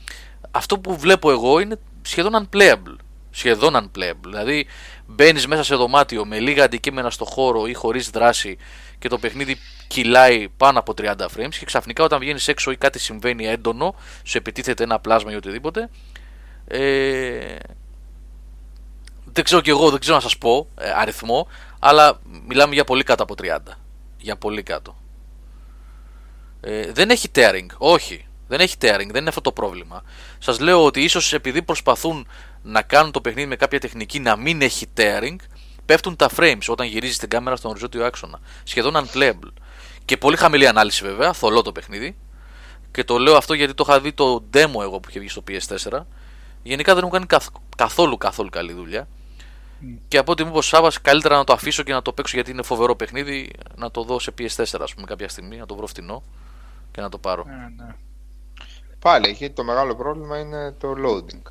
[0.51, 2.97] αυτό που βλέπω εγώ είναι σχεδόν unplayable.
[3.31, 4.24] Σχεδόν unplayable.
[4.24, 4.66] Δηλαδή
[5.06, 8.59] μπαίνεις μέσα σε δωμάτιο με λίγα αντικείμενα στο χώρο ή χωρίς δράση
[8.98, 9.56] και το παιχνίδι
[9.86, 14.39] κυλάει πάνω από 30 frames και ξαφνικά όταν βγαίνεις έξω ή κάτι συμβαίνει έντονο σου
[14.39, 15.89] επιτίθεται ένα πλάσμα ή οτιδήποτε
[16.66, 17.56] ε,
[19.32, 21.48] δεν ξέρω κι εγώ, δεν ξέρω να σας πω ε, αριθμό,
[21.78, 23.59] αλλά μιλάμε για πολύ κάτω από 30.
[24.18, 24.96] Για πολύ κάτω.
[26.60, 28.26] Ε, δεν έχει tearing, όχι.
[28.48, 30.02] Δεν έχει tearing, δεν είναι αυτό το πρόβλημα.
[30.38, 32.26] Σας λέω ότι ίσως επειδή προσπαθούν
[32.62, 35.36] να κάνουν το παιχνίδι με κάποια τεχνική να μην έχει tearing,
[35.86, 38.40] πέφτουν τα frames όταν γυρίζεις την κάμερα στον οριζόντιο άξονα.
[38.62, 39.52] Σχεδόν unplayable.
[40.04, 42.16] Και πολύ χαμηλή ανάλυση βέβαια, θολό το παιχνίδι.
[42.90, 45.42] Και το λέω αυτό γιατί το είχα δει το demo εγώ που είχε βγει στο
[45.48, 46.00] PS4.
[46.62, 47.26] Γενικά δεν μου κάνει
[47.76, 49.09] καθόλου καθόλου καλή δουλειά.
[50.09, 52.36] Και από ό,τι μου είπε ο Σάβα, καλύτερα να το αφήσω και να το παίξω
[52.36, 53.50] γιατί είναι φοβερό παιχνίδι.
[53.76, 56.22] Να το δω σε PS4, ας πούμε, κάποια στιγμή, να το βρω φτηνό
[56.90, 57.44] και να το πάρω.
[57.44, 57.94] Ναι, ναι.
[58.98, 61.50] Πάλι, εκεί το μεγάλο πρόβλημα είναι το loading.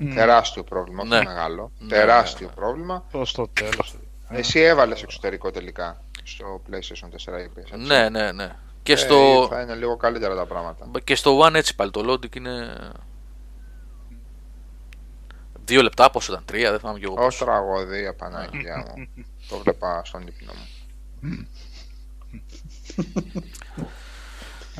[0.00, 0.12] Mm.
[0.14, 1.24] Τεράστιο πρόβλημα, όχι ναι.
[1.24, 1.70] μεγάλο.
[1.78, 3.04] Ναι, τεράστιο ναι, πρόβλημα.
[3.10, 3.96] Προ το τέλος.
[4.28, 8.56] Εσύ έβαλες εξωτερικό τελικά στο PlayStation 4 είπες, Ναι, ναι, ναι.
[8.82, 9.46] Και ε, στο...
[9.50, 10.86] Θα είναι λίγο καλύτερα τα πράγματα.
[11.04, 12.76] Και στο One έτσι πάλι το loading είναι
[15.70, 17.24] Δύο λεπτά, πόσο ήταν, τρία, δεν θυμάμαι και εγώ.
[17.24, 19.08] Όσο τραγωδία, Παναγία μου.
[19.48, 21.46] το βλέπα στον ύπνο μου.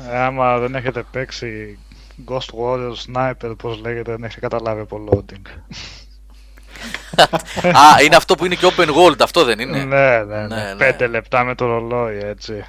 [0.09, 1.79] Ε, άμα δεν έχετε παίξει
[2.27, 5.41] Ghost Warrior Sniper, πώς λέγεται, δεν έχετε καταλάβει από loading.
[7.83, 10.47] Α, είναι αυτό που είναι και open world, αυτό δεν είναι; Ναι, ναι, ναι.
[10.47, 10.75] ναι, ναι.
[10.75, 12.65] Πέντε λεπτά με το ρολόι, έτσι.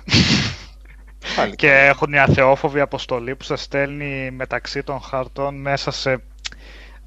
[1.56, 6.22] και έχουν μια θεόφοβη αποστολή που σε στέλνει μεταξύ των χαρτών μέσα σε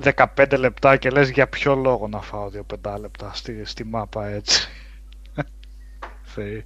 [0.03, 2.51] 15 λεπτά και λες για ποιο λόγο να φάω
[2.83, 4.69] 2-5 λεπτά στη, στη μάπα έτσι.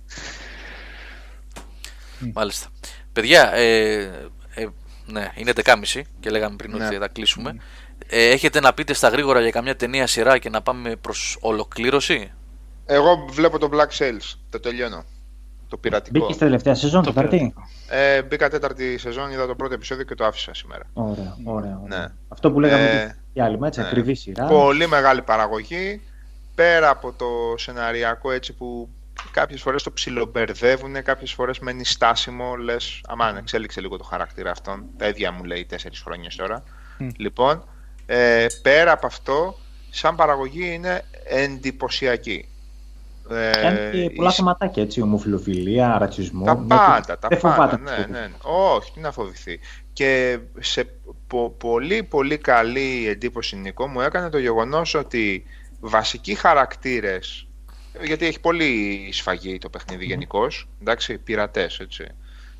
[2.34, 2.68] Μάλιστα.
[3.14, 4.02] Παιδιά, ε,
[4.54, 4.68] ε,
[5.06, 6.98] ναι, είναι 10.30 και λέγαμε πριν ότι ναι.
[6.98, 7.56] θα κλείσουμε.
[8.08, 12.32] Ε, έχετε να πείτε στα γρήγορα για καμιά ταινία σειρά και να πάμε προς ολοκλήρωση;
[12.86, 15.04] Εγώ βλέπω το Black Sales, το τελειώνω.
[15.70, 16.20] Το πειρατικό.
[16.20, 17.54] Μπήκες στη τελευταία σεζόν, το τέταρτη.
[17.90, 20.84] Ε, μπήκα τέταρτη σεζόν, είδα το πρώτο επεισόδιο και το άφησα σήμερα.
[20.94, 21.80] Ωραία, ωραία.
[21.84, 22.00] ωραία.
[22.00, 22.06] Ναι.
[22.28, 23.86] Αυτό που λέγαμε ε, και άλλοι, έτσι, ναι.
[23.86, 24.46] ακριβή σειρά.
[24.46, 26.02] Πολύ μεγάλη παραγωγή.
[26.56, 27.28] Πέρα από το
[27.58, 28.90] σεναριακό έτσι που
[29.32, 32.56] κάποιες φορές το ψιλομπερδεύουν, κάποιες φορές μένει στάσιμο.
[32.56, 34.86] Λες, αμάν, εξέλιξε λίγο το χαρακτήρα αυτόν.
[34.98, 36.64] Τα ίδια μου λέει τέσσερις χρόνια τώρα.
[37.18, 37.64] Λοιπόν,
[38.06, 39.58] ε, πέρα από αυτό,
[39.90, 42.49] σαν παραγωγή είναι εντυπωσιακή.
[43.36, 46.46] Κάνει και πολλά θεματάκια, έτσι, ομοφιλοφιλία, ρατσισμό.
[46.46, 48.30] Τα πάντα, τα πάντα, ναι, ναι, ναι.
[48.76, 49.60] Όχι, τι να φοβηθεί.
[49.94, 50.90] Και σε
[51.58, 55.46] πολύ πολύ καλή εντύπωση Νικό μου έκανε το γεγονός ότι
[55.80, 57.48] βασικοί χαρακτήρες
[58.04, 60.48] γιατί έχει πολύ σφαγή το παιχνίδι γενικώ,
[60.82, 62.06] εντάξει, πειρατές, έτσι.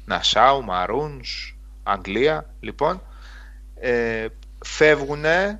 [0.06, 3.02] Νασάου, Μαρούνς, Αγγλία, λοιπόν,
[3.76, 4.26] ε,
[4.66, 5.60] φεύγουνε ε,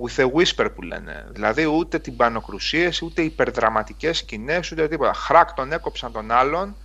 [0.00, 1.26] with a whisper που λένε.
[1.30, 5.12] Δηλαδή ούτε την πανοκρουσίες, ούτε υπερδραματικές σκηνές, ούτε τίποτα.
[5.12, 6.76] Χράκ τον έκοψαν τον άλλον,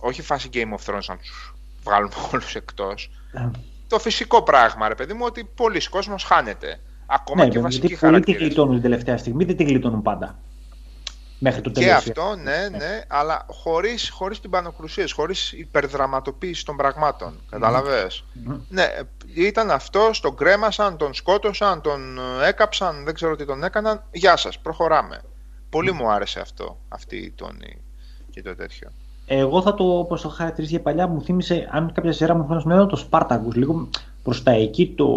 [0.00, 1.54] όχι φάση Game of Thrones να τους
[1.84, 3.10] βγάλουμε όλους εκτός.
[3.32, 3.50] Ε.
[3.88, 6.80] Το φυσικό πράγμα, ρε παιδί μου, ότι πολλοί κόσμος χάνεται.
[7.06, 8.24] Ακόμα ναι, και βασικοί χαρακτήρες.
[8.24, 10.38] Πολλοί τη γλιτώνουν την τελευταία στιγμή, δεν τη γλιτώνουν πάντα.
[11.44, 16.76] Μέχρι το και αυτό, ναι, ναι, ναι, αλλά χωρίς, χωρίς την πανοκρουσία, χωρίς υπερδραματοποίηση των
[16.76, 17.40] πραγμάτων.
[17.50, 18.24] Καταλαβες;
[18.68, 18.86] Ναι,
[19.34, 24.02] ήταν αυτό, τον κρέμασαν, τον σκότωσαν, τον έκαψαν, δεν ξέρω τι τον έκαναν.
[24.12, 25.20] Γεια σας, προχωράμε.
[25.70, 27.78] Πολύ μου άρεσε αυτό, αυτή η τόνη
[28.30, 28.90] και το τέτοιο.
[29.26, 32.86] Εγώ θα το, όπως το χαρακτηρίζει για παλιά, μου θύμισε, αν κάποια σειρά μου φαίνεται
[32.86, 33.88] το Σπάρταγκους, λίγο
[34.22, 35.08] προς τα εκεί το...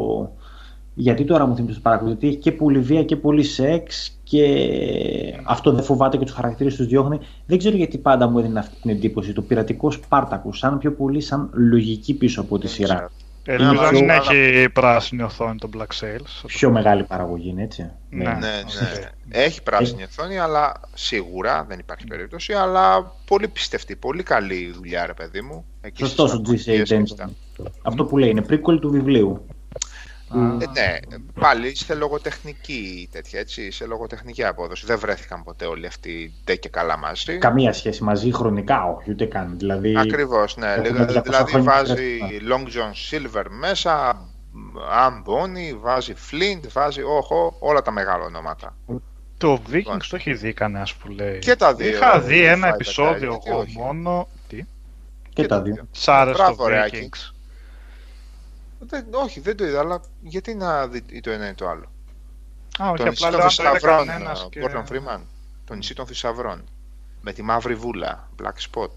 [0.94, 5.42] Γιατί τώρα μου θύμισε το Σπάρταγκους, γιατί έχει και πολύ βία και πολύ σεξ και
[5.44, 7.20] αυτό δεν φοβάται και τους χαρακτήρες τους διώχνει.
[7.46, 11.22] Δεν ξέρω γιατί πάντα μου έδινε αυτή την εντύπωση, το πειρατικό Σπάρτακους, σαν πιο πολύ
[11.22, 13.12] σαν λογική πίσω από τη σειρά.
[13.48, 16.46] Ε, δεν έχει πράσινη οθόνη το Black Sales.
[16.48, 17.92] Πιο μεγάλη παραγωγή είναι έτσι.
[18.10, 19.10] Ναι, ναι, ναι.
[19.30, 22.54] Έχει πράσινη οθόνη, αλλά σίγουρα δεν υπάρχει περίπτωση.
[22.54, 25.66] Αλλά πολύ πιστευτή, πολύ καλή δουλειά, ρε παιδί μου.
[25.94, 27.04] Σωστό ο GCA
[27.82, 29.46] Αυτό που λέει είναι prequel του βιβλίου.
[30.36, 30.98] Ε, ναι,
[31.40, 34.86] πάλι σε λογοτεχνική τέτοια, έτσι, σε λογοτεχνική απόδοση.
[34.86, 37.38] Δεν βρέθηκαν ποτέ όλοι αυτοί ντε και καλά μαζί.
[37.38, 39.56] Καμία σχέση μαζί χρονικά, όχι ούτε καν.
[39.57, 40.76] Δηλαδή, Ακριβώς, ναι.
[40.82, 44.22] Δηλαδή βάζει Long John Silver μέσα,
[45.07, 48.76] Amboni, βάζει Flint, βάζει όχο, όλα τα μεγάλα ονόματα.
[49.38, 51.40] Το Vikings το έχει δει κανένας που λέει.
[51.40, 51.90] Και τα δύο.
[51.90, 54.28] Είχα δει ένα επεισόδιο εγώ μόνο.
[54.48, 54.64] Τι;
[55.34, 55.88] Και, τα δύο.
[55.91, 57.35] Σ' άρεσε το Vikings.
[58.80, 61.92] Δεν, όχι, δεν το είδα, αλλά γιατί να δει το ένα ή το άλλο;
[62.80, 64.08] Α, όχι, το νησί των θησαυρών,
[64.54, 65.22] Gordon Freeman.
[65.66, 66.64] Το νησί των θησαυρών.
[67.22, 68.92] Με τη μαύρη βούλα, Black Spot.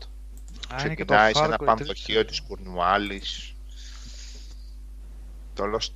[0.77, 3.55] Ξεκινάει σε ένα πανδοχείο της Κουρνουάλης.
[5.55, 5.91] Το, Lost,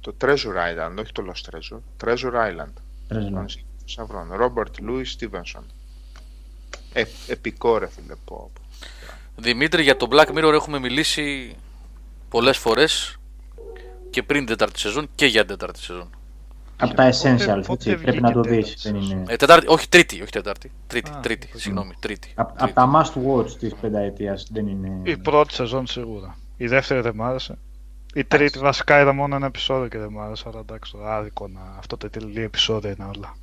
[0.00, 1.80] το Treasure Island, όχι το Lost Treasure.
[2.04, 2.72] Treasure Island.
[3.08, 3.44] Treasure.
[3.84, 4.28] Θησαυρών.
[4.40, 5.62] Robert Louis Stevenson.
[6.92, 8.50] Ε, επικό ρε φίλε πω.
[9.36, 11.56] Δημήτρη, για το Black Mirror έχουμε μιλήσει
[12.28, 13.17] πολλές φορές
[14.10, 16.10] και πριν την τέταρτη σεζόν και για την τέταρτη σεζόν.
[16.80, 18.84] Από τα essentials, έτσι, πρέπει να το δεις.
[18.84, 19.22] Είναι...
[19.28, 20.72] Ε, τετάρτη, όχι τρίτη, όχι τετάρτη.
[20.86, 22.32] Τρίτη, Α, τρίτη, συγγνώμη, τρίτη.
[22.34, 25.00] Από τα must watch της πενταετίας δεν είναι...
[25.02, 26.36] Η πρώτη σεζόν σίγουρα.
[26.56, 27.58] Η δεύτερη δεν μ' άρεσε.
[28.14, 31.48] Η τρίτη βασικά είδα μόνο ένα επεισόδιο και δεν μ' άρεσε, αλλά εντάξει, το άδικο
[31.48, 31.60] να...
[31.78, 33.36] αυτό το τελείο επεισόδιο είναι όλα.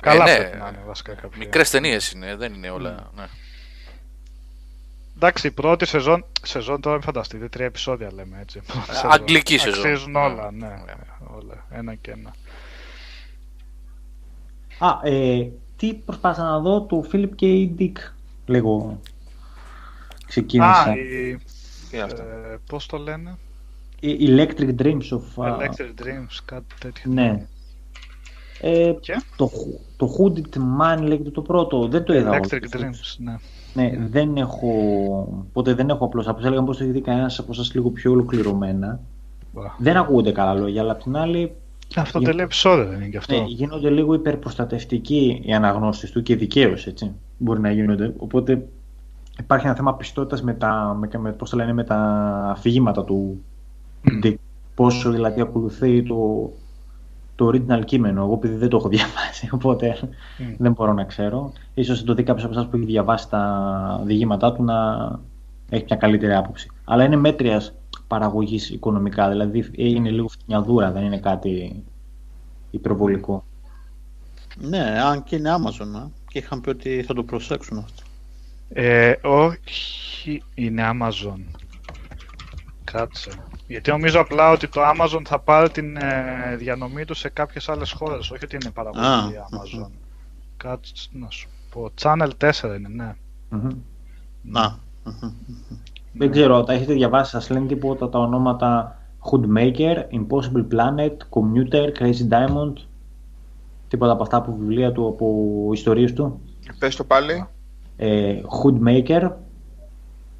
[0.00, 1.38] Καλά ε, ναι, πρέπει να είναι βασικά κάποια.
[1.38, 3.10] Μικρές ταινίες είναι, δεν είναι όλα.
[3.16, 3.26] Ναι.
[5.20, 8.60] Εντάξει, η πρώτη σεζόν, σεζόν τώρα μην φανταστείτε, τρία επεισόδια λέμε έτσι.
[9.02, 9.84] Αγγλική σεζόν.
[9.84, 10.94] Αξίζουν όλα, ναι, ναι,
[11.36, 12.34] όλα, ένα και ένα.
[14.78, 17.68] Α, ε, τι προσπάθησα να δω, το Philip K.
[17.78, 17.92] Dick,
[18.46, 19.00] λίγο
[20.26, 20.70] ξεκίνησα.
[20.70, 21.30] Α, η,
[21.90, 22.06] ε,
[22.66, 23.38] πώς το λένε;
[24.00, 25.44] Η Electric Dreams of...
[25.44, 27.12] Electric Dreams, κάτι τέτοιο.
[27.12, 27.46] Ναι.
[28.60, 29.50] Ε, και; Το,
[29.96, 32.40] το Hooded Man λέγεται το πρώτο, δεν το είδα.
[32.40, 33.36] Electric Dreams, ναι.
[33.74, 34.68] Ναι, δεν έχω.
[35.52, 36.28] Ποτέ δεν έχω απλώς.
[36.28, 39.00] Απλώς έλεγα πως το έχει δει κανένας από εσάς λίγο πιο ολοκληρωμένα.
[39.78, 41.52] Δεν ακούγονται καλά λόγια, αλλά απ' την άλλη.
[41.96, 43.34] Αυτό τελείω επεισόδιο δεν είναι και αυτό.
[43.34, 47.12] Ναι, γίνονται λίγο υπερπροστατευτικοί οι αναγνώσει του και δικαίως έτσι.
[47.38, 48.14] Μπορεί να γίνονται.
[48.18, 48.68] Οπότε
[49.38, 51.96] υπάρχει ένα θέμα πιστότητας με τα, με, με, πώς λένε, με τα
[52.50, 53.40] αφηγήματα του.
[54.24, 54.34] Mm.
[54.74, 56.50] Πόσο δηλαδή ακολουθεί το,
[57.38, 58.22] το original κείμενο.
[58.22, 60.54] Εγώ επειδή δεν το έχω διαβάσει, οπότε mm.
[60.58, 61.52] δεν μπορώ να ξέρω.
[61.74, 64.74] Ίσως το δει κάποιος από εσάς που έχει διαβάσει τα διηγήματά του να
[65.68, 66.70] έχει μια καλύτερη άποψη.
[66.84, 67.74] Αλλά είναι μέτριας
[68.06, 71.82] παραγωγής οικονομικά, δηλαδή είναι λίγο φτιαδούρα, δεν είναι κάτι
[72.70, 73.44] υπερβολικό.
[74.56, 78.02] Ναι, αν και είναι Amazon, ε, και είχαν πει ότι θα το προσέξουν αυτό.
[78.68, 81.40] Ε, όχι, είναι Amazon.
[82.84, 83.30] Κάτσε.
[83.68, 87.92] Γιατί νομίζω απλά ότι το Amazon θα πάρει την ε, διανομή του σε κάποιες άλλες
[87.92, 89.90] χώρες, όχι ότι είναι παραγωγή Amazon.
[90.56, 91.90] Κάτσε να σου πω.
[92.00, 93.14] Channel 4 είναι, ναι.
[94.42, 94.78] Να.
[96.12, 98.98] Δεν ξέρω, τα έχετε διαβάσει, σας λένε τίποτα τα ονόματα
[99.30, 102.72] Hoodmaker, Impossible Planet, Commuter, Crazy Diamond,
[103.88, 106.40] τίποτα από αυτά από βιβλία του, από ιστορίες του;
[106.78, 107.46] Πες το πάλι.
[107.96, 109.30] Ε, Hoodmaker.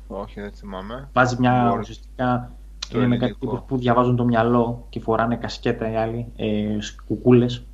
[0.06, 1.08] Όχι, δεν θυμάμαι.
[1.12, 2.52] Βάζει μια ουσιαστικά
[2.94, 3.36] είναι με κάτι
[3.66, 7.64] που διαβάζουν το μυαλό και φοράνε κασκέτα οι άλλοι, ε, κουκούλες.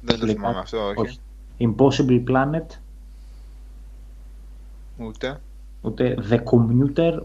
[0.00, 1.18] Δεν το θυμάμαι αυτό, όχι.
[1.58, 2.66] Impossible Planet.
[4.96, 5.40] Ούτε.
[5.80, 7.22] Ούτε The Commuter.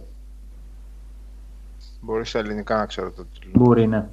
[2.01, 3.51] Μπορείς στα ελληνικά να ξέρω το τίτλο.
[3.53, 4.09] Μπορεί, ναι.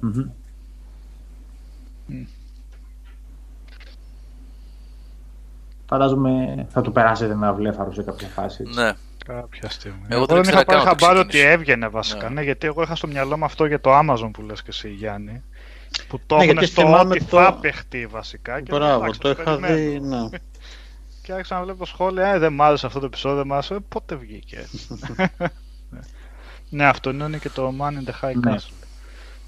[5.85, 8.63] Φαντάζομαι θα το περάσετε ένα βλέφαρο σε κάποια φάση.
[8.63, 8.91] Ναι.
[9.25, 10.05] Κάποια στιγμή.
[10.07, 12.33] Εγώ, δεν είχα πάρει χαμπάρι ότι έβγαινε βασικά, ναι.
[12.33, 12.43] ναι.
[12.43, 15.43] γιατί εγώ είχα στο μυαλό μου αυτό για το Amazon που λες και εσύ Γιάννη.
[16.07, 17.37] Που το ναι, έχουν στο ότι το...
[17.37, 18.61] θα παιχτεί βασικά.
[18.61, 20.29] Και Μπράβο, το, το είχα δει, ναι.
[21.21, 23.79] και άρχισα να βλέπω σχόλια, ε, δεν μ' άρεσε αυτό το επεισόδιο, δεν μ' άρεσε,
[23.89, 24.67] πότε βγήκε.
[26.69, 28.55] ναι, αυτό είναι και το Man in the High ναι.
[28.55, 28.84] Castle.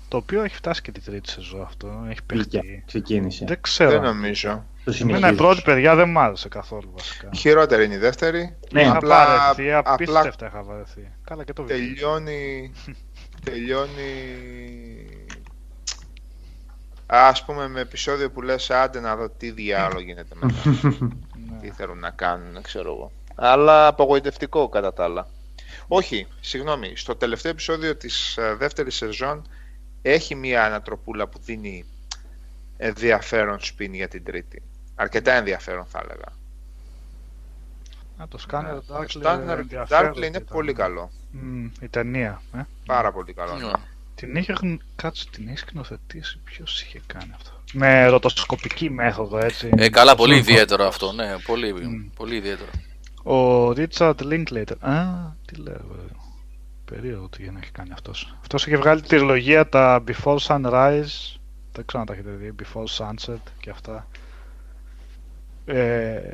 [0.08, 2.06] Το οποίο έχει φτάσει και την τρίτη σεζόν αυτό.
[2.10, 2.84] Έχει παιχτεί.
[2.86, 3.46] Ξεκίνησε.
[3.48, 3.90] Δεν ξέρω.
[3.90, 4.66] Δεν νομίζω.
[5.02, 7.30] Εμένα η πρώτη παιδιά δεν μ' άρεσε καθόλου βασικά.
[7.36, 8.58] Χειρότερη είναι η δεύτερη.
[8.72, 11.12] Ναι, απλά, βαρεθεί, απίστευτα είχα βαρεθεί.
[11.24, 12.72] Καλά και το τελειώνει,
[13.46, 14.04] τελειώνει
[17.06, 20.54] ας πούμε με επεισόδιο που λες άντε να δω τι διάλογο γίνεται μετά.
[21.52, 21.60] Ναι.
[21.62, 23.12] τι θέλουν να κάνουν, ξέρω εγώ.
[23.36, 25.28] Αλλά απογοητευτικό κατά τα άλλα.
[25.88, 29.48] Όχι, συγγνώμη, στο τελευταίο επεισόδιο της ε, δεύτερης σεζόν
[30.02, 31.86] έχει μια ανατροπούλα που δίνει
[32.78, 34.62] ενδιαφέρον σπίν για την τρίτη.
[34.96, 36.36] Αρκετά ενδιαφέρον θα έλεγα.
[38.18, 38.80] Α, το Scanner
[39.16, 41.12] ναι, Darkly, Darkly είναι πολύ καλό.
[41.34, 42.42] Mm, η ταινία.
[42.56, 43.56] Ε; Πάρα πολύ καλό.
[43.56, 43.72] Ναι.
[44.16, 46.40] Την είχε κάτσει, την έχει σκηνοθετήσει.
[46.44, 47.52] Ποιος είχε κάνει αυτό.
[47.74, 49.70] Με ρωτοσκοπική μέθοδο, έτσι.
[49.78, 51.12] Ε, καλά, πολύ ιδιαίτερο αυτό.
[51.12, 52.12] Ναι, πολύ, mm.
[52.16, 52.70] πολύ ιδιαίτερο.
[53.24, 54.78] Ο Ρίτσαρντ Linklater.
[54.80, 55.04] Α,
[55.46, 55.82] τι λέω.
[56.92, 58.36] Περίεργο τι να έχει κάνει αυτός.
[58.42, 61.38] Αυτός είχε βγάλει τη τριλογία τα Before Sunrise.
[61.72, 62.56] Δεν ξέρω αν τα έχετε δει.
[62.64, 64.08] Before Sunset και αυτά.
[65.66, 66.32] Ε,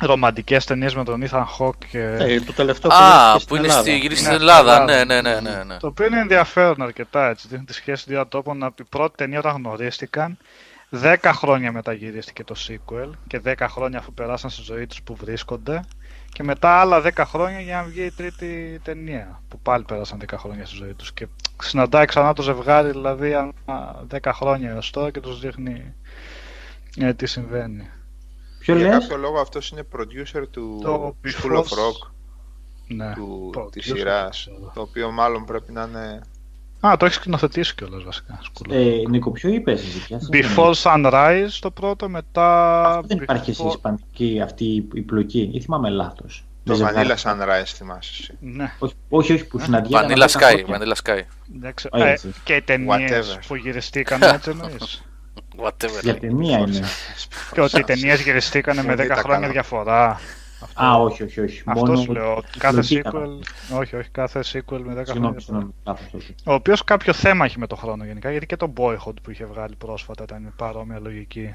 [0.00, 2.00] ρομαντικές ταινίες με τον Ethan Hawke και...
[2.00, 5.76] Ε, το τελευταίο Α, που είναι στη γυρίσει στην Ελλάδα, ναι, ναι, ναι, ναι, ναι.
[5.76, 9.38] Το οποίο είναι ενδιαφέρον αρκετά, έτσι, δείχνει τη σχέση δύο ατόμων, από η πρώτη ταινία
[9.38, 10.38] όταν γνωρίστηκαν,
[11.02, 15.16] 10 χρόνια μετά γυρίστηκε το sequel και 10 χρόνια αφού περάσαν στη ζωή τους που
[15.16, 15.80] βρίσκονται
[16.36, 20.34] και μετά άλλα 10 χρόνια για να βγει η τρίτη ταινία που πάλι πέρασαν 10
[20.38, 21.26] χρόνια στη ζωή τους και
[21.62, 23.52] συναντάει ξανά το ζευγάρι δηλαδή
[24.10, 25.94] 10 χρόνια έως τώρα και τους δείχνει
[26.98, 27.90] ε, τι συμβαίνει.
[28.58, 32.10] Ποιο Για κάποιο λόγο αυτός είναι producer του το School of Rock
[32.86, 33.14] ναι.
[33.14, 36.20] του, το, της σειράς, το οποίο μάλλον πρέπει να είναι...
[36.86, 38.40] Α, το έχεις σκηνοθετήσει κιόλας βασικά.
[38.70, 42.80] Ε, Νίκο, ποιο είπες εσύ, Before Sunrise το πρώτο, μετά...
[42.84, 46.44] Αυτό δεν υπάρχει εσύ ισπανική αυτή η πλοκή, ή θυμάμαι λάθος.
[46.64, 48.38] Το Vanilla Sunrise θυμάσαι εσύ.
[48.40, 48.72] Ναι.
[48.78, 50.06] Όχι, όχι, όχι που συναντιέται.
[50.08, 51.20] Vanilla Sky, Vanilla Sky.
[51.90, 52.14] Ε,
[52.44, 55.04] και οι ταινίες που γυριστήκαν έτσι εννοείς;
[55.62, 56.02] Whatever.
[56.02, 56.80] Για ταινία είναι.
[57.52, 60.20] Και ότι οι ταινίες γυριστήκανε με 10 χρόνια διαφορά.
[60.60, 60.82] Αυτό...
[60.84, 61.62] Α, όχι, όχι, όχι.
[61.64, 62.42] Αυτός Μόνο σου λέω.
[62.58, 63.78] Κάθε sequel.
[63.78, 65.40] Όχι, όχι, κάθε sequel με 10 χρόνια.
[65.40, 65.74] Συγγνώμη,
[66.44, 69.44] Ο οποίος κάποιο θέμα έχει με το χρόνο γενικά, γιατί και το Boyhood που είχε
[69.44, 71.54] βγάλει πρόσφατα ήταν παρόμοια λογική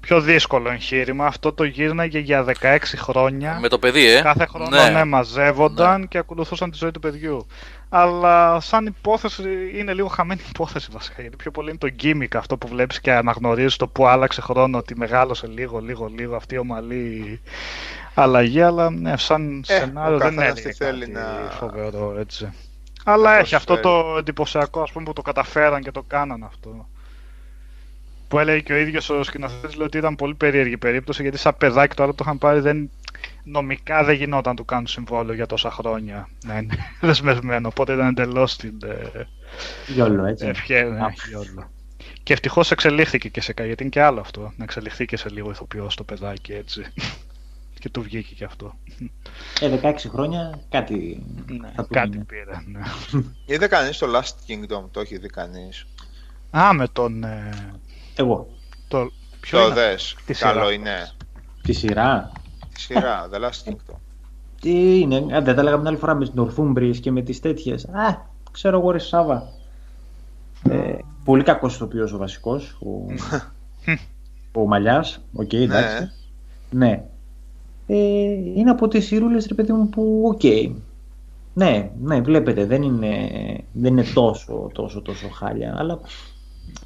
[0.00, 1.26] πιο δύσκολο εγχείρημα.
[1.26, 3.58] Αυτό το γύρναγε για 16 χρόνια.
[3.60, 4.20] Με το παιδί, ε.
[4.20, 4.88] Κάθε χρόνο ναι.
[4.88, 6.06] ναι μαζεύονταν ναι.
[6.06, 7.46] και ακολουθούσαν τη ζωή του παιδιού.
[7.88, 9.42] Αλλά σαν υπόθεση
[9.74, 11.20] είναι λίγο χαμένη υπόθεση βασικά.
[11.20, 14.78] Γιατί πιο πολύ είναι το gimmick αυτό που βλέπεις και αναγνωρίζεις το που άλλαξε χρόνο,
[14.78, 17.40] ότι μεγάλωσε λίγο, λίγο, λίγο αυτή η ομαλή
[18.22, 18.62] αλλαγή.
[18.62, 21.50] Αλλά ναι, σαν ε, σενάριο δεν είναι θέλει να...
[21.50, 22.52] φοβερό έτσι.
[23.04, 26.86] Αλλά έχει αυτό το εντυπωσιακό ας πούμε, που το καταφέραν και το κάναν αυτό
[28.28, 31.96] που έλεγε και ο ίδιος ο σκηνοθέτης ότι ήταν πολύ περίεργη περίπτωση γιατί σαν παιδάκι
[31.96, 32.90] τώρα το είχαν πάρει δεν,
[33.44, 38.06] νομικά δεν γινόταν να του κάνουν συμβόλαιο για τόσα χρόνια να είναι δεσμευμένο οπότε ήταν
[38.06, 39.26] εντελώς στην ε,
[39.86, 41.70] γιόλο έτσι ευχαίρεια, ναι, γιόλο.
[42.22, 45.28] και ευτυχώς εξελίχθηκε και σε κάτι γιατί είναι και άλλο αυτό να εξελιχθεί και σε
[45.28, 46.82] λίγο ηθοποιός το παιδάκι έτσι
[47.78, 48.74] και του βγήκε και αυτό.
[49.60, 52.62] Ε, 16 χρόνια κάτι ναι, θα κάτι πήρε.
[52.66, 52.80] Ναι.
[53.46, 55.86] Είδε κανείς το Last Kingdom, το έχει δει κανείς;
[56.50, 57.24] Α, με τον.
[57.24, 57.50] Ε,
[58.14, 58.48] εγώ.
[58.88, 59.10] Το,
[59.40, 60.16] ποιο το δες.
[60.38, 61.10] Καλό είναι.
[61.62, 62.32] Τη σειρά.
[62.74, 63.96] Τη σειρά, The Last Kingdom.
[64.60, 67.84] Τι είναι, δεν τα λέγαμε την άλλη φορά με την Ορθούμπρι και με τις τέτοιες.
[67.84, 69.52] Α, ξέρω εγώ ρε Σάβα.
[70.68, 73.06] Ε, πολύ κακός ηθοποιός ο βασικός, ο,
[74.60, 76.10] ο Μαλιάς, ok, okay, εντάξει.
[76.70, 77.04] Ναι.
[77.88, 77.96] Ναι.
[77.96, 80.40] Ε, είναι από τις σειρούλες, ρε παιδί μου, που ok.
[80.42, 80.70] Okay.
[81.54, 83.28] Ναι, ναι, βλέπετε, δεν είναι,
[83.72, 86.00] δεν είναι τόσο, τόσο, τόσο χάλια, αλλά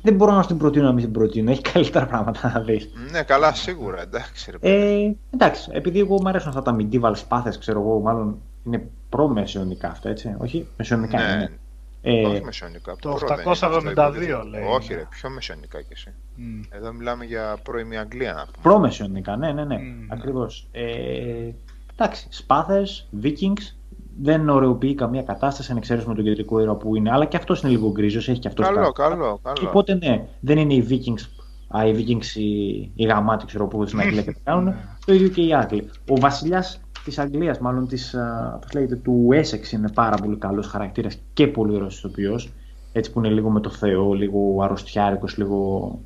[0.03, 1.51] δεν μπορώ να την προτείνω να μην την προτείνω.
[1.51, 2.89] Έχει καλύτερα πράγματα να δεις.
[3.11, 4.03] Ναι, καλά, σίγουρα.
[4.03, 8.41] Εντάξει, ρε, ε, εντάξει, επειδή εγώ μου αρέσουν αυτά τα medieval σπάθες, ξέρω εγώ, μάλλον
[8.65, 10.35] είναι προ-μεσαιωνικά αυτά, έτσι.
[10.39, 11.33] Όχι, μεσαιωνικά ναι.
[11.33, 11.51] είναι.
[12.03, 12.97] Ε, όχι μεσαιωνικά.
[13.01, 14.63] Το 872 λέει.
[14.63, 16.15] Όχι, ρε, πιο μεσαιωνικά κι εσύ.
[16.39, 16.67] Mm.
[16.71, 18.57] Εδώ μιλάμε για πρώιμη Αγγλία να πούμε.
[18.63, 19.77] Προ-μεσαιωνικά, ναι, ναι, ναι.
[19.77, 20.07] Mm.
[20.09, 20.69] Ακριβώς.
[20.73, 21.51] Ε,
[21.97, 23.75] εντάξει, σπάθες, Vikings,
[24.21, 27.11] δεν ωρεοποιεί καμία κατάσταση αν εξαιρέσουμε τον κεντρικό ήρωα που είναι.
[27.11, 29.69] Αλλά και αυτός είναι λίγο γκρίζος, έχει και αυτός Καλό, καλό, καλό, καλό.
[29.69, 31.45] Οπότε ναι, δεν είναι οι Vikings,
[31.77, 34.65] α, οι, Vikings οι, οι γαμάτοι ξέρω, που στην Αγγλία και τα κάνουν.
[34.69, 34.75] Ναι.
[35.07, 35.91] το ίδιο και οι Άγγλοι.
[36.09, 38.17] Ο βασιλιάς της Αγγλίας, μάλλον της,
[38.61, 42.53] πώς λέγεται, του Wessex είναι πάρα πολύ καλός χαρακτήρας και πολύ ωραίος ηθοποιός.
[42.93, 45.99] Έτσι που είναι λίγο με το Θεό, λίγο αρρωστιάρικος, λίγο,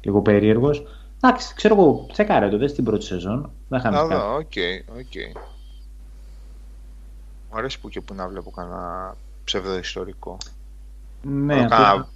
[0.00, 0.86] λίγο περίεργος.
[1.20, 3.50] Εντάξει, ξέρω εγώ, τσεκάρε το, δεν στην πρώτη σεζόν.
[3.68, 4.52] Δεν είχαμε ok,
[4.98, 5.14] ok.
[7.50, 10.36] Μου αρέσει που και που να βλέπω κανένα ψευδοϊστορικό.
[11.22, 12.08] Ναι, Κάνα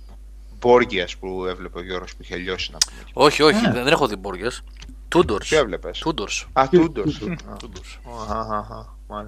[0.60, 3.26] Μπόργιας που έβλεπε ο Γιώργος που είχε λιώσει να πούμε.
[3.26, 4.62] Όχι, όχι, δεν έχω δει Μπόργιας.
[5.08, 5.48] Τούντορς.
[5.48, 6.48] Τι έβλεπες; Τούντορς.
[6.52, 7.20] Α, Τούντορς.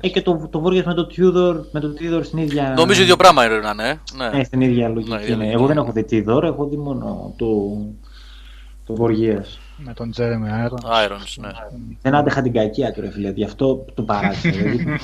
[0.01, 2.75] Ε, και το, το με το Tudor, με το Tudor στην ίδια...
[2.77, 3.99] Νομίζω ίδιο πράγμα είναι, ναι.
[4.17, 4.29] ναι.
[4.29, 5.35] ναι στην ίδια λογική.
[5.35, 7.47] Ναι, Εγώ δεν έχω δει Tudor, έχω δει μόνο το,
[8.87, 9.59] το Βοργίας.
[9.77, 11.07] Με τον Jeremy Irons.
[11.07, 11.51] Irons, ναι.
[12.03, 14.49] Δεν άντεχα την κακία του, ρε φίλε, γι' αυτό το παράτησα.
[14.59, 14.99] Δηλαδή.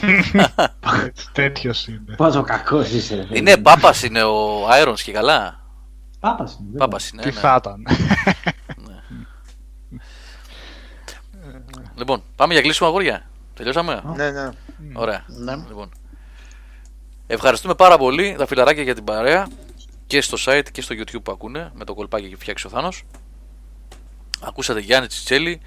[1.32, 2.15] Τέτοιος είναι.
[2.16, 3.39] Πόσο κακός είσαι, ρε φίλε.
[3.39, 5.61] Είναι πάπας είναι ο Irons και καλά.
[6.20, 6.78] Πάπας είναι.
[6.78, 7.23] Πάπας είναι.
[7.23, 7.35] Τι ναι.
[7.35, 7.86] θα ήταν.
[8.77, 8.98] Ναι.
[11.97, 13.28] λοιπόν, πάμε για κλείσιμο αγόρια.
[13.55, 14.51] Τελειώσαμε; Ναι, ναι.
[14.93, 15.24] Ωραία.
[15.27, 15.55] Ναι.
[15.69, 15.90] Λοιπόν.
[17.27, 19.48] Ευχαριστούμε πάρα πολύ τα φιλαράκια για την παρέα
[20.07, 23.05] και στο site και στο YouTube που ακούνε με το κολπάκι και φτιάξει ο Θάνος.
[24.41, 25.61] Ακούσατε Γιάννη Τσιτσέλη,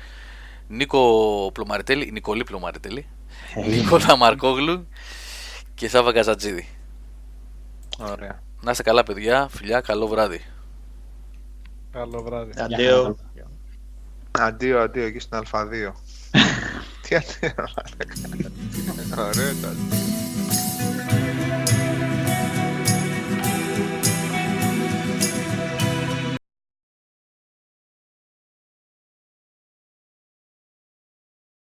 [0.67, 3.07] Νίκο Πλωμαριτέλη, Νικολή Πλωμαριτέλη,
[3.67, 4.87] Νικόλα Μαρκόγλου
[5.73, 6.67] και Σάβα Καζατζίδη.
[7.99, 8.41] Ωραία.
[8.61, 10.41] Να είστε καλά παιδιά, φιλιά, καλό βράδυ.
[11.91, 12.51] Καλό βράδυ.
[12.57, 13.17] Αντίο.
[14.31, 15.71] Αντίο, αντίο εκεί στην Α2.
[17.07, 17.53] Τι αντίο,
[19.17, 20.02] Ωραίο ήταν.